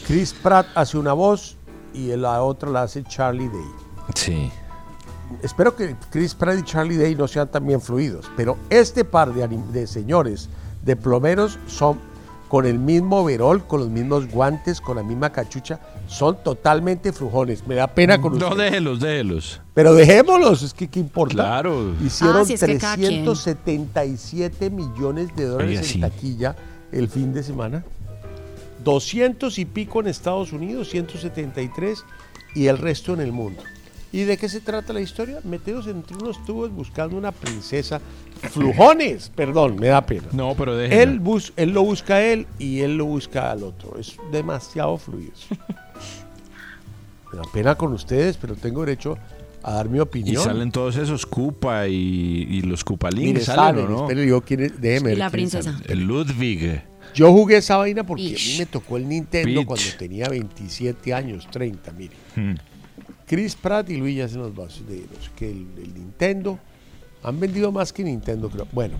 Chris 0.08 0.34
Pratt 0.34 0.68
hace 0.76 0.98
una 0.98 1.14
voz 1.14 1.58
y 1.94 2.16
la 2.16 2.42
otra 2.44 2.70
la 2.70 2.84
hace 2.84 3.04
Charlie 3.04 3.50
Day. 3.50 3.72
Sí. 4.16 4.52
Espero 5.44 5.76
que 5.76 5.96
Chris 6.10 6.34
Pratt 6.34 6.60
y 6.60 6.64
Charlie 6.64 6.96
Day 6.98 7.16
no 7.16 7.28
sean 7.28 7.50
también 7.50 7.82
fluidos, 7.82 8.30
pero 8.38 8.58
este 8.70 9.04
par 9.04 9.34
de, 9.34 9.86
señores 9.88 10.50
de 10.86 10.96
plomeros 10.96 11.60
son 11.68 12.00
con 12.48 12.66
el 12.66 12.80
mismo 12.80 13.18
overol, 13.20 13.68
con 13.68 13.82
los 13.82 13.90
mismos 13.90 14.26
guantes, 14.32 14.80
con 14.80 14.96
la 14.96 15.04
misma 15.04 15.30
cachucha, 15.34 15.82
son 16.08 16.42
totalmente 16.42 17.12
flujones. 17.12 17.68
Me 17.68 17.76
da 17.76 17.88
pena 17.88 18.22
con 18.22 18.38
No, 18.40 18.48
ustedes. 18.48 18.72
déjelos, 18.72 19.00
déjelos. 19.02 19.62
Pero 19.74 19.94
dejémoslos, 19.94 20.64
es 20.64 20.74
que 20.74 20.88
qué 20.88 21.02
importa. 21.02 21.34
Claro. 21.34 21.94
Hicieron 22.02 22.38
Ah, 22.44 22.46
si 22.46 22.54
es 22.54 22.62
que 22.64 22.78
cada 22.78 22.96
quien. 22.96 23.26
377 23.26 24.70
millones 24.70 25.36
de 25.36 25.46
dólares 25.46 25.80
Oiga, 25.80 25.84
sí. 25.84 25.96
en 25.96 26.02
taquilla 26.10 26.56
el 26.94 27.10
fin 27.10 27.34
de 27.34 27.44
semana. 27.44 27.84
200 28.88 29.60
y 29.60 29.66
pico 29.66 30.00
en 30.00 30.08
Estados 30.08 30.54
Unidos, 30.54 30.88
173 30.90 32.06
y 32.56 32.68
el 32.68 32.78
resto 32.78 33.14
en 33.14 33.20
el 33.20 33.34
mundo. 33.34 33.62
¿Y 34.14 34.22
de 34.24 34.38
qué 34.38 34.48
se 34.48 34.62
trata 34.62 34.94
la 34.94 35.02
historia? 35.02 35.40
Metidos 35.44 35.88
entre 35.88 36.16
unos 36.16 36.44
tubos 36.46 36.72
buscando 36.72 37.18
una 37.18 37.34
princesa. 37.34 38.00
Flujones, 38.52 39.30
perdón, 39.36 39.76
me 39.76 39.88
da 39.88 40.06
pena. 40.06 40.28
No, 40.32 40.56
pero 40.58 40.78
déjenlo. 40.78 41.04
Él, 41.04 41.20
bus- 41.20 41.52
él 41.58 41.72
lo 41.72 41.84
busca 41.84 42.16
a 42.16 42.24
él 42.24 42.48
y 42.60 42.80
él 42.80 42.96
lo 42.96 43.04
busca 43.06 43.52
al 43.52 43.64
otro. 43.64 44.00
Es 44.00 44.16
demasiado 44.32 44.98
fluido. 44.98 45.34
Me 47.34 47.40
da 47.40 47.44
pena 47.52 47.76
con 47.76 47.92
ustedes, 47.92 48.38
pero 48.38 48.56
tengo 48.56 48.86
derecho 48.86 49.18
a 49.64 49.74
dar 49.74 49.90
mi 49.90 49.98
Y 49.98 50.00
opinión. 50.00 50.42
salen 50.42 50.72
todos 50.72 50.96
esos 50.96 51.26
Koopa 51.26 51.86
y, 51.90 51.94
y 52.50 52.62
los 52.62 52.86
Mire, 53.14 53.42
salen, 53.42 53.44
salen, 53.44 53.86
¿o 53.86 53.90
no? 53.90 54.02
espere, 54.04 54.26
yo 54.26 54.40
quién 54.40 54.62
es- 54.62 54.80
déjeme 54.80 55.12
Y 55.12 55.16
la 55.18 55.30
princesa. 55.30 55.78
El 55.90 56.06
Ludwig. 56.08 56.82
Yo 57.14 57.32
jugué 57.32 57.58
esa 57.58 57.78
vaina 57.78 58.04
porque 58.06 58.28
a 58.28 58.30
mí 58.30 58.56
me 58.60 58.66
tocó 58.66 58.98
el 58.98 59.08
Nintendo 59.08 59.54
Peach. 59.62 59.66
cuando 59.66 59.86
tenía 59.98 60.30
27 60.30 61.14
años, 61.14 61.48
30, 61.52 61.92
mire. 61.94 62.16
Hmm. 62.36 62.54
Chris 63.26 63.56
Pratt 63.56 63.90
y 63.90 63.98
Luigi 63.98 64.22
hacen 64.22 64.40
los 64.40 64.56
vasos 64.56 64.88
de 64.88 64.98
no 65.00 65.22
sé 65.22 65.30
qué, 65.36 65.50
el, 65.52 65.68
el 65.78 65.94
Nintendo. 65.94 66.60
Han 67.24 67.40
vendido 67.40 67.72
más 67.72 67.92
que 67.92 68.04
Nintendo, 68.04 68.50
creo. 68.50 68.68
Bueno, 68.72 68.96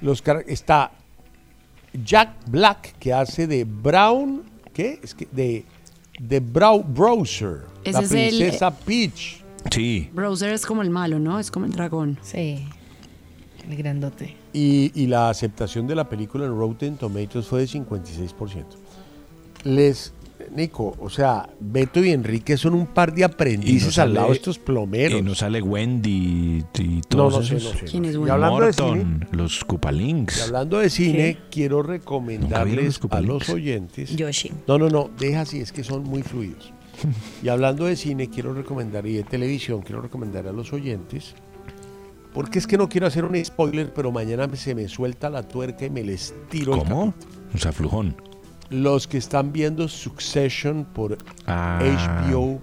los 0.00 0.22
está 0.46 0.90
Jack 2.04 2.30
Black 2.48 2.96
que 2.98 3.12
hace 3.12 3.46
de 3.46 3.64
Brown, 3.64 4.42
¿qué? 4.72 4.98
Es 5.02 5.14
que 5.14 5.28
de 5.30 5.64
de 6.18 6.40
Brow 6.40 6.82
Browser, 6.82 7.58
Ese 7.84 7.92
la 7.92 8.00
es 8.00 8.12
el- 8.12 8.28
princesa 8.36 8.70
Peach. 8.74 9.42
Sí. 9.70 10.08
Browser 10.12 10.52
es 10.52 10.64
como 10.64 10.80
el 10.82 10.90
malo, 10.90 11.18
¿no? 11.18 11.38
Es 11.38 11.50
como 11.50 11.66
el 11.66 11.72
dragón. 11.72 12.18
Sí, 12.22 12.66
el 13.68 13.76
grandote. 13.76 14.36
Y, 14.52 14.90
y 14.94 15.06
la 15.06 15.28
aceptación 15.30 15.86
de 15.86 15.94
la 15.94 16.08
película 16.08 16.44
en 16.46 16.56
Rotten 16.58 16.96
Tomatoes 16.96 17.46
fue 17.46 17.60
de 17.60 17.66
56%. 17.66 18.64
Les, 19.64 20.12
Nico, 20.54 20.94
o 21.00 21.10
sea, 21.10 21.48
Beto 21.58 22.04
y 22.04 22.10
Enrique 22.10 22.56
son 22.56 22.74
un 22.74 22.86
par 22.86 23.12
de 23.12 23.24
aprendices 23.24 23.98
al 23.98 24.14
lado 24.14 24.28
de 24.28 24.34
estos 24.34 24.58
plomeros. 24.58 25.18
Y 25.18 25.22
no 25.22 25.34
sale 25.34 25.60
Wendy 25.60 26.62
y, 26.74 26.80
y 26.82 26.96
No, 26.96 27.00
todos 27.08 27.34
no 27.34 27.42
sé, 27.42 27.56
esos. 27.56 27.74
no 27.74 27.80
sé. 27.80 27.86
¿Quién 27.86 28.04
es 28.04 28.14
Y 28.14 28.16
Wendy? 28.18 28.30
hablando 28.30 28.60
de 28.66 28.72
cine, 28.72 29.04
Morton, 29.04 29.28
los 29.32 29.64
Koopalings. 29.64 30.38
y 30.38 30.40
hablando 30.42 30.78
de 30.78 30.90
cine, 30.90 31.38
quiero 31.50 31.78
¿Nunca 31.78 31.88
vieron 31.88 32.00
recomendarles 32.00 33.00
los 33.02 33.12
a 33.12 33.20
los 33.20 33.48
oyentes. 33.48 34.14
Yoshi. 34.16 34.52
No, 34.68 34.78
no, 34.78 34.88
no, 34.88 35.10
deja 35.18 35.40
así, 35.40 35.58
es 35.60 35.72
que 35.72 35.82
son 35.82 36.04
muy 36.04 36.22
fluidos. 36.22 36.72
Y 37.42 37.48
hablando 37.48 37.84
de 37.86 37.96
cine, 37.96 38.30
quiero 38.30 38.54
recomendar, 38.54 39.06
y 39.06 39.14
de 39.14 39.22
televisión, 39.24 39.82
quiero 39.82 40.00
recomendar 40.00 40.46
a 40.46 40.52
los 40.52 40.72
oyentes, 40.72 41.34
porque 42.36 42.58
es 42.60 42.66
que 42.68 42.76
no 42.78 42.88
quiero 42.88 43.06
hacer 43.08 43.24
un 43.24 43.42
spoiler, 43.44 43.92
pero 43.92 44.12
mañana 44.12 44.46
se 44.54 44.74
me 44.74 44.86
suelta 44.88 45.28
la 45.30 45.42
tuerca 45.42 45.86
y 45.86 45.90
me 45.90 46.04
les 46.04 46.34
tiro 46.50 46.74
el 46.74 46.80
¿Cómo? 46.80 47.14
O 47.54 47.58
sea, 47.58 47.72
flujón. 47.72 48.14
Los 48.68 49.08
que 49.08 49.16
están 49.16 49.52
viendo 49.52 49.88
Succession 49.88 50.84
por 50.84 51.16
Ah. 51.46 51.80
HBO 51.82 52.60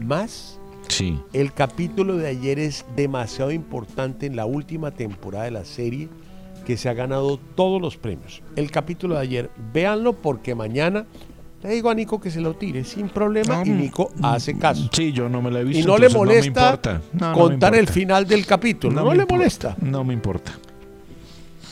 más, 0.00 0.58
Sí. 0.88 1.20
el 1.34 1.52
capítulo 1.52 2.16
de 2.16 2.28
ayer 2.28 2.58
es 2.58 2.86
demasiado 2.96 3.50
importante 3.52 4.24
en 4.26 4.34
la 4.36 4.46
última 4.46 4.92
temporada 4.92 5.44
de 5.44 5.50
la 5.50 5.64
serie 5.66 6.08
que 6.64 6.76
se 6.78 6.88
ha 6.88 6.94
ganado 6.94 7.38
todos 7.54 7.82
los 7.82 7.96
premios. 7.98 8.42
El 8.56 8.70
capítulo 8.70 9.14
de 9.16 9.20
ayer, 9.20 9.50
véanlo 9.74 10.14
porque 10.14 10.54
mañana 10.54 11.06
le 11.62 11.70
digo 11.70 11.90
a 11.90 11.94
Nico 11.94 12.20
que 12.20 12.30
se 12.30 12.40
lo 12.40 12.54
tire 12.54 12.84
sin 12.84 13.08
problema 13.08 13.62
y 13.64 13.70
Nico 13.70 14.12
hace 14.22 14.56
caso. 14.56 14.88
Sí, 14.92 15.12
yo 15.12 15.28
no 15.28 15.42
me 15.42 15.50
la 15.50 15.60
he 15.60 15.64
visto. 15.64 15.82
Y 15.82 15.86
no 15.86 15.98
le 15.98 16.08
molesta 16.08 16.60
me 16.60 16.66
importa. 16.66 17.02
No, 17.12 17.20
no 17.20 17.28
me 17.30 17.38
contar 17.38 17.74
el 17.74 17.88
final 17.88 18.26
del 18.26 18.46
capítulo, 18.46 18.94
no, 18.94 19.06
le 19.12 19.22
importa. 19.22 19.34
molesta. 19.34 19.76
No 19.80 20.04
me 20.04 20.14
importa. 20.14 20.52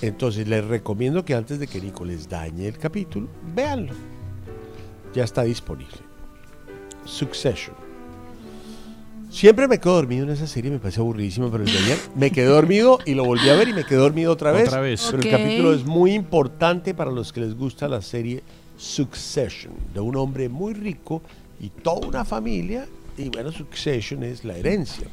Entonces 0.02 0.46
les 0.48 0.64
recomiendo 0.64 1.24
que 1.24 1.34
antes 1.34 1.58
de 1.58 1.66
que 1.66 1.80
Nico 1.80 2.04
les 2.04 2.28
dañe 2.28 2.66
el 2.66 2.78
capítulo, 2.78 3.28
véanlo. 3.54 3.92
Ya 5.14 5.24
está 5.24 5.42
disponible. 5.44 5.96
Succession. 7.04 7.74
Siempre 9.30 9.68
me 9.68 9.78
quedo 9.78 9.94
dormido 9.94 10.24
en 10.24 10.30
esa 10.30 10.46
serie, 10.46 10.70
me 10.70 10.78
parece 10.78 11.00
aburridísima, 11.00 11.50
pero 11.50 11.64
el 11.64 11.70
de 11.70 11.78
ayer 11.78 11.98
me 12.14 12.30
quedé 12.30 12.46
dormido 12.46 12.98
y 13.04 13.14
lo 13.14 13.24
volví 13.24 13.48
a 13.48 13.54
ver 13.54 13.68
y 13.68 13.72
me 13.72 13.84
quedé 13.84 13.98
dormido 13.98 14.32
otra 14.32 14.50
vez. 14.50 14.68
Otra 14.68 14.80
vez. 14.80 15.08
Pero 15.10 15.22
el 15.22 15.30
capítulo 15.30 15.74
es 15.74 15.84
muy 15.84 16.12
importante 16.12 16.94
para 16.94 17.10
los 17.10 17.32
que 17.32 17.40
les 17.40 17.54
gusta 17.54 17.88
la 17.88 18.02
serie 18.02 18.42
Succession, 18.76 19.72
de 19.94 20.00
un 20.00 20.16
hombre 20.16 20.48
muy 20.48 20.74
rico 20.74 21.22
y 21.60 21.68
toda 21.70 22.06
una 22.08 22.24
familia. 22.24 22.86
Y 23.18 23.30
bueno, 23.30 23.50
Succession 23.50 24.22
es 24.24 24.44
la 24.44 24.56
herencia. 24.58 25.06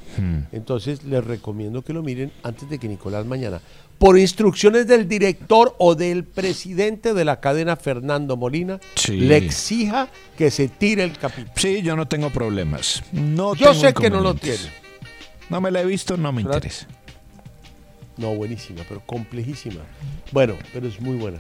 Entonces 0.52 1.04
les 1.06 1.24
recomiendo 1.24 1.82
que 1.84 1.94
lo 1.94 2.04
miren 2.04 2.32
antes 2.44 2.70
de 2.70 2.78
que 2.78 2.90
Nicolás 2.90 3.26
mañana, 3.26 3.62
por 3.98 4.20
instrucciones 4.20 4.88
del 4.88 5.08
director 5.08 5.74
o 5.80 5.96
del 5.96 6.26
presidente 6.26 7.14
de 7.14 7.24
la 7.24 7.40
cadena, 7.40 7.78
Fernando 7.78 8.36
Molina, 8.36 8.80
Sí. 8.96 9.16
le 9.18 9.38
exija 9.38 10.10
que 10.38 10.52
se 10.52 10.68
tire 10.68 11.04
el 11.06 11.18
capítulo. 11.18 11.54
Sí, 11.56 11.82
yo 11.82 11.96
no 11.96 12.06
tengo 12.08 12.30
problemas. 12.30 13.02
No 13.14 13.56
Yo 13.56 13.70
tengo 13.72 13.82
sé 13.82 13.94
que 13.94 14.10
no 14.10 14.20
lo 14.20 14.34
tiene. 14.34 14.58
No 15.50 15.62
me 15.62 15.72
la 15.72 15.82
he 15.82 15.86
visto, 15.86 16.18
no 16.18 16.34
me 16.34 16.44
¿Verdad? 16.44 16.58
interesa. 16.58 16.88
No, 18.18 18.36
buenísima, 18.36 18.82
pero 18.90 19.02
complejísima. 19.06 19.82
Bueno, 20.34 20.56
pero 20.74 20.88
es 20.88 21.00
muy 21.00 21.16
buena. 21.16 21.40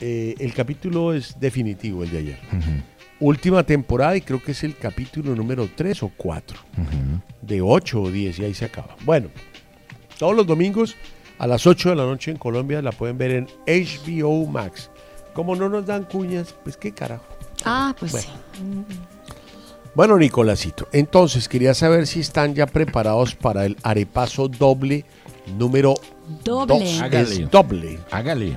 Eh, 0.00 0.34
el 0.38 0.52
capítulo 0.54 1.12
es 1.12 1.38
definitivo, 1.40 2.04
el 2.04 2.10
de 2.10 2.18
ayer. 2.18 2.38
Última 3.20 3.64
temporada 3.64 4.16
y 4.16 4.20
creo 4.20 4.40
que 4.42 4.52
es 4.52 4.62
el 4.62 4.76
capítulo 4.76 5.34
número 5.34 5.68
3 5.74 6.02
o 6.04 6.12
4. 6.16 6.58
De 7.42 7.60
8 7.60 8.02
o 8.02 8.10
10 8.10 8.38
y 8.38 8.44
ahí 8.44 8.54
se 8.54 8.64
acaba. 8.66 8.96
Bueno, 9.04 9.28
todos 10.18 10.36
los 10.36 10.46
domingos 10.46 10.94
a 11.38 11.46
las 11.46 11.66
8 11.66 11.90
de 11.90 11.96
la 11.96 12.04
noche 12.04 12.30
en 12.30 12.36
Colombia 12.36 12.80
la 12.82 12.92
pueden 12.92 13.18
ver 13.18 13.30
en 13.32 13.46
HBO 13.66 14.46
Max. 14.46 14.90
Como 15.34 15.56
no 15.56 15.68
nos 15.68 15.86
dan 15.86 16.04
cuñas, 16.04 16.54
pues 16.62 16.76
qué 16.76 16.92
carajo. 16.92 17.24
Ah, 17.64 17.94
pues 17.98 18.12
Bueno. 18.12 18.26
sí. 18.26 18.96
Bueno, 19.94 20.16
Nicolásito, 20.16 20.86
entonces 20.92 21.48
quería 21.48 21.74
saber 21.74 22.06
si 22.06 22.20
están 22.20 22.54
ya 22.54 22.66
preparados 22.66 23.34
para 23.34 23.66
el 23.66 23.76
arepaso 23.82 24.46
doble 24.46 25.04
número 25.58 25.94
Doble. 26.44 26.78
dos. 26.84 27.00
Hágale. 27.00 27.22
Es 27.42 27.50
doble. 27.50 27.98
Hágale. 28.12 28.56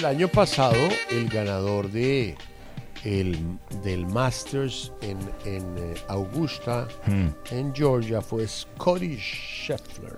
El 0.00 0.06
año 0.06 0.28
pasado, 0.28 0.78
el 1.10 1.28
ganador 1.28 1.90
de 1.90 2.34
el, 3.04 3.38
del 3.82 4.06
Masters 4.06 4.92
en, 5.02 5.18
en, 5.44 5.62
eh, 5.76 5.94
Augusta, 6.08 6.88
en 7.50 7.74
Georgia, 7.74 8.22
fue 8.22 8.48
Scotty 8.48 9.18
Scheffler. 9.18 10.16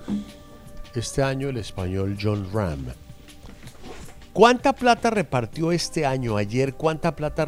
Este 0.95 1.21
año 1.21 1.49
el 1.49 1.57
español 1.57 2.17
John 2.21 2.47
Ram. 2.53 2.85
¿Cuánta 4.31 4.71
plata 4.71 5.09
repartió 5.09 5.73
este 5.73 6.05
año, 6.05 6.37
ayer, 6.37 6.75
cuánta 6.75 7.13
plata 7.13 7.43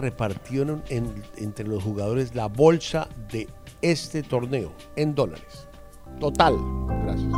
en- 0.89 1.23
entre 1.37 1.65
los 1.65 1.81
jugadores 1.83 2.35
la 2.35 2.47
bolsa 2.47 3.07
de 3.31 3.47
este 3.81 4.23
torneo 4.23 4.73
en 4.97 5.15
dólares? 5.15 5.69
Total. 6.19 6.53
Gracias. 7.05 7.31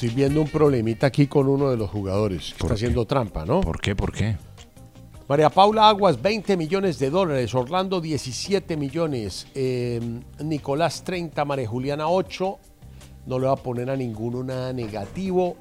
Estoy 0.00 0.16
viendo 0.16 0.40
un 0.40 0.48
problemita 0.48 1.08
aquí 1.08 1.26
con 1.26 1.46
uno 1.46 1.70
de 1.70 1.76
los 1.76 1.90
jugadores 1.90 2.54
que 2.56 2.62
está 2.62 2.72
haciendo 2.72 3.04
trampa, 3.04 3.44
¿no? 3.44 3.60
¿Por 3.60 3.78
qué? 3.80 3.94
¿Por 3.94 4.12
qué? 4.12 4.34
María 5.28 5.50
Paula 5.50 5.88
Aguas, 5.90 6.20
20 6.20 6.56
millones 6.56 6.98
de 6.98 7.10
dólares. 7.10 7.54
Orlando, 7.54 8.00
17 8.00 8.78
millones. 8.78 9.46
Eh, 9.54 10.00
Nicolás, 10.42 11.04
30. 11.04 11.44
María 11.44 11.68
Juliana, 11.68 12.08
8. 12.08 12.58
No 13.26 13.38
le 13.38 13.46
va 13.46 13.52
a 13.52 13.56
poner 13.56 13.90
a 13.90 13.96
ninguno 13.96 14.42
nada 14.42 14.72
negativo. 14.72 15.56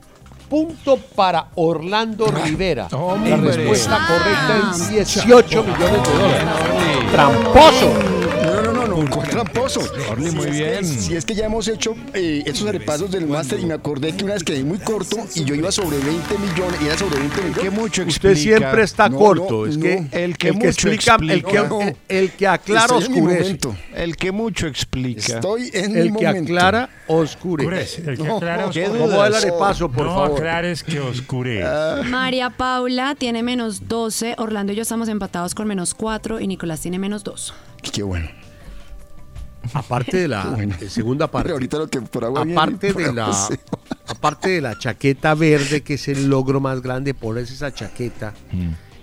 Punto 0.50 0.98
para 1.16 1.50
Orlando 1.56 2.26
Rivera. 2.28 2.88
La 2.90 2.98
hombre. 2.98 3.36
respuesta 3.36 4.00
correcta 4.08 4.72
es 4.72 4.82
Ah, 4.82 4.90
18 4.90 5.64
millones 5.64 6.04
de 6.04 6.18
dólares. 6.18 7.12
¡Tramposo! 7.12 8.19
No, 9.00 9.06
no, 9.06 9.10
no, 9.10 9.10
no, 9.10 9.16
¿cuál 9.16 9.30
tramposo? 9.30 9.82
Orly, 10.12 10.32
muy 10.32 10.44
Si 10.44 10.50
es 10.50 10.56
que- 10.58 10.70
bien. 10.70 10.86
si 10.86 11.16
es 11.16 11.26
que 11.26 11.36
ya 11.36 11.46
hemos 11.46 11.68
hecho 11.68 11.96
eh, 12.14 12.44
estos 12.46 12.70
repasos 12.70 13.12
del 13.12 13.28
máster 13.28 13.60
y 13.60 13.66
me 13.66 13.74
acordé 13.74 14.14
que 14.16 14.24
una 14.24 14.34
vez 14.34 14.44
quedé 14.44 14.64
muy 14.64 14.78
corto 14.80 15.18
y 15.36 15.44
yo 15.44 15.56
iba 15.56 15.72
sobre 15.72 15.98
20 16.00 16.38
millones, 16.38 16.82
y 16.82 16.86
era 16.86 16.98
sobre 16.98 17.20
20 17.20 17.38
millones. 17.42 17.60
Que 17.60 17.70
mucho 17.70 18.04
Usted 18.04 18.36
siempre 18.36 18.84
está 18.84 19.10
No, 19.10 19.18
corto. 19.18 19.48
no, 19.50 19.66
es 19.66 19.78
no. 19.78 19.84
que 19.84 19.94
El 19.98 20.10
que 20.10 20.24
el 20.24 20.38
que 20.38 20.52
mucho 20.54 20.68
explica, 20.90 21.16
el 21.16 21.28
que, 21.44 21.58
explica. 21.58 21.88
el, 22.10 22.18
el 22.18 22.32
que 22.32 22.48
aclara 22.48 22.84
Estoy 22.98 23.04
en 23.06 23.12
mi 23.12 23.20
oscurece. 23.34 23.60
El 23.96 24.16
que 24.18 24.32
mucho 24.32 24.68
explica. 24.68 25.22
Estoy 25.36 25.70
en 25.74 25.98
El 25.98 26.12
mi 26.12 26.18
que 26.20 26.26
momento. 26.26 26.54
aclara 26.54 26.90
oscurece. 27.08 28.02
El 28.10 28.18
que 28.18 28.24
No, 28.24 28.38
aclara 28.38 28.70
¿qué 28.72 28.84
oscurece. 28.86 29.06
¿Cómo 29.06 29.18
va 29.18 29.28
el 29.28 29.36
arepaso, 29.36 29.90
por 29.92 30.06
no 30.06 30.14
favor? 30.16 30.38
aclares 30.40 30.84
que 30.84 31.00
oscurece. 31.00 31.64
María 32.10 32.50
Paula 32.50 33.16
tiene 33.16 33.44
menos 33.44 33.88
12, 33.88 34.36
Orlando 34.38 34.74
y 34.74 34.76
yo 34.76 34.82
estamos 34.82 35.08
empatados 35.10 35.56
con 35.56 35.68
menos 35.68 35.94
4 35.94 36.40
y 36.40 36.48
Nicolás 36.48 36.82
tiene 36.82 37.00
menos 37.00 37.24
2. 37.24 37.54
Qué 37.94 38.04
bueno. 38.04 38.30
Aparte 39.74 40.18
de 40.18 40.28
la 40.28 40.46
Bueno. 40.46 40.76
segunda 40.88 41.30
parte. 41.30 41.52
Ahorita 41.52 41.78
lo 41.78 41.88
que 41.88 42.02
por 42.02 42.26
agua 42.26 42.44
viene, 42.44 42.60
aparte 42.60 42.94
de 42.94 43.14
la 43.14 43.50
aparte 44.08 44.50
de 44.50 44.62
la 44.62 44.78
chaqueta 44.78 45.36
verde 45.36 45.82
que 45.82 45.94
es 45.96 46.08
el 46.08 46.28
logro 46.30 46.60
más 46.60 46.82
grande 46.82 47.14
ponerse 47.14 47.54
esa 47.54 47.72
chaqueta 47.74 48.34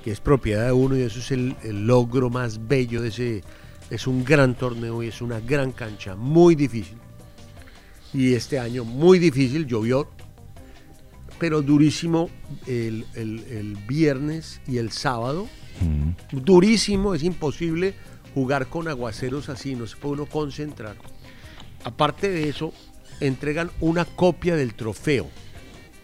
que 0.03 0.11
es 0.11 0.21
propiedad 0.21 0.67
de 0.67 0.73
uno 0.73 0.97
y 0.97 1.03
eso 1.03 1.21
es 1.21 1.31
el, 1.31 1.57
el 1.63 1.87
logro 1.87 2.29
más 2.31 2.67
bello 2.67 3.01
de 3.03 3.09
ese 3.09 3.45
es 3.91 4.07
un 4.09 4.25
gran 4.25 4.55
torneo 4.57 5.03
y 5.03 5.09
es 5.09 5.23
una 5.23 5.39
gran 5.41 5.71
cancha 5.73 6.17
muy 6.17 6.55
difícil 6.57 6.99
y 8.13 8.35
este 8.35 8.59
año 8.59 8.85
muy 8.85 9.19
difícil 9.21 9.67
llovió 9.67 10.09
pero 11.39 11.63
durísimo 11.63 12.29
el, 12.67 13.05
el- 13.15 13.45
el 13.51 13.77
viernes 13.87 14.61
y 14.67 14.79
el 14.79 14.91
sábado 14.91 15.47
durísimo 16.33 17.15
es 17.15 17.23
imposible 17.23 17.95
jugar 18.37 18.67
con 18.67 18.87
aguaceros 18.87 19.49
así 19.49 19.75
no 19.75 19.87
se 19.87 19.97
puede 19.97 20.17
uno 20.17 20.27
concentrar 20.27 20.95
Aparte 21.85 22.29
de 22.29 22.51
eso, 22.51 22.75
entregan 23.21 23.71
una 23.81 24.05
copia 24.05 24.57
del 24.57 24.75
trofeo. 24.75 25.29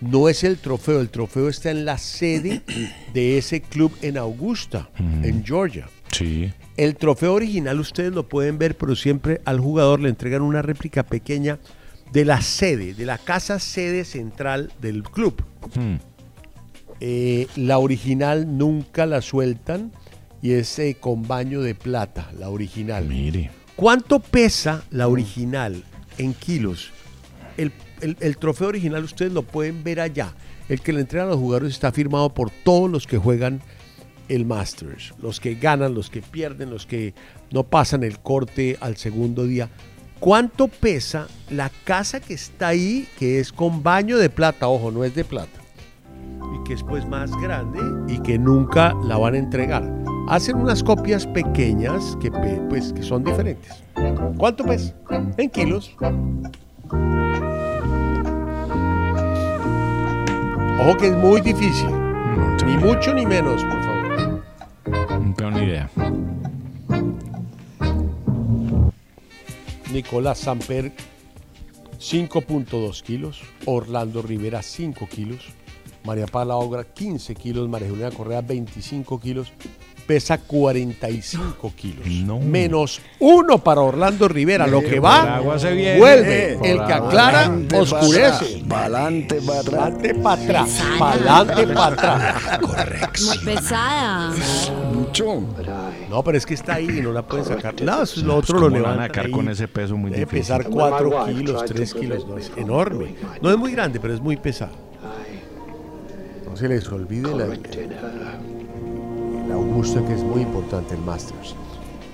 No 0.01 0.29
es 0.29 0.45
el 0.45 0.59
trofeo, 0.59 1.01
el 1.01 1.11
trofeo 1.11 1.49
está 1.49 1.73
en 1.73 1.85
la 1.85 1.99
sede 1.99 2.63
de 3.13 3.37
ese 3.37 3.61
club 3.61 3.93
en 4.01 4.17
Augusta, 4.17 4.89
en 4.99 5.45
Georgia. 5.45 5.89
Sí. 6.13 6.53
El 6.77 6.95
trofeo 6.95 7.35
original 7.35 7.81
ustedes 7.81 8.13
lo 8.13 8.29
pueden 8.29 8.59
ver, 8.59 8.77
pero 8.77 8.95
siempre 8.95 9.41
al 9.45 9.59
jugador 9.59 10.01
le 10.01 10.09
entregan 10.09 10.43
una 10.43 10.63
réplica 10.63 11.03
pequeña 11.03 11.59
de 12.13 12.25
la 12.25 12.41
sede, 12.41 12.95
de 12.95 13.05
la 13.05 13.19
casa 13.19 13.59
sede 13.59 14.05
central 14.05 14.73
del 14.81 15.03
club. 15.03 15.43
Eh, 17.01 17.49
la 17.57 17.79
original 17.79 18.57
nunca 18.57 19.05
la 19.05 19.21
sueltan 19.21 19.91
y 20.43 20.52
es 20.52 20.78
eh, 20.78 20.97
con 21.01 21.23
baño 21.27 21.62
de 21.62 21.74
plata, 21.74 22.28
la 22.39 22.51
original. 22.51 23.06
Mire. 23.06 23.51
¿Cuánto 23.77 24.19
pesa 24.20 24.82
la 24.90 25.09
original 25.09 25.82
en 26.19 26.35
kilos? 26.35 26.90
El, 27.56 27.73
el- 28.01 28.16
el 28.20 28.36
trofeo 28.36 28.69
original 28.69 29.05
ustedes 29.05 29.32
lo 29.32 29.43
pueden 29.43 29.82
ver 29.85 30.01
allá. 30.01 30.35
El 30.69 30.81
que 30.81 30.93
le 30.93 31.01
entregan 31.01 31.28
a 31.28 31.31
los 31.31 31.39
jugadores 31.39 31.73
está 31.73 31.93
firmado 31.93 32.35
por 32.35 32.51
todos 32.51 32.90
los 32.90 33.06
que 33.06 33.19
juegan 33.19 33.60
el 34.28 34.44
Masters. 34.47 35.14
Los 35.20 35.40
que 35.40 35.55
ganan, 35.55 35.94
los 35.94 36.09
que 36.10 36.23
pierden, 36.23 36.70
los 36.70 36.86
que 36.86 37.14
no 37.51 37.64
pasan 37.64 38.02
el 38.02 38.19
corte 38.20 38.77
al 38.81 38.97
segundo 38.97 39.44
día. 39.44 39.69
¿Cuánto 40.20 40.69
pesa 40.69 41.27
la 41.51 41.70
casa 41.85 42.20
que 42.20 42.35
está 42.35 42.69
ahí, 42.69 43.09
que 43.19 43.40
es 43.40 43.52
con 43.52 43.82
baño 43.82 44.16
de 44.19 44.31
plata? 44.31 44.69
Ojo, 44.69 44.90
no 44.90 45.02
es 45.05 45.14
de 45.14 45.24
plata. 45.24 45.60
Y 46.55 46.64
que 46.69 46.74
es 46.74 46.82
pues 46.85 47.06
más 47.06 47.31
grande 47.40 47.81
y 48.12 48.20
que 48.23 48.39
nunca 48.39 48.94
la 49.05 49.16
van 49.19 49.35
a 49.35 49.39
entregar. 49.39 49.82
Hacen 50.28 50.57
unas 50.57 50.82
copias 50.82 51.27
pequeñas 51.27 52.16
que, 52.20 52.31
pues, 52.69 52.93
que 52.93 53.03
son 53.03 53.24
diferentes. 53.24 53.82
¿Cuánto 54.39 54.65
pesa? 54.65 54.94
En 55.36 55.51
kilos. 55.51 55.94
Ojo 60.81 60.97
que 60.97 61.07
es 61.09 61.16
muy 61.16 61.40
difícil. 61.40 61.90
Ni 62.66 62.77
mucho 62.77 63.12
ni 63.15 63.27
menos, 63.27 63.62
por 63.65 63.82
favor. 63.82 64.43
No 65.20 65.35
tengo 65.35 65.51
ni 65.51 65.65
idea. 65.65 65.90
Nicolás 69.93 70.39
Samper, 70.39 70.93
5.2 71.99 73.03
kilos. 73.03 73.43
Orlando 73.66 74.23
Rivera, 74.23 74.62
5 74.62 75.07
kilos. 75.09 75.51
María 76.05 76.27
Paula 76.27 76.57
Ogra, 76.57 76.85
15 76.85 77.35
kilos. 77.35 77.69
María 77.69 77.90
Juliana 77.90 78.16
Correa, 78.16 78.40
25 78.40 79.20
kilos. 79.20 79.53
Pesa 80.13 80.37
45 80.37 81.73
kilos. 81.75 82.07
Menos 82.45 83.01
uno 83.19 83.57
para 83.65 83.81
Orlando 83.81 84.29
Rivera. 84.29 84.67
Lo 84.67 84.83
que 84.83 85.01
va, 85.01 85.41
viene. 85.73 85.97
vuelve. 85.99 86.53
El 86.57 86.85
que 86.85 86.93
agua. 86.93 87.09
aclara, 87.09 87.51
oscurece. 87.81 88.63
Pa'lante, 88.69 89.41
para 89.41 89.61
atrás. 89.61 89.73
Pa'lante, 89.73 90.15
para 90.17 90.43
atrás. 90.43 90.83
Pa'lante, 90.99 91.67
para 91.69 91.87
atrás. 91.95 93.23
Muy 93.27 93.39
pesada. 93.39 94.33
Mucho. 94.93 95.43
No, 96.11 96.23
pero 96.23 96.37
es 96.37 96.45
que 96.45 96.53
está 96.53 96.75
ahí 96.75 96.99
y 96.99 97.01
no 97.01 97.11
la 97.13 97.23
pueden 97.23 97.47
sacar. 97.47 97.75
No, 97.81 98.03
eso 98.03 98.21
es 98.21 98.27
lo 98.27 98.35
Pues, 98.35 98.51
otro 98.51 98.59
lo 98.61 98.67
¿cómo 98.69 98.77
la 98.77 98.83
van 98.83 98.91
a 98.91 98.95
levantan 98.97 99.09
sacar 99.09 99.25
ahí. 99.25 99.33
con 99.33 99.49
ese 99.49 99.67
peso 99.69 99.97
muy 99.97 100.11
Debe 100.11 100.25
difícil? 100.27 100.41
pesar 100.59 100.69
4 100.71 101.25
kilos, 101.25 101.65
3 101.65 101.95
kilos. 101.95 102.27
No, 102.29 102.37
es 102.37 102.53
enorme. 102.55 103.15
No 103.41 103.51
es 103.51 103.57
muy 103.57 103.73
grande, 103.73 103.99
pero 103.99 104.13
es 104.13 104.21
muy 104.21 104.37
pesado. 104.37 104.73
No 106.51 106.59
se 106.59 106.69
les 106.69 106.87
olvide 106.93 107.35
la, 107.35 107.47
la 109.48 109.55
Augusta, 109.55 110.05
que 110.05 110.14
es 110.14 110.23
muy 110.23 110.43
importante, 110.43 110.94
el 110.94 111.01
Masters. 111.01 111.55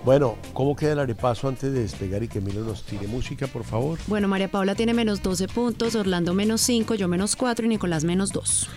Bueno, 0.05 0.37
¿cómo 0.55 0.75
queda 0.75 0.93
el 0.93 0.99
arepaso 1.01 1.49
antes 1.49 1.73
de 1.73 1.81
despegar 1.81 2.23
y 2.23 2.29
que 2.29 2.41
Milo 2.41 2.63
nos 2.63 2.83
tire 2.85 3.07
música, 3.07 3.47
por 3.47 3.65
favor? 3.65 3.99
Bueno, 4.07 4.29
María 4.29 4.49
Paula 4.49 4.75
tiene 4.75 4.95
menos 4.95 5.23
12 5.23 5.49
puntos, 5.49 5.95
Orlando 5.95 6.33
menos 6.35 6.61
5, 6.63 6.95
yo 6.95 7.09
menos 7.09 7.37
4 7.37 7.67
y 7.67 7.69
Nicolás 7.69 8.05
menos 8.05 8.33
2. 8.33 8.69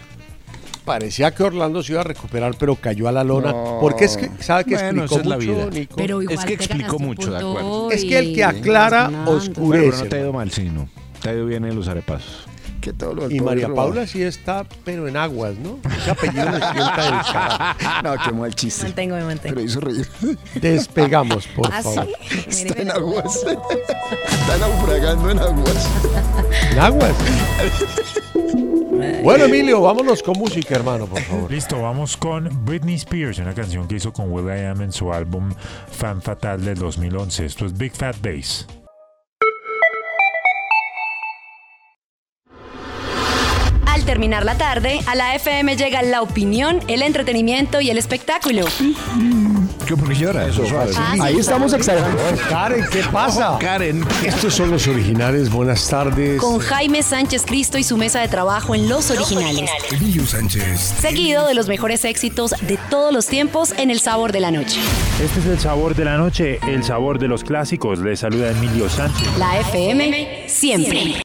Parecía 0.83 1.33
que 1.33 1.43
Orlando 1.43 1.83
se 1.83 1.93
iba 1.93 2.01
a 2.01 2.03
recuperar, 2.03 2.55
pero 2.57 2.75
cayó 2.75 3.07
a 3.07 3.11
la 3.11 3.23
lona. 3.23 3.53
Porque 3.79 4.05
es 4.05 4.17
que, 4.17 4.29
¿sabe 4.39 4.65
que 4.65 4.73
Bueno, 4.75 5.03
explicó 5.03 5.21
es 5.21 5.25
la 5.27 5.37
vida. 5.37 5.69
Nico? 5.69 5.95
Pero 5.95 6.21
igual 6.21 6.37
Es 6.39 6.45
que 6.45 6.53
explicó 6.53 6.99
mucho, 6.99 7.31
de 7.31 7.37
acuerdo. 7.37 7.91
Es 7.91 8.03
que 8.03 8.17
el 8.17 8.33
que 8.33 8.43
aclara, 8.43 9.09
oscurece. 9.27 9.59
Bueno, 9.61 9.91
pero 9.91 10.03
no 10.03 10.09
te 10.09 10.15
ha 10.15 10.19
ido 10.19 10.33
mal, 10.33 10.51
sí, 10.51 10.69
no. 10.69 10.89
Te 11.21 11.29
ha 11.29 11.33
ido 11.33 11.45
bien 11.45 11.65
en 11.65 11.75
los 11.75 11.87
arepasos. 11.87 12.47
Que 12.81 12.93
todo 12.93 13.13
lo 13.13 13.23
del 13.27 13.33
Y 13.33 13.39
María 13.39 13.67
robado. 13.67 13.89
Paula 13.89 14.07
sí 14.07 14.23
está, 14.23 14.65
pero 14.83 15.07
en 15.07 15.15
aguas, 15.15 15.55
¿no? 15.57 15.77
Ese 15.95 16.11
apellido 16.11 16.45
me 16.47 16.57
sienta 16.59 17.75
del. 17.75 18.03
No, 18.03 18.23
qué 18.23 18.31
mal 18.31 18.55
chiste. 18.55 18.83
Mantengo, 18.85 19.15
me 19.15 19.23
mantengo. 19.23 19.55
Pero 19.55 19.65
hizo 19.67 19.79
reír. 19.79 20.07
Despegamos, 20.55 21.47
por 21.47 21.71
¿Ah, 21.71 21.83
sí? 21.83 21.89
favor. 21.95 22.07
Está 22.47 22.81
en 22.81 22.91
aguas. 22.91 23.35
Está 23.45 24.57
naufragando 24.59 25.29
en 25.29 25.39
aguas. 25.39 25.89
En 26.71 26.79
aguas. 26.79 27.13
Bueno, 29.23 29.45
Emilio, 29.45 29.81
vámonos 29.81 30.23
con 30.23 30.37
música, 30.37 30.75
hermano, 30.75 31.05
por 31.05 31.21
favor. 31.21 31.51
Listo, 31.51 31.81
vamos 31.81 32.17
con 32.17 32.49
Britney 32.65 32.95
Spears, 32.95 33.37
una 33.39 33.53
canción 33.53 33.87
que 33.87 33.95
hizo 33.95 34.11
con 34.11 34.31
Will 34.31 34.47
I 34.47 34.65
Am 34.65 34.81
en 34.81 34.91
su 34.91 35.13
álbum 35.13 35.51
Fan 35.91 36.21
Fatal 36.21 36.63
del 36.65 36.77
2011. 36.79 37.45
Esto 37.45 37.65
es 37.67 37.77
Big 37.77 37.93
Fat 37.93 38.15
Bass. 38.21 38.67
Al 44.01 44.07
terminar 44.07 44.45
la 44.45 44.57
tarde, 44.57 44.99
a 45.05 45.13
la 45.13 45.35
FM 45.35 45.77
llega 45.77 46.01
la 46.01 46.23
opinión, 46.23 46.79
el 46.87 47.03
entretenimiento 47.03 47.81
y 47.81 47.91
el 47.91 47.99
espectáculo. 47.99 48.65
¿Qué 49.85 49.95
por 49.95 50.09
qué 50.09 50.15
llora? 50.15 50.47
Eso 50.47 50.65
suave. 50.65 50.91
Ahí 51.21 51.37
estamos 51.37 51.71
exagerando. 51.71 52.17
Karen, 52.49 52.83
¿qué 52.91 53.03
pasa? 53.11 53.59
Karen. 53.59 54.03
Estos 54.25 54.55
son 54.55 54.71
los 54.71 54.87
originales. 54.87 55.51
Buenas 55.51 55.87
tardes. 55.87 56.41
Con 56.41 56.57
Jaime 56.57 57.03
Sánchez 57.03 57.45
Cristo 57.45 57.77
y 57.77 57.83
su 57.83 57.95
mesa 57.95 58.21
de 58.21 58.27
trabajo 58.27 58.73
en 58.73 58.89
Los 58.89 59.11
Originales. 59.11 59.69
Emilio 59.91 60.25
Sánchez. 60.25 60.79
Seguido 60.99 61.45
de 61.45 61.53
los 61.53 61.67
mejores 61.67 62.03
éxitos 62.03 62.55
de 62.61 62.79
todos 62.89 63.13
los 63.13 63.27
tiempos 63.27 63.71
en 63.77 63.91
El 63.91 63.99
Sabor 63.99 64.31
de 64.31 64.39
la 64.39 64.49
Noche. 64.49 64.79
Este 65.23 65.41
es 65.41 65.45
el 65.45 65.59
sabor 65.59 65.93
de 65.93 66.05
la 66.05 66.17
noche, 66.17 66.59
el 66.67 66.83
sabor 66.83 67.19
de 67.19 67.27
los 67.27 67.43
clásicos. 67.43 67.99
Le 67.99 68.15
saluda 68.15 68.49
Emilio 68.49 68.89
Sánchez. 68.89 69.27
La 69.37 69.59
FM 69.59 70.45
siempre. 70.47 71.21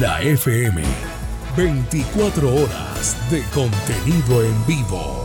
La 0.00 0.20
FM. 0.20 0.82
24 1.56 2.52
horas 2.52 3.16
de 3.30 3.42
contenido 3.54 4.42
en 4.42 4.66
vivo. 4.66 5.23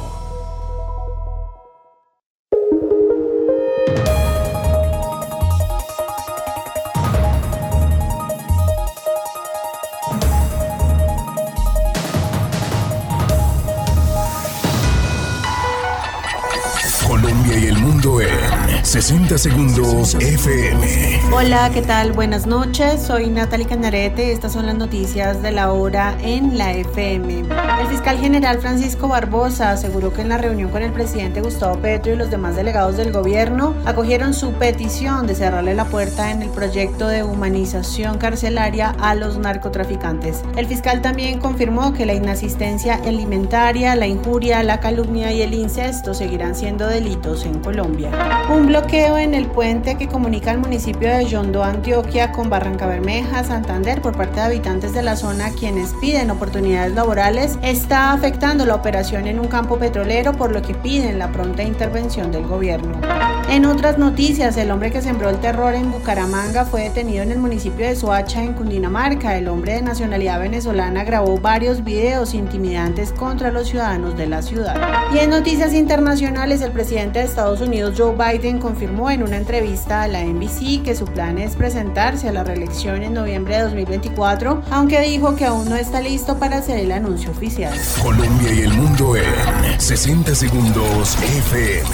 60 18.89 19.37
segundos 19.37 20.15
FM. 20.15 21.21
Hola, 21.31 21.69
¿qué 21.71 21.83
tal? 21.83 22.11
Buenas 22.11 22.47
noches. 22.47 23.03
Soy 23.03 23.27
Natalie 23.27 23.67
Canarete. 23.67 24.31
Estas 24.31 24.53
son 24.53 24.65
las 24.65 24.75
noticias 24.75 25.43
de 25.43 25.51
la 25.51 25.71
hora 25.71 26.17
en 26.23 26.57
la 26.57 26.73
FM. 26.73 27.41
El 27.81 27.87
fiscal 27.87 28.17
general 28.17 28.57
Francisco 28.57 29.07
Barbosa 29.07 29.69
aseguró 29.69 30.11
que 30.11 30.21
en 30.21 30.29
la 30.29 30.39
reunión 30.39 30.71
con 30.71 30.81
el 30.81 30.91
presidente 30.91 31.39
Gustavo 31.39 31.79
Petro 31.79 32.13
y 32.13 32.15
los 32.15 32.31
demás 32.31 32.55
delegados 32.55 32.97
del 32.97 33.11
gobierno 33.11 33.75
acogieron 33.85 34.33
su 34.33 34.53
petición 34.53 35.27
de 35.27 35.35
cerrarle 35.35 35.75
la 35.75 35.85
puerta 35.85 36.31
en 36.31 36.41
el 36.41 36.49
proyecto 36.49 37.07
de 37.07 37.21
humanización 37.21 38.17
carcelaria 38.17 38.95
a 38.99 39.13
los 39.13 39.37
narcotraficantes. 39.37 40.41
El 40.57 40.65
fiscal 40.65 41.03
también 41.03 41.39
confirmó 41.39 41.93
que 41.93 42.07
la 42.07 42.15
inasistencia 42.15 42.95
alimentaria, 42.95 43.95
la 43.95 44.07
injuria, 44.07 44.63
la 44.63 44.79
calumnia 44.79 45.31
y 45.31 45.43
el 45.43 45.53
incesto 45.53 46.15
seguirán 46.15 46.55
siendo 46.55 46.87
delitos 46.87 47.45
en 47.45 47.59
Colombia. 47.59 48.09
Un 48.51 48.78
bloqueo 48.79 49.17
en 49.17 49.33
el 49.33 49.47
puente 49.47 49.97
que 49.97 50.07
comunica 50.07 50.51
el 50.51 50.59
municipio 50.59 51.09
de 51.09 51.25
Yondo, 51.25 51.65
Antioquia, 51.65 52.31
con 52.31 52.49
Barranca 52.49 52.87
Bermeja, 52.87 53.43
Santander, 53.43 54.01
por 54.01 54.15
parte 54.15 54.35
de 54.35 54.45
habitantes 54.45 54.93
de 54.93 55.01
la 55.01 55.17
zona 55.17 55.51
quienes 55.51 55.93
piden 55.99 56.31
oportunidades 56.31 56.93
laborales, 56.93 57.59
está 57.61 58.13
afectando 58.13 58.65
la 58.65 58.75
operación 58.75 59.27
en 59.27 59.37
un 59.37 59.47
campo 59.47 59.77
petrolero, 59.77 60.31
por 60.31 60.53
lo 60.53 60.61
que 60.61 60.73
piden 60.75 61.19
la 61.19 61.29
pronta 61.29 61.61
intervención 61.61 62.31
del 62.31 62.47
gobierno. 62.47 63.01
En 63.49 63.65
otras 63.65 63.97
noticias, 63.97 64.55
el 64.55 64.71
hombre 64.71 64.91
que 64.91 65.01
sembró 65.01 65.29
el 65.29 65.39
terror 65.39 65.73
en 65.73 65.91
Bucaramanga 65.91 66.63
fue 66.63 66.83
detenido 66.83 67.23
en 67.23 67.31
el 67.31 67.39
municipio 67.39 67.85
de 67.85 67.95
Soacha, 67.95 68.43
en 68.43 68.53
Cundinamarca. 68.53 69.35
El 69.37 69.49
hombre 69.49 69.73
de 69.73 69.81
nacionalidad 69.81 70.39
venezolana 70.39 71.03
grabó 71.03 71.37
varios 71.39 71.83
videos 71.83 72.33
intimidantes 72.33 73.11
contra 73.11 73.51
los 73.51 73.67
ciudadanos 73.67 74.15
de 74.15 74.27
la 74.27 74.41
ciudad. 74.41 74.77
Y 75.13 75.17
en 75.17 75.31
noticias 75.31 75.73
internacionales, 75.73 76.61
el 76.61 76.71
presidente 76.71 77.19
de 77.19 77.25
Estados 77.25 77.59
Unidos, 77.59 77.95
Joe 77.97 78.15
Biden, 78.15 78.59
confirmó 78.69 79.09
en 79.09 79.23
una 79.23 79.37
entrevista 79.37 80.03
a 80.03 80.07
la 80.07 80.23
NBC 80.23 80.83
que 80.83 80.93
su 80.93 81.05
plan 81.05 81.39
es 81.39 81.55
presentarse 81.55 82.29
a 82.29 82.31
la 82.31 82.43
reelección 82.43 83.01
en 83.01 83.15
noviembre 83.15 83.55
de 83.55 83.63
2024, 83.63 84.61
aunque 84.69 85.01
dijo 85.01 85.35
que 85.35 85.45
aún 85.45 85.67
no 85.67 85.75
está 85.75 86.01
listo 86.01 86.37
para 86.37 86.57
hacer 86.57 86.77
el 86.77 86.91
anuncio 86.91 87.31
oficial. 87.31 87.73
Colombia 87.99 88.53
y 88.53 88.59
el 88.59 88.73
mundo 88.73 89.15
en 89.15 89.81
60 89.81 90.35
segundos 90.35 91.17
FM. 91.17 91.89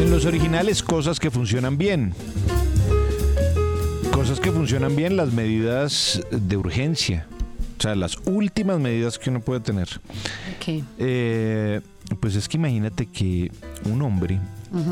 En 0.00 0.10
los 0.12 0.24
originales, 0.24 0.80
cosas 0.84 1.18
que 1.18 1.32
funcionan 1.32 1.76
bien. 1.76 2.14
Cosas 4.12 4.38
que 4.38 4.52
funcionan 4.52 4.94
bien, 4.94 5.16
las 5.16 5.32
medidas 5.32 6.22
de 6.30 6.56
urgencia. 6.56 7.26
O 7.80 7.82
sea, 7.82 7.96
las 7.96 8.16
últimas 8.26 8.78
medidas 8.78 9.18
que 9.18 9.30
uno 9.30 9.40
puede 9.40 9.58
tener. 9.58 9.88
Ok. 10.56 10.84
Eh, 10.98 11.80
pues 12.20 12.34
es 12.36 12.48
que 12.48 12.56
imagínate 12.56 13.06
que 13.06 13.50
un 13.84 14.02
hombre 14.02 14.40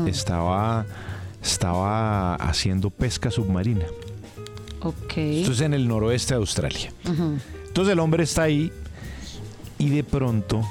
estaba, 0.07 0.85
estaba 1.41 2.35
haciendo 2.35 2.89
pesca 2.89 3.31
submarina. 3.31 3.85
Ok. 4.81 5.17
Esto 5.17 5.51
es 5.51 5.61
en 5.61 5.73
el 5.73 5.87
noroeste 5.87 6.33
de 6.35 6.39
Australia. 6.39 6.91
Entonces 7.67 7.93
el 7.93 7.99
hombre 7.99 8.23
está 8.23 8.43
ahí 8.43 8.71
y 9.79 9.89
de 9.89 10.03
pronto, 10.03 10.61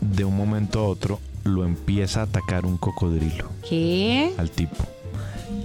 de 0.00 0.24
un 0.24 0.36
momento 0.36 0.80
a 0.80 0.84
otro, 0.88 1.20
lo 1.44 1.64
empieza 1.64 2.20
a 2.20 2.24
atacar 2.24 2.66
un 2.66 2.76
cocodrilo 2.76 3.48
¿Qué? 3.68 4.34
al 4.38 4.50
tipo. 4.50 4.84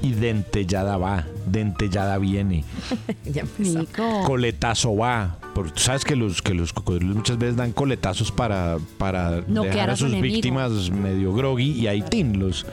Y 0.04 0.14
dentellada 0.14 0.98
va, 0.98 1.26
dentellada 1.46 2.18
viene, 2.18 2.64
ya 3.26 3.44
Nico. 3.60 4.24
coletazo 4.26 4.96
va. 4.96 5.38
Porque 5.54 5.72
tú 5.72 5.80
sabes 5.82 6.06
que 6.06 6.16
los, 6.16 6.42
que 6.42 6.54
los 6.54 6.72
cocodrilos 6.74 7.16
muchas 7.16 7.38
veces 7.38 7.56
dan 7.58 7.74
coletazos 7.74 8.32
para, 8.32 8.78
para 8.98 9.42
Noquear 9.48 9.74
dejar 9.74 9.90
a 9.90 9.94
a 9.94 9.96
su 9.98 10.06
sus 10.06 10.14
enemigo. 10.14 10.34
víctimas 10.36 10.90
medio 10.92 11.34
groggy 11.34 11.72
y 11.72 11.88
ahí 11.88 12.02
tin 12.02 12.40
los. 12.40 12.66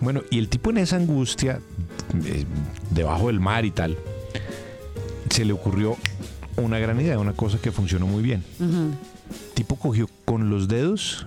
Bueno, 0.00 0.22
y 0.30 0.38
el 0.38 0.48
tipo 0.48 0.70
en 0.70 0.78
esa 0.78 0.96
angustia, 0.96 1.60
eh, 2.24 2.44
debajo 2.90 3.28
del 3.28 3.40
mar 3.40 3.64
y 3.64 3.70
tal, 3.70 3.96
se 5.30 5.44
le 5.44 5.52
ocurrió 5.52 5.96
una 6.56 6.78
gran 6.78 7.00
idea, 7.00 7.18
una 7.18 7.32
cosa 7.32 7.58
que 7.58 7.70
funcionó 7.72 8.06
muy 8.06 8.22
bien. 8.22 8.42
Tipo 9.54 9.76
cogió 9.76 10.08
con 10.24 10.50
los 10.50 10.68
dedos, 10.68 11.26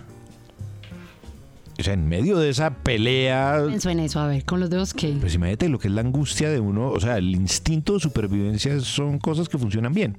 o 1.79 1.83
sea, 1.83 1.93
en 1.93 2.07
medio 2.07 2.37
de 2.37 2.49
esa 2.49 2.71
pelea 2.71 3.63
Pienso 3.65 3.89
en 3.89 4.01
eso, 4.01 4.19
a 4.19 4.27
ver, 4.27 4.43
con 4.43 4.59
los 4.59 4.69
dedos 4.69 4.93
que... 4.93 5.13
Pues 5.19 5.33
imagínate 5.33 5.69
lo 5.69 5.79
que 5.79 5.87
es 5.87 5.93
la 5.93 6.01
angustia 6.01 6.49
de 6.49 6.59
uno, 6.59 6.89
o 6.89 6.99
sea, 6.99 7.17
el 7.17 7.33
instinto 7.33 7.93
de 7.93 7.99
supervivencia 8.01 8.79
son 8.81 9.19
cosas 9.19 9.47
que 9.47 9.57
funcionan 9.57 9.93
bien. 9.93 10.17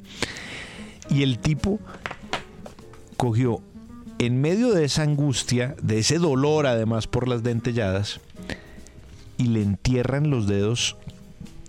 Y 1.10 1.22
el 1.22 1.38
tipo 1.38 1.78
cogió 3.16 3.60
en 4.18 4.40
medio 4.40 4.72
de 4.72 4.84
esa 4.84 5.02
angustia, 5.02 5.74
de 5.82 5.98
ese 5.98 6.18
dolor 6.18 6.66
además 6.66 7.06
por 7.06 7.28
las 7.28 7.42
dentelladas, 7.42 8.20
y 9.36 9.44
le 9.44 9.62
entierran 9.62 10.30
los 10.30 10.46
dedos, 10.46 10.96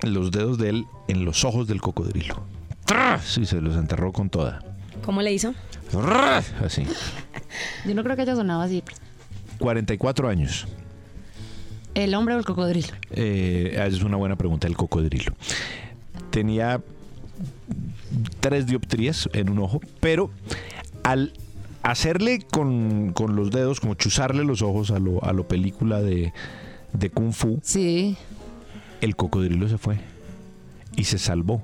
los 0.03 0.31
dedos 0.31 0.57
de 0.57 0.69
él 0.69 0.85
en 1.07 1.25
los 1.25 1.43
ojos 1.43 1.67
del 1.67 1.81
cocodrilo. 1.81 2.43
¡Tras! 2.85 3.23
Sí, 3.23 3.45
se 3.45 3.61
los 3.61 3.75
enterró 3.75 4.11
con 4.11 4.29
toda. 4.29 4.63
¿Cómo 5.05 5.21
le 5.21 5.33
hizo? 5.33 5.53
¡Tras! 5.89 6.53
Así. 6.61 6.83
Yo 7.85 7.95
no 7.95 8.03
creo 8.03 8.15
que 8.15 8.21
haya 8.23 8.35
sonado 8.35 8.61
así. 8.61 8.83
44 9.61 10.27
años. 10.27 10.67
¿El 11.93 12.15
hombre 12.15 12.35
o 12.35 12.39
el 12.39 12.45
cocodrilo? 12.45 12.89
Eh, 13.11 13.81
es 13.87 14.03
una 14.03 14.17
buena 14.17 14.35
pregunta, 14.35 14.67
el 14.67 14.75
cocodrilo. 14.75 15.33
Tenía 16.29 16.81
tres 18.39 18.65
dioptrías 18.65 19.29
en 19.33 19.49
un 19.49 19.59
ojo, 19.59 19.81
pero 19.99 20.31
al 21.03 21.33
hacerle 21.83 22.39
con, 22.49 23.13
con 23.13 23.35
los 23.35 23.51
dedos, 23.51 23.79
como 23.79 23.93
chuzarle 23.95 24.43
los 24.43 24.61
ojos 24.61 24.91
a 24.91 24.99
lo, 24.99 25.23
a 25.23 25.33
lo 25.33 25.47
película 25.47 26.01
de, 26.01 26.33
de 26.93 27.09
Kung 27.09 27.33
Fu, 27.33 27.59
sí. 27.63 28.17
el 29.01 29.15
cocodrilo 29.15 29.67
se 29.67 29.77
fue 29.77 29.97
y 30.95 31.05
se 31.05 31.17
salvó. 31.17 31.61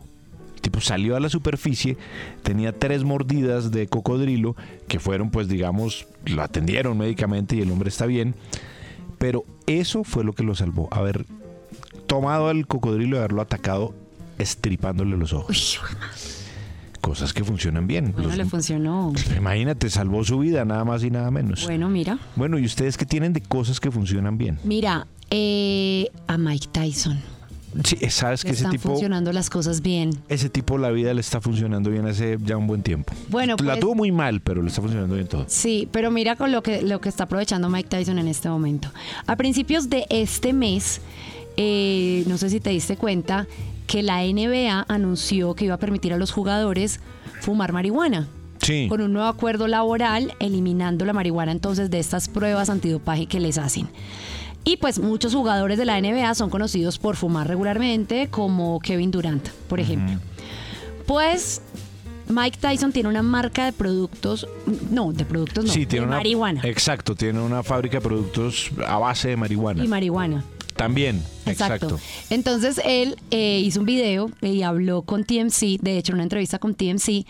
El 0.57 0.61
tipo 0.61 0.81
salió 0.81 1.15
a 1.15 1.19
la 1.19 1.29
superficie, 1.29 1.97
tenía 2.41 2.71
tres 2.73 3.03
mordidas 3.03 3.69
de 3.69 3.85
cocodrilo 3.87 4.55
que 4.87 4.99
fueron, 4.99 5.29
pues 5.29 5.47
digamos, 5.47 6.07
lo 6.25 6.41
atendieron 6.41 6.97
médicamente 6.97 7.55
y 7.55 7.61
el 7.61 7.69
hombre 7.69 7.89
está 7.89 8.07
bien. 8.07 8.33
Pero 9.19 9.45
eso 9.67 10.03
fue 10.03 10.23
lo 10.23 10.33
que 10.33 10.41
lo 10.41 10.55
salvó, 10.55 10.89
haber 10.91 11.27
tomado 12.07 12.47
al 12.49 12.65
cocodrilo 12.65 13.15
y 13.17 13.19
haberlo 13.19 13.43
atacado 13.43 13.93
estripándole 14.39 15.15
los 15.15 15.31
ojos. 15.31 15.79
Cosas 17.01 17.33
que 17.33 17.43
funcionan 17.43 17.85
bien. 17.85 18.11
Bueno, 18.13 18.29
Los- 18.29 18.37
le 18.37 18.45
funcionó. 18.45 19.13
Imagínate, 19.37 19.91
salvó 19.91 20.23
su 20.23 20.39
vida, 20.39 20.65
nada 20.65 20.83
más 20.85 21.03
y 21.03 21.11
nada 21.11 21.29
menos. 21.29 21.65
Bueno, 21.65 21.87
mira. 21.87 22.17
Bueno, 22.35 22.57
¿y 22.57 22.65
ustedes 22.65 22.97
qué 22.97 23.05
tienen 23.05 23.31
de 23.31 23.41
cosas 23.41 23.79
que 23.79 23.91
funcionan 23.91 24.39
bien? 24.39 24.57
Mira, 24.63 25.05
eh, 25.29 26.09
a 26.25 26.37
Mike 26.39 26.69
Tyson. 26.71 27.19
Sí, 27.83 27.97
sabes 28.09 28.41
que 28.43 28.47
Le 28.49 28.53
ese 28.53 28.63
están 28.63 28.71
tipo, 28.71 28.89
funcionando 28.89 29.31
las 29.33 29.49
cosas 29.49 29.81
bien. 29.81 30.11
ese 30.29 30.49
tipo 30.49 30.77
la 30.77 30.89
vida 30.89 31.13
le 31.13 31.21
está 31.21 31.41
funcionando 31.41 31.89
bien 31.89 32.05
hace 32.07 32.37
ya 32.43 32.57
un 32.57 32.65
buen 32.67 32.81
tiempo. 32.81 33.13
Bueno, 33.29 33.55
la 33.59 33.73
pues- 33.73 33.79
tuvo 33.79 33.93
muy 33.95 34.11
mal, 34.11 34.41
pero 34.41 34.61
le 34.61 34.69
está 34.69 34.81
funcionando 34.81 35.15
bien 35.15 35.27
todo. 35.27 35.45
Sí, 35.47 35.87
pero 35.91 36.09
mira 36.09 36.35
con 36.35 36.51
lo 36.51 36.63
que, 36.63 36.81
lo 36.81 37.01
que 37.01 37.09
está 37.09 37.25
aprovechando 37.25 37.69
Mike 37.69 37.89
Tyson 37.89 38.19
en 38.19 38.27
este 38.27 38.49
momento. 38.49 38.89
A 39.27 39.35
principios 39.35 39.89
de 39.89 40.05
este 40.09 40.53
mes, 40.53 41.01
eh, 41.57 42.23
no 42.27 42.37
sé 42.37 42.49
si 42.49 42.59
te 42.59 42.69
diste 42.69 42.95
cuenta, 42.97 43.47
que 43.85 44.03
la 44.03 44.23
NBA 44.23 44.85
anunció 44.87 45.53
que 45.55 45.65
iba 45.65 45.75
a 45.75 45.79
permitir 45.79 46.13
a 46.13 46.17
los 46.17 46.31
jugadores 46.31 46.99
fumar 47.41 47.73
marihuana. 47.73 48.27
Sí. 48.61 48.87
Con 48.89 49.01
un 49.01 49.13
nuevo 49.13 49.27
acuerdo 49.27 49.67
laboral, 49.67 50.33
eliminando 50.39 51.05
la 51.05 51.13
marihuana 51.13 51.51
entonces 51.51 51.89
de 51.89 51.99
estas 51.99 52.27
pruebas 52.27 52.69
antidopaje 52.69 53.27
que 53.27 53.39
les 53.39 53.57
hacen. 53.57 53.87
Y 54.67 54.75
pues 54.75 54.99
muchos 54.99 55.33
jugadores 55.33 55.77
de 55.77 55.85
la 55.85 55.99
NBA 56.01 56.35
son 56.35 56.49
conocidos 56.49 56.99
por 56.99 57.15
fumar 57.15 57.47
regularmente, 57.47 58.27
como 58.29 58.81
Kevin 58.81 59.11
Durant, 59.11 59.47
por 59.69 59.79
ejemplo. 59.79 60.19
Pues 61.05 61.61
Mike 62.27 62.57
Tyson 62.59 62.91
tiene 62.91 63.07
una 63.07 63.23
marca 63.23 63.63
de 63.63 63.71
productos, 63.71 64.45
no, 64.91 65.13
de 65.13 65.23
productos 65.23 65.63
no, 65.63 65.71
sí, 65.71 65.85
tiene 65.85 66.01
de 66.01 66.07
una 66.09 66.17
marihuana 66.17 66.61
Exacto, 66.65 67.15
tiene 67.15 67.39
una 67.39 67.63
fábrica 67.63 67.99
de 67.99 68.01
productos 68.01 68.71
a 68.85 68.97
base 68.97 69.29
de 69.29 69.37
marihuana. 69.37 69.85
y 69.85 69.87
marihuana. 69.87 70.43
También, 70.75 71.23
Exacto. 71.45 71.87
exacto. 71.87 71.99
Entonces 72.29 72.81
él 72.83 73.15
eh, 73.31 73.61
hizo 73.63 73.79
un 73.79 73.85
video 73.85 74.29
y 74.41 74.63
habló 74.63 75.01
con 75.03 75.23
TMC, 75.23 75.79
de 75.81 75.97
hecho, 75.97 76.11
en 76.11 76.15
una 76.15 76.23
entrevista 76.23 76.59
con 76.59 76.75
TMC. 76.75 77.25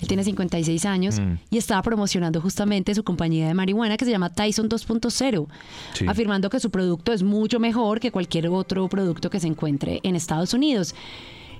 Él 0.00 0.08
tiene 0.08 0.24
56 0.24 0.84
años 0.86 1.20
Mm. 1.20 1.34
y 1.50 1.58
estaba 1.58 1.82
promocionando 1.82 2.40
justamente 2.40 2.94
su 2.94 3.04
compañía 3.04 3.46
de 3.48 3.54
marihuana 3.54 3.96
que 3.96 4.04
se 4.04 4.10
llama 4.10 4.30
Tyson 4.30 4.68
2.0, 4.68 5.46
Sí. 5.94 6.06
afirmando 6.08 6.48
que 6.50 6.58
su 6.60 6.70
producto 6.70 7.12
es 7.12 7.22
mucho 7.22 7.60
mejor 7.60 8.00
que 8.00 8.10
cualquier 8.10 8.48
otro 8.48 8.88
producto 8.88 9.28
que 9.30 9.40
se 9.40 9.46
encuentre 9.46 10.00
en 10.02 10.16
Estados 10.16 10.54
Unidos. 10.54 10.94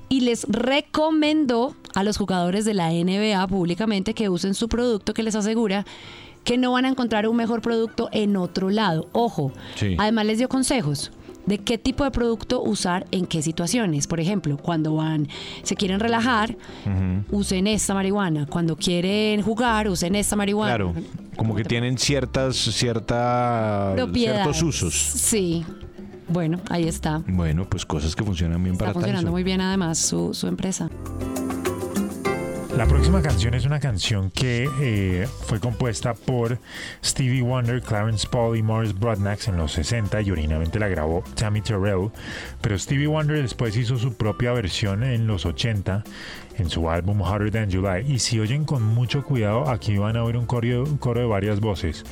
Y 0.08 0.22
les 0.22 0.44
recomendó 0.48 1.76
a 1.94 2.02
los 2.02 2.16
jugadores 2.16 2.64
de 2.64 2.74
la 2.74 2.90
NBA 2.92 3.46
públicamente 3.46 4.14
que 4.14 4.28
usen 4.28 4.54
su 4.54 4.68
producto 4.68 5.14
que 5.14 5.22
les 5.22 5.34
asegura 5.36 5.84
que 6.42 6.56
no 6.56 6.72
van 6.72 6.86
a 6.86 6.88
encontrar 6.88 7.28
un 7.28 7.36
mejor 7.36 7.60
producto 7.60 8.08
en 8.12 8.36
otro 8.36 8.70
lado. 8.70 9.08
Ojo, 9.12 9.52
Sí. 9.76 9.94
además 9.98 10.26
les 10.26 10.38
dio 10.38 10.48
consejos 10.48 11.12
de 11.46 11.58
qué 11.58 11.78
tipo 11.78 12.04
de 12.04 12.10
producto 12.10 12.62
usar 12.62 13.06
en 13.10 13.26
qué 13.26 13.42
situaciones. 13.42 14.06
Por 14.06 14.20
ejemplo, 14.20 14.56
cuando 14.56 14.94
van, 14.96 15.28
se 15.62 15.76
quieren 15.76 16.00
relajar, 16.00 16.56
usen 17.30 17.66
esta 17.66 17.94
marihuana. 17.94 18.46
Cuando 18.46 18.76
quieren 18.76 19.42
jugar, 19.42 19.88
usen 19.88 20.14
esta 20.14 20.36
marihuana. 20.36 20.74
Claro, 20.74 20.94
como 21.36 21.54
que 21.54 21.64
tienen 21.64 21.98
ciertas, 21.98 22.56
cierta, 22.56 23.94
ciertos 24.12 24.62
usos. 24.62 24.94
Sí. 24.94 25.64
Bueno, 26.28 26.60
ahí 26.70 26.84
está. 26.86 27.22
Bueno, 27.26 27.66
pues 27.68 27.84
cosas 27.84 28.14
que 28.14 28.22
funcionan 28.22 28.62
bien 28.62 28.74
Está 28.74 28.84
para 28.84 28.94
funcionando 28.94 29.22
Tyson. 29.22 29.32
muy 29.32 29.42
bien 29.42 29.60
además 29.60 29.98
su, 29.98 30.32
su 30.32 30.46
empresa. 30.46 30.88
La 32.76 32.86
próxima 32.86 33.20
canción 33.20 33.54
es 33.54 33.66
una 33.66 33.80
canción 33.80 34.30
que 34.30 34.68
eh, 34.80 35.28
fue 35.46 35.58
compuesta 35.58 36.14
por 36.14 36.58
Stevie 37.04 37.42
Wonder, 37.42 37.82
Clarence 37.82 38.26
Paul 38.28 38.56
y 38.56 38.62
Morris 38.62 38.98
Broadnax 38.98 39.48
en 39.48 39.56
los 39.56 39.72
60 39.72 40.22
y 40.22 40.30
originalmente 40.30 40.78
la 40.78 40.88
grabó 40.88 41.24
Tammy 41.34 41.60
Terrell, 41.60 42.10
pero 42.60 42.78
Stevie 42.78 43.08
Wonder 43.08 43.42
después 43.42 43.76
hizo 43.76 43.98
su 43.98 44.14
propia 44.14 44.52
versión 44.52 45.02
en 45.02 45.26
los 45.26 45.46
80 45.46 46.04
en 46.58 46.70
su 46.70 46.88
álbum 46.88 47.20
Hotter 47.22 47.50
Than 47.50 47.72
July 47.72 48.04
y 48.06 48.20
si 48.20 48.38
oyen 48.38 48.64
con 48.64 48.82
mucho 48.82 49.24
cuidado 49.24 49.68
aquí 49.68 49.98
van 49.98 50.16
a 50.16 50.24
oír 50.24 50.36
un 50.36 50.46
coro, 50.46 50.84
un 50.84 50.96
coro 50.96 51.20
de 51.20 51.26
varias 51.26 51.60
voces, 51.60 52.04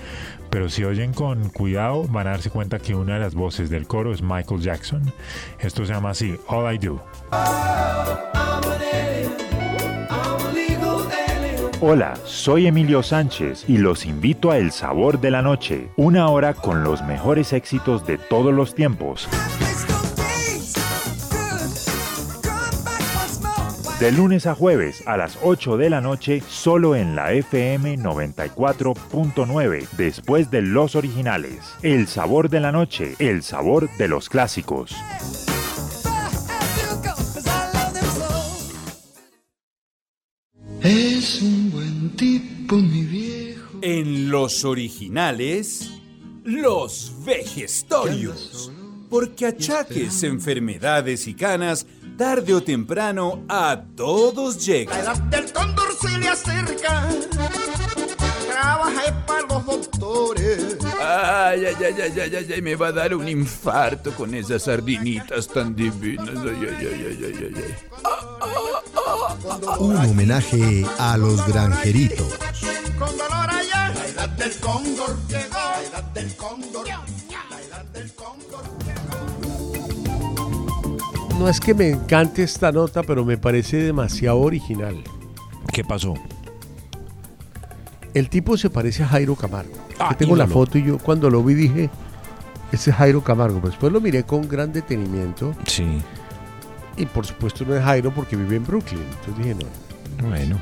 pero 0.51 0.69
si 0.69 0.85
oyen 0.85 1.13
con 1.13 1.51
cuidado 1.51 2.05
van 2.09 2.27
a 2.27 2.31
darse 2.31 2.51
cuenta 2.51 2.79
que 2.79 2.95
una 2.95 3.15
de 3.15 3.21
las 3.21 3.35
voces 3.35 3.71
del 3.71 3.87
coro 3.87 4.13
es 4.13 4.23
Michael 4.23 4.61
Jackson. 4.61 5.13
Esto 5.61 5.87
se 5.87 5.93
llama 5.93 6.11
así, 6.11 6.37
All 6.49 6.75
I 6.75 6.79
Do. 6.79 7.03
Hola, 11.81 12.19
soy 12.25 12.67
Emilio 12.67 13.05
Sánchez 13.05 13.65
y 13.69 13.79
los 13.79 14.05
invito 14.05 14.51
a 14.51 14.59
El 14.59 14.73
Sabor 14.73 15.21
de 15.21 15.31
la 15.31 15.43
Noche, 15.43 15.91
una 15.97 16.29
hora 16.29 16.53
con 16.53 16.83
los 16.83 17.05
mejores 17.05 17.53
éxitos 17.53 18.05
de 18.05 18.19
todos 18.19 18.53
los 18.53 18.75
tiempos. 18.75 19.29
De 24.01 24.11
lunes 24.11 24.49
a 24.49 24.57
jueves 24.57 25.05
a 25.07 25.17
las 25.17 25.39
8 25.41 25.77
de 25.77 25.91
la 25.91 26.01
noche, 26.01 26.43
solo 26.49 26.97
en 26.97 27.15
la 27.15 27.33
FM 27.33 27.97
94.9, 27.99 29.89
después 29.97 30.51
de 30.51 30.63
los 30.63 30.97
originales. 30.97 31.77
El 31.83 32.09
Sabor 32.09 32.49
de 32.49 32.59
la 32.59 32.73
Noche, 32.73 33.15
el 33.21 33.45
sabor 33.45 33.89
de 33.99 34.09
los 34.09 34.29
clásicos. 34.29 34.97
Tipo, 42.19 42.77
mi 42.77 43.03
viejo. 43.03 43.79
En 43.81 44.31
los 44.31 44.65
originales, 44.65 45.91
los 46.45 47.13
vejestorios. 47.25 48.71
Porque 49.09 49.47
achaques, 49.47 50.23
enfermedades 50.23 51.27
y 51.29 51.35
canas, 51.35 51.87
tarde 52.19 52.53
o 52.53 52.63
temprano, 52.63 53.43
a 53.49 53.83
todos 53.97 54.57
La 54.57 54.63
llegan. 54.63 55.01
edad 55.01 55.17
del 55.25 55.53
cóndor 55.53 55.89
se 55.99 56.19
le 56.19 56.29
acerca. 56.29 57.09
Trabaja 58.51 59.27
para 59.27 59.43
los 59.43 59.67
doctores. 59.67 60.77
Ay, 61.01 61.67
ay, 61.67 61.75
ay, 61.79 61.95
ay, 62.03 62.21
ay, 62.21 62.35
ay, 62.37 62.53
ay, 62.55 62.63
me 62.63 62.75
va 62.75 62.89
a 62.89 62.93
dar 62.93 63.15
un 63.15 63.29
infarto 63.29 64.13
con 64.15 64.35
esas 64.35 64.63
sardinitas 64.63 65.49
tan 65.49 65.75
divinas. 65.75 66.29
Ay, 66.29 66.59
ay, 66.61 66.77
ay, 66.81 67.07
ay, 67.09 67.25
ay, 67.25 67.35
ay, 67.39 67.55
ay. 67.57 67.75
Un 69.79 69.97
homenaje 69.97 70.85
a 70.99 71.17
los 71.17 71.47
granjeritos. 71.47 72.27
Con 72.99 73.17
dolor 73.17 73.51
allá. 73.51 73.93
La 73.95 74.07
edad 74.07 74.29
del 74.31 74.57
cóndor 74.59 75.17
llegó. 75.29 75.55
La 75.55 75.83
edad 75.83 76.05
del 76.15 76.37
cóndor. 76.37 76.87
La 76.87 77.61
edad 77.61 77.85
del 77.93 78.13
cóndor. 78.15 78.63
No 81.39 81.49
es 81.49 81.61
que 81.61 81.73
me 81.73 81.91
encante 81.91 82.43
esta 82.43 82.73
nota, 82.73 83.05
pero 83.05 83.25
me 83.25 83.39
parece 83.39 83.77
demasiado 83.77 84.39
original. 84.41 85.05
¿Qué 85.73 85.85
pasó? 85.85 86.15
El 88.15 88.29
tipo 88.29 88.57
se 88.57 88.71
parece 88.71 89.03
a 89.03 89.09
Jairo 89.09 89.35
Camargo. 89.37 89.73
Ah, 89.99 90.09
Yo 90.13 90.17
tengo 90.17 90.37
la 90.37 90.47
foto 90.47 90.79
y 90.79 90.85
yo 90.85 90.99
cuando 90.99 91.29
lo 91.31 91.43
vi 91.43 91.55
dije, 91.55 91.91
ese 92.73 92.91
es 92.91 92.97
Jairo 92.97 93.23
Camargo. 93.23 93.57
Pero 93.59 93.71
después 93.71 93.93
lo 93.93 94.01
miré 94.01 94.23
con 94.25 94.49
gran 94.49 94.73
detenimiento. 94.73 95.55
Sí. 95.67 96.01
Y 96.97 97.07
por 97.07 97.27
supuesto 97.27 97.65
no 97.67 97.77
es 97.77 97.83
Jairo 97.85 98.13
porque 98.13 98.35
vive 98.37 98.57
en 98.57 98.65
Brooklyn. 98.65 99.03
Entonces 99.03 99.37
dije, 99.39 99.55
no. 99.55 100.29
Bueno, 100.29 100.59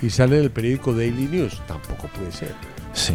Y 0.00 0.10
sale 0.10 0.36
en 0.38 0.44
el 0.44 0.50
periódico 0.50 0.92
Daily 0.94 1.26
News. 1.26 1.60
Tampoco 1.66 2.08
puede 2.08 2.30
ser. 2.32 2.54
sí. 2.92 3.14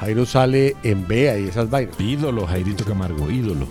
Jairo 0.00 0.26
sale 0.26 0.74
en 0.82 1.06
Bea 1.06 1.38
y 1.38 1.44
esas 1.48 1.70
vainas. 1.70 1.98
Ídolo, 2.00 2.46
Jairito 2.48 2.84
Camargo, 2.84 3.30
ídolo. 3.30 3.68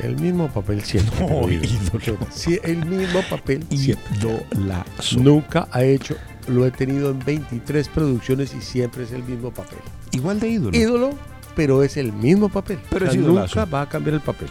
El 0.00 0.16
mismo 0.20 0.48
papel 0.48 0.82
siempre. 0.82 1.18
No, 1.20 1.40
pero 1.46 1.50
ídolo. 1.50 2.26
Sí, 2.30 2.58
el 2.62 2.84
mismo 2.84 3.20
papel 3.30 3.64
siempre. 3.70 4.04
Idolazo. 4.18 5.18
Nunca 5.20 5.66
ha 5.72 5.82
hecho, 5.82 6.16
lo 6.48 6.66
he 6.66 6.70
tenido 6.70 7.10
en 7.10 7.18
23 7.24 7.88
producciones 7.88 8.54
y 8.54 8.60
siempre 8.60 9.04
es 9.04 9.12
el 9.12 9.22
mismo 9.24 9.50
papel. 9.52 9.78
Igual 10.12 10.40
de 10.40 10.48
ídolo. 10.48 10.76
Ídolo, 10.76 11.10
pero 11.56 11.82
es 11.82 11.96
el 11.96 12.12
mismo 12.12 12.48
papel. 12.48 12.78
Pero 12.90 13.08
O 13.08 13.10
sea, 13.10 13.20
nunca 13.20 13.64
va 13.64 13.82
a 13.82 13.88
cambiar 13.88 14.14
el 14.14 14.20
papel. 14.20 14.48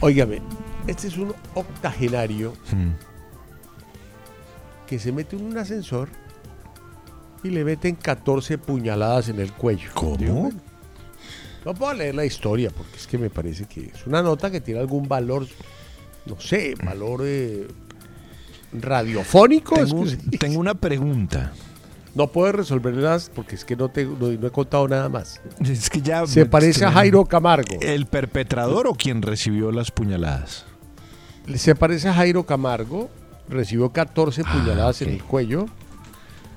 Óigame, 0.00 0.42
este 0.86 1.08
es 1.08 1.16
un 1.16 1.32
octogenario 1.54 2.52
Mm. 2.72 2.90
que 4.86 4.98
se 4.98 5.12
mete 5.12 5.36
en 5.36 5.44
un 5.44 5.56
ascensor 5.58 6.08
y 7.42 7.50
le 7.50 7.64
meten 7.64 7.94
14 7.96 8.58
puñaladas 8.58 9.28
en 9.28 9.40
el 9.40 9.52
cuello. 9.52 9.90
¿Cómo? 9.94 10.50
No 11.64 11.74
puedo 11.74 11.94
leer 11.94 12.14
la 12.14 12.24
historia 12.24 12.70
porque 12.70 12.96
es 12.96 13.06
que 13.06 13.18
me 13.18 13.30
parece 13.30 13.66
que 13.66 13.92
es 13.94 14.06
una 14.06 14.20
nota 14.22 14.50
que 14.50 14.60
tiene 14.60 14.80
algún 14.80 15.06
valor, 15.08 15.46
no 16.26 16.40
sé, 16.40 16.74
valor 16.84 17.20
eh, 17.24 17.68
radiofónico. 18.72 19.74
Tengo, 19.74 20.04
tengo 20.38 20.60
una 20.60 20.74
pregunta. 20.74 21.52
no 22.14 22.28
puedo 22.28 22.52
resolverlas 22.52 23.30
porque 23.34 23.54
es 23.54 23.64
que 23.64 23.76
no, 23.76 23.88
te, 23.88 24.04
no, 24.04 24.28
no 24.28 24.46
he 24.46 24.50
contado 24.50 24.86
nada 24.88 25.08
más. 25.08 25.40
Es 25.60 25.90
que 25.90 26.00
ya 26.00 26.26
Se 26.26 26.46
parece 26.46 26.84
a 26.84 26.92
Jairo 26.92 27.24
Camargo. 27.24 27.78
¿El 27.80 28.06
perpetrador 28.06 28.86
o 28.86 28.94
quien 28.94 29.22
recibió 29.22 29.72
las 29.72 29.90
puñaladas? 29.90 30.64
Se 31.54 31.74
parece 31.74 32.08
a 32.08 32.14
Jairo 32.14 32.44
Camargo, 32.44 33.10
recibió 33.48 33.90
14 33.90 34.44
puñaladas 34.44 35.02
en 35.02 35.10
el 35.10 35.22
cuello 35.22 35.66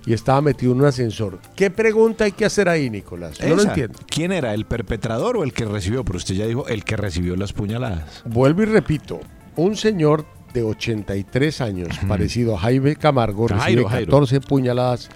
y 0.05 0.13
estaba 0.13 0.41
metido 0.41 0.71
en 0.73 0.81
un 0.81 0.85
ascensor. 0.85 1.39
¿Qué 1.55 1.71
pregunta 1.71 2.25
hay 2.25 2.31
que 2.31 2.45
hacer 2.45 2.69
ahí, 2.69 2.89
Nicolás? 2.89 3.39
No 3.41 3.55
lo 3.55 3.63
entiendo. 3.63 3.99
¿Quién 4.07 4.31
era, 4.31 4.53
el 4.53 4.65
perpetrador 4.65 5.37
o 5.37 5.43
el 5.43 5.53
que 5.53 5.65
recibió? 5.65 6.05
Pero 6.05 6.17
usted 6.17 6.35
ya 6.35 6.45
dijo 6.45 6.67
el 6.67 6.83
que 6.83 6.95
recibió 6.95 7.35
las 7.35 7.53
puñaladas. 7.53 8.21
Vuelvo 8.25 8.61
y 8.61 8.65
repito, 8.65 9.19
un 9.55 9.75
señor 9.75 10.25
de 10.55 10.63
83 10.63 11.61
años, 11.61 11.89
parecido 12.07 12.55
a 12.55 12.59
Jaime 12.59 12.95
Camargo, 12.95 13.47
Jairo, 13.47 13.61
recibe 13.65 13.89
Jairo. 13.89 14.11
14 14.11 14.39
puñaladas 14.41 15.09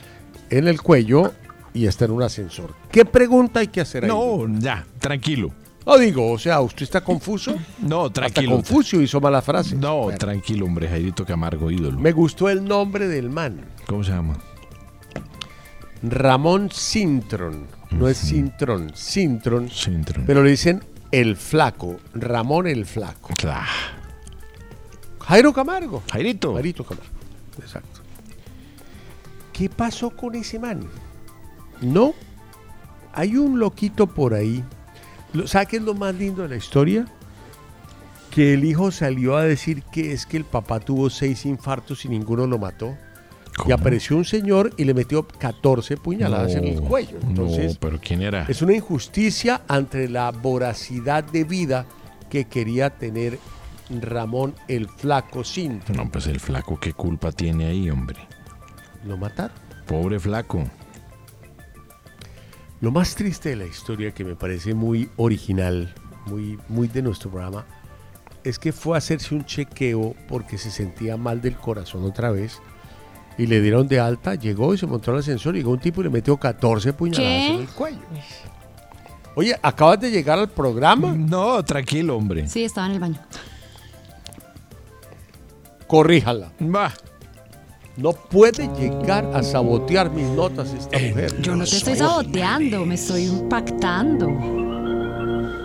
en 0.50 0.68
el 0.68 0.82
cuello 0.82 1.32
y 1.74 1.88
está 1.88 2.06
en 2.06 2.12
un 2.12 2.22
ascensor. 2.22 2.76
¿Qué 2.92 3.06
pregunta 3.06 3.62
hay 3.62 3.68
que 3.68 3.80
hacer 3.80 4.04
ahí? 4.04 4.10
No, 4.10 4.46
ya, 4.60 4.86
tranquilo. 5.00 5.52
No 5.86 5.98
digo, 5.98 6.30
o 6.30 6.38
sea, 6.38 6.60
¿usted 6.60 6.84
está 6.84 7.02
confuso? 7.02 7.56
No, 7.80 8.08
Hasta 8.08 8.22
tranquilo. 8.22 8.52
Confucio 8.52 9.02
hizo 9.02 9.22
mala 9.22 9.42
frase. 9.42 9.76
No, 9.76 10.10
tranquilo, 10.20 10.66
hombre, 10.66 10.90
Jairito 10.90 11.26
Camargo, 11.26 11.72
ídolo. 11.72 11.98
Me 11.98 12.12
gustó 12.12 12.50
el 12.50 12.66
nombre 12.66 13.08
del 13.08 13.30
man. 13.30 13.62
¿Cómo 13.88 14.04
se 14.04 14.12
llama? 14.12 14.38
Ramón 16.04 16.70
Sintron. 16.70 17.66
No 17.92 18.10
es 18.10 18.18
Sintron, 18.18 18.92
Sintron. 18.94 19.70
Sintron. 19.70 20.26
Pero 20.26 20.44
le 20.44 20.52
dicen 20.52 20.84
el 21.12 21.38
flaco. 21.38 21.98
Ramón 22.14 22.68
el 22.68 22.86
flaco. 22.86 23.34
Claro. 23.38 23.99
Jairo 25.30 25.54
Camargo. 25.54 26.02
Jairito. 26.12 26.56
Jairito 26.56 26.84
Camargo. 26.84 27.12
Exacto. 27.62 28.02
¿Qué 29.54 29.70
pasó 29.70 30.10
con 30.10 30.34
ese 30.34 30.58
man? 30.58 30.88
No. 31.82 32.16
Hay 33.14 33.38
un 33.38 33.60
loquito 33.60 34.08
por 34.08 34.34
ahí. 34.34 34.64
¿Sabe 35.46 35.68
qué 35.68 35.78
es 35.78 35.84
lo 35.84 35.94
más 35.94 36.16
lindo 36.16 36.42
de 36.42 36.50
la 36.50 36.56
historia? 36.56 37.06
Que 38.32 38.56
el 38.56 38.66
hijo 38.66 38.90
salió 38.90 39.38
a 39.38 39.44
decir 39.44 39.84
que 39.84 40.14
es 40.14 40.26
que 40.26 40.38
el 40.38 40.46
papá 40.46 40.80
tuvo 40.80 41.12
seis 41.12 41.46
infartos 41.46 42.06
y 42.06 42.10
ninguno 42.10 42.48
lo 42.48 42.58
mató. 42.58 42.98
Y 43.68 43.72
apareció 43.72 44.18
un 44.18 44.26
señor 44.26 44.74
y 44.78 44.86
le 44.86 44.96
metió 44.96 45.28
14 45.28 45.98
puñaladas 45.98 46.56
en 46.56 46.66
el 46.66 46.82
cuello. 46.82 47.18
Entonces, 47.22 47.74
no, 47.74 47.80
pero 47.80 48.00
¿quién 48.02 48.24
era? 48.24 48.46
es 48.48 48.64
una 48.64 48.74
injusticia 48.74 49.62
ante 49.68 50.10
la 50.10 50.32
voracidad 50.32 51.24
de 51.24 51.44
vida 51.44 51.86
que 52.30 52.46
quería 52.46 52.90
tener 52.90 53.38
Ramón 53.90 54.56
el 54.68 54.88
Flaco 54.88 55.44
Cinto. 55.44 55.94
No, 55.94 56.10
pues 56.10 56.28
el 56.28 56.40
flaco, 56.40 56.80
¿qué 56.80 56.94
culpa 56.94 57.32
tiene 57.32 57.66
ahí, 57.66 57.90
hombre? 57.90 58.20
Lo 59.06 59.18
mataron. 59.18 59.58
Pobre 59.88 60.20
flaco. 60.20 60.64
Lo 62.82 62.92
más 62.92 63.16
triste 63.16 63.50
de 63.50 63.56
la 63.58 63.66
historia 63.66 64.14
que 64.14 64.24
me 64.24 64.36
parece 64.36 64.74
muy 64.74 65.10
original, 65.18 65.94
muy, 66.28 66.58
muy 66.70 66.88
de 66.88 67.02
nuestro 67.02 67.30
programa, 67.30 67.66
es 68.44 68.58
que 68.58 68.72
fue 68.72 68.96
a 68.96 69.00
hacerse 69.00 69.36
un 69.36 69.44
chequeo 69.44 70.16
porque 70.28 70.58
se 70.58 70.72
sentía 70.72 71.18
mal 71.18 71.42
del 71.42 71.58
corazón 71.58 72.06
otra 72.06 72.32
vez 72.32 72.62
y 73.38 73.48
le 73.48 73.62
dieron 73.62 73.88
de 73.88 74.00
alta, 74.00 74.36
llegó 74.36 74.74
y 74.74 74.78
se 74.78 74.86
montó 74.86 75.12
al 75.12 75.20
ascensor, 75.20 75.56
llegó 75.56 75.72
un 75.72 75.80
tipo 75.80 76.02
y 76.02 76.06
le 76.06 76.10
metió 76.10 76.38
14 76.38 76.94
puñaladas 76.94 77.48
¿Qué? 77.48 77.54
en 77.54 77.60
el 77.62 77.68
cuello. 77.70 78.00
Oye, 79.36 79.58
¿acabas 79.62 80.00
de 80.00 80.12
llegar 80.12 80.40
al 80.40 80.50
programa? 80.50 81.14
No, 81.14 81.64
tranquilo, 81.64 82.18
hombre. 82.18 82.48
Sí, 82.48 82.64
estaba 82.64 82.88
en 82.88 82.94
el 82.94 83.00
baño. 83.00 83.20
Corríjala. 85.90 86.52
Va. 86.62 86.94
No 87.98 88.14
puede 88.14 88.70
llegar 88.80 89.26
a 89.34 89.42
sabotear 89.44 90.12
mis 90.12 90.28
notas 90.28 90.72
esta 90.72 90.98
mujer. 91.00 91.42
Yo 91.42 91.56
no 91.56 91.66
te 91.66 91.76
estoy 91.76 91.96
saboteando, 91.96 92.86
me 92.86 92.94
estoy 92.96 93.24
impactando. 93.26 94.28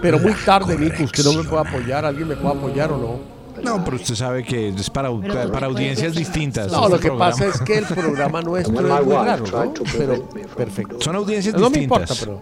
Pero 0.00 0.18
muy 0.18 0.32
tarde, 0.44 0.78
Nico, 0.78 1.04
usted 1.04 1.22
no 1.24 1.34
me 1.34 1.44
puede 1.48 1.68
apoyar. 1.68 2.06
¿Alguien 2.06 2.26
me 2.28 2.36
puede 2.36 2.54
apoyar 2.56 2.90
o 2.90 2.96
no? 2.98 3.34
No, 3.62 3.84
pero 3.84 3.96
usted 3.96 4.14
sabe 4.14 4.42
que 4.42 4.68
es 4.70 4.88
para, 4.90 5.10
para 5.52 5.66
audiencias 5.66 6.14
distintas. 6.14 6.72
No, 6.72 6.84
este 6.84 6.90
lo 6.90 6.96
que 7.00 7.06
programa. 7.08 7.30
pasa 7.30 7.46
es 7.46 7.60
que 7.60 7.78
el 7.78 7.84
programa 7.84 8.40
nuestro 8.40 8.74
es 8.74 8.80
muy 9.04 9.14
raro, 9.14 9.44
¿no? 9.46 9.74
Pero 9.96 10.28
perfecto. 10.56 10.96
Son 11.00 11.14
audiencias 11.16 11.54
No 11.54 11.68
me 11.70 11.78
distintas. 11.78 12.10
importa, 12.10 12.14
pero, 12.18 12.40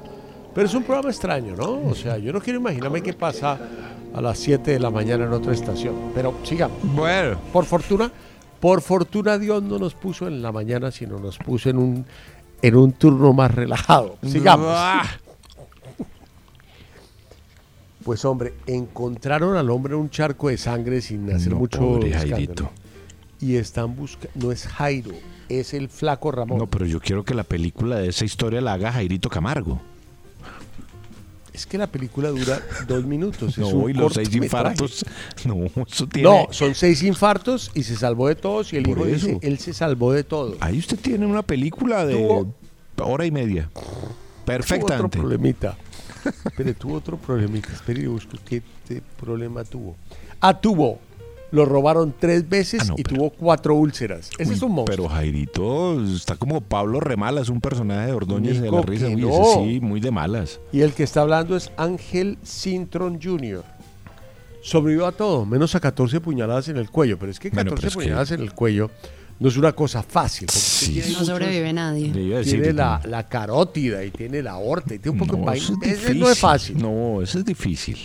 pero 0.55 0.67
es 0.69 0.75
un 0.75 0.85
programa 0.85 1.11
extraño, 1.11 1.57
¿no? 1.57 1.81
O 1.91 1.95
sea, 1.97 2.17
yo 2.17 2.33
no 2.33 2.41
quiero 2.41 2.61
imaginarme 2.61 3.03
qué 3.03 3.13
pasa 3.13 3.59
a 4.15 4.21
las 4.21 4.39
7 4.39 4.71
de 4.73 4.79
la 4.79 4.91
mañana 4.91 5.25
en 5.25 5.33
otra 5.33 5.53
estación. 5.53 5.95
Pero 6.15 6.35
sigamos. 6.45 6.79
Bueno. 6.95 7.39
Por 7.53 7.65
fortuna, 7.65 8.11
por 8.61 8.81
fortuna 8.81 9.39
Dios 9.39 9.63
no 9.63 9.79
nos 9.79 9.95
puso 9.95 10.27
en 10.27 10.43
la 10.43 10.53
mañana, 10.53 10.91
sino 10.91 11.19
nos 11.19 11.39
puso 11.39 11.71
en 11.71 11.79
un, 11.79 12.07
en 12.61 12.77
un 12.77 12.93
turno 12.93 13.33
más 13.33 13.55
relajado. 13.55 14.17
Sigamos. 14.27 14.69
Ah. 14.71 15.05
Pues 18.05 18.25
hombre, 18.25 18.55
encontraron 18.67 19.57
al 19.57 19.71
hombre 19.71 19.95
en 19.95 20.01
un 20.01 20.11
charco 20.11 20.49
de 20.49 20.59
sangre 20.59 21.01
sin 21.01 21.31
hacer 21.33 21.53
No, 21.53 21.59
mucho 21.59 21.79
pobre. 21.79 22.13
Jairito. 22.13 22.71
Y 23.41 23.57
están 23.57 23.97
buscando, 23.97 24.31
no 24.35 24.53
es 24.53 24.67
Jairo, 24.67 25.13
es 25.49 25.75
el 25.75 25.89
flaco 25.89 26.31
Ramón. 26.31 26.59
No, 26.59 26.69
pero 26.69 26.87
yo 26.87 27.01
quiero 27.01 27.25
que 27.25 27.35
la 27.35 27.45
película 27.45 27.97
de 27.97 28.09
esa 28.09 28.25
historia 28.25 28.61
la 28.61 28.75
haga 28.75 28.93
Jairito 28.93 29.29
Camargo. 29.29 29.81
Es 31.53 31.67
que 31.67 31.77
la 31.77 31.87
película 31.87 32.31
dura 32.31 32.61
dos 32.89 33.05
minutos. 33.05 33.51
es 33.53 33.59
No, 33.59 33.69
un 33.69 33.91
y 33.91 33.93
los 33.95 34.15
seis 34.15 34.35
infartos. 34.35 35.05
No, 35.45 35.67
eso 35.87 36.07
tiene. 36.09 36.29
No, 36.29 36.47
son 36.51 36.75
seis 36.75 37.03
infartos 37.03 37.71
y 37.75 37.83
se 37.83 37.97
salvó 37.97 38.29
de 38.29 38.37
todos 38.37 38.73
y 38.73 38.77
el 38.77 38.85
Por 38.85 38.99
hijo 38.99 39.05
dice, 39.07 39.39
él 39.43 39.59
se 39.59 39.75
salvó 39.75 40.13
de 40.13 40.25
todo. 40.25 40.57
Ahí 40.61 40.79
usted 40.79 40.99
tiene 40.99 41.27
una 41.27 41.43
película 41.43 42.07
de 42.07 42.15
Tuvo- 42.17 42.55
hora 43.03 43.27
y 43.27 43.31
media. 43.31 43.69
Tuvo 43.75 44.15
Perfectamente. 44.47 44.95
otro 44.95 45.09
problemita. 45.21 45.77
Espere, 46.45 46.73
tuvo 46.75 46.95
otro 46.95 47.17
problemita. 47.19 47.73
Espere, 47.73 48.03
yo 48.03 48.13
busco 48.13 48.37
qué 48.45 48.63
problema 49.21 49.65
tuvo. 49.65 49.97
Ah, 50.41 50.59
tuvo. 50.59 50.99
Lo 51.53 51.65
robaron 51.67 52.13
tres 52.19 52.49
veces 52.49 52.81
Ah, 52.83 52.85
no, 52.89 52.95
y 52.97 53.03
pero- 53.05 53.17
tuvo 53.17 53.31
cuatro 53.31 53.75
úlceras. 53.75 54.31
Ese 54.39 54.49
Uy, 54.51 54.57
es 54.57 54.63
un 54.63 54.73
monstruo. 54.73 54.97
Pero 54.97 55.09
Jairito 55.09 56.03
está 56.05 56.35
como 56.37 56.61
Pablo 56.63 56.99
Remalas, 56.99 57.49
un 57.51 57.61
personaje 57.61 58.07
de 58.07 58.13
Ordóñez 58.13 58.57
de 58.57 58.63
Nico, 58.63 58.77
la 58.77 58.83
risa. 58.83 59.07
que 59.09 59.15
Uy, 59.17 59.21
no. 59.23 59.29
ese 59.43 59.55
sí, 59.75 59.81
muy 59.81 60.01
de 60.01 60.11
malas. 60.11 60.61
Y 60.73 60.81
el 60.81 60.93
que 60.95 61.03
está 61.05 61.21
hablando 61.21 61.55
es 61.57 61.71
Ángel 61.77 62.39
Sintron 62.43 63.21
Jr. 63.23 63.63
Sobrevivió 64.63 65.07
a 65.07 65.13
todo, 65.13 65.45
menos 65.45 65.75
a 65.75 65.81
14 65.81 66.21
puñaladas 66.21 66.69
en 66.69 66.77
el 66.77 66.89
cuello. 66.91 67.19
Pero 67.19 67.31
es 67.33 67.39
que 67.39 67.51
14 67.51 67.65
Bueno, 67.65 67.77
pero 67.77 67.89
es 67.89 67.95
que- 67.95 68.01
puñaladas 68.03 68.31
en 68.31 68.41
el 68.41 68.53
cuello 68.55 68.91
no 69.41 69.49
es 69.49 69.57
una 69.57 69.73
cosa 69.73 70.03
fácil. 70.03 70.49
Sí. 70.49 70.93
tiene 70.93 71.01
No 71.09 71.13
muchos- 71.15 71.27
sobrevive 71.27 71.73
nadie. 71.73 72.11
Tiene 72.45 72.73
la, 72.73 73.27
carótida 73.29 74.05
y 74.05 74.11
tiene 74.11 74.41
la 74.43 74.53
aorta 74.53 74.95
y 74.95 74.99
tiene 75.01 75.19
un 75.21 75.27
poco 75.27 75.37
de 75.39 75.45
vaina. 75.45 75.65
eso 75.65 75.79
es 75.83 76.17
no 76.17 76.31
es 76.31 76.39
fácil. 76.39 76.79
No, 76.81 77.21
eso 77.21 77.39
es 77.41 77.45
difícil. 77.45 77.99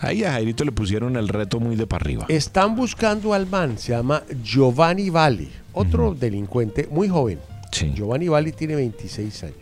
Ahí 0.00 0.24
a 0.24 0.32
Jairito 0.32 0.64
le 0.64 0.72
pusieron 0.72 1.16
el 1.16 1.28
reto 1.28 1.58
muy 1.58 1.74
de 1.76 1.86
para 1.86 2.02
arriba. 2.02 2.26
Están 2.28 2.76
buscando 2.76 3.32
al 3.32 3.46
man, 3.46 3.78
se 3.78 3.92
llama 3.92 4.22
Giovanni 4.42 5.08
Valli, 5.10 5.50
otro 5.72 6.14
delincuente 6.14 6.86
muy 6.90 7.08
joven. 7.08 7.38
Sí. 7.72 7.92
Giovanni 7.94 8.28
Valli 8.28 8.52
tiene 8.52 8.74
26 8.76 9.44
años. 9.44 9.56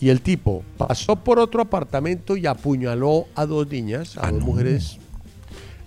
Y 0.00 0.08
el 0.10 0.20
tipo 0.20 0.62
pasó 0.76 1.16
por 1.16 1.38
otro 1.40 1.60
apartamento 1.62 2.36
y 2.36 2.46
apuñaló 2.46 3.26
a 3.34 3.46
dos 3.46 3.68
niñas, 3.68 4.16
a 4.16 4.26
Ah, 4.28 4.30
dos 4.30 4.40
no. 4.40 4.46
mujeres. 4.46 4.98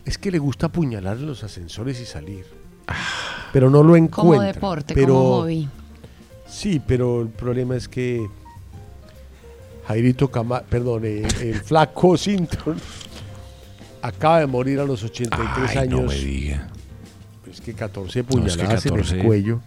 Es 0.06 0.18
que 0.18 0.32
le 0.32 0.40
gusta 0.40 0.66
apuñalar 0.68 1.18
en 1.18 1.28
los 1.28 1.44
ascensores 1.44 2.00
y 2.02 2.06
salir. 2.06 2.46
Pero 3.54 3.70
no 3.70 3.84
lo 3.84 3.96
encuentra. 3.96 4.22
Como 4.22 4.42
deporte, 4.42 4.94
pero, 4.94 5.14
como 5.14 5.30
hobby. 5.42 5.70
Sí, 6.48 6.82
pero 6.86 7.22
el 7.22 7.30
problema 7.30 7.76
es 7.78 7.88
que 7.88 8.26
Jairito 9.88 10.30
Cama, 10.30 10.62
perdón, 10.62 11.04
eh, 11.06 11.26
el 11.42 11.56
flaco 11.62 12.18
Sinton 12.18 12.76
acaba 14.02 14.40
de 14.40 14.48
morir 14.48 14.80
a 14.80 14.86
los 14.86 15.04
83 15.04 15.70
Ay, 15.70 15.78
años. 15.78 16.02
no 16.02 16.08
me 16.08 16.16
diga. 16.16 16.68
Es 17.52 17.60
que 17.62 17.74
14 17.74 18.24
No, 18.24 18.46
es 18.46 18.56
que 18.56 18.64
puñaladas 18.64 18.86
en 18.86 18.92
14. 18.96 19.20
el 19.20 19.26
cuello. 19.26 19.60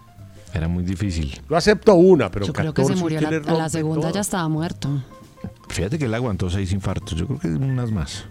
Era 0.52 0.69
muy 0.69 0.85
difícil. 0.85 1.40
Yo 1.51 1.56
acepto 1.56 1.94
una, 1.94 2.31
pero 2.31 2.47
Yo 2.47 2.52
creo 2.52 2.73
que 2.73 2.82
se 2.82 2.93
14 2.94 3.02
murió 3.02 3.20
la, 3.20 3.28
a 3.28 3.55
la 3.59 3.69
segunda, 3.69 4.02
todo. 4.02 4.15
ya 4.15 4.20
estaba 4.20 4.48
muerto. 4.48 4.89
Fíjate 5.69 5.98
que 5.98 6.05
él 6.05 6.15
aguantó 6.15 6.48
seis 6.48 6.73
infartos. 6.73 7.19
Yo 7.19 7.27
creo 7.27 7.39
que 7.40 7.48
unas 7.48 7.90
más. 7.90 8.24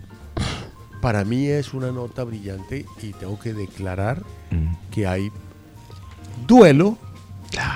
Para 1.01 1.25
mí 1.25 1.47
es 1.47 1.73
una 1.73 1.91
nota 1.91 2.23
brillante 2.23 2.85
y 3.01 3.11
tengo 3.11 3.37
que 3.39 3.53
declarar 3.53 4.23
Mm. 4.51 4.73
que 4.89 5.05
hay 5.05 5.29
duelo 6.47 6.97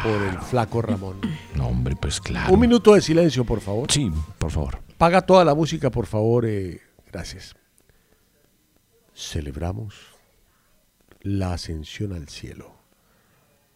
por 0.04 0.22
el 0.22 0.38
flaco 0.40 0.82
Ramón. 0.82 1.18
No, 1.54 1.68
hombre, 1.68 1.96
pues 2.00 2.22
claro. 2.22 2.54
Un 2.54 2.60
minuto 2.62 2.94
de 2.94 3.02
silencio, 3.02 3.44
por 3.44 3.60
favor. 3.60 3.92
Sí, 3.92 4.10
por 4.40 4.50
favor. 4.52 4.80
Paga 4.98 5.22
toda 5.22 5.44
la 5.44 5.54
música, 5.54 5.92
por 5.92 6.06
favor. 6.06 6.46
eh, 6.48 6.80
gracias. 7.12 7.57
Celebramos 9.18 9.96
la 11.24 11.54
ascensión 11.54 12.14
al 12.14 12.30
cielo 12.30 12.72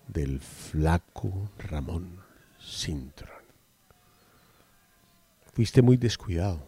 del 0.07 0.39
flaco 0.39 1.49
Ramón 1.57 2.19
Sintron. 2.59 3.41
Fuiste 5.51 5.81
muy 5.81 5.97
descuidado 5.97 6.61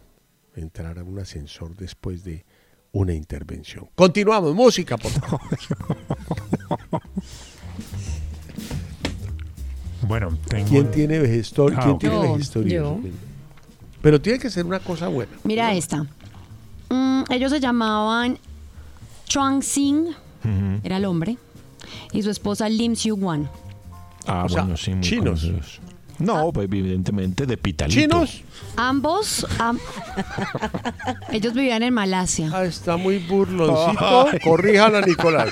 entrar 0.56 0.98
a 0.98 1.04
un 1.04 1.20
ascensor 1.20 1.76
después 1.76 2.24
de 2.24 2.44
una 2.90 3.14
intervención. 3.14 3.88
Continuamos, 3.94 4.56
música, 4.56 4.96
por 4.98 5.12
favor. 5.12 5.40
Bueno, 10.06 10.36
tengo. 10.48 10.68
¿Quién 10.68 10.90
tiene 10.90 11.18
vejestor? 11.18 11.72
Ah, 11.74 11.82
¿Quién 11.82 11.98
tiene 11.98 12.68
Yo. 12.68 13.00
Pero 14.02 14.20
tiene 14.20 14.38
que 14.38 14.50
ser 14.50 14.66
una 14.66 14.78
cosa 14.78 15.08
buena. 15.08 15.32
Mira 15.44 15.72
esta. 15.72 16.06
Mm, 16.90 17.22
ellos 17.30 17.50
se 17.50 17.58
llamaban 17.58 18.38
Chuang 19.26 19.62
Sing, 19.62 20.06
era 20.82 20.96
el 20.98 21.04
hombre, 21.04 21.36
y 22.12 22.22
su 22.22 22.30
esposa 22.30 22.68
Lim 22.68 22.94
Siu 22.96 23.16
Wan. 23.16 23.48
Ah, 24.26 24.44
O 24.44 24.48
sea, 24.48 24.62
bueno, 24.62 24.76
sí, 24.76 24.92
chinos. 25.00 25.40
conocidos. 25.42 25.80
No, 26.16 26.52
pues 26.52 26.66
evidentemente 26.66 27.44
de 27.44 27.56
Pitalito. 27.56 28.00
¿Chinos? 28.00 28.42
Ambos, 28.76 29.44
am- 29.58 29.80
ellos 31.32 31.52
vivían 31.54 31.82
en 31.82 31.92
Malasia. 31.92 32.50
Ah, 32.54 32.64
está 32.64 32.96
muy 32.96 33.18
burloncito. 33.18 34.26
Corríjalo, 34.44 35.00
Nicolás. 35.00 35.50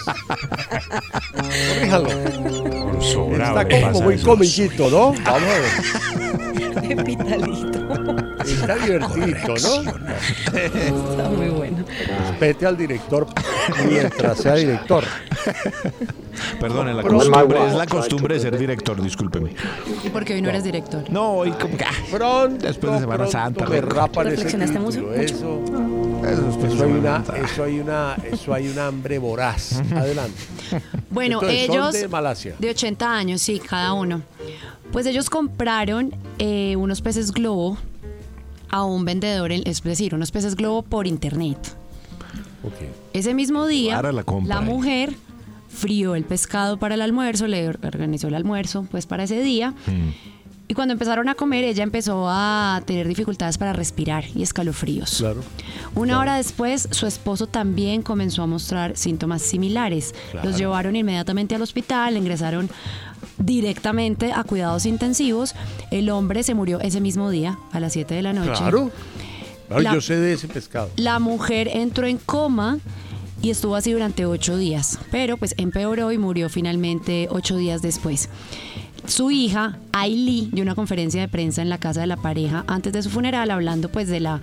Corríjalo. 1.34 2.08
Está 3.32 3.68
como 3.68 4.00
muy 4.02 4.14
eso. 4.14 4.24
comiquito, 4.26 4.88
¿no? 4.88 5.12
Vamos 5.24 5.42
a 5.42 5.58
ver. 5.58 5.64
Está 8.62 8.78
divertido, 8.78 9.48
¿no? 9.48 10.58
Está 10.58 11.28
muy 11.28 11.48
bueno. 11.48 11.84
Respete 12.30 12.66
al 12.66 12.76
director 12.76 13.26
mientras 13.88 14.38
sea 14.38 14.54
director. 14.54 15.04
Perdone, 16.60 16.94
la 16.94 17.02
costumbre, 17.02 17.66
es 17.68 17.74
la 17.74 17.86
costumbre 17.86 18.34
de 18.36 18.40
ser 18.40 18.56
director, 18.58 19.00
discúlpeme. 19.02 19.54
¿Y 20.04 20.08
por 20.08 20.24
qué 20.24 20.34
hoy 20.34 20.42
no 20.42 20.48
eres 20.48 20.64
director? 20.64 21.04
No, 21.10 21.32
hoy 21.32 21.50
como 21.52 21.76
que... 21.76 21.84
ah, 21.84 21.90
Pronto, 22.10 22.66
Después 22.66 22.92
de 22.94 23.00
Semana 23.00 23.26
Santa, 23.26 23.66
me 23.66 23.80
rapan 23.80 24.26
¿Reflexionaste 24.26 24.78
mucho? 24.78 25.12
Eso, 25.12 25.62
Eso 26.24 26.84
hay 26.84 26.92
una, 26.92 27.22
eso, 27.44 27.64
hay 27.64 27.80
una, 27.80 28.16
eso 28.30 28.54
hay 28.54 28.68
una 28.68 28.86
hambre 28.86 29.18
voraz. 29.18 29.80
Adelante. 29.94 30.40
Bueno, 31.10 31.40
Entonces, 31.42 31.66
son 31.66 31.74
ellos 31.76 31.92
de 31.92 32.08
Malasia. 32.08 32.54
de 32.58 32.70
80 32.70 33.12
años, 33.16 33.42
sí, 33.42 33.58
cada 33.60 33.92
uno. 33.92 34.22
Pues 34.92 35.06
ellos 35.06 35.28
compraron 35.30 36.14
eh, 36.38 36.76
unos 36.76 37.00
peces 37.02 37.32
globo 37.32 37.76
a 38.72 38.84
un 38.84 39.04
vendedor, 39.04 39.52
en- 39.52 39.62
es 39.66 39.82
decir, 39.82 40.14
unos 40.16 40.32
peces 40.32 40.56
globo 40.56 40.82
por 40.82 41.06
internet. 41.06 41.76
Ese 43.12 43.34
mismo 43.34 43.66
día, 43.66 44.00
la 44.02 44.24
compra, 44.24 44.58
eh. 44.58 44.60
mujer 44.62 45.14
frió 45.68 46.14
el 46.14 46.24
pescado 46.24 46.78
para 46.78 46.94
el 46.94 47.02
almuerzo, 47.02 47.46
le 47.46 47.68
organizó 47.68 48.28
el 48.28 48.34
almuerzo 48.34 48.86
pues 48.90 49.06
para 49.06 49.24
ese 49.24 49.42
día. 49.42 49.70
Mm. 49.86 50.10
Y 50.68 50.74
cuando 50.74 50.92
empezaron 50.92 51.28
a 51.28 51.34
comer, 51.34 51.64
ella 51.64 51.82
empezó 51.82 52.26
a 52.28 52.80
tener 52.86 53.06
dificultades 53.06 53.58
para 53.58 53.74
respirar 53.74 54.24
y 54.34 54.42
escalofríos. 54.42 55.18
Claro. 55.18 55.42
Una 55.94 56.18
hora 56.18 56.36
después, 56.36 56.88
su 56.92 57.06
esposo 57.06 57.46
también 57.46 58.00
comenzó 58.00 58.42
a 58.42 58.46
mostrar 58.46 58.96
síntomas 58.96 59.42
similares. 59.42 60.14
Claro. 60.30 60.48
Los 60.48 60.58
llevaron 60.58 60.96
inmediatamente 60.96 61.54
al 61.54 61.62
hospital, 61.62 62.16
ingresaron 62.16 62.70
directamente 63.44 64.32
a 64.32 64.44
cuidados 64.44 64.86
intensivos. 64.86 65.54
El 65.90 66.10
hombre 66.10 66.42
se 66.42 66.54
murió 66.54 66.80
ese 66.80 67.00
mismo 67.00 67.30
día, 67.30 67.58
a 67.72 67.80
las 67.80 67.92
7 67.92 68.14
de 68.14 68.22
la 68.22 68.32
noche. 68.32 68.52
Claro. 68.58 68.90
Claro, 69.68 69.82
La- 69.82 69.94
yo 69.94 70.00
sé 70.00 70.16
de 70.16 70.32
ese 70.34 70.48
pescado. 70.48 70.90
La 70.96 71.18
mujer 71.18 71.68
entró 71.72 72.06
en 72.06 72.18
coma 72.18 72.78
y 73.40 73.50
estuvo 73.50 73.74
así 73.74 73.92
durante 73.92 74.26
ocho 74.26 74.56
días, 74.56 74.98
pero 75.10 75.36
pues 75.36 75.54
empeoró 75.56 76.12
y 76.12 76.18
murió 76.18 76.48
finalmente 76.48 77.26
ocho 77.30 77.56
días 77.56 77.80
después. 77.82 78.28
Su 79.06 79.30
hija, 79.32 79.78
Ailey, 79.92 80.50
dio 80.52 80.62
una 80.62 80.74
conferencia 80.76 81.20
de 81.20 81.28
prensa 81.28 81.60
en 81.62 81.68
la 81.68 81.78
casa 81.78 82.02
de 82.02 82.06
la 82.06 82.16
pareja 82.16 82.64
antes 82.68 82.92
de 82.92 83.02
su 83.02 83.10
funeral, 83.10 83.50
hablando 83.50 83.88
pues 83.90 84.06
de 84.08 84.20
la 84.20 84.40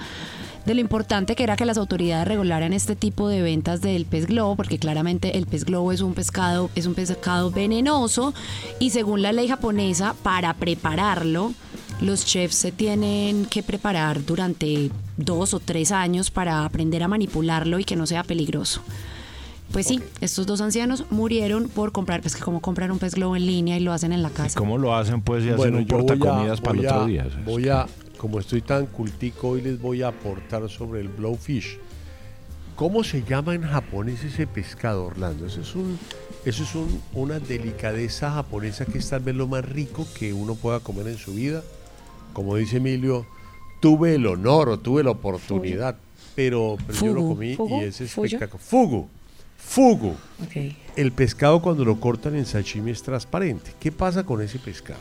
de 0.70 0.76
lo 0.76 0.82
importante 0.82 1.36
que 1.36 1.42
era 1.42 1.56
que 1.56 1.66
las 1.66 1.80
autoridades 1.80 2.28
regularan 2.28 2.74
este 2.74 2.96
tipo 2.96 3.28
de 3.28 3.42
ventas 3.42 3.82
del 3.82 4.06
pez 4.06 4.28
globo, 4.28 4.56
porque 4.56 4.78
claramente 4.78 5.36
el 5.40 5.48
pez 5.48 5.66
globo 5.66 5.92
es 5.92 6.02
un 6.02 6.14
pescado, 6.14 6.70
es 6.76 6.86
un 6.86 6.94
pescado 6.94 7.50
venenoso, 7.50 8.36
y 8.80 8.92
según 8.92 9.24
la 9.24 9.32
ley 9.32 9.48
japonesa, 9.48 10.14
para 10.22 10.54
prepararlo, 10.54 11.54
los 12.02 12.24
chefs 12.24 12.54
se 12.54 12.72
tienen 12.72 13.48
que 13.48 13.64
preparar 13.64 14.24
durante 14.24 14.92
dos 15.18 15.56
o 15.56 15.60
tres 15.60 15.92
años 15.92 16.30
para 16.30 16.64
aprender 16.66 17.02
a 17.02 17.08
manipularlo 17.08 17.80
y 17.80 17.84
que 17.84 17.96
no 17.96 18.06
sea 18.06 18.24
peligroso. 18.24 18.82
Pues 19.72 19.88
sí, 19.88 20.00
estos 20.22 20.46
dos 20.46 20.62
ancianos 20.62 21.06
murieron 21.10 21.68
por 21.68 21.92
comprar, 21.92 22.22
pues 22.22 22.36
que 22.36 22.44
como 22.44 22.62
comprar 22.62 22.92
un 22.92 23.00
pez 23.00 23.16
globo 23.16 23.36
en 23.36 23.48
línea 23.48 23.76
y 23.76 23.80
lo 23.80 23.92
hacen 23.92 24.14
en 24.14 24.22
la 24.22 24.30
casa. 24.30 24.58
¿Cómo 24.60 24.78
lo 24.78 24.96
hacen? 24.96 25.22
Pues 25.22 25.44
y 25.46 25.48
hacen 25.48 25.58
Bueno, 25.58 25.78
un 25.80 25.86
voy 25.88 25.96
a- 26.00 26.06
portacomidas 26.06 26.62
para 26.62 26.72
el 26.74 26.78
voy 26.78 26.86
otro 26.88 27.02
a- 27.02 27.08
día. 27.08 27.28
Voy 27.44 27.70
a, 27.70 27.86
como 28.20 28.40
estoy 28.40 28.62
tan 28.62 28.86
cultico, 28.88 29.48
hoy 29.50 29.62
les 29.62 29.80
voy 29.82 30.04
a 30.04 30.10
aportar 30.10 30.70
sobre 30.70 31.00
el 31.00 31.08
blowfish. 31.08 31.78
¿Cómo 32.76 33.04
se 33.04 33.24
llama 33.24 33.56
en 33.56 33.64
japonés 33.64 34.24
ese 34.26 34.46
pescado, 34.46 35.06
Orlando? 35.06 35.46
Eso 35.46 35.62
es, 35.62 35.74
un, 35.74 35.98
eso 36.46 36.64
es 36.64 36.76
un- 36.76 37.02
una 37.14 37.40
delicadeza 37.40 38.30
japonesa 38.32 38.86
que 38.86 38.98
es 38.98 39.10
tal 39.10 39.22
vez 39.22 39.36
lo 39.36 39.48
más 39.48 39.64
rico 39.64 40.06
que 40.18 40.34
uno 40.34 40.56
pueda 40.56 40.82
comer 40.82 41.08
en 41.08 41.18
su 41.18 41.34
vida. 41.34 41.64
Como 42.34 42.56
dice 42.58 42.78
Emilio, 42.78 43.26
tuve 43.82 44.16
el 44.16 44.28
honor 44.28 44.68
o 44.70 44.80
tuve 44.80 45.02
la 45.04 45.12
oportunidad, 45.12 45.96
pero, 46.36 46.76
pero 46.88 47.00
yo 47.00 47.14
lo 47.14 47.28
comí 47.30 47.56
¿Fugu? 47.56 47.82
y 47.82 47.86
es 47.86 48.02
espectacular. 48.02 48.62
Fugu. 48.66 49.08
Fugu. 49.58 50.16
El 50.98 51.12
pescado 51.14 51.62
cuando 51.62 51.86
lo 51.86 52.00
cortan 52.02 52.36
en 52.36 52.46
sashimi 52.46 52.92
es 52.92 53.02
transparente. 53.02 53.72
¿Qué 53.80 53.92
pasa 53.94 54.26
con 54.26 54.42
ese 54.42 54.60
pescado? 54.60 55.00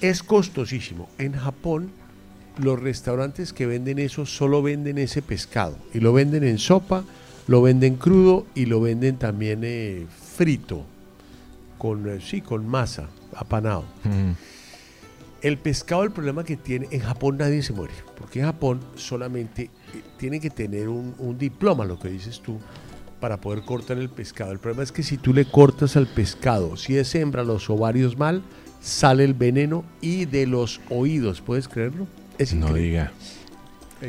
Es 0.00 0.22
costosísimo. 0.22 1.08
En 1.18 1.32
Japón, 1.34 1.90
los 2.58 2.80
restaurantes 2.80 3.52
que 3.52 3.66
venden 3.66 3.98
eso 3.98 4.26
solo 4.26 4.62
venden 4.62 4.98
ese 4.98 5.22
pescado. 5.22 5.76
Y 5.92 6.00
lo 6.00 6.12
venden 6.12 6.44
en 6.44 6.58
sopa, 6.58 7.04
lo 7.46 7.62
venden 7.62 7.96
crudo 7.96 8.46
y 8.54 8.66
lo 8.66 8.80
venden 8.80 9.16
también 9.16 9.60
eh, 9.62 10.06
frito. 10.34 10.84
Con, 11.78 12.08
eh, 12.08 12.20
sí, 12.20 12.40
con 12.40 12.66
masa, 12.66 13.08
apanado. 13.34 13.84
El 15.42 15.58
pescado, 15.58 16.02
el 16.02 16.10
problema 16.10 16.42
que 16.42 16.56
tiene, 16.56 16.88
en 16.90 17.00
Japón 17.00 17.36
nadie 17.36 17.62
se 17.62 17.74
muere, 17.74 17.92
porque 18.18 18.40
en 18.40 18.46
Japón 18.46 18.80
solamente 18.94 19.64
eh, 19.64 20.02
tiene 20.16 20.40
que 20.40 20.48
tener 20.50 20.88
un, 20.88 21.14
un 21.18 21.36
diploma, 21.36 21.84
lo 21.84 21.98
que 21.98 22.08
dices 22.08 22.40
tú, 22.40 22.58
para 23.20 23.40
poder 23.40 23.62
cortar 23.62 23.98
el 23.98 24.08
pescado. 24.08 24.52
El 24.52 24.58
problema 24.58 24.82
es 24.82 24.90
que 24.90 25.02
si 25.02 25.18
tú 25.18 25.34
le 25.34 25.44
cortas 25.44 25.96
al 25.96 26.06
pescado, 26.06 26.76
si 26.76 26.96
es 26.96 27.14
hembra, 27.14 27.44
los 27.44 27.68
ovarios 27.68 28.16
mal, 28.16 28.42
sale 28.80 29.24
el 29.24 29.34
veneno 29.34 29.84
y 30.00 30.24
de 30.24 30.46
los 30.46 30.80
oídos, 30.88 31.42
¿puedes 31.42 31.68
creerlo? 31.68 32.06
Es 32.38 32.54
no 32.54 32.68
increíble. 32.68 32.82
diga. 32.90 33.12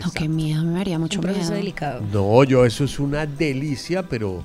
No, 0.05 0.11
qué 0.11 0.27
miedo, 0.27 0.63
me 0.63 0.81
haría 0.81 0.99
mucho 0.99 1.19
Un 1.19 1.23
proceso 1.23 1.45
miedo. 1.45 1.55
delicado. 1.57 2.01
No, 2.11 2.43
yo, 2.43 2.65
eso 2.65 2.83
es 2.83 2.99
una 2.99 3.25
delicia, 3.25 4.03
pero 4.03 4.43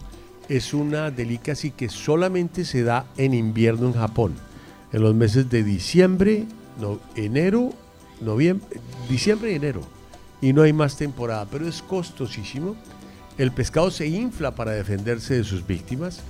es 0.49 0.73
una 0.73 1.11
delicia 1.11 1.55
así 1.55 1.71
que 1.73 1.89
solamente 1.89 2.65
se 2.65 2.83
da 2.85 3.07
en 3.17 3.35
invierno 3.35 3.89
en 3.89 3.95
Japón. 3.95 4.35
En 4.93 5.03
los 5.03 5.15
meses 5.15 5.51
de 5.51 5.65
diciembre, 5.65 6.45
no, 6.81 7.01
enero, 7.17 7.73
noviembre, 8.21 8.67
diciembre 9.09 9.53
y 9.53 9.57
enero. 9.57 9.81
Y 10.41 10.53
no 10.53 10.63
hay 10.63 10.73
más 10.73 10.97
temporada, 10.97 11.47
pero 11.51 11.67
es 11.67 11.83
costosísimo. 11.83 12.77
El 13.39 13.51
pescado 13.53 13.91
se 13.91 14.07
infla 14.07 14.55
para 14.55 14.73
defenderse 14.73 15.35
de 15.35 15.45
sus 15.45 15.67
víctimas 15.67 16.21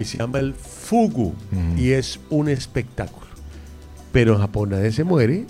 y 0.00 0.04
se 0.04 0.18
llama 0.18 0.38
el 0.40 0.54
fugu 0.54 1.34
y 1.76 1.90
es 1.90 2.18
un 2.30 2.48
espectáculo. 2.48 3.26
Pero 4.12 4.34
en 4.34 4.40
Japón 4.40 4.70
nadie 4.70 4.90
se 4.92 5.04
muere, 5.04 5.46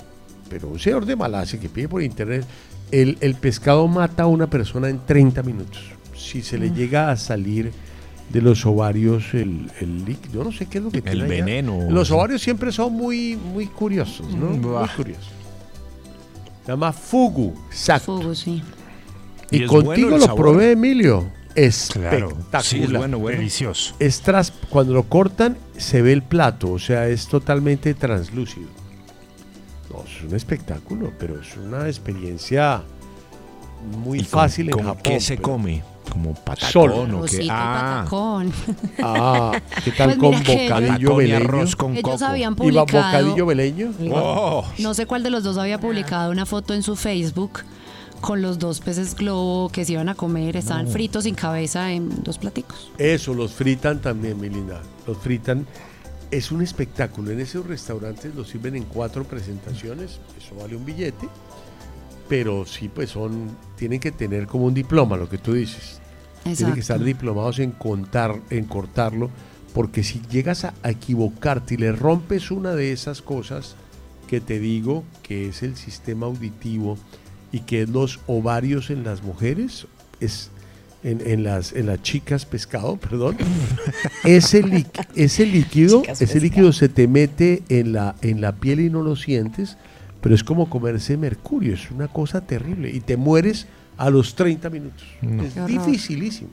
pero 0.49 0.69
un 0.69 0.79
señor 0.79 1.07
de 1.07 1.17
Malasia 1.17 1.59
que 1.61 1.69
pide 1.69 1.89
por 1.89 2.03
internet, 2.03 2.45
el, 2.91 3.19
el 3.21 3.35
pescado 3.35 3.87
mata 3.89 4.25
a 4.25 4.27
una 4.27 4.49
persona 4.49 4.89
en 4.89 5.01
30 5.05 5.43
minutos. 5.43 5.81
Si 6.17 6.43
se 6.43 6.59
le 6.59 6.71
llega 6.71 7.11
a 7.11 7.17
salir 7.17 7.73
de 8.31 8.41
los 8.43 8.65
ovarios 8.67 9.35
el, 9.35 9.71
el 9.81 10.05
líquido, 10.05 10.43
no 10.45 10.51
sé 10.53 10.67
qué 10.67 10.79
es 10.79 10.85
lo 10.85 10.91
que 10.91 11.03
tiene 11.03 11.25
allá. 11.25 11.29
veneno. 11.45 11.91
Los 11.91 12.11
ovarios 12.11 12.43
siempre 12.43 12.73
son 12.73 12.93
muy, 12.93 13.37
muy 13.37 13.67
curiosos, 13.67 14.27
¿no? 14.35 14.47
Mm, 14.51 14.61
Muy 14.61 14.89
curiosos. 14.89 15.33
Se 16.65 16.73
llama 16.73 16.93
fugu, 16.93 17.55
exacto. 17.71 18.21
Fugu, 18.21 18.35
sí. 18.35 18.63
Y, 19.51 19.59
¿Y 19.59 19.63
es 19.65 19.69
bueno 19.71 19.87
contigo 19.87 20.17
el 20.17 20.21
lo 20.21 20.35
probé, 20.35 20.73
Emilio. 20.73 21.31
espectacular. 21.55 22.63
Sí, 22.63 22.83
es 22.83 22.93
bueno, 22.93 23.19
bueno. 23.21 23.39
Delicioso. 23.39 23.95
Es 24.01 24.21
tras, 24.23 24.53
cuando 24.69 24.93
lo 24.95 25.05
cortan, 25.05 25.57
se 25.77 26.03
ve 26.03 26.13
el 26.13 26.23
plato, 26.23 26.73
o 26.73 26.79
sea, 26.81 27.09
es 27.09 27.29
totalmente 27.29 27.95
translúcido. 27.95 28.67
No, 29.97 30.05
es 30.05 30.23
un 30.31 30.35
espectáculo, 30.37 31.13
pero 31.19 31.41
es 31.41 31.57
una 31.57 31.87
experiencia 31.87 32.83
muy 34.05 34.19
¿Y 34.19 34.23
con- 34.23 34.31
fácil 34.31 34.67
en 34.69 34.73
con 34.73 34.85
Japón. 34.85 35.03
qué 35.03 35.21
se 35.21 35.37
pero- 35.37 35.49
come? 35.49 35.83
¿Como 36.11 36.35
patacón 36.35 37.15
o 37.17 37.23
qué? 37.25 37.47
Ah, 37.51 38.05
patacón. 38.05 38.53
Ah, 39.03 39.61
¿qué 39.85 39.91
tal 39.91 40.17
Pues 40.17 40.19
con 40.19 40.39
bocadillo 40.39 41.17
veleño? 41.17 41.37
arroz 41.45 41.75
con 41.77 41.93
Ellos 41.97 42.03
coco. 42.13 42.25
habían 42.25 42.57
¿Iba 42.63 42.83
bocadillo 42.83 43.45
veleño? 43.47 43.91
Oh. 44.15 44.65
No 44.79 44.95
sé 44.95 45.05
cuál 45.07 45.23
de 45.25 45.31
los 45.31 45.43
dos 45.43 45.59
había 45.59 45.79
publicado 45.81 46.31
una 46.31 46.47
foto 46.47 46.75
en 46.75 46.83
su 46.85 46.95
Facebook 46.97 47.61
con 48.21 48.41
los 48.41 48.59
dos 48.61 48.81
peces 48.81 49.15
globo 49.17 49.69
que 49.69 49.85
se 49.85 49.93
iban 49.93 50.09
a 50.09 50.15
comer. 50.15 50.57
Estaban 50.57 50.87
fritos 50.89 51.25
sin 51.25 51.35
cabeza 51.35 51.91
en 51.93 52.23
dos 52.23 52.39
platicos. 52.39 52.91
Eso, 52.99 53.35
los 53.35 53.53
fritan 53.53 54.01
también, 54.01 54.41
mi 54.41 54.49
linda. 54.49 54.81
Los 55.09 55.19
fritan. 55.19 55.67
Es 56.31 56.51
un 56.51 56.63
espectáculo. 56.63 57.31
En 57.31 57.41
esos 57.41 57.67
restaurantes 57.67 58.35
los 58.35 58.49
sirven 58.49 58.77
en 58.77 58.85
cuatro 58.85 59.25
presentaciones. 59.25 60.21
Eso 60.39 60.57
vale 60.57 60.77
un 60.77 60.85
billete. 60.85 61.29
Pero 62.29 62.67
sí, 62.67 62.89
pues 62.89 63.11
son. 63.11 63.57
Tienen 63.77 64.01
que 64.01 64.11
tener 64.11 64.47
como 64.47 64.67
un 64.67 64.75
diploma, 64.75 65.17
lo 65.17 65.29
que 65.29 65.39
tú 65.39 65.53
dices. 65.53 66.01
Tienen 66.43 66.75
que 66.75 66.81
estar 66.81 67.03
diplomados 67.03 67.59
en 67.59 67.73
contar, 67.73 68.41
en 68.51 68.65
cortarlo. 68.65 69.31
Porque 69.73 70.03
si 70.03 70.21
llegas 70.31 70.65
a, 70.65 70.75
a 70.83 70.91
equivocarte 70.91 71.75
y 71.75 71.77
le 71.77 71.93
rompes 71.93 72.51
una 72.51 72.75
de 72.75 72.93
esas 72.93 73.21
cosas 73.23 73.77
que 74.27 74.41
te 74.41 74.59
digo, 74.59 75.05
que 75.23 75.49
es 75.49 75.63
el 75.63 75.77
sistema 75.77 76.27
auditivo 76.27 76.99
y 77.53 77.61
que 77.61 77.83
es 77.83 77.89
los 77.89 78.21
ovarios 78.27 78.91
en 78.91 79.05
las 79.05 79.23
mujeres, 79.23 79.87
es 80.21 80.51
en, 81.07 81.23
en 81.25 81.43
las, 81.45 81.73
en 81.73 81.87
las 81.87 82.03
chicas 82.03 82.45
pescado, 82.45 82.97
perdón, 83.01 83.37
ese, 84.25 84.63
li- 84.63 84.87
ese 85.15 85.47
líquido, 85.47 86.01
Chicas 86.03 86.21
ese 86.21 86.41
líquido 86.41 86.73
se 86.73 86.89
te 86.89 87.07
mete 87.09 87.63
en 87.69 87.93
la, 87.93 88.15
en 88.23 88.41
la 88.41 88.53
piel 88.53 88.81
y 88.81 88.91
no 88.91 89.03
lo 89.03 89.17
sientes, 89.17 89.77
pero 90.21 90.35
es 90.35 90.43
como 90.45 90.69
comerse 90.69 91.17
mercurio, 91.17 91.75
es 91.75 91.91
una 91.91 92.09
cosa 92.09 92.41
terrible 92.41 92.91
y 92.91 93.01
te 93.01 93.17
mueres 93.17 93.67
a 93.97 94.11
los 94.11 94.35
30 94.35 94.69
minutos. 94.71 95.07
Es 95.23 95.55
dificilísimo. 95.67 96.51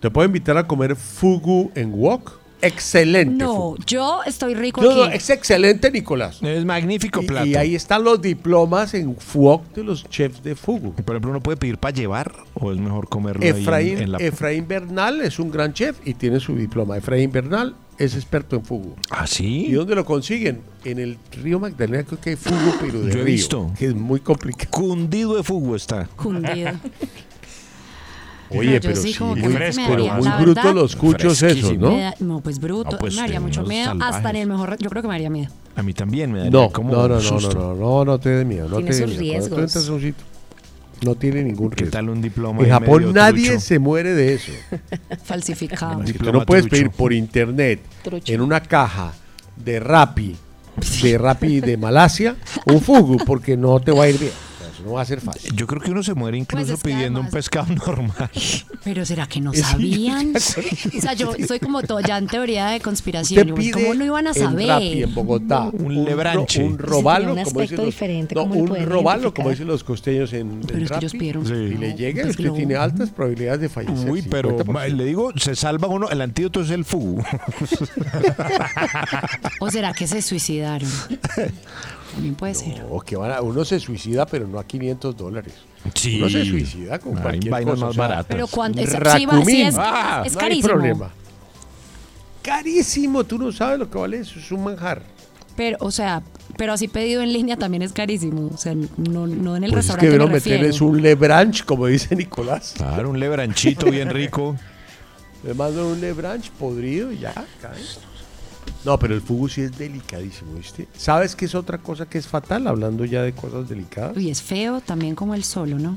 Te 0.00 0.10
puedo 0.10 0.26
invitar 0.26 0.56
a 0.58 0.66
comer 0.66 0.96
fugu 0.96 1.70
en 1.74 1.92
wok. 1.92 2.40
Excelente. 2.62 3.44
No, 3.44 3.52
fugu. 3.54 3.76
yo 3.86 4.20
estoy 4.24 4.54
rico 4.54 4.80
No, 4.82 4.94
no, 4.96 5.02
aquí. 5.04 5.16
es 5.16 5.28
excelente, 5.30 5.90
Nicolás. 5.90 6.40
Es 6.42 6.64
magnífico 6.64 7.20
Y, 7.22 7.26
plato. 7.26 7.46
y 7.46 7.56
ahí 7.56 7.74
están 7.74 8.04
los 8.04 8.22
diplomas 8.22 8.94
en 8.94 9.16
wok 9.34 9.74
de 9.74 9.84
los 9.84 10.08
chefs 10.08 10.42
de 10.42 10.54
fugu. 10.54 10.94
Por 10.94 11.14
ejemplo, 11.16 11.30
¿uno 11.32 11.40
puede 11.42 11.56
pedir 11.56 11.76
para 11.78 11.92
llevar 11.94 12.32
o 12.54 12.72
es 12.72 12.78
mejor 12.78 13.08
comerlo 13.08 13.42
ahí 13.42 13.50
en- 13.50 13.56
Efraín, 13.58 13.98
en, 13.98 14.12
la... 14.12 14.18
Efraín 14.18 14.66
Bernal 14.68 15.20
es 15.20 15.38
un 15.38 15.50
gran 15.50 15.72
chef 15.72 15.96
y 16.04 16.14
tiene 16.14 16.38
su 16.40 16.54
diploma. 16.56 16.96
Efraín 16.96 17.32
Bernal 17.32 17.74
es 17.98 18.14
experto 18.14 18.56
en 18.56 18.64
fugu. 18.64 18.94
¿Ah, 19.10 19.26
sí? 19.26 19.66
¿Y 19.66 19.72
dónde 19.72 19.94
lo 19.94 20.04
consiguen? 20.04 20.60
En 20.84 20.98
el 20.98 21.18
río 21.42 21.58
Magdalena 21.60 22.04
creo 22.04 22.20
que 22.20 22.30
hay 22.30 22.36
fugu, 22.36 22.74
pero 22.80 23.00
de 23.00 23.06
Yo 23.06 23.10
he 23.10 23.12
río, 23.14 23.24
visto. 23.24 23.72
que 23.78 23.86
es 23.86 23.94
muy 23.94 24.20
complicado. 24.20 24.70
Cundido 24.70 25.36
de 25.36 25.42
fuego 25.42 25.74
está. 25.76 26.06
Cundido. 26.16 26.70
Oye, 28.58 28.80
pero 28.80 28.96
sí, 28.96 29.14
como 29.14 29.36
muy, 29.36 29.48
me 29.52 29.70
pero 29.72 30.14
muy 30.14 30.28
bruto 30.40 30.60
verdad, 30.62 30.74
los 30.74 30.96
cuchos 30.96 31.42
esos. 31.42 31.76
¿no? 31.78 31.96
Da- 31.96 32.14
no, 32.20 32.40
pues 32.40 32.58
bruto. 32.58 32.92
No, 32.92 32.98
pues, 32.98 33.14
me 33.14 33.20
daría 33.22 33.34
de 33.38 33.40
mucho 33.40 33.62
miedo. 33.64 33.92
Hasta 34.00 34.30
en 34.30 34.36
el 34.36 34.48
mejor. 34.48 34.76
Yo 34.78 34.88
creo 34.90 35.02
que 35.02 35.08
me 35.08 35.14
daría 35.14 35.30
miedo. 35.30 35.50
A 35.76 35.82
mí 35.82 35.92
también 35.94 36.30
me 36.32 36.38
daría 36.38 36.50
No, 36.52 36.70
como 36.70 36.92
no, 36.92 37.08
no, 37.08 37.14
no, 37.14 37.20
susto. 37.20 37.54
no, 37.54 37.74
no, 37.74 37.80
no, 37.80 38.04
no 38.04 38.18
te 38.20 38.30
des 38.30 38.46
miedo. 38.46 38.68
No 38.68 38.76
Tiene 38.76 38.90
te 38.90 39.06
sus 39.06 39.16
riesgos. 39.16 39.88
un 39.88 40.00
sitio, 40.00 40.24
no 41.02 41.14
tiene 41.16 41.42
ningún 41.42 41.70
¿Qué 41.70 41.76
riesgo. 41.84 41.92
tal 41.92 42.10
un 42.10 42.20
diploma 42.22 42.62
En 42.62 42.68
Japón 42.70 42.98
medio 43.00 43.12
nadie 43.12 43.46
trucho? 43.48 43.60
se 43.60 43.78
muere 43.78 44.14
de 44.14 44.34
eso. 44.34 44.52
Falsificado. 45.24 45.96
Un 45.96 46.02
Así 46.02 46.12
que 46.12 46.18
diploma 46.18 46.38
no 46.40 46.46
puedes 46.46 46.64
trucho. 46.66 46.76
pedir 46.76 46.90
por 46.90 47.12
internet 47.12 47.80
Trucho. 48.02 48.32
en 48.32 48.40
una 48.40 48.60
caja 48.60 49.12
de 49.56 49.80
Rappi, 49.80 50.36
de 51.02 51.18
Rappi 51.18 51.60
de 51.60 51.76
Malasia, 51.76 52.36
un 52.66 52.80
fugu, 52.80 53.18
porque 53.26 53.56
no 53.56 53.80
te 53.80 53.92
va 53.92 54.04
a 54.04 54.08
ir 54.08 54.18
bien. 54.18 54.32
No 54.84 54.92
va 54.92 55.02
a 55.02 55.04
ser 55.04 55.20
fácil. 55.20 55.54
Yo 55.54 55.66
creo 55.66 55.80
que 55.80 55.90
uno 55.90 56.02
se 56.02 56.14
muere 56.14 56.36
incluso 56.38 56.64
Pues 56.66 56.78
es 56.78 56.82
que 56.82 56.90
pidiendo 56.90 57.20
un 57.20 57.30
pescado 57.30 57.72
normal. 57.86 58.30
Pero 58.84 59.04
será 59.04 59.26
que 59.26 59.40
no 59.40 59.52
sabían? 59.54 60.34
o 60.36 61.00
sea, 61.00 61.12
yo 61.14 61.32
soy 61.46 61.60
como 61.60 61.82
todo 61.82 62.00
ya 62.00 62.18
en 62.18 62.26
teoría 62.26 62.66
de 62.66 62.80
conspiración. 62.80 63.50
Usted 63.50 63.54
Digo, 63.54 63.56
pide 63.56 63.72
¿Cómo 63.86 63.94
no 63.94 64.04
iban 64.04 64.26
a 64.26 64.30
en 64.30 64.34
saber? 64.36 64.68
Rappi 64.68 65.02
en 65.04 65.14
Bogotá 65.14 65.70
Un 65.72 66.04
lebranche. 66.04 66.60
ro- 66.60 66.66
un 66.66 66.74
Ese 66.74 66.82
robalo, 66.82 67.24
un 67.24 67.30
como 67.30 67.42
dicen 67.42 67.52
aspecto 67.62 67.76
los, 67.76 67.86
diferente, 67.86 68.34
no, 68.34 68.40
¿cómo 68.42 68.54
lo 68.54 68.60
un 68.62 68.68
pueden 68.68 68.86
robalo, 68.88 69.20
identificar? 69.22 69.32
como 69.34 69.50
dicen 69.50 69.66
los 69.68 69.84
costeños 69.84 70.32
en, 70.32 70.60
Pero 70.60 70.78
en 70.78 70.84
es 70.84 70.90
que 70.90 70.96
ellos 70.98 71.12
Rappi, 71.12 71.18
pidieron 71.18 71.46
Sí. 71.46 71.52
y 71.52 71.74
le 71.78 71.94
llega, 71.94 72.22
Pues 72.22 72.30
usted 72.32 72.44
globo. 72.44 72.56
tiene 72.56 72.74
altas 72.76 73.10
probabilidades 73.10 73.60
de 73.60 73.68
fallecer. 73.68 74.10
Uy, 74.10 74.22
pero 74.22 74.50
50%. 74.58 74.72
ma- 74.72 74.86
le 74.88 75.04
digo, 75.04 75.32
se 75.36 75.54
salva 75.54 75.88
uno. 75.88 76.08
El 76.10 76.20
antídoto 76.20 76.62
es 76.62 76.70
el 76.70 76.84
fugu. 76.84 77.22
¿O 79.60 79.70
será 79.70 79.92
que 79.92 80.06
se 80.06 80.22
suicidaron? 80.22 80.88
También 82.12 82.34
puede 82.34 82.54
ser. 82.54 82.84
O 82.90 83.00
que 83.00 83.16
van 83.16 83.32
a- 83.32 83.40
uno 83.40 83.64
se 83.64 83.80
suicida, 83.80 84.26
pero 84.26 84.46
no 84.46 84.58
a 84.58 84.64
500 84.64 85.16
dólares. 85.16 85.54
Sí. 85.94 86.18
Uno 86.18 86.28
se 86.30 86.44
suicida 86.44 86.98
con 86.98 87.16
Hay 87.16 87.22
cualquier 87.22 87.50
vainas 87.50 87.74
cosa. 87.74 87.86
más 87.86 87.90
o 87.90 87.94
sea, 87.94 88.02
baratas. 88.08 88.26
Pero 88.28 88.46
cuando 88.46 88.80
es, 88.80 88.90
sí, 88.90 89.26
va- 89.26 89.44
sí 89.44 89.62
es, 89.62 89.74
Ah, 89.78 90.22
es 90.24 90.34
no 90.34 90.40
hay 90.40 90.44
carísimo. 90.46 90.68
problema. 90.74 91.10
Carísimo, 92.42 93.24
tú 93.24 93.38
no 93.38 93.52
sabes 93.52 93.78
lo 93.78 93.88
que 93.88 93.98
vale 93.98 94.18
eso, 94.18 94.38
es 94.38 94.50
un 94.50 94.64
manjar. 94.64 95.02
Pero, 95.56 95.76
o 95.80 95.90
sea, 95.90 96.22
pero 96.56 96.72
así 96.72 96.88
pedido 96.88 97.22
en 97.22 97.32
línea 97.32 97.56
también 97.56 97.82
es 97.82 97.92
carísimo. 97.92 98.50
O 98.52 98.56
sea, 98.56 98.74
no, 98.74 99.26
no 99.26 99.56
en 99.56 99.64
el 99.64 99.70
Pues 99.70 99.84
es 99.86 99.92
restaurante 99.94 100.06
que 100.18 100.18
me 100.26 100.32
refiero. 100.32 100.58
meterles 100.58 100.80
un 100.80 101.02
lebranche, 101.02 101.64
como 101.64 101.86
dice 101.86 102.16
Nicolás. 102.16 102.74
Claro, 102.76 103.10
un 103.10 103.20
lebranchito 103.20 103.90
bien 103.90 104.10
rico. 104.10 104.56
Le 105.44 105.54
mandan 105.54 105.84
un 105.84 106.00
lebranche 106.00 106.50
podrido 106.58 107.10
y 107.12 107.18
ya, 107.18 107.32
cae. 107.60 107.80
No, 108.84 108.98
pero 108.98 109.14
el 109.14 109.20
fugu 109.20 109.48
sí 109.48 109.62
es 109.62 109.78
delicadísimo, 109.78 110.54
¿viste? 110.54 110.88
¿Sabes 110.96 111.36
qué 111.36 111.44
es 111.44 111.54
otra 111.54 111.78
cosa 111.78 112.06
que 112.06 112.18
es 112.18 112.26
fatal, 112.26 112.66
hablando 112.66 113.04
ya 113.04 113.22
de 113.22 113.32
cosas 113.32 113.68
delicadas? 113.68 114.16
Uy, 114.16 114.30
es 114.30 114.42
feo 114.42 114.80
también 114.80 115.14
como 115.14 115.34
el 115.34 115.44
solo, 115.44 115.78
¿no? 115.78 115.96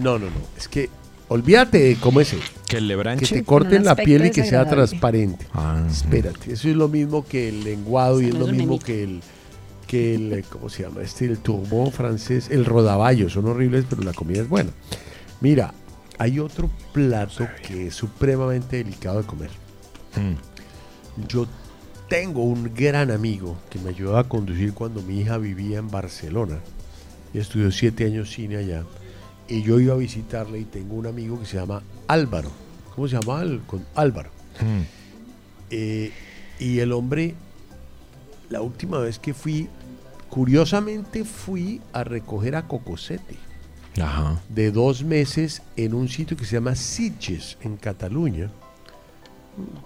No, 0.00 0.18
no, 0.18 0.26
no. 0.26 0.32
Es 0.56 0.68
que 0.68 0.90
olvídate 1.28 1.78
de 1.78 1.96
cómo 1.96 2.20
es 2.20 2.32
el. 2.32 2.40
Que 2.40 2.76
el 2.78 2.82
Que 2.84 2.88
lebranche. 2.88 3.34
te 3.34 3.44
corten 3.44 3.84
la 3.84 3.96
piel 3.96 4.26
y 4.26 4.30
que 4.30 4.44
sea 4.44 4.68
transparente. 4.68 5.46
Ah, 5.52 5.84
Espérate, 5.88 6.52
eso 6.52 6.68
es 6.68 6.76
lo 6.76 6.88
mismo 6.88 7.24
que 7.26 7.48
el 7.48 7.64
lenguado 7.64 8.20
y 8.20 8.26
es 8.28 8.34
lo 8.34 8.46
mismo 8.46 8.78
que 8.78 9.04
el 9.04 9.20
que 9.86 10.14
el 10.14 10.32
eh, 10.32 10.44
¿cómo 10.48 10.68
se 10.68 10.82
llama? 10.84 11.02
Este 11.02 11.26
el 11.26 11.38
turbón 11.38 11.92
francés, 11.92 12.48
el 12.50 12.64
rodaballo, 12.64 13.28
son 13.28 13.46
horribles, 13.46 13.84
pero 13.88 14.02
la 14.02 14.12
comida 14.12 14.40
es 14.40 14.48
buena. 14.48 14.70
Mira, 15.40 15.74
hay 16.18 16.38
otro 16.40 16.70
plato 16.92 17.46
que 17.66 17.88
es 17.88 17.94
supremamente 17.94 18.78
delicado 18.78 19.20
de 19.20 19.26
comer. 19.26 19.50
Mm. 20.16 20.53
Yo 21.28 21.46
tengo 22.08 22.44
un 22.44 22.72
gran 22.74 23.10
amigo 23.10 23.56
que 23.70 23.78
me 23.78 23.90
ayudó 23.90 24.18
a 24.18 24.28
conducir 24.28 24.74
cuando 24.74 25.02
mi 25.02 25.20
hija 25.20 25.38
vivía 25.38 25.78
en 25.78 25.90
Barcelona. 25.90 26.60
Y 27.32 27.38
estudió 27.38 27.70
siete 27.70 28.04
años 28.04 28.30
cine 28.30 28.56
allá. 28.56 28.84
Y 29.48 29.62
yo 29.62 29.80
iba 29.80 29.94
a 29.94 29.98
visitarle 29.98 30.60
y 30.60 30.64
tengo 30.64 30.94
un 30.94 31.06
amigo 31.06 31.38
que 31.38 31.46
se 31.46 31.56
llama 31.56 31.82
Álvaro. 32.06 32.50
¿Cómo 32.94 33.08
se 33.08 33.18
llama? 33.18 33.44
Con 33.66 33.84
Álvaro. 33.94 34.30
Mm. 34.60 34.82
Eh, 35.70 36.12
y 36.58 36.78
el 36.78 36.92
hombre, 36.92 37.34
la 38.48 38.60
última 38.60 38.98
vez 38.98 39.18
que 39.18 39.34
fui, 39.34 39.68
curiosamente 40.30 41.24
fui 41.24 41.80
a 41.92 42.04
recoger 42.04 42.54
a 42.54 42.68
Cocosete 42.68 43.36
Ajá. 44.00 44.40
de 44.48 44.70
dos 44.70 45.02
meses 45.02 45.62
en 45.76 45.94
un 45.94 46.08
sitio 46.08 46.36
que 46.36 46.44
se 46.44 46.56
llama 46.56 46.74
Sitges, 46.76 47.58
en 47.62 47.76
Cataluña. 47.76 48.50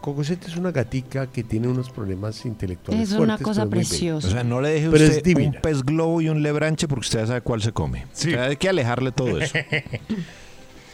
Cocosete 0.01 0.47
es 0.49 0.57
una 0.57 0.71
gatica 0.73 1.27
que 1.27 1.43
tiene 1.45 1.69
unos 1.69 1.91
problemas 1.91 2.45
intelectuales 2.47 3.11
Es 3.13 3.17
una 3.19 3.37
cosa 3.39 3.67
preciosa. 3.67 4.27
O 4.29 4.31
sea, 4.31 4.43
no 4.45 4.61
le 4.61 4.71
deje 4.71 4.89
Pero 4.91 5.05
es 5.05 5.11
usted 5.11 5.23
divina. 5.25 5.53
un 5.57 5.61
pez 5.63 5.83
globo 5.83 6.21
y 6.21 6.29
un 6.29 6.43
lebranche 6.43 6.89
porque 6.89 7.01
usted 7.01 7.21
ya 7.21 7.27
sabe 7.27 7.41
cuál 7.43 7.61
se 7.63 7.73
come. 7.73 8.07
Sí. 8.13 8.29
O 8.29 8.33
sea, 8.33 8.45
hay 8.45 8.57
que 8.57 8.69
alejarle 8.69 9.13
todo 9.13 9.39
eso. 9.41 9.55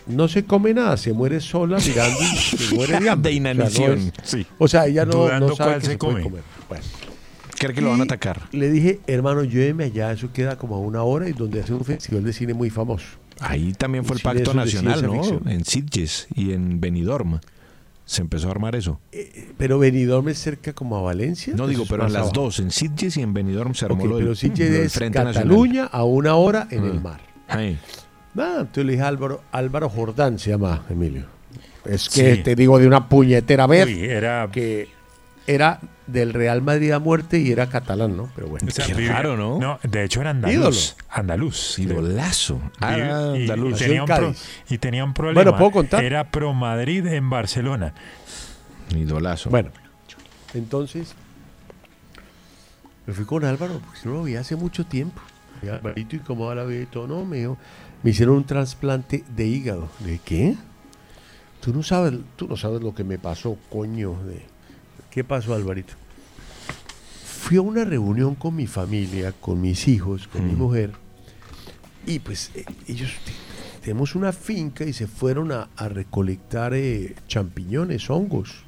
No 0.07 0.29
se 0.29 0.45
come 0.45 0.75
nada, 0.75 0.99
se 0.99 1.15
muere 1.15 1.41
sola 1.41 1.79
mirando 1.79 2.19
y 2.21 2.37
se 2.37 2.75
muere 2.75 3.01
de 3.01 3.09
hambre. 3.09 3.33
De 3.33 3.39
O 3.39 3.71
sea, 3.71 3.87
no 3.87 3.95
inanición. 3.95 3.99
es- 4.23 4.29
sí. 4.31 4.47
O 4.59 4.69
sea, 4.69 4.87
ella 4.87 5.07
no, 5.07 5.29
no 5.41 5.57
sabe 5.57 5.71
cuál 5.71 5.81
que 5.81 5.87
se 5.87 5.93
se 5.93 5.99
puede 5.99 6.13
come. 6.13 6.23
comer. 6.25 6.43
Bueno. 6.69 6.85
Cree 7.59 7.73
que 7.75 7.81
lo 7.81 7.89
van 7.91 8.01
a 8.01 8.05
atacar. 8.05 8.43
Le 8.53 8.71
dije, 8.71 9.01
hermano, 9.07 9.45
lléveme 9.45 9.85
allá, 9.85 10.13
eso 10.13 10.31
queda 10.31 10.59
como 10.59 10.75
a 10.75 10.79
una 10.79 11.03
hora 11.05 11.27
y 11.29 11.33
donde 11.33 11.63
hace 11.63 11.73
un 11.73 11.85
festival 11.87 12.23
de 12.23 12.35
cine 12.35 12.53
muy 12.53 12.69
famoso. 12.69 13.07
Ahí 13.41 13.73
también 13.73 14.05
fue 14.05 14.17
el 14.17 14.19
de 14.19 14.25
pacto 14.25 14.53
nacional, 14.53 15.03
¿no? 15.07 15.23
En 15.51 15.65
Sitges 15.65 16.27
y 16.35 16.53
en 16.53 16.81
Benidorm. 16.81 17.41
Se 18.07 18.21
empezó 18.21 18.49
a 18.49 18.51
armar 18.51 18.77
eso. 18.77 19.01
Pero 19.57 19.79
Benidorm 19.79 20.29
es 20.29 20.39
cerca 20.39 20.75
como 20.75 20.97
a 20.99 21.01
Valencia. 21.03 21.55
No 21.57 21.67
digo, 21.67 21.85
pero 21.89 22.07
en 22.07 22.13
las 22.13 22.21
abajo. 22.23 22.35
dos, 22.35 22.59
en 22.61 22.71
Sitges 22.71 23.17
y 23.17 23.23
en 23.23 23.33
Benidorm 23.33 23.75
se 23.75 23.87
armó 23.87 24.03
Ok, 24.05 24.11
lo 24.11 24.17
pero 24.19 24.35
Sitges 24.35 24.71
es 24.71 24.93
Frente 24.93 25.19
Cataluña 25.19 25.87
a 25.87 26.05
una 26.05 26.35
hora 26.35 26.69
en 26.71 26.85
el 26.85 26.99
Ah. 26.99 27.01
mar. 27.03 27.21
Ay, 27.49 27.79
Nada, 28.35 28.61
entonces 28.63 28.85
le 28.85 28.93
dije 28.93 29.05
a 29.05 29.09
Álvaro, 29.09 29.43
Álvaro 29.53 29.89
Jordán 29.89 30.39
se 30.41 30.51
llama 30.51 30.85
Emilio. 30.91 31.25
Es 31.85 32.09
que 32.09 32.37
Sí. 32.37 32.43
te 32.43 32.57
digo 32.57 32.79
de 32.81 32.87
una 32.89 33.09
puñetera 33.09 33.67
vez 33.69 33.87
Uy, 33.87 34.05
era 34.05 34.49
que 34.53 34.89
era 35.47 35.81
del 36.07 36.33
Real 36.35 36.63
Madrid 36.63 36.91
a 36.93 36.99
muerte 36.99 37.39
y 37.39 37.51
era 37.51 37.69
catalán, 37.69 38.17
¿no? 38.17 38.31
Pero 38.35 38.49
bueno. 38.49 38.67
O 38.67 38.71
sea, 38.71 38.87
vivía- 38.87 39.23
No, 39.59 39.79
de 39.83 40.05
hecho 40.05 40.21
era 40.21 40.31
andaluz. 40.31 40.55
Ídolo. 40.55 40.77
Andaluz. 41.11 41.79
Idolazo. 41.79 42.61
Ah, 42.81 42.97
y- 42.99 43.43
andaluz. 43.43 43.81
Y, 43.81 43.85
tenía 43.85 44.03
un 44.03 44.09
pro- 44.09 44.35
y 44.69 44.79
tenía 44.79 45.05
un 45.05 45.15
problema. 45.15 45.43
Bueno, 45.43 45.57
¿puedo 45.59 45.71
contar? 45.71 46.05
Era 46.05 46.31
pro 46.31 46.53
Madrid 46.55 47.07
en 47.07 47.29
Barcelona. 47.31 47.95
Idolazo. 48.95 49.51
Bueno, 49.51 49.71
entonces 50.53 51.15
me 53.07 53.13
fui 53.15 53.25
con 53.25 53.45
Álvaro, 53.45 53.81
porque 53.85 54.01
no 54.05 54.13
lo 54.15 54.23
vi 54.25 54.37
hace 54.37 54.57
mucho 54.57 54.85
tiempo. 54.87 55.21
Y 55.63 55.69
Alvarito, 55.69 56.17
¿y 56.17 56.19
cómo 56.21 56.47
va 56.47 56.55
la 56.55 56.65
vida 56.65 56.83
y 56.83 56.87
todo? 56.87 57.07
No, 57.07 57.25
me 57.25 57.39
dijo, 57.39 57.57
me 58.03 58.11
hicieron 58.11 58.37
un 58.37 58.45
trasplante 58.45 59.25
de 59.35 59.47
hígado. 59.47 59.89
¿De 60.01 60.19
qué? 60.25 60.57
Tú 61.61 61.73
no 61.73 61.83
sabes, 61.83 62.13
tú 62.37 62.47
no 62.47 62.57
sabes 62.57 62.83
lo 62.83 62.95
que 62.95 63.05
me 63.05 63.19
pasó, 63.19 63.57
coño. 63.71 64.15
De, 64.25 64.45
¿Qué 65.15 65.23
pasó, 65.25 65.55
Alvarito? 65.55 65.95
Fui 67.25 67.57
a 67.57 67.61
una 67.63 67.85
reunión 67.85 68.35
con 68.35 68.57
mi 68.57 68.67
familia, 68.67 69.33
con 69.33 69.61
mis 69.61 69.87
hijos, 69.87 70.27
con 70.29 70.47
mi 70.47 70.55
mujer, 70.55 70.93
y 72.07 72.19
pues 72.19 72.51
eh, 72.55 72.65
ellos 72.89 73.13
te- 73.25 73.81
tenemos 73.83 74.15
una 74.15 74.33
finca 74.33 74.85
y 74.85 74.93
se 74.93 75.07
fueron 75.07 75.53
a, 75.53 75.69
a 75.77 75.89
recolectar 75.89 76.73
eh, 76.75 77.15
champiñones, 77.29 78.09
hongos. 78.11 78.65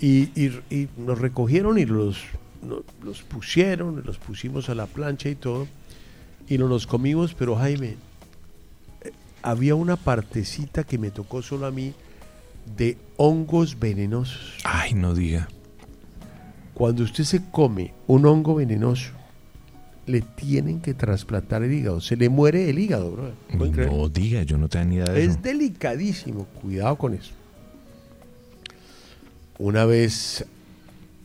Y, 0.00 0.30
y- 0.40 0.60
y 0.70 0.88
nos 0.96 1.18
recogieron 1.18 1.78
y 1.78 1.84
los, 1.86 2.18
no- 2.62 2.82
los 3.02 3.22
pusieron, 3.22 4.02
los 4.06 4.18
pusimos 4.18 4.68
a 4.68 4.74
la 4.74 4.86
plancha 4.86 5.28
y 5.28 5.34
todo. 5.34 5.66
Y 6.48 6.56
nos 6.58 6.68
los 6.70 6.86
comimos, 6.86 7.34
pero 7.34 7.56
Jaime, 7.56 7.96
eh, 9.02 9.10
había 9.42 9.74
una 9.74 9.96
partecita 9.96 10.84
que 10.84 10.98
me 10.98 11.10
tocó 11.10 11.42
solo 11.42 11.66
a 11.66 11.70
mí 11.72 11.94
de 12.76 12.96
hongos 13.16 13.78
venenosos. 13.78 14.58
Ay, 14.64 14.94
no 14.94 15.14
diga. 15.14 15.48
Cuando 16.74 17.04
usted 17.04 17.24
se 17.24 17.42
come 17.50 17.92
un 18.06 18.24
hongo 18.26 18.54
venenoso, 18.54 19.10
le 20.06 20.20
tienen 20.20 20.80
que 20.80 20.94
trasplantar 20.94 21.62
el 21.62 21.72
hígado. 21.72 22.00
Se 22.00 22.16
le 22.16 22.28
muere 22.28 22.68
el 22.68 22.78
hígado, 22.78 23.10
bro. 23.12 23.32
No 23.86 24.08
diga, 24.08 24.42
yo 24.42 24.58
no 24.58 24.68
tenía 24.68 24.84
ni 24.84 24.94
idea 24.96 25.04
de 25.04 25.22
eso. 25.22 25.30
Es 25.32 25.42
delicadísimo, 25.42 26.46
cuidado 26.60 26.96
con 26.96 27.14
eso. 27.14 27.32
Una 29.58 29.84
vez 29.84 30.44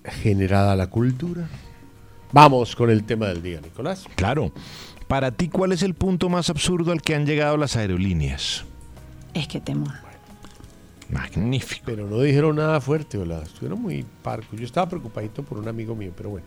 generada 0.04 0.76
la 0.76 0.88
cultura, 0.88 1.50
vamos 2.32 2.76
con 2.76 2.90
el 2.90 3.04
tema 3.04 3.28
del 3.28 3.42
día, 3.42 3.62
Nicolás. 3.62 4.06
Claro. 4.16 4.52
Para 5.08 5.32
ti, 5.32 5.48
¿cuál 5.48 5.72
es 5.72 5.82
el 5.84 5.94
punto 5.94 6.30
más 6.30 6.50
absurdo 6.50 6.92
al 6.92 7.02
que 7.02 7.16
han 7.16 7.26
llegado 7.26 7.58
las 7.58 7.78
aerolíneas? 7.78 8.66
Es 9.34 9.48
que 9.48 9.60
temor. 9.60 10.07
Magnífico. 11.10 11.84
Pero 11.86 12.08
no 12.08 12.20
dijeron 12.22 12.56
nada 12.56 12.82
fuerte, 12.82 13.18
¿verdad? 13.18 13.44
Estuvieron 13.44 13.82
muy 13.82 14.06
parcos. 14.22 14.60
Yo 14.60 14.66
estaba 14.66 14.90
preocupadito 14.90 15.44
por 15.44 15.58
un 15.58 15.68
amigo 15.68 15.96
mío, 15.96 16.12
pero 16.16 16.30
bueno. 16.32 16.46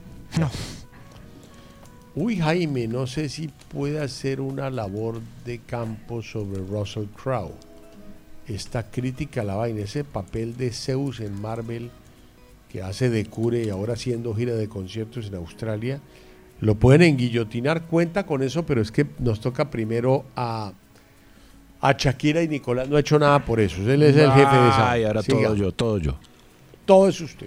Uy, 2.15 2.37
Jaime, 2.37 2.89
no 2.89 3.07
sé 3.07 3.29
si 3.29 3.49
puede 3.73 4.01
hacer 4.01 4.41
una 4.41 4.69
labor 4.69 5.21
de 5.45 5.61
campo 5.61 6.23
sobre 6.23 6.61
Russell 6.61 7.07
Crowe. 7.07 7.55
Esta 8.49 8.91
crítica 8.91 9.43
a 9.43 9.45
la 9.45 9.55
vaina, 9.55 9.81
ese 9.81 10.03
papel 10.03 10.57
de 10.57 10.73
Zeus 10.73 11.21
en 11.21 11.41
Marvel 11.41 11.91
que 12.69 12.83
hace 12.83 13.11
de 13.11 13.27
cure 13.27 13.65
y 13.65 13.69
ahora 13.69 13.95
haciendo 13.95 14.35
gira 14.35 14.55
de 14.55 14.69
conciertos 14.69 15.27
en 15.27 15.35
Australia, 15.35 16.01
lo 16.61 16.75
pueden 16.75 17.03
enguillotinar, 17.03 17.87
cuenta 17.87 18.27
con 18.27 18.43
eso, 18.43 18.67
pero 18.67 18.81
es 18.81 18.93
que 18.93 19.07
nos 19.19 19.41
toca 19.41 19.71
primero 19.71 20.25
a, 20.37 20.73
a 21.81 21.93
Shakira 21.93 22.43
y 22.43 22.49
Nicolás. 22.49 22.89
No 22.89 22.97
ha 22.97 23.01
hecho 23.01 23.19
nada 23.19 23.45
por 23.45 23.61
eso, 23.61 23.81
él 23.83 24.03
es 24.03 24.17
el 24.17 24.31
jefe 24.33 24.57
de 24.57 24.69
esa. 24.69 24.91
Ay, 24.91 25.05
ahora 25.05 25.23
Siga. 25.23 25.49
todo 25.49 25.57
yo, 25.57 25.73
todo 25.73 25.99
yo. 25.99 26.17
Todo 26.85 27.09
es 27.09 27.21
usted. 27.21 27.47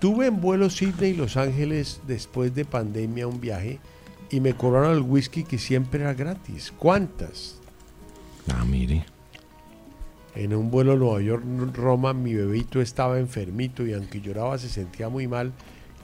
Tuve 0.00 0.26
en 0.26 0.40
vuelo 0.40 0.70
Sydney 0.70 1.10
y 1.10 1.16
Los 1.16 1.36
Ángeles 1.36 2.00
después 2.06 2.54
de 2.54 2.64
pandemia 2.64 3.26
un 3.26 3.40
viaje 3.40 3.80
y 4.30 4.40
me 4.40 4.54
cobraron 4.54 4.96
el 4.96 5.02
whisky 5.02 5.42
que 5.44 5.58
siempre 5.58 6.00
era 6.00 6.14
gratis. 6.14 6.72
¿Cuántas? 6.78 7.56
Ah, 8.52 8.64
mire. 8.64 9.04
En 10.34 10.54
un 10.54 10.70
vuelo 10.70 10.96
Nueva 10.96 11.20
York-Roma 11.20 12.12
mi 12.12 12.34
bebito 12.34 12.80
estaba 12.80 13.18
enfermito 13.18 13.84
y 13.84 13.92
aunque 13.92 14.20
lloraba 14.20 14.56
se 14.58 14.68
sentía 14.68 15.08
muy 15.08 15.26
mal 15.26 15.52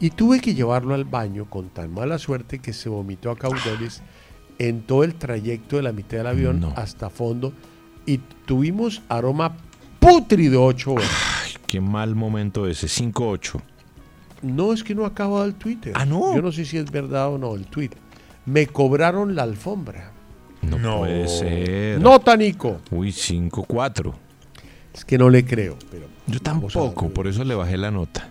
y 0.00 0.10
tuve 0.10 0.40
que 0.40 0.54
llevarlo 0.54 0.94
al 0.94 1.04
baño 1.04 1.48
con 1.48 1.68
tan 1.68 1.94
mala 1.94 2.18
suerte 2.18 2.58
que 2.58 2.72
se 2.72 2.88
vomitó 2.88 3.30
a 3.30 3.36
caudales 3.36 4.02
en 4.58 4.82
todo 4.82 5.04
el 5.04 5.14
trayecto 5.14 5.76
de 5.76 5.82
la 5.82 5.92
mitad 5.92 6.18
del 6.18 6.26
avión 6.26 6.72
hasta 6.76 7.10
fondo 7.10 7.52
y 8.06 8.18
tuvimos 8.46 9.02
aroma 9.08 9.56
putrido 9.98 10.64
ocho 10.64 10.92
horas. 10.94 11.10
Qué 11.66 11.80
mal 11.80 12.14
momento 12.14 12.66
ese. 12.68 12.86
5-8. 12.86 13.60
No, 14.42 14.72
es 14.72 14.84
que 14.84 14.94
no 14.94 15.04
ha 15.04 15.08
acabado 15.08 15.44
el 15.44 15.54
Twitter. 15.54 15.92
Ah, 15.96 16.04
no. 16.04 16.34
Yo 16.34 16.42
no 16.42 16.52
sé 16.52 16.64
si 16.64 16.76
es 16.76 16.90
verdad 16.90 17.32
o 17.32 17.38
no 17.38 17.54
el 17.54 17.66
tweet. 17.66 17.90
Me 18.46 18.66
cobraron 18.66 19.34
la 19.34 19.42
alfombra. 19.42 20.12
No, 20.62 20.98
puede 20.98 21.28
ser. 21.28 22.00
Nota, 22.00 22.36
Nico. 22.36 22.80
Uy, 22.90 23.08
5-4. 23.08 24.14
Es 24.92 25.04
que 25.04 25.18
no 25.18 25.28
le 25.28 25.44
creo, 25.44 25.76
pero 25.90 26.06
Yo 26.26 26.40
tampoco, 26.40 27.08
por 27.10 27.26
eso 27.26 27.42
le 27.42 27.54
bajé 27.54 27.76
la 27.76 27.90
nota. 27.90 28.28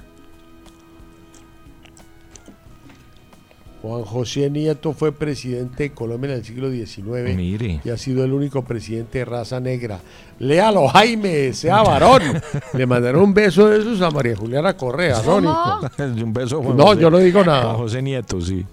Juan 3.83 4.03
José 4.05 4.49
Nieto 4.49 4.93
fue 4.93 5.11
presidente 5.11 5.83
de 5.83 5.91
Colombia 5.91 6.31
en 6.31 6.37
el 6.37 6.45
siglo 6.45 6.71
XIX 6.71 7.35
Mire. 7.35 7.81
y 7.83 7.89
ha 7.89 7.97
sido 7.97 8.23
el 8.23 8.31
único 8.31 8.63
presidente 8.63 9.19
de 9.19 9.25
raza 9.25 9.59
negra. 9.59 9.99
Léalo, 10.39 10.87
Jaime, 10.87 11.51
sea 11.51 11.81
varón. 11.83 12.21
Le 12.73 12.85
mandaron 12.85 13.21
un 13.23 13.33
beso 13.33 13.67
de 13.67 13.79
esos 13.79 14.01
a 14.01 14.09
María 14.09 14.37
Juliana 14.37 14.77
Correa, 14.77 15.21
¿no, 15.25 15.35
un 16.23 16.31
beso, 16.33 16.63
Juan 16.63 16.77
No, 16.77 16.85
José- 16.85 17.01
yo 17.01 17.09
no 17.11 17.17
digo 17.17 17.43
nada. 17.43 17.63
Juan 17.65 17.75
José 17.75 18.01
Nieto, 18.01 18.39
sí. 18.39 18.65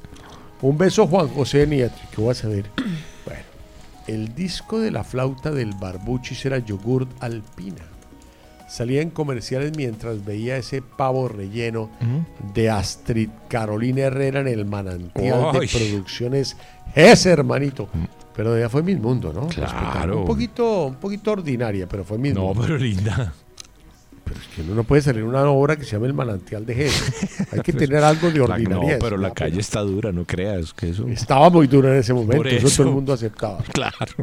Un 0.63 0.79
beso 0.79 1.07
Juan 1.09 1.27
José 1.29 1.67
Nieto. 1.67 1.97
¿Qué 2.15 2.21
voy 2.21 2.31
a 2.31 2.35
saber? 2.35 2.67
Bueno, 3.27 3.41
el 4.07 4.33
disco 4.35 4.79
de 4.79 4.93
la 4.93 5.03
flauta 5.03 5.51
del 5.51 5.73
Barbuchis 5.75 6.47
era 6.47 6.59
yogurt 6.59 7.11
alpina. 7.21 7.83
Salía 8.71 9.03
en 9.03 9.11
comerciales 9.11 9.73
mientras 9.77 10.25
veía 10.25 10.57
ese 10.57 10.81
pavo 10.81 11.27
relleno 11.29 11.91
de 12.55 12.71
Astrid 12.71 13.29
Carolina 13.49 14.03
Herrera 14.03 14.41
en 14.41 14.47
el 14.49 14.65
manantial 14.65 15.53
de 15.53 15.67
producciones 15.67 16.57
ese 16.95 17.31
hermanito. 17.31 17.89
Pero 18.37 18.57
ya 18.59 18.69
fue 18.69 18.83
Mil 18.85 19.01
Mundo, 19.01 19.33
¿no? 19.33 19.49
Claro. 19.49 19.73
Respetable. 19.73 20.17
Un 20.17 20.25
poquito, 20.25 20.87
un 20.87 20.95
poquito 20.95 21.33
ordinaria, 21.33 21.89
pero 21.89 22.05
fue 22.05 22.17
No, 22.19 22.43
Mundo. 22.45 22.63
pero 22.63 22.79
linda. 22.79 23.35
Pero 24.25 24.41
es 24.41 24.47
que 24.55 24.63
uno 24.63 24.77
no 24.77 24.85
puede 24.85 25.03
salir 25.03 25.25
una 25.25 25.43
obra 25.51 25.75
que 25.77 25.83
se 25.85 25.91
llama 25.93 26.07
El 26.07 26.15
manantial 26.15 26.65
de 26.65 26.75
Jesús. 26.77 27.13
Hay 27.51 27.61
que 27.61 27.73
tener 27.75 28.05
algo 28.05 28.31
de 28.31 28.41
ordinaria. 28.41 28.93
No, 28.95 28.99
pero 29.01 29.17
la 29.17 29.33
calle 29.35 29.59
está 29.59 29.81
dura, 29.81 30.13
no 30.13 30.25
creas 30.25 30.73
que 30.73 30.91
eso. 30.91 31.09
Estaba 31.09 31.51
muy 31.51 31.67
dura 31.67 31.91
en 31.91 31.97
ese 31.99 32.15
momento, 32.15 32.37
Por 32.37 32.47
eso. 32.47 32.69
todo 32.77 32.87
el 32.89 32.95
mundo 32.95 33.13
aceptaba. 33.13 33.59
Claro. 33.73 34.15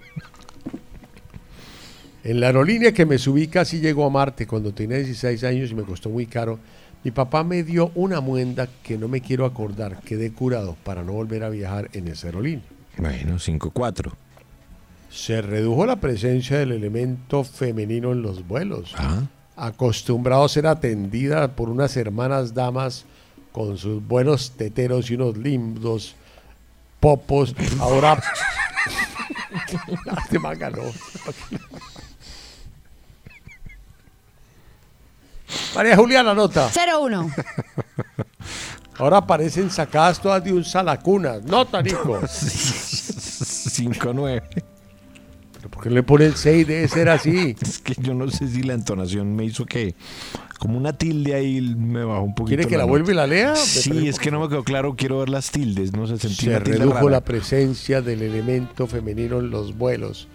En 2.28 2.42
la 2.42 2.48
aerolínea 2.48 2.92
que 2.92 3.06
me 3.06 3.18
subí 3.18 3.48
casi 3.48 3.80
llegó 3.80 4.06
a 4.06 4.10
Marte 4.10 4.46
cuando 4.46 4.74
tenía 4.74 4.98
16 4.98 5.46
años 5.46 5.72
y 5.72 5.76
me 5.76 5.84
costó 5.84 6.10
muy 6.10 6.26
caro. 6.26 6.60
Mi 7.02 7.12
papá 7.12 7.46
me 7.46 7.64
dio 7.64 7.94
una 7.96 8.20
muenda 8.20 8.68
que 8.84 8.98
no 8.98 9.08
me 9.08 9.22
quiero 9.22 9.46
acordar. 9.46 10.02
Quedé 10.02 10.34
curado 10.34 10.76
para 10.84 11.06
no 11.06 11.14
volver 11.14 11.46
a 11.46 11.50
viajar 11.50 11.90
en 11.94 12.10
esa 12.10 12.28
aerolínea. 12.28 12.66
Bueno, 12.98 13.36
5-4. 13.36 14.12
Se 15.10 15.42
redujo 15.42 15.86
la 15.86 16.02
presencia 16.02 16.58
del 16.60 16.74
elemento 16.74 17.46
femenino 17.46 18.12
en 18.12 18.22
los 18.22 18.46
vuelos. 18.46 18.94
Ah. 18.98 19.22
Acostumbrado 19.56 20.44
a 20.44 20.50
ser 20.50 20.68
atendida 20.68 21.56
por 21.56 21.70
unas 21.70 21.96
hermanas 21.96 22.54
damas 22.54 23.06
con 23.54 23.78
sus 23.78 24.06
buenos 24.06 24.52
teteros 24.52 25.10
y 25.10 25.16
unos 25.16 25.38
lindos 25.38 26.14
popos. 27.00 27.56
Ahora. 27.80 28.22
man 30.42 30.60
ganó. 30.60 30.84
María 35.76 35.96
Juliana, 35.96 36.34
nota. 36.34 36.70
0-1. 36.70 37.32
Ahora 38.98 39.18
aparecen 39.18 39.70
sacadas 39.70 40.20
todas 40.20 40.44
de 40.44 40.52
un 40.54 40.64
salacunas. 40.64 41.44
Nota, 41.44 41.82
Nico. 41.84 42.20
5-9. 42.26 44.42
¿Pero 45.54 45.70
por 45.70 45.84
qué 45.84 45.90
le 45.90 46.04
ponen 46.04 46.36
6? 46.36 46.68
Debe 46.68 46.88
ser 46.88 47.10
así. 47.10 47.56
Es 47.62 47.80
que 47.80 47.96
yo 48.00 48.14
no 48.14 48.30
sé 48.32 48.48
si 48.48 48.64
la 48.64 48.74
entonación 48.74 49.36
me 49.36 49.44
hizo 49.46 49.66
que. 49.66 49.96
Como 50.60 50.78
una 50.80 50.94
tilde 50.94 51.36
ahí 51.36 51.62
me 51.62 52.04
bajó 52.04 52.24
un 52.24 52.34
poquito. 52.34 52.48
¿Quiere 52.58 52.66
que 52.66 52.78
la 52.78 52.84
nota. 52.84 52.90
vuelva 52.90 53.12
y 53.12 53.16
la 53.16 53.28
lea? 53.28 53.56
Sí, 53.56 54.08
es 54.08 54.18
que 54.18 54.32
no 54.32 54.40
me 54.40 54.50
quedó 54.50 54.64
claro. 54.64 54.96
Quiero 54.96 55.20
ver 55.20 55.30
las 55.30 55.52
tildes. 55.52 55.94
No 55.94 56.08
sé, 56.08 56.18
sentí 56.18 56.46
Se 56.48 56.58
redujo 56.58 56.96
rara. 56.96 57.10
la 57.12 57.22
presencia 57.22 58.02
del 58.02 58.24
elemento 58.24 58.88
femenino 58.88 59.38
en 59.38 59.52
los 59.52 59.78
vuelos, 59.78 60.28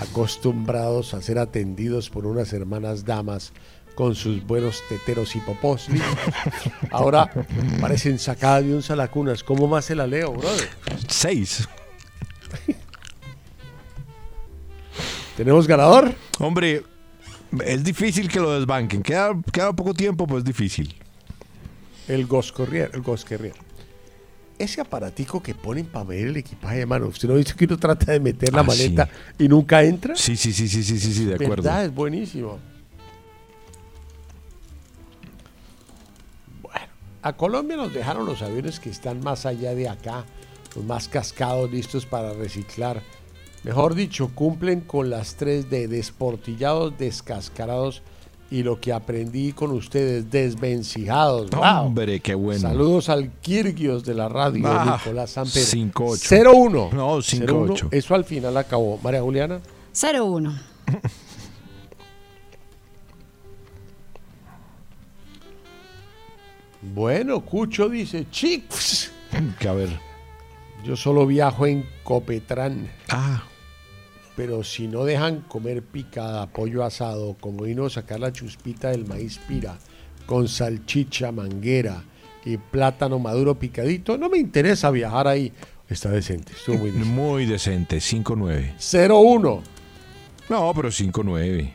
acostumbrados 0.00 1.14
a 1.14 1.22
ser 1.22 1.38
atendidos 1.38 2.10
por 2.10 2.26
unas 2.26 2.52
hermanas 2.52 3.04
damas 3.04 3.52
con 4.00 4.14
sus 4.14 4.42
buenos 4.46 4.82
teteros 4.88 5.36
y 5.36 5.40
popós. 5.40 5.88
Ahora 6.90 7.30
parecen 7.82 8.18
sacadas 8.18 8.64
de 8.64 8.74
un 8.74 8.82
salacunas. 8.82 9.44
¿Cómo 9.44 9.68
más 9.68 9.84
se 9.84 9.94
la 9.94 10.06
leo, 10.06 10.32
brother? 10.32 10.70
6. 11.06 11.68
¿Tenemos 15.36 15.66
ganador? 15.66 16.14
Hombre, 16.38 16.82
es 17.62 17.84
difícil 17.84 18.30
que 18.30 18.40
lo 18.40 18.58
desbanquen. 18.58 19.02
Queda, 19.02 19.38
queda 19.52 19.74
poco 19.74 19.92
tiempo, 19.92 20.26
pues 20.26 20.38
es 20.38 20.44
difícil. 20.46 20.94
El 22.08 22.24
Ghost 22.24 22.56
Courier, 22.56 22.90
el. 22.94 23.52
Ese 24.58 24.80
aparatico 24.80 25.42
que 25.42 25.54
ponen 25.54 25.84
para 25.84 26.06
medir 26.06 26.28
el 26.28 26.38
equipaje, 26.38 26.80
hermano. 26.80 27.08
¿Usted 27.08 27.28
no 27.28 27.36
dice 27.36 27.52
que 27.54 27.66
uno 27.66 27.76
trata 27.76 28.12
de 28.12 28.20
meter 28.20 28.54
la 28.54 28.60
Ah, 28.60 28.64
maleta 28.64 29.10
y 29.38 29.46
nunca 29.46 29.82
entra? 29.82 30.16
Sí, 30.16 30.38
sí, 30.38 30.54
sí, 30.54 30.68
sí, 30.68 30.82
sí, 30.82 30.98
sí, 30.98 31.12
sí, 31.12 31.24
de 31.26 31.34
acuerdo. 31.34 31.56
¿Verdad? 31.64 31.84
Es 31.84 31.94
buenísimo. 31.94 32.58
A 37.22 37.32
Colombia 37.34 37.76
nos 37.76 37.92
dejaron 37.92 38.26
los 38.26 38.42
aviones 38.42 38.80
que 38.80 38.90
están 38.90 39.20
más 39.20 39.46
allá 39.46 39.74
de 39.74 39.88
acá, 39.88 40.24
los 40.76 40.84
más 40.84 41.08
cascados, 41.08 41.70
listos 41.70 42.06
para 42.06 42.32
reciclar. 42.32 43.02
Mejor 43.62 43.94
dicho, 43.94 44.30
cumplen 44.34 44.80
con 44.80 45.10
las 45.10 45.34
tres 45.36 45.68
de 45.68 45.86
desportillados, 45.86 46.96
descascarados 46.96 48.02
y 48.50 48.62
lo 48.62 48.80
que 48.80 48.92
aprendí 48.92 49.52
con 49.52 49.70
ustedes, 49.70 50.30
desvencijados. 50.30 51.50
¡Wow! 51.50 51.86
Hombre, 51.86 52.20
qué 52.20 52.34
bueno. 52.34 52.60
Saludos 52.60 53.08
al 53.08 53.30
Kirgios 53.40 54.02
de 54.04 54.14
la 54.14 54.28
radio, 54.28 54.66
Ah, 54.66 54.98
Nicolás 54.98 55.30
Samper. 55.32 55.62
5-8. 55.62 55.92
0-1. 55.92 56.92
No, 56.92 57.18
5-8. 57.18 57.46
0-1. 57.46 57.88
Eso 57.92 58.14
al 58.14 58.24
final 58.24 58.56
acabó. 58.56 58.98
María 59.02 59.20
Juliana. 59.22 59.60
0-1. 59.94 60.58
Bueno, 66.82 67.40
Cucho 67.40 67.88
dice, 67.88 68.26
chicos. 68.30 69.10
Que 69.58 69.68
a 69.68 69.72
ver. 69.72 69.90
Yo 70.84 70.96
solo 70.96 71.26
viajo 71.26 71.66
en 71.66 71.84
Copetrán. 72.02 72.90
Ah. 73.10 73.44
Pero 74.34 74.64
si 74.64 74.88
no 74.88 75.04
dejan 75.04 75.42
comer 75.42 75.82
picada, 75.82 76.46
pollo 76.46 76.84
asado, 76.84 77.36
como 77.38 77.64
vino 77.64 77.84
a 77.84 77.90
sacar 77.90 78.20
la 78.20 78.32
chuspita 78.32 78.88
del 78.88 79.06
maíz 79.06 79.38
pira, 79.46 79.76
con 80.24 80.48
salchicha, 80.48 81.30
manguera 81.32 82.02
y 82.44 82.56
plátano 82.56 83.18
maduro 83.18 83.58
picadito, 83.58 84.16
no 84.16 84.30
me 84.30 84.38
interesa 84.38 84.90
viajar 84.90 85.28
ahí. 85.28 85.52
Está 85.88 86.08
decente, 86.10 86.52
estuvo 86.52 86.78
muy 86.78 86.90
bien. 86.92 87.06
Muy 87.08 87.46
decente, 87.46 87.98
5-9. 87.98 88.76
0-1. 88.78 89.60
No, 90.48 90.72
pero 90.74 90.88
5-9. 90.88 91.74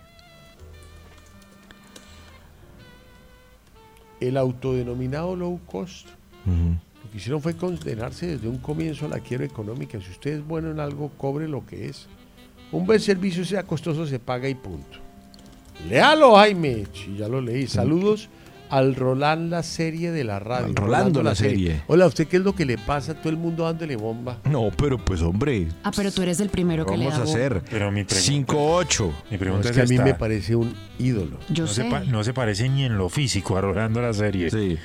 El 4.28 4.38
autodenominado 4.38 5.36
low 5.36 5.60
cost 5.66 6.08
Lo 6.46 7.12
que 7.12 7.18
hicieron 7.18 7.42
fue 7.42 7.56
condenarse 7.56 8.28
desde 8.28 8.48
un 8.48 8.58
comienzo 8.58 9.06
a 9.06 9.10
la 9.10 9.20
quiebra 9.20 9.46
económica. 9.46 10.00
Si 10.02 10.12
usted 10.12 10.38
es 10.38 10.48
bueno 10.48 10.72
en 10.72 10.80
algo, 10.80 11.12
cobre 11.18 11.48
lo 11.48 11.66
que 11.66 11.88
es. 11.88 12.08
Un 12.72 12.86
buen 12.86 13.00
servicio, 13.00 13.46
sea 13.46 13.64
costoso, 13.64 14.06
se 14.06 14.20
paga 14.20 14.50
y 14.50 14.56
punto. 14.56 15.00
Léalo, 15.90 16.36
Jaime. 16.36 16.86
Sí, 16.94 17.16
ya 17.18 17.28
lo 17.28 17.42
leí. 17.42 17.68
Saludos 17.68 18.30
al 18.78 18.96
Roland 18.96 19.50
la 19.50 19.64
serie 19.64 20.12
de 20.12 20.24
la 20.26 20.40
radio. 20.40 20.66
Al 20.68 20.76
Rolando 20.76 21.24
la 21.24 21.34
serie. 21.34 21.82
Hola, 21.88 22.08
¿usted 22.08 22.28
qué 22.28 22.38
es 22.38 22.44
lo 22.44 22.54
que 22.54 22.66
le 22.66 22.78
pasa 22.78 23.14
a 23.14 23.16
todo 23.16 23.30
el 23.30 23.38
mundo 23.38 23.64
dándole 23.64 23.96
bomba? 23.96 24.40
No, 24.44 24.70
pero 24.76 24.98
pues 24.98 25.22
hombre, 25.22 25.68
Ah, 25.84 25.92
pero 25.96 26.12
tú 26.12 26.22
eres 26.22 26.40
el 26.42 26.50
primero 26.50 26.86
que 26.86 26.98
le 26.98 27.06
vamos 27.06 27.20
a 27.20 27.24
hago. 27.24 27.32
hacer 27.32 27.62
Pero 27.70 27.92
mi 27.92 28.04
pregunta- 28.04 28.54
5-8. 28.54 29.06
Mi 29.30 29.38
No, 29.38 29.40
pregunta 29.40 29.70
es 29.70 29.76
que 29.76 29.82
a 29.82 29.84
es 29.86 29.90
mí 29.90 29.98
me 30.00 30.14
parece 30.16 30.56
un 30.56 30.74
ídolo. 31.00 31.38
Yo 31.50 31.64
no, 31.64 31.70
se 31.70 31.84
sé. 31.84 31.90
pa- 31.90 32.02
no 32.02 32.24
se 32.24 32.34
parece 32.34 32.68
ni 32.68 32.84
en 32.84 32.98
lo 32.98 33.08
físico 33.10 33.58
a 33.58 33.62
Rolando 33.62 34.02
la 34.02 34.14
serie. 34.14 34.50
Sí. 34.52 34.78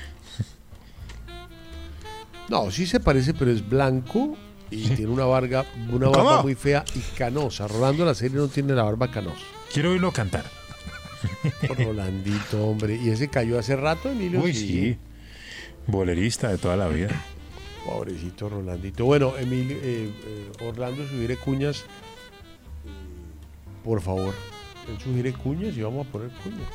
No, 2.48 2.70
sí 2.70 2.86
se 2.86 3.00
parece, 3.00 3.34
pero 3.34 3.50
es 3.50 3.68
blanco 3.68 4.36
y 4.70 4.88
tiene 4.88 5.10
una 5.12 5.24
barba, 5.24 5.64
una 5.92 6.06
¿Cómo? 6.06 6.24
barba 6.24 6.42
muy 6.42 6.54
fea 6.54 6.84
y 6.94 7.00
canosa. 7.16 7.66
Rolando 7.68 8.04
la 8.04 8.14
serie 8.14 8.36
no 8.36 8.48
tiene 8.48 8.72
la 8.72 8.82
barba 8.84 9.10
canosa. 9.10 9.42
Quiero 9.72 9.90
oírlo 9.90 10.10
cantar. 10.12 10.44
Rolandito, 11.78 12.66
hombre. 12.66 12.96
¿Y 12.96 13.10
ese 13.10 13.28
cayó 13.28 13.58
hace 13.58 13.76
rato, 13.76 14.10
Emilio? 14.10 14.40
Uy, 14.40 14.54
sí. 14.54 14.98
Bolerista 15.86 16.48
de 16.48 16.58
toda 16.58 16.76
la 16.76 16.88
vida. 16.88 17.10
Pobrecito 17.84 18.48
Rolandito. 18.48 19.04
Bueno, 19.04 19.36
Emilio, 19.36 19.76
eh, 19.76 20.10
eh, 20.24 20.64
Orlando 20.64 21.06
sugiere 21.08 21.36
cuñas. 21.36 21.84
Por 23.84 24.00
favor. 24.00 24.34
Él 24.88 24.98
sugiere 25.02 25.32
cuñas 25.32 25.76
y 25.76 25.82
vamos 25.82 26.06
a 26.06 26.10
poner 26.10 26.30
cuñas. 26.42 26.68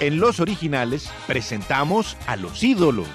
En 0.00 0.18
Los 0.18 0.40
Originales 0.40 1.08
presentamos 1.28 2.16
a 2.26 2.34
los 2.34 2.60
ídolos, 2.64 3.06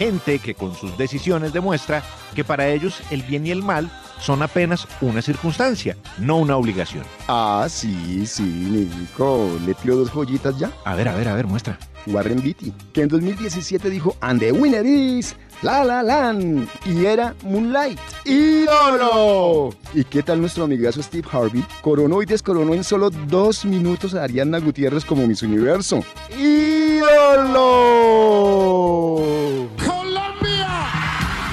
gente 0.00 0.38
que 0.38 0.54
con 0.54 0.74
sus 0.74 0.96
decisiones 0.96 1.52
demuestra 1.52 2.02
que 2.34 2.42
para 2.42 2.66
ellos 2.68 3.02
el 3.10 3.22
bien 3.22 3.46
y 3.46 3.50
el 3.50 3.62
mal 3.62 3.90
son 4.18 4.42
apenas 4.42 4.88
una 5.02 5.20
circunstancia, 5.20 5.94
no 6.16 6.38
una 6.38 6.56
obligación. 6.56 7.04
Ah, 7.28 7.66
sí, 7.68 8.26
sí, 8.26 8.42
Nico. 8.42 9.50
¿Le 9.66 9.74
tiro 9.74 9.96
dos 9.96 10.10
joyitas 10.10 10.58
ya? 10.58 10.72
A 10.86 10.94
ver, 10.94 11.06
a 11.06 11.14
ver, 11.14 11.28
a 11.28 11.34
ver, 11.34 11.46
muestra. 11.46 11.78
Warren 12.06 12.42
Beatty, 12.42 12.72
que 12.94 13.02
en 13.02 13.08
2017 13.08 13.90
dijo, 13.90 14.16
and 14.22 14.40
the 14.40 14.52
winner 14.52 14.86
is 14.86 15.36
La 15.60 15.84
La 15.84 16.02
Land, 16.02 16.66
y 16.86 17.04
era 17.04 17.34
Moonlight. 17.42 17.98
¡Ídolo! 18.24 19.74
¿Y 19.92 20.04
qué 20.04 20.22
tal 20.22 20.40
nuestro 20.40 20.64
amigazo 20.64 21.02
Steve 21.02 21.28
Harvey? 21.30 21.62
Coronó 21.82 22.22
y 22.22 22.24
descoronó 22.24 22.72
en 22.72 22.84
solo 22.84 23.10
dos 23.10 23.66
minutos 23.66 24.14
a 24.14 24.22
Ariana 24.24 24.60
Gutiérrez 24.60 25.04
como 25.04 25.26
Miss 25.26 25.42
Universo. 25.42 26.02
¡Ídolo! 26.38 27.50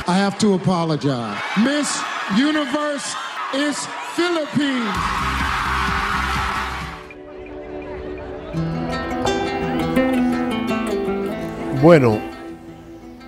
I 0.10 0.14
have 0.14 0.38
to 0.40 0.54
apologize. 0.54 1.38
Miss 1.58 2.02
Universe 2.38 3.14
is 3.54 3.76
Philippines. 4.16 4.96
Bueno, 11.82 12.20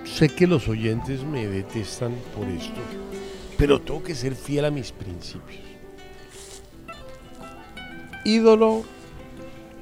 sé 0.04 0.30
que 0.30 0.46
los 0.46 0.68
oyentes 0.68 1.22
me 1.22 1.46
detestan 1.46 2.14
por 2.34 2.48
esto, 2.48 2.80
pero 3.58 3.82
tengo 3.82 4.02
que 4.02 4.14
ser 4.14 4.34
fiel 4.34 4.64
a 4.64 4.70
mis 4.70 4.90
principios. 4.90 5.60
Ídolo, 8.24 8.84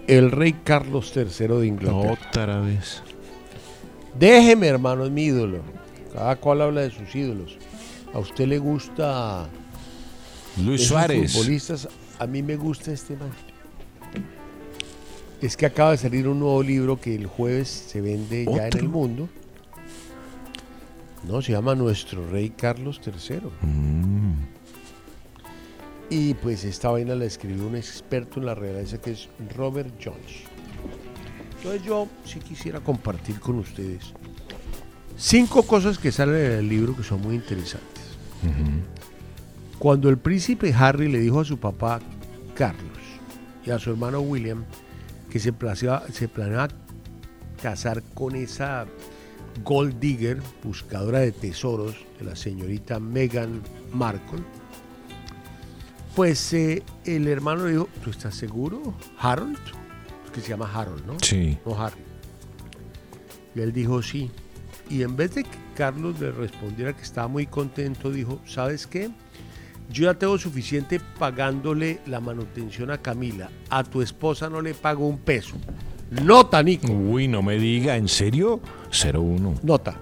el 0.08 0.32
rey 0.32 0.52
Carlos 0.64 1.12
III 1.14 1.46
de 1.46 1.66
Inglaterra. 1.68 2.12
Otra 2.28 2.60
vez. 2.60 3.04
Déjeme, 4.18 4.66
hermano, 4.66 5.04
es 5.04 5.12
mi 5.12 5.26
ídolo. 5.26 5.77
Cada 6.12 6.36
cual 6.36 6.62
habla 6.62 6.82
de 6.82 6.90
sus 6.90 7.14
ídolos. 7.14 7.58
A 8.12 8.18
usted 8.18 8.46
le 8.46 8.58
gusta 8.58 9.48
Luis 10.56 10.80
esos 10.82 10.88
Suárez. 10.88 11.32
futbolistas. 11.32 11.88
A 12.18 12.26
mí 12.26 12.42
me 12.42 12.56
gusta 12.56 12.92
este 12.92 13.16
man. 13.16 13.30
Es 15.40 15.56
que 15.56 15.66
acaba 15.66 15.92
de 15.92 15.98
salir 15.98 16.26
un 16.26 16.40
nuevo 16.40 16.62
libro 16.62 17.00
que 17.00 17.14
el 17.14 17.26
jueves 17.26 17.68
se 17.68 18.00
vende 18.00 18.44
ya 18.44 18.66
en 18.66 18.78
el 18.78 18.88
mundo. 18.88 19.28
No, 21.28 21.42
se 21.42 21.52
llama 21.52 21.74
Nuestro 21.74 22.28
Rey 22.28 22.50
Carlos 22.50 23.00
III. 23.04 23.40
Mm. 23.60 24.32
Y 26.10 26.34
pues 26.34 26.64
esta 26.64 26.90
vaina 26.90 27.14
la 27.14 27.26
escribió 27.26 27.66
un 27.66 27.76
experto 27.76 28.40
en 28.40 28.46
la 28.46 28.54
realeza 28.54 28.98
que 28.98 29.10
es 29.12 29.28
Robert 29.54 29.92
Jones. 30.02 30.44
Entonces 31.58 31.82
yo 31.82 32.08
sí 32.24 32.40
quisiera 32.40 32.80
compartir 32.80 33.38
con 33.40 33.58
ustedes 33.58 34.14
cinco 35.18 35.64
cosas 35.64 35.98
que 35.98 36.12
salen 36.12 36.36
en 36.36 36.52
el 36.52 36.68
libro 36.68 36.96
que 36.96 37.02
son 37.02 37.20
muy 37.20 37.34
interesantes. 37.34 38.04
Cuando 39.78 40.08
el 40.08 40.18
príncipe 40.18 40.72
Harry 40.72 41.08
le 41.08 41.20
dijo 41.20 41.40
a 41.40 41.44
su 41.44 41.58
papá 41.58 42.00
Carlos 42.54 42.86
y 43.64 43.70
a 43.70 43.78
su 43.78 43.90
hermano 43.90 44.20
William 44.20 44.64
que 45.30 45.38
se 45.38 45.52
planeaba, 45.52 46.04
se 46.10 46.28
planeaba 46.28 46.68
casar 47.62 48.02
con 48.14 48.34
esa 48.34 48.86
gold 49.64 49.98
digger, 49.98 50.40
buscadora 50.62 51.20
de 51.20 51.32
tesoros 51.32 51.94
de 52.18 52.24
la 52.24 52.36
señorita 52.36 53.00
Meghan 53.00 53.62
Markle, 53.92 54.42
pues 56.14 56.52
eh, 56.52 56.82
el 57.04 57.28
hermano 57.28 57.64
le 57.64 57.72
dijo, 57.72 57.88
¿tú 58.02 58.10
estás 58.10 58.34
seguro? 58.34 58.94
Harold, 59.18 59.58
que 60.32 60.40
se 60.40 60.48
llama 60.48 60.70
Harold, 60.72 61.06
¿no? 61.06 61.16
Sí. 61.20 61.58
No 61.64 61.80
Harry. 61.80 62.00
Y 63.54 63.60
él 63.60 63.72
dijo 63.72 64.02
sí. 64.02 64.30
Y 64.90 65.02
en 65.02 65.16
vez 65.16 65.34
de 65.34 65.44
que 65.44 65.58
Carlos 65.74 66.18
le 66.20 66.32
respondiera 66.32 66.94
que 66.94 67.02
estaba 67.02 67.28
muy 67.28 67.46
contento, 67.46 68.10
dijo, 68.10 68.40
¿sabes 68.46 68.86
qué? 68.86 69.10
Yo 69.90 70.04
ya 70.04 70.14
tengo 70.14 70.36
suficiente 70.38 71.00
pagándole 71.18 72.00
la 72.06 72.20
manutención 72.20 72.90
a 72.90 72.98
Camila. 72.98 73.50
A 73.70 73.84
tu 73.84 74.02
esposa 74.02 74.50
no 74.50 74.60
le 74.60 74.74
pago 74.74 75.06
un 75.06 75.18
peso. 75.18 75.56
Nota, 76.10 76.62
Nico. 76.62 76.92
Uy, 76.92 77.28
no 77.28 77.42
me 77.42 77.58
diga, 77.58 77.96
¿en 77.96 78.08
serio? 78.08 78.60
0-1. 78.90 79.62
Nota. 79.62 79.96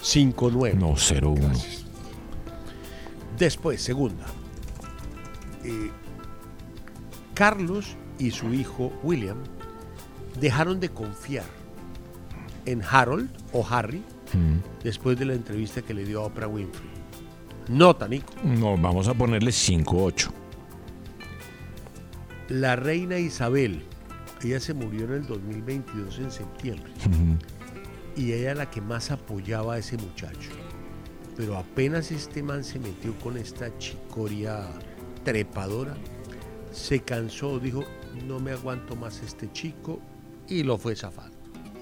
5-9. 0.00 0.74
No, 0.74 0.94
0-1. 0.94 1.82
Después, 3.38 3.80
segunda. 3.80 4.26
Eh, 5.64 5.90
Carlos 7.34 7.96
y 8.18 8.30
su 8.30 8.52
hijo 8.52 8.92
William 9.02 9.38
dejaron 10.40 10.80
de 10.80 10.88
confiar 10.88 11.46
en 12.66 12.82
Harold 12.82 13.30
o 13.52 13.66
Harry 13.68 14.02
Mm. 14.34 14.82
después 14.82 15.18
de 15.18 15.26
la 15.26 15.34
entrevista 15.34 15.82
que 15.82 15.94
le 15.94 16.04
dio 16.04 16.22
a 16.22 16.26
Oprah 16.26 16.48
Winfrey. 16.48 16.90
Nota, 17.68 18.08
Nico. 18.08 18.32
No, 18.42 18.76
vamos 18.76 19.08
a 19.08 19.14
ponerle 19.14 19.50
5-8. 19.50 20.30
La 22.48 22.76
reina 22.76 23.18
Isabel 23.18 23.82
ella 24.44 24.60
se 24.60 24.74
murió 24.74 25.04
en 25.04 25.12
el 25.12 25.26
2022 25.26 26.18
en 26.18 26.30
septiembre. 26.30 26.92
Y 28.16 28.32
ella 28.32 28.50
era 28.50 28.54
la 28.54 28.70
que 28.70 28.80
más 28.80 29.10
apoyaba 29.10 29.74
a 29.74 29.78
ese 29.78 29.96
muchacho. 29.96 30.50
Pero 31.36 31.56
apenas 31.56 32.10
este 32.10 32.42
man 32.42 32.64
se 32.64 32.78
metió 32.78 33.16
con 33.20 33.36
esta 33.36 33.76
chicoria 33.78 34.68
trepadora, 35.24 35.96
se 36.72 37.00
cansó, 37.00 37.58
dijo, 37.58 37.84
no 38.26 38.38
me 38.40 38.52
aguanto 38.52 38.96
más 38.96 39.22
este 39.22 39.50
chico 39.52 40.00
y 40.48 40.62
lo 40.62 40.76
fue 40.76 40.96
zafando. 40.96 41.31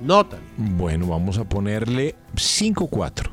Notan. 0.00 0.40
Bueno, 0.56 1.06
vamos 1.06 1.38
a 1.38 1.44
ponerle 1.44 2.14
5-4. 2.34 3.30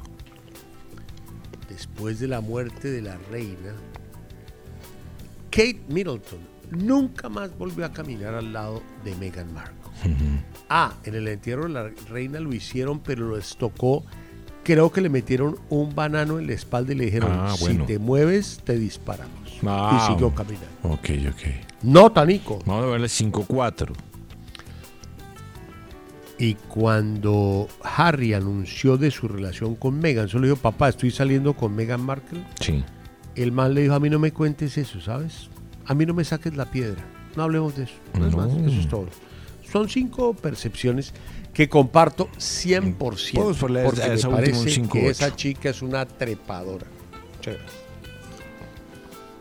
Después 1.69 2.19
de 2.19 2.27
la 2.27 2.41
muerte 2.41 2.89
de 2.89 3.01
la 3.01 3.17
reina, 3.31 3.73
Kate 5.49 5.81
Middleton 5.87 6.39
nunca 6.71 7.29
más 7.29 7.57
volvió 7.57 7.85
a 7.85 7.91
caminar 7.91 8.33
al 8.33 8.51
lado 8.51 8.81
de 9.03 9.15
Meghan 9.15 9.53
Markle. 9.53 9.75
Ah, 10.69 10.93
en 11.03 11.15
el 11.15 11.27
entierro 11.27 11.63
de 11.63 11.69
la 11.69 11.89
reina 12.09 12.39
lo 12.39 12.53
hicieron, 12.53 12.99
pero 12.99 13.35
les 13.35 13.55
tocó, 13.55 14.03
creo 14.63 14.91
que 14.91 15.01
le 15.01 15.09
metieron 15.09 15.57
un 15.69 15.95
banano 15.95 16.39
en 16.39 16.47
la 16.47 16.53
espalda 16.53 16.93
y 16.93 16.95
le 16.95 17.05
dijeron, 17.05 17.31
Ah, 17.31 17.55
si 17.57 17.77
te 17.77 17.97
mueves, 17.99 18.61
te 18.63 18.77
disparamos. 18.77 19.59
Ah, 19.65 19.99
y 20.03 20.11
siguió 20.11 20.33
caminando. 20.35 20.67
Ok, 20.83 21.09
ok. 21.29 21.83
Nota, 21.83 22.25
Nico. 22.25 22.59
Vamos 22.65 22.85
a 22.85 22.87
verle 22.87 23.07
5-4. 23.07 23.89
Y 26.39 26.53
cuando 26.53 27.67
Harry 27.83 28.33
anunció 28.33 28.97
de 28.97 29.09
su 29.09 29.27
relación 29.27 29.75
con 29.75 29.99
Meghan, 29.99 30.29
solo 30.29 30.45
dijo, 30.45 30.57
papá, 30.57 30.89
estoy 30.89 31.11
saliendo 31.11 31.55
con 31.55 31.75
Meghan 31.75 32.01
Markle. 32.01 32.43
Sí. 32.59 32.83
El 33.35 33.51
man 33.51 33.73
le 33.73 33.81
dijo, 33.81 33.95
a 33.95 33.99
mí 33.99 34.09
no 34.09 34.19
me 34.19 34.31
cuentes 34.31 34.77
eso, 34.77 35.01
¿sabes? 35.01 35.49
A 35.85 35.93
mí 35.93 36.05
no 36.05 36.13
me 36.13 36.23
saques 36.23 36.55
la 36.55 36.69
piedra. 36.69 37.03
No 37.35 37.43
hablemos 37.43 37.75
de 37.75 37.83
eso. 37.83 37.93
No 38.17 38.27
es 38.27 38.35
más, 38.35 38.51
eso 38.51 38.79
es 38.79 38.87
todo. 38.87 39.07
Son 39.71 39.89
cinco 39.89 40.33
percepciones 40.33 41.13
que 41.53 41.67
comparto 41.67 42.29
100%. 42.37 43.33
Podemos 43.33 43.57
ponerle 43.57 43.89
porque 43.89 44.07
me 44.07 44.13
esa 44.13 44.29
un 44.29 44.35
parece 44.35 44.69
5, 44.69 44.93
que 44.93 44.99
8. 44.99 45.09
esa 45.09 45.35
chica 45.35 45.69
es 45.69 45.81
una 45.81 46.05
trepadora. 46.05 46.85
Muchas 47.35 47.55
gracias. 47.55 47.86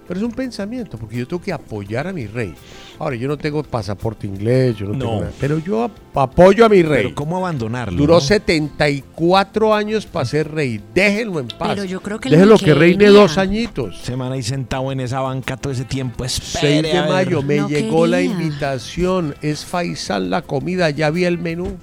Pero 0.08 0.20
es 0.20 0.24
un 0.24 0.32
pensamiento, 0.32 0.96
porque 0.98 1.16
yo 1.16 1.26
tengo 1.26 1.42
que 1.42 1.52
apoyar 1.52 2.06
a 2.06 2.12
mi 2.12 2.26
rey. 2.26 2.54
Ahora, 2.98 3.16
yo 3.16 3.26
no 3.28 3.36
tengo 3.36 3.62
pasaporte 3.62 4.26
inglés, 4.26 4.76
yo 4.76 4.86
no, 4.86 4.98
tengo 4.98 5.20
nada, 5.20 5.32
pero 5.40 5.58
yo 5.58 5.82
ap- 5.82 6.16
apoyo 6.16 6.64
a 6.64 6.68
mi 6.68 6.82
rey. 6.82 7.02
Pero 7.04 7.14
¿cómo 7.14 7.36
abandonarlo? 7.36 7.98
Duró 7.98 8.14
no? 8.14 8.20
74 8.20 9.74
años 9.74 10.06
para 10.06 10.24
ser 10.24 10.50
rey. 10.52 10.80
Déjenlo 10.94 11.40
en 11.40 11.48
paz. 11.48 11.70
Pero 11.74 11.84
yo 11.84 12.00
creo 12.00 12.18
que 12.20 12.30
Déjenlo 12.30 12.56
que 12.58 12.74
reine 12.74 13.06
dos 13.08 13.36
añitos. 13.38 13.98
Se 14.02 14.16
man 14.16 14.32
ahí 14.32 14.42
sentado 14.42 14.92
en 14.92 15.00
esa 15.00 15.20
banca 15.20 15.56
todo 15.56 15.72
ese 15.72 15.84
tiempo. 15.84 16.24
6 16.28 16.54
Espere 16.54 16.82
de 16.92 16.98
a 16.98 17.02
ver. 17.02 17.10
mayo 17.10 17.42
me 17.42 17.56
No 17.56 17.68
llegó 17.68 18.06
la 18.06 18.22
invitación. 18.22 19.34
Es 19.42 19.64
Faisal 19.64 20.30
la 20.30 20.42
comida, 20.42 20.90
ya 20.90 21.10
vi 21.10 21.24
el 21.24 21.38
menú. 21.38 21.76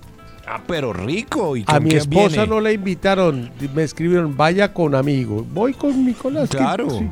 Ah, 0.45 0.61
pero 0.67 0.91
rico. 0.91 1.55
¿Y 1.55 1.63
A 1.67 1.79
mi 1.79 1.91
esposa 1.91 2.27
viene? 2.29 2.47
no 2.47 2.59
la 2.59 2.71
invitaron. 2.73 3.49
Me 3.73 3.83
escribieron, 3.83 4.35
vaya 4.35 4.73
con 4.73 4.93
amigos. 4.93 5.45
Voy 5.53 5.73
con 5.73 6.05
Nicolás. 6.05 6.49
que- 6.49 6.57
Claro. 6.57 6.89
sí. 6.89 7.07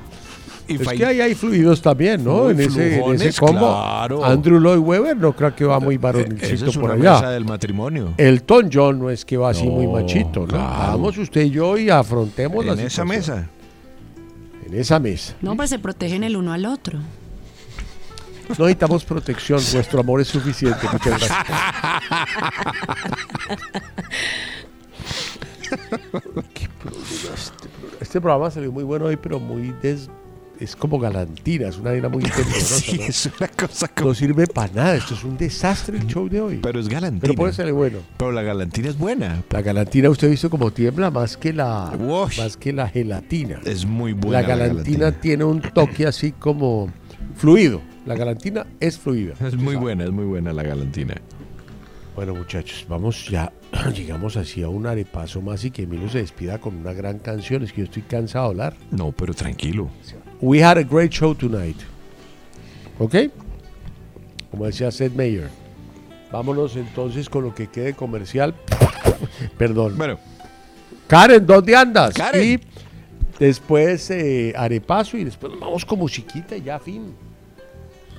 Y 0.71 0.75
Es 0.81 0.87
que 0.87 1.05
ahí 1.05 1.21
hay 1.21 1.35
fluidos 1.35 1.81
también, 1.81 2.23
¿no? 2.23 2.43
Uy, 2.43 2.51
en, 2.53 2.59
ese, 2.61 2.87
en 2.87 2.93
flujones, 2.95 3.21
ese 3.21 3.39
combo. 3.39 3.59
claro. 3.59 4.25
Andrew 4.25 4.59
Lloyd 4.59 4.79
Webber 4.79 5.17
no 5.17 5.33
creo 5.35 5.55
que 5.55 5.65
va 5.65 5.79
muy 5.79 5.95
Esa 5.95 6.01
varonilcito 6.01 6.65
es 6.69 6.77
por 6.77 6.91
allá. 6.91 7.29
del 7.31 7.45
matrimonio. 7.45 8.13
Elton 8.17 8.69
John 8.71 8.99
no 8.99 9.09
es 9.09 9.25
que 9.25 9.37
va 9.37 9.49
así 9.51 9.65
No, 9.65 9.71
muy 9.73 9.87
machito, 9.87 10.41
¿no? 10.41 10.47
claro. 10.47 10.91
Vamos 10.93 11.17
usted 11.17 11.41
y 11.41 11.49
yo 11.51 11.77
y 11.77 11.89
afrontemos 11.89 12.65
la 12.65 12.73
en 12.73 12.79
esa 12.81 13.05
mesa. 13.05 13.47
En 14.65 14.73
esa 14.79 14.99
mesa. 14.99 15.33
No, 15.41 15.55
pues 15.55 15.69
se 15.69 15.79
protegen 15.79 16.23
el 16.23 16.35
uno 16.37 16.53
al 16.53 16.65
otro. 16.65 16.99
No 18.57 18.65
necesitamos 18.65 19.03
protección, 19.05 19.59
nuestro 19.73 19.99
amor 20.01 20.21
es 20.21 20.27
suficiente. 20.27 20.79
Muchas 20.91 21.19
gracias. 21.19 21.31
Qué 26.53 26.67
problema 26.79 27.35
este 27.35 27.67
programa. 27.69 27.97
Este 28.01 28.21
programa 28.21 28.51
salió 28.51 28.71
muy 28.71 28.83
bueno 28.83 29.05
hoy, 29.05 29.17
pero 29.17 29.39
muy 29.39 29.73
des... 29.81 30.09
Es 30.61 30.75
como 30.75 30.99
galantina, 30.99 31.69
es 31.69 31.79
una 31.79 31.89
vaina 31.89 32.07
muy 32.07 32.21
tenebrosa. 32.23 32.75
Sí, 32.75 32.97
¿no? 32.99 33.03
es 33.05 33.25
una 33.25 33.47
cosa 33.47 33.87
como... 33.87 34.09
No 34.09 34.13
sirve 34.13 34.45
para 34.45 34.71
nada, 34.71 34.95
esto 34.95 35.15
es 35.15 35.23
un 35.23 35.35
desastre 35.35 35.97
el 35.97 36.05
show 36.05 36.29
de 36.29 36.39
hoy. 36.39 36.59
Pero 36.61 36.79
es 36.79 36.87
galantina. 36.87 37.21
Pero 37.21 37.33
puede 37.33 37.51
ser 37.51 37.73
bueno. 37.73 37.97
Pero 38.17 38.31
la 38.31 38.43
galantina 38.43 38.89
es 38.89 38.97
buena. 38.97 39.43
La 39.49 39.63
galantina 39.63 40.11
usted 40.11 40.27
ha 40.27 40.29
visto 40.29 40.51
como 40.51 40.69
tiembla 40.69 41.09
más 41.09 41.35
que 41.35 41.51
la 41.51 41.91
más 41.97 42.57
que 42.57 42.73
la 42.73 42.87
gelatina. 42.87 43.59
Es 43.65 43.87
muy 43.87 44.13
buena. 44.13 44.41
la 44.41 44.47
galantina 44.47 45.11
tiene 45.11 45.45
un 45.45 45.61
toque 45.61 46.05
así 46.05 46.31
como 46.31 46.93
fluido. 47.37 47.81
La 48.05 48.15
galantina 48.15 48.67
es 48.79 48.99
fluida. 48.99 49.33
Es 49.43 49.55
muy 49.55 49.75
buena, 49.75 50.03
es 50.03 50.11
muy 50.11 50.25
buena 50.25 50.53
la 50.53 50.61
galantina. 50.61 51.15
Bueno, 52.15 52.35
muchachos, 52.35 52.85
vamos 52.87 53.27
ya. 53.29 53.51
Llegamos 53.95 54.37
así 54.37 54.61
a 54.61 54.69
un 54.69 54.85
arepaso 54.85 55.41
más 55.41 55.65
y 55.65 55.71
que 55.71 55.83
Emilio 55.83 56.07
se 56.07 56.19
despida 56.19 56.59
con 56.59 56.75
una 56.75 56.93
gran 56.93 57.17
canción. 57.17 57.63
Es 57.63 57.73
que 57.73 57.79
yo 57.79 57.85
estoy 57.85 58.03
cansado 58.03 58.45
de 58.45 58.49
hablar. 58.51 58.77
No, 58.91 59.11
pero 59.11 59.33
tranquilo. 59.33 59.89
We 60.41 60.59
had 60.59 60.77
a 60.77 60.83
great 60.83 61.11
show 61.11 61.35
tonight. 61.35 61.77
¿Ok? 62.99 63.15
Como 64.49 64.65
decía 64.65 64.91
Seth 64.91 65.13
Mayer. 65.13 65.49
Vámonos 66.31 66.75
entonces 66.75 67.29
con 67.29 67.43
lo 67.43 67.53
que 67.53 67.67
quede 67.67 67.93
comercial. 67.93 68.55
Perdón. 69.57 69.97
Bueno, 69.97 70.19
Karen, 71.07 71.45
¿dónde 71.45 71.75
andas? 71.75 72.13
Karen. 72.13 72.43
Y 72.43 72.59
después 73.37 74.09
eh, 74.11 74.53
arepaso 74.55 75.17
y 75.17 75.23
después 75.23 75.51
nos 75.51 75.61
vamos 75.61 75.85
con 75.85 75.99
musiquita 75.99 76.55
y 76.55 76.63
ya 76.63 76.79
fin. 76.79 77.13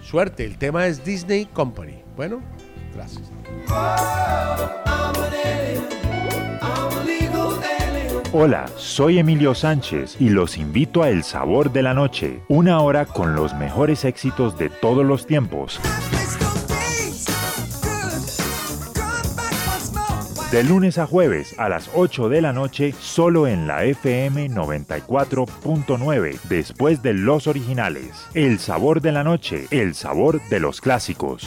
Suerte, 0.03 0.45
el 0.45 0.59
tema 0.59 0.87
es 0.87 1.05
Disney 1.05 1.47
Company. 1.47 2.03
Bueno, 2.17 2.43
gracias. 2.95 3.31
Hola, 8.35 8.65
soy 8.79 9.19
Emilio 9.19 9.55
Sánchez 9.55 10.17
y 10.19 10.31
los 10.31 10.57
invito 10.57 11.03
a 11.03 11.11
El 11.11 11.23
Sabor 11.23 11.71
de 11.71 11.83
la 11.83 11.93
Noche, 11.93 12.41
una 12.49 12.81
hora 12.81 13.05
con 13.05 13.35
los 13.35 13.53
mejores 13.53 14.07
éxitos 14.07 14.57
de 14.57 14.71
todos 14.71 15.05
los 15.05 15.27
tiempos. 15.27 15.79
De 20.51 20.65
lunes 20.65 20.97
a 20.97 21.07
jueves 21.07 21.55
a 21.59 21.69
las 21.69 21.91
8 21.95 22.31
de 22.31 22.41
la 22.41 22.55
noche, 22.55 22.95
solo 22.99 23.47
en 23.47 23.67
la 23.67 23.85
FM 23.85 24.49
94.9, 24.49 26.41
después 26.49 27.03
de 27.03 27.13
los 27.13 27.47
originales. 27.47 28.29
El 28.33 28.59
Sabor 28.59 29.03
de 29.03 29.13
la 29.13 29.25
Noche, 29.25 29.67
el 29.71 29.95
sabor 29.95 30.41
de 30.49 30.59
los 30.59 30.81
clásicos. 30.81 31.47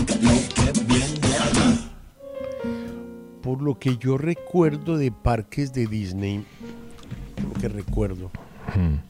Por 3.41 3.61
lo 3.61 3.77
que 3.79 3.97
yo 3.97 4.17
recuerdo 4.17 4.97
de 4.97 5.11
parques 5.11 5.73
de 5.73 5.87
Disney, 5.87 6.45
lo 7.43 7.59
que 7.59 7.67
recuerdo, 7.69 8.29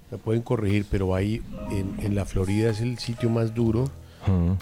me 0.10 0.18
pueden 0.18 0.42
corregir, 0.42 0.86
pero 0.90 1.14
ahí 1.14 1.42
en, 1.72 1.94
en 2.06 2.16
la 2.16 2.26
Florida 2.26 2.70
es 2.72 2.80
el 2.82 2.98
sitio 2.98 3.30
más 3.30 3.54
duro. 3.54 3.90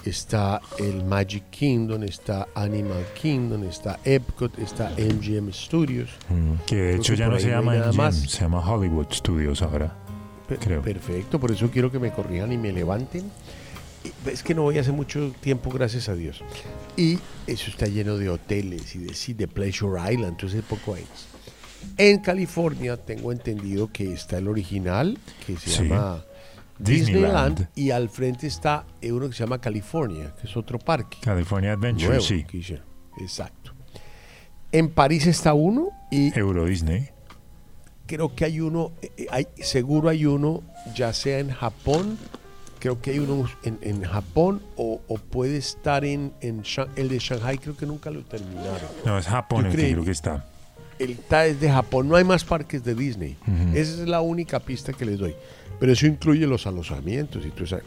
Está 0.05 0.61
el 0.79 1.03
Magic 1.03 1.43
Kingdom, 1.49 2.03
está 2.03 2.47
Animal 2.55 3.05
Kingdom, 3.21 3.65
está 3.65 3.99
Epcot, 4.05 4.57
está 4.57 4.91
MGM 4.97 5.51
Studios. 5.51 6.09
Que 6.65 6.75
de 6.75 6.81
Creo 6.91 6.95
hecho 6.95 7.13
que 7.13 7.19
ya 7.19 7.27
no 7.27 7.39
se 7.39 7.49
llama 7.49 7.75
MGM, 7.75 7.97
más. 7.97 8.15
se 8.15 8.39
llama 8.41 8.59
Hollywood 8.65 9.07
Studios 9.11 9.61
ahora. 9.61 9.93
Pe- 10.47 10.57
creo. 10.57 10.81
Perfecto, 10.81 11.39
por 11.39 11.51
eso 11.51 11.69
quiero 11.69 11.91
que 11.91 11.99
me 11.99 12.11
corrijan 12.11 12.51
y 12.53 12.57
me 12.57 12.71
levanten. 12.71 13.25
Y 14.05 14.29
Es 14.29 14.41
que 14.43 14.55
no 14.55 14.61
voy 14.61 14.77
hace 14.77 14.93
mucho 14.93 15.33
tiempo, 15.41 15.69
gracias 15.71 16.07
a 16.07 16.15
Dios. 16.15 16.41
Y 16.99 17.17
eso 17.47 17.69
está 17.69 17.85
lleno 17.87 18.17
de 18.17 18.29
hoteles 18.29 18.93
y 18.95 18.99
de, 18.99 19.13
sí, 19.13 19.33
de 19.33 19.47
Pleasure 19.47 19.99
Island, 20.11 20.31
entonces 20.33 20.61
poco 20.63 20.95
hay. 20.95 21.05
En 21.97 22.19
California 22.19 22.97
tengo 22.97 23.31
entendido 23.31 23.89
que 23.91 24.11
está 24.11 24.37
el 24.37 24.47
original, 24.49 25.17
que 25.47 25.55
se 25.57 25.69
Sí. 25.69 25.83
llama 25.87 26.25
Disneyland. 26.77 27.57
Disneyland, 27.57 27.67
y 27.75 27.91
al 27.91 28.09
frente 28.09 28.47
está 28.47 28.85
uno 29.01 29.29
que 29.29 29.33
se 29.35 29.43
llama 29.43 29.59
California, 29.61 30.33
que 30.41 30.47
es 30.47 30.57
otro 30.57 30.77
parque. 30.77 31.17
California 31.21 31.71
Adventure, 31.73 32.07
nuevo 32.07 32.21
sí. 32.21 32.45
Exacto. 33.19 33.73
En 34.71 34.89
París 34.89 35.25
está 35.25 35.53
uno 35.53 35.89
y 36.11 36.37
Euro 36.37 36.65
Disney. 36.65 37.09
creo 38.07 38.35
que 38.35 38.43
hay 38.45 38.59
uno, 38.59 38.91
eh, 39.01 39.11
eh, 39.17 39.27
hay, 39.31 39.47
seguro 39.61 40.09
hay 40.09 40.25
uno, 40.25 40.63
ya 40.95 41.13
sea 41.13 41.39
en 41.39 41.49
Japón, 41.51 42.17
creo 42.79 43.01
que 43.01 43.11
hay 43.11 43.19
uno 43.19 43.49
en, 43.63 43.77
en 43.81 44.03
Japón 44.03 44.61
o, 44.75 45.01
o 45.07 45.17
puede 45.17 45.57
estar 45.57 46.05
en, 46.05 46.33
en 46.41 46.63
el 46.95 47.09
de 47.09 47.19
Shanghai, 47.19 47.57
creo 47.57 47.75
que 47.75 47.85
nunca 47.85 48.09
lo 48.09 48.21
terminaron. 48.21 48.89
No, 49.05 49.17
es 49.17 49.27
Japón 49.27 49.65
Yo 49.65 49.69
el 49.71 49.75
que 49.75 49.91
creo 49.91 50.05
que 50.05 50.11
está. 50.11 50.45
El 50.97 51.17
TAD 51.17 51.47
es 51.47 51.61
de 51.61 51.71
Japón, 51.71 52.09
no 52.09 52.15
hay 52.15 52.25
más 52.25 52.43
parques 52.43 52.83
de 52.83 52.93
Disney. 52.93 53.37
Esa 53.73 54.01
es 54.01 54.07
la 54.07 54.19
única 54.19 54.59
pista 54.59 54.91
que 54.91 55.05
les 55.05 55.17
doy. 55.17 55.33
Pero 55.79 55.93
eso 55.93 56.05
incluye 56.05 56.45
los 56.45 56.67
alojamientos 56.67 57.45
y 57.45 57.49
todo 57.51 57.63
eso. 57.63 57.79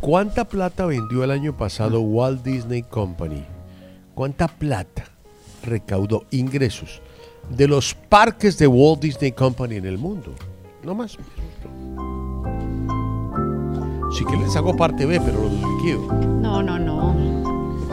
¿Cuánta 0.00 0.46
plata 0.46 0.84
vendió 0.84 1.24
el 1.24 1.30
año 1.30 1.56
pasado 1.56 2.00
Walt 2.00 2.44
Disney 2.44 2.82
Company? 2.82 3.44
¿Cuánta 4.14 4.46
plata 4.46 5.04
recaudó 5.64 6.26
ingresos 6.30 7.00
de 7.56 7.66
los 7.66 7.94
parques 7.94 8.58
de 8.58 8.66
Walt 8.66 9.00
Disney 9.00 9.32
Company 9.32 9.76
en 9.76 9.86
el 9.86 9.96
mundo? 9.96 10.34
No 10.84 10.94
más. 10.94 11.16
Sí 14.10 14.24
que 14.24 14.36
les 14.36 14.56
hago 14.56 14.76
parte 14.76 15.06
B, 15.06 15.20
pero 15.20 15.42
lo 15.42 15.48
liquido. 15.76 16.00
No, 16.40 16.62
no, 16.62 16.78
no. 16.78 17.14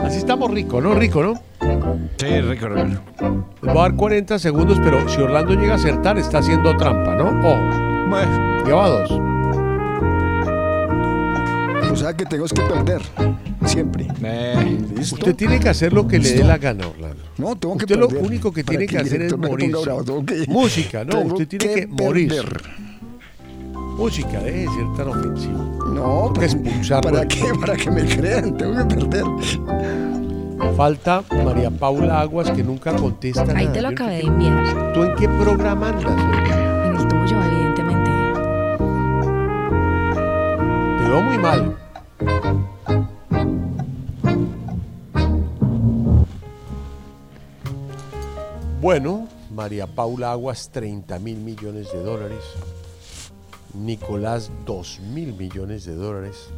Así 0.02 0.18
estamos 0.18 0.50
rico, 0.50 0.80
¿no? 0.80 0.94
Rico, 0.94 1.22
¿no? 1.22 1.34
Sí, 2.18 2.40
rico, 2.40 2.68
rico. 2.68 3.00
Voy 3.62 3.70
a 3.70 3.74
dar 3.74 3.96
40 3.96 4.38
segundos, 4.38 4.78
pero 4.82 5.08
si 5.08 5.20
Orlando 5.20 5.54
llega 5.54 5.72
a 5.72 5.76
acertar, 5.76 6.18
está 6.18 6.38
haciendo 6.38 6.76
trampa, 6.76 7.14
¿no? 7.14 7.28
Ojo. 7.28 7.56
Bueno. 8.08 8.64
Lleva 8.64 8.88
dos. 8.88 9.10
O 11.90 11.96
sea 11.96 12.14
que 12.14 12.26
tengo 12.26 12.46
que 12.46 12.62
perder. 12.62 13.02
Siempre. 13.64 14.06
¿Listo? 14.96 15.16
Usted 15.16 15.34
tiene 15.34 15.58
que 15.58 15.68
hacer 15.68 15.92
lo 15.92 16.06
que 16.06 16.18
le 16.18 16.30
dé 16.30 16.44
la 16.44 16.58
gana, 16.58 16.86
Orlando. 16.88 17.22
No, 17.38 17.56
tengo 17.56 17.76
que 17.76 17.84
Usted 17.84 17.98
lo 17.98 18.08
único 18.08 18.52
que 18.52 18.64
tiene 18.64 18.86
que 18.86 18.98
hacer 18.98 19.22
es 19.22 19.36
morir. 19.36 19.74
Música, 20.48 21.04
no, 21.04 21.10
tengo 21.10 21.34
usted 21.34 21.48
tiene 21.48 21.74
que, 21.74 21.80
que 21.80 21.86
morir. 21.86 22.32
Música, 23.96 24.40
deje 24.40 24.58
de 24.60 24.66
ser 24.68 24.92
tan 24.96 25.08
ofensivo. 25.08 25.58
No, 25.92 26.32
Tengo 26.32 26.32
que 26.34 26.44
expulsarlo. 26.46 27.10
¿para 27.12 27.26
qué? 27.28 27.44
Para 27.60 27.76
que 27.76 27.90
me 27.90 28.04
crean, 28.04 28.56
tengo 28.56 28.76
que 28.76 28.94
perder. 28.96 29.24
Falta 30.76 31.22
María 31.44 31.70
Paula 31.70 32.20
Aguas, 32.20 32.50
que 32.50 32.62
nunca 32.62 32.94
contesta 32.94 33.42
Ahí 33.42 33.64
nada. 33.64 33.72
te 33.72 33.82
lo 33.82 33.88
acabé 33.88 34.16
de 34.16 34.22
enviar. 34.26 34.92
¿Tú 34.92 35.02
en 35.02 35.14
qué 35.16 35.28
programa 35.28 35.88
andas? 35.88 36.12
En 36.12 36.96
el 36.96 37.08
tuyo, 37.08 37.42
evidentemente. 37.42 38.10
Te 40.98 41.08
veo 41.08 41.22
muy 41.22 41.38
mal. 41.38 41.76
Bueno, 48.80 49.28
María 49.50 49.86
Paula 49.86 50.32
Aguas, 50.32 50.70
30 50.70 51.18
mil 51.18 51.38
millones 51.38 51.90
de 51.92 52.02
dólares. 52.02 52.42
Nicolás, 53.76 54.50
2 54.64 55.00
mil 55.12 55.34
millones 55.34 55.84
de 55.84 55.94
dólares. 55.94 56.48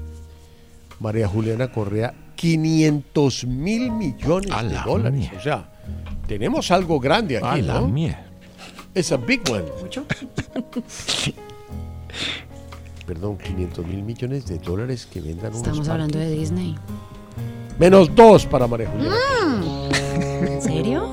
María 1.01 1.28
Juliana 1.28 1.70
Correa, 1.70 2.12
500 2.36 3.45
mil 3.47 3.90
millones 3.93 4.51
A 4.53 4.62
de 4.62 4.74
la 4.74 4.82
dólares. 4.85 5.19
mía. 5.19 5.32
O 5.36 5.40
sea, 5.40 5.70
tenemos 6.27 6.70
algo 6.70 6.99
grande 7.01 7.39
aquí, 7.39 7.47
A 7.47 7.57
la 7.62 7.81
¿no? 7.81 7.89
mía. 7.89 8.24
Es 8.95 9.12
a 9.12 9.16
big 9.16 9.43
one. 9.51 9.65
Perdón, 13.07 13.39
500 13.39 13.86
mil 13.86 14.03
millones 14.03 14.47
de 14.47 14.59
dólares 14.59 15.07
que 15.11 15.20
vendan 15.20 15.47
unos 15.53 15.59
Estamos 15.59 15.89
hablando 15.89 16.19
de. 16.19 16.31
Disney. 16.31 16.74
Menos 17.78 18.15
dos 18.15 18.45
para 18.45 18.66
María 18.66 18.89
Juliana. 18.90 19.16
¿En 20.47 20.61
serio? 20.61 21.09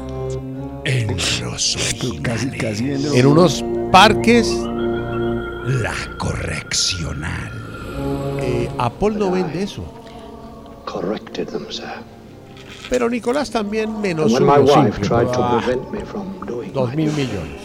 En 0.83 1.07
los 1.15 1.77
Casi, 2.21 2.49
casi 2.51 2.91
En 2.91 3.25
unos 3.25 3.63
parques, 3.91 4.47
La 5.65 5.93
correccional. 6.17 7.51
eh, 8.41 8.69
Apple 8.77 9.11
no 9.15 9.31
vende 9.31 9.63
eso. 9.63 9.83
corrected 10.85 11.47
them, 11.49 11.65
sir. 11.71 11.85
Pero 12.89 13.09
Nicolás 13.09 13.49
también 13.49 13.99
menos 13.99 14.31
uno, 14.31 14.45
my 14.45 14.59
wife 14.61 14.73
simple. 14.73 15.07
tried 15.07 15.31
to 15.31 15.43
Ah, 15.43 15.59
prevent 15.65 15.91
me 15.91 16.05
from 16.05 16.39
doing 16.45 16.71
Dos 16.71 16.93
mil 16.93 17.11
millones. 17.13 17.61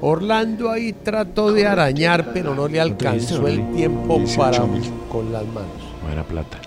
Orlando 0.00 0.70
ahí 0.70 0.92
trató 0.94 1.52
de 1.52 1.66
arañar, 1.66 2.32
pero 2.32 2.54
no 2.54 2.66
le 2.66 2.80
alcanzó 2.80 3.46
el 3.46 3.70
tiempo 3.72 4.20
para 4.36 4.58
con 5.10 5.30
las 5.32 5.44
manos. 5.46 5.82
Buena 6.02 6.24
plata. 6.24 6.58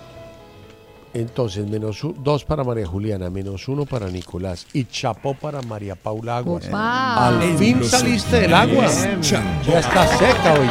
Entonces, 1.20 1.66
menos 1.66 2.04
u- 2.04 2.14
dos 2.18 2.44
para 2.44 2.62
María 2.62 2.86
Juliana, 2.86 3.30
menos 3.30 3.68
uno 3.68 3.86
para 3.86 4.08
Nicolás 4.10 4.66
y 4.74 4.84
chapó 4.84 5.32
para 5.32 5.62
María 5.62 5.94
Paula 5.96 6.36
Aguas. 6.36 6.66
Opa. 6.68 7.28
Al 7.28 7.42
En 7.42 7.56
fin 7.56 7.82
saliste 7.84 8.40
del 8.40 8.52
agua. 8.52 8.86
Ya 9.22 9.78
está 9.78 10.06
seca, 10.18 10.54
oye. 10.60 10.70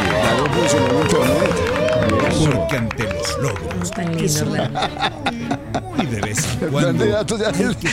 Internet. 1.01 2.53
Porque 2.53 2.77
ante 2.77 3.03
los 3.05 3.37
logros 3.39 3.91
Muy 5.81 6.05
de 6.05 6.21
vez 6.21 6.37
en 6.61 6.67
cuando 6.71 7.05
ya 7.05 7.25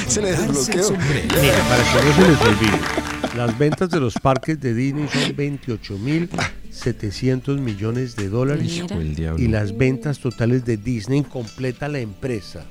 se 0.09 0.23
le 0.23 0.31
desbloqueó. 0.33 0.91
Mira, 0.91 1.65
para 1.69 1.85
que 1.85 1.95
no 2.05 2.15
se 2.15 2.29
les 2.29 2.41
olvide, 2.41 2.81
las 3.37 3.57
ventas 3.59 3.91
de 3.91 4.01
los 4.01 4.15
parques 4.15 4.61
de 4.61 4.75
Disney 4.75 5.07
son 5.09 5.37
28.700 5.37 7.59
millones 7.59 8.17
de 8.17 8.29
dólares 8.29 8.83
Mira. 8.93 9.35
Y 9.39 9.47
las 9.49 9.77
ventas 9.77 10.19
totales 10.19 10.65
de 10.65 10.77
Disney 10.77 11.23
completa 11.23 11.89
la 11.89 12.01
empresa. 12.01 12.65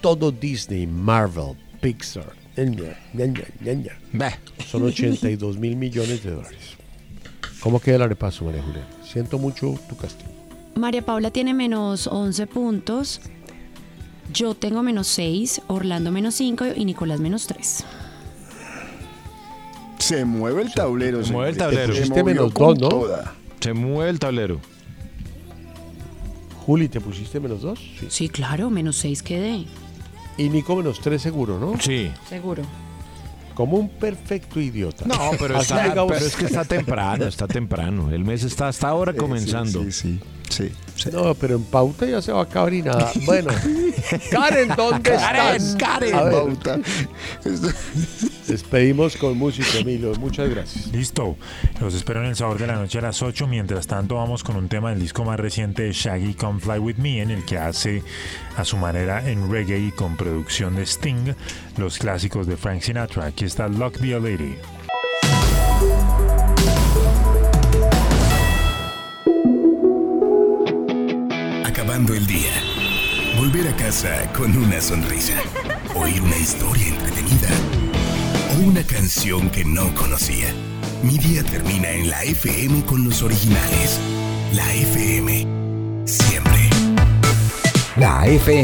Todo 0.00 0.30
Disney, 0.30 0.86
Marvel, 0.86 1.56
Pixar, 1.80 2.32
ña, 2.56 2.96
ña, 3.14 3.26
ña, 3.26 3.44
ña, 3.60 3.72
ña, 3.74 3.92
Bah. 4.12 4.38
son 4.70 4.84
82 4.84 5.58
mil 5.58 5.74
millones 5.76 6.22
de 6.22 6.30
dólares. 6.30 6.76
¿Cómo 7.60 7.80
queda 7.80 7.96
el 7.96 8.08
repaso, 8.08 8.44
María 8.44 8.62
Julia? 8.62 8.86
Siento 9.04 9.38
mucho 9.38 9.74
tu 9.88 9.96
castigo. 9.96 10.30
María 10.76 11.04
Paula 11.04 11.32
tiene 11.32 11.52
menos 11.54 12.06
11 12.06 12.46
puntos. 12.46 13.20
Yo 14.32 14.54
tengo 14.54 14.82
menos 14.82 15.06
6, 15.08 15.62
Orlando 15.68 16.10
menos 16.12 16.34
5 16.34 16.66
y 16.76 16.84
Nicolás 16.84 17.20
menos 17.20 17.46
3. 17.46 17.84
Se 19.98 20.24
mueve 20.24 20.62
el 20.62 20.72
tablero. 20.72 21.24
Se 21.24 21.32
mueve 21.32 21.50
el 21.50 21.56
tablero. 21.56 21.92
Se 21.94 22.00
Pusiste 22.00 22.24
menos 22.24 22.52
¿no? 22.54 22.74
toda. 22.88 23.34
Se 23.60 23.72
mueve 23.72 24.10
el 24.10 24.18
tablero. 24.18 24.60
Juli, 26.66 26.88
¿te 26.88 27.00
pusiste 27.00 27.40
menos 27.40 27.62
dos? 27.62 27.78
Sí. 27.98 28.06
Sí, 28.10 28.28
claro, 28.28 28.68
menos 28.70 28.96
6 28.96 29.22
quedé. 29.22 29.64
Y 30.36 30.48
Nico 30.50 30.76
menos 30.76 31.00
tres 31.00 31.22
seguro, 31.22 31.58
¿no? 31.58 31.80
Sí. 31.80 32.10
Seguro. 32.28 32.62
Como 33.54 33.76
un 33.76 33.88
perfecto 33.88 34.60
idiota. 34.60 35.04
No, 35.06 35.16
pero, 35.38 35.60
está- 35.60 35.92
es 36.16 36.36
que 36.36 36.44
está 36.44 36.64
temprano, 36.64 37.24
está 37.24 37.48
temprano. 37.48 38.12
El 38.12 38.24
mes 38.24 38.44
está 38.44 38.68
hasta 38.68 38.86
ahora 38.88 39.14
comenzando. 39.14 39.82
Sí, 39.84 39.90
sí, 39.92 40.20
sí. 40.48 40.68
sí. 40.68 40.72
No, 41.12 41.34
pero 41.34 41.56
en 41.56 41.64
pauta 41.64 42.06
ya 42.06 42.20
se 42.20 42.32
va 42.32 42.40
a 42.40 42.42
acabar 42.42 42.74
y 42.74 42.82
nada. 42.82 43.10
Bueno, 43.24 43.50
Karen, 44.30 44.68
¿dónde 44.76 45.14
estás? 45.14 45.76
Karen, 45.78 46.14
A 46.14 46.22
ver, 46.24 46.32
pauta. 46.32 46.78
despedimos 48.46 49.16
con 49.16 49.36
música, 49.38 49.78
Emilio. 49.78 50.12
Muchas 50.16 50.48
gracias. 50.50 50.88
Listo. 50.88 51.36
Los 51.80 51.94
espero 51.94 52.20
en 52.20 52.26
el 52.30 52.36
sabor 52.36 52.58
de 52.58 52.66
la 52.66 52.74
noche 52.76 52.98
a 52.98 53.02
las 53.02 53.22
8. 53.22 53.46
Mientras 53.46 53.86
tanto, 53.86 54.16
vamos 54.16 54.42
con 54.42 54.56
un 54.56 54.68
tema 54.68 54.90
del 54.90 55.00
disco 55.00 55.24
más 55.24 55.38
reciente 55.38 55.82
de 55.84 55.92
Shaggy, 55.92 56.34
Come 56.34 56.60
Fly 56.60 56.78
With 56.78 56.96
Me, 56.96 57.22
en 57.22 57.30
el 57.30 57.44
que 57.44 57.58
hace 57.58 58.02
a 58.56 58.64
su 58.64 58.76
manera 58.76 59.28
en 59.28 59.50
reggae 59.50 59.78
y 59.78 59.92
con 59.92 60.16
producción 60.16 60.76
de 60.76 60.82
Sting 60.82 61.32
los 61.76 61.98
clásicos 61.98 62.46
de 62.46 62.56
Frank 62.56 62.82
Sinatra. 62.82 63.26
Aquí 63.26 63.44
está 63.44 63.68
Luck 63.68 63.98
Be 64.00 64.14
a 64.14 64.18
Lady. 64.18 64.56
El 71.98 72.28
día. 72.28 72.52
Volver 73.36 73.66
a 73.66 73.76
casa 73.76 74.32
con 74.32 74.56
una 74.56 74.80
sonrisa. 74.80 75.34
Oír 75.96 76.22
una 76.22 76.36
historia 76.36 76.86
entretenida. 76.86 77.48
O 78.54 78.68
una 78.68 78.84
canción 78.84 79.50
que 79.50 79.64
no 79.64 79.92
conocía. 79.96 80.46
Mi 81.02 81.18
día 81.18 81.42
termina 81.42 81.90
en 81.90 82.08
la 82.08 82.22
FM 82.22 82.84
con 82.86 83.04
los 83.04 83.20
originales. 83.22 83.98
La 84.54 84.72
FM. 84.74 85.44
Siempre. 86.04 86.70
La 87.96 88.28
FM. 88.28 88.58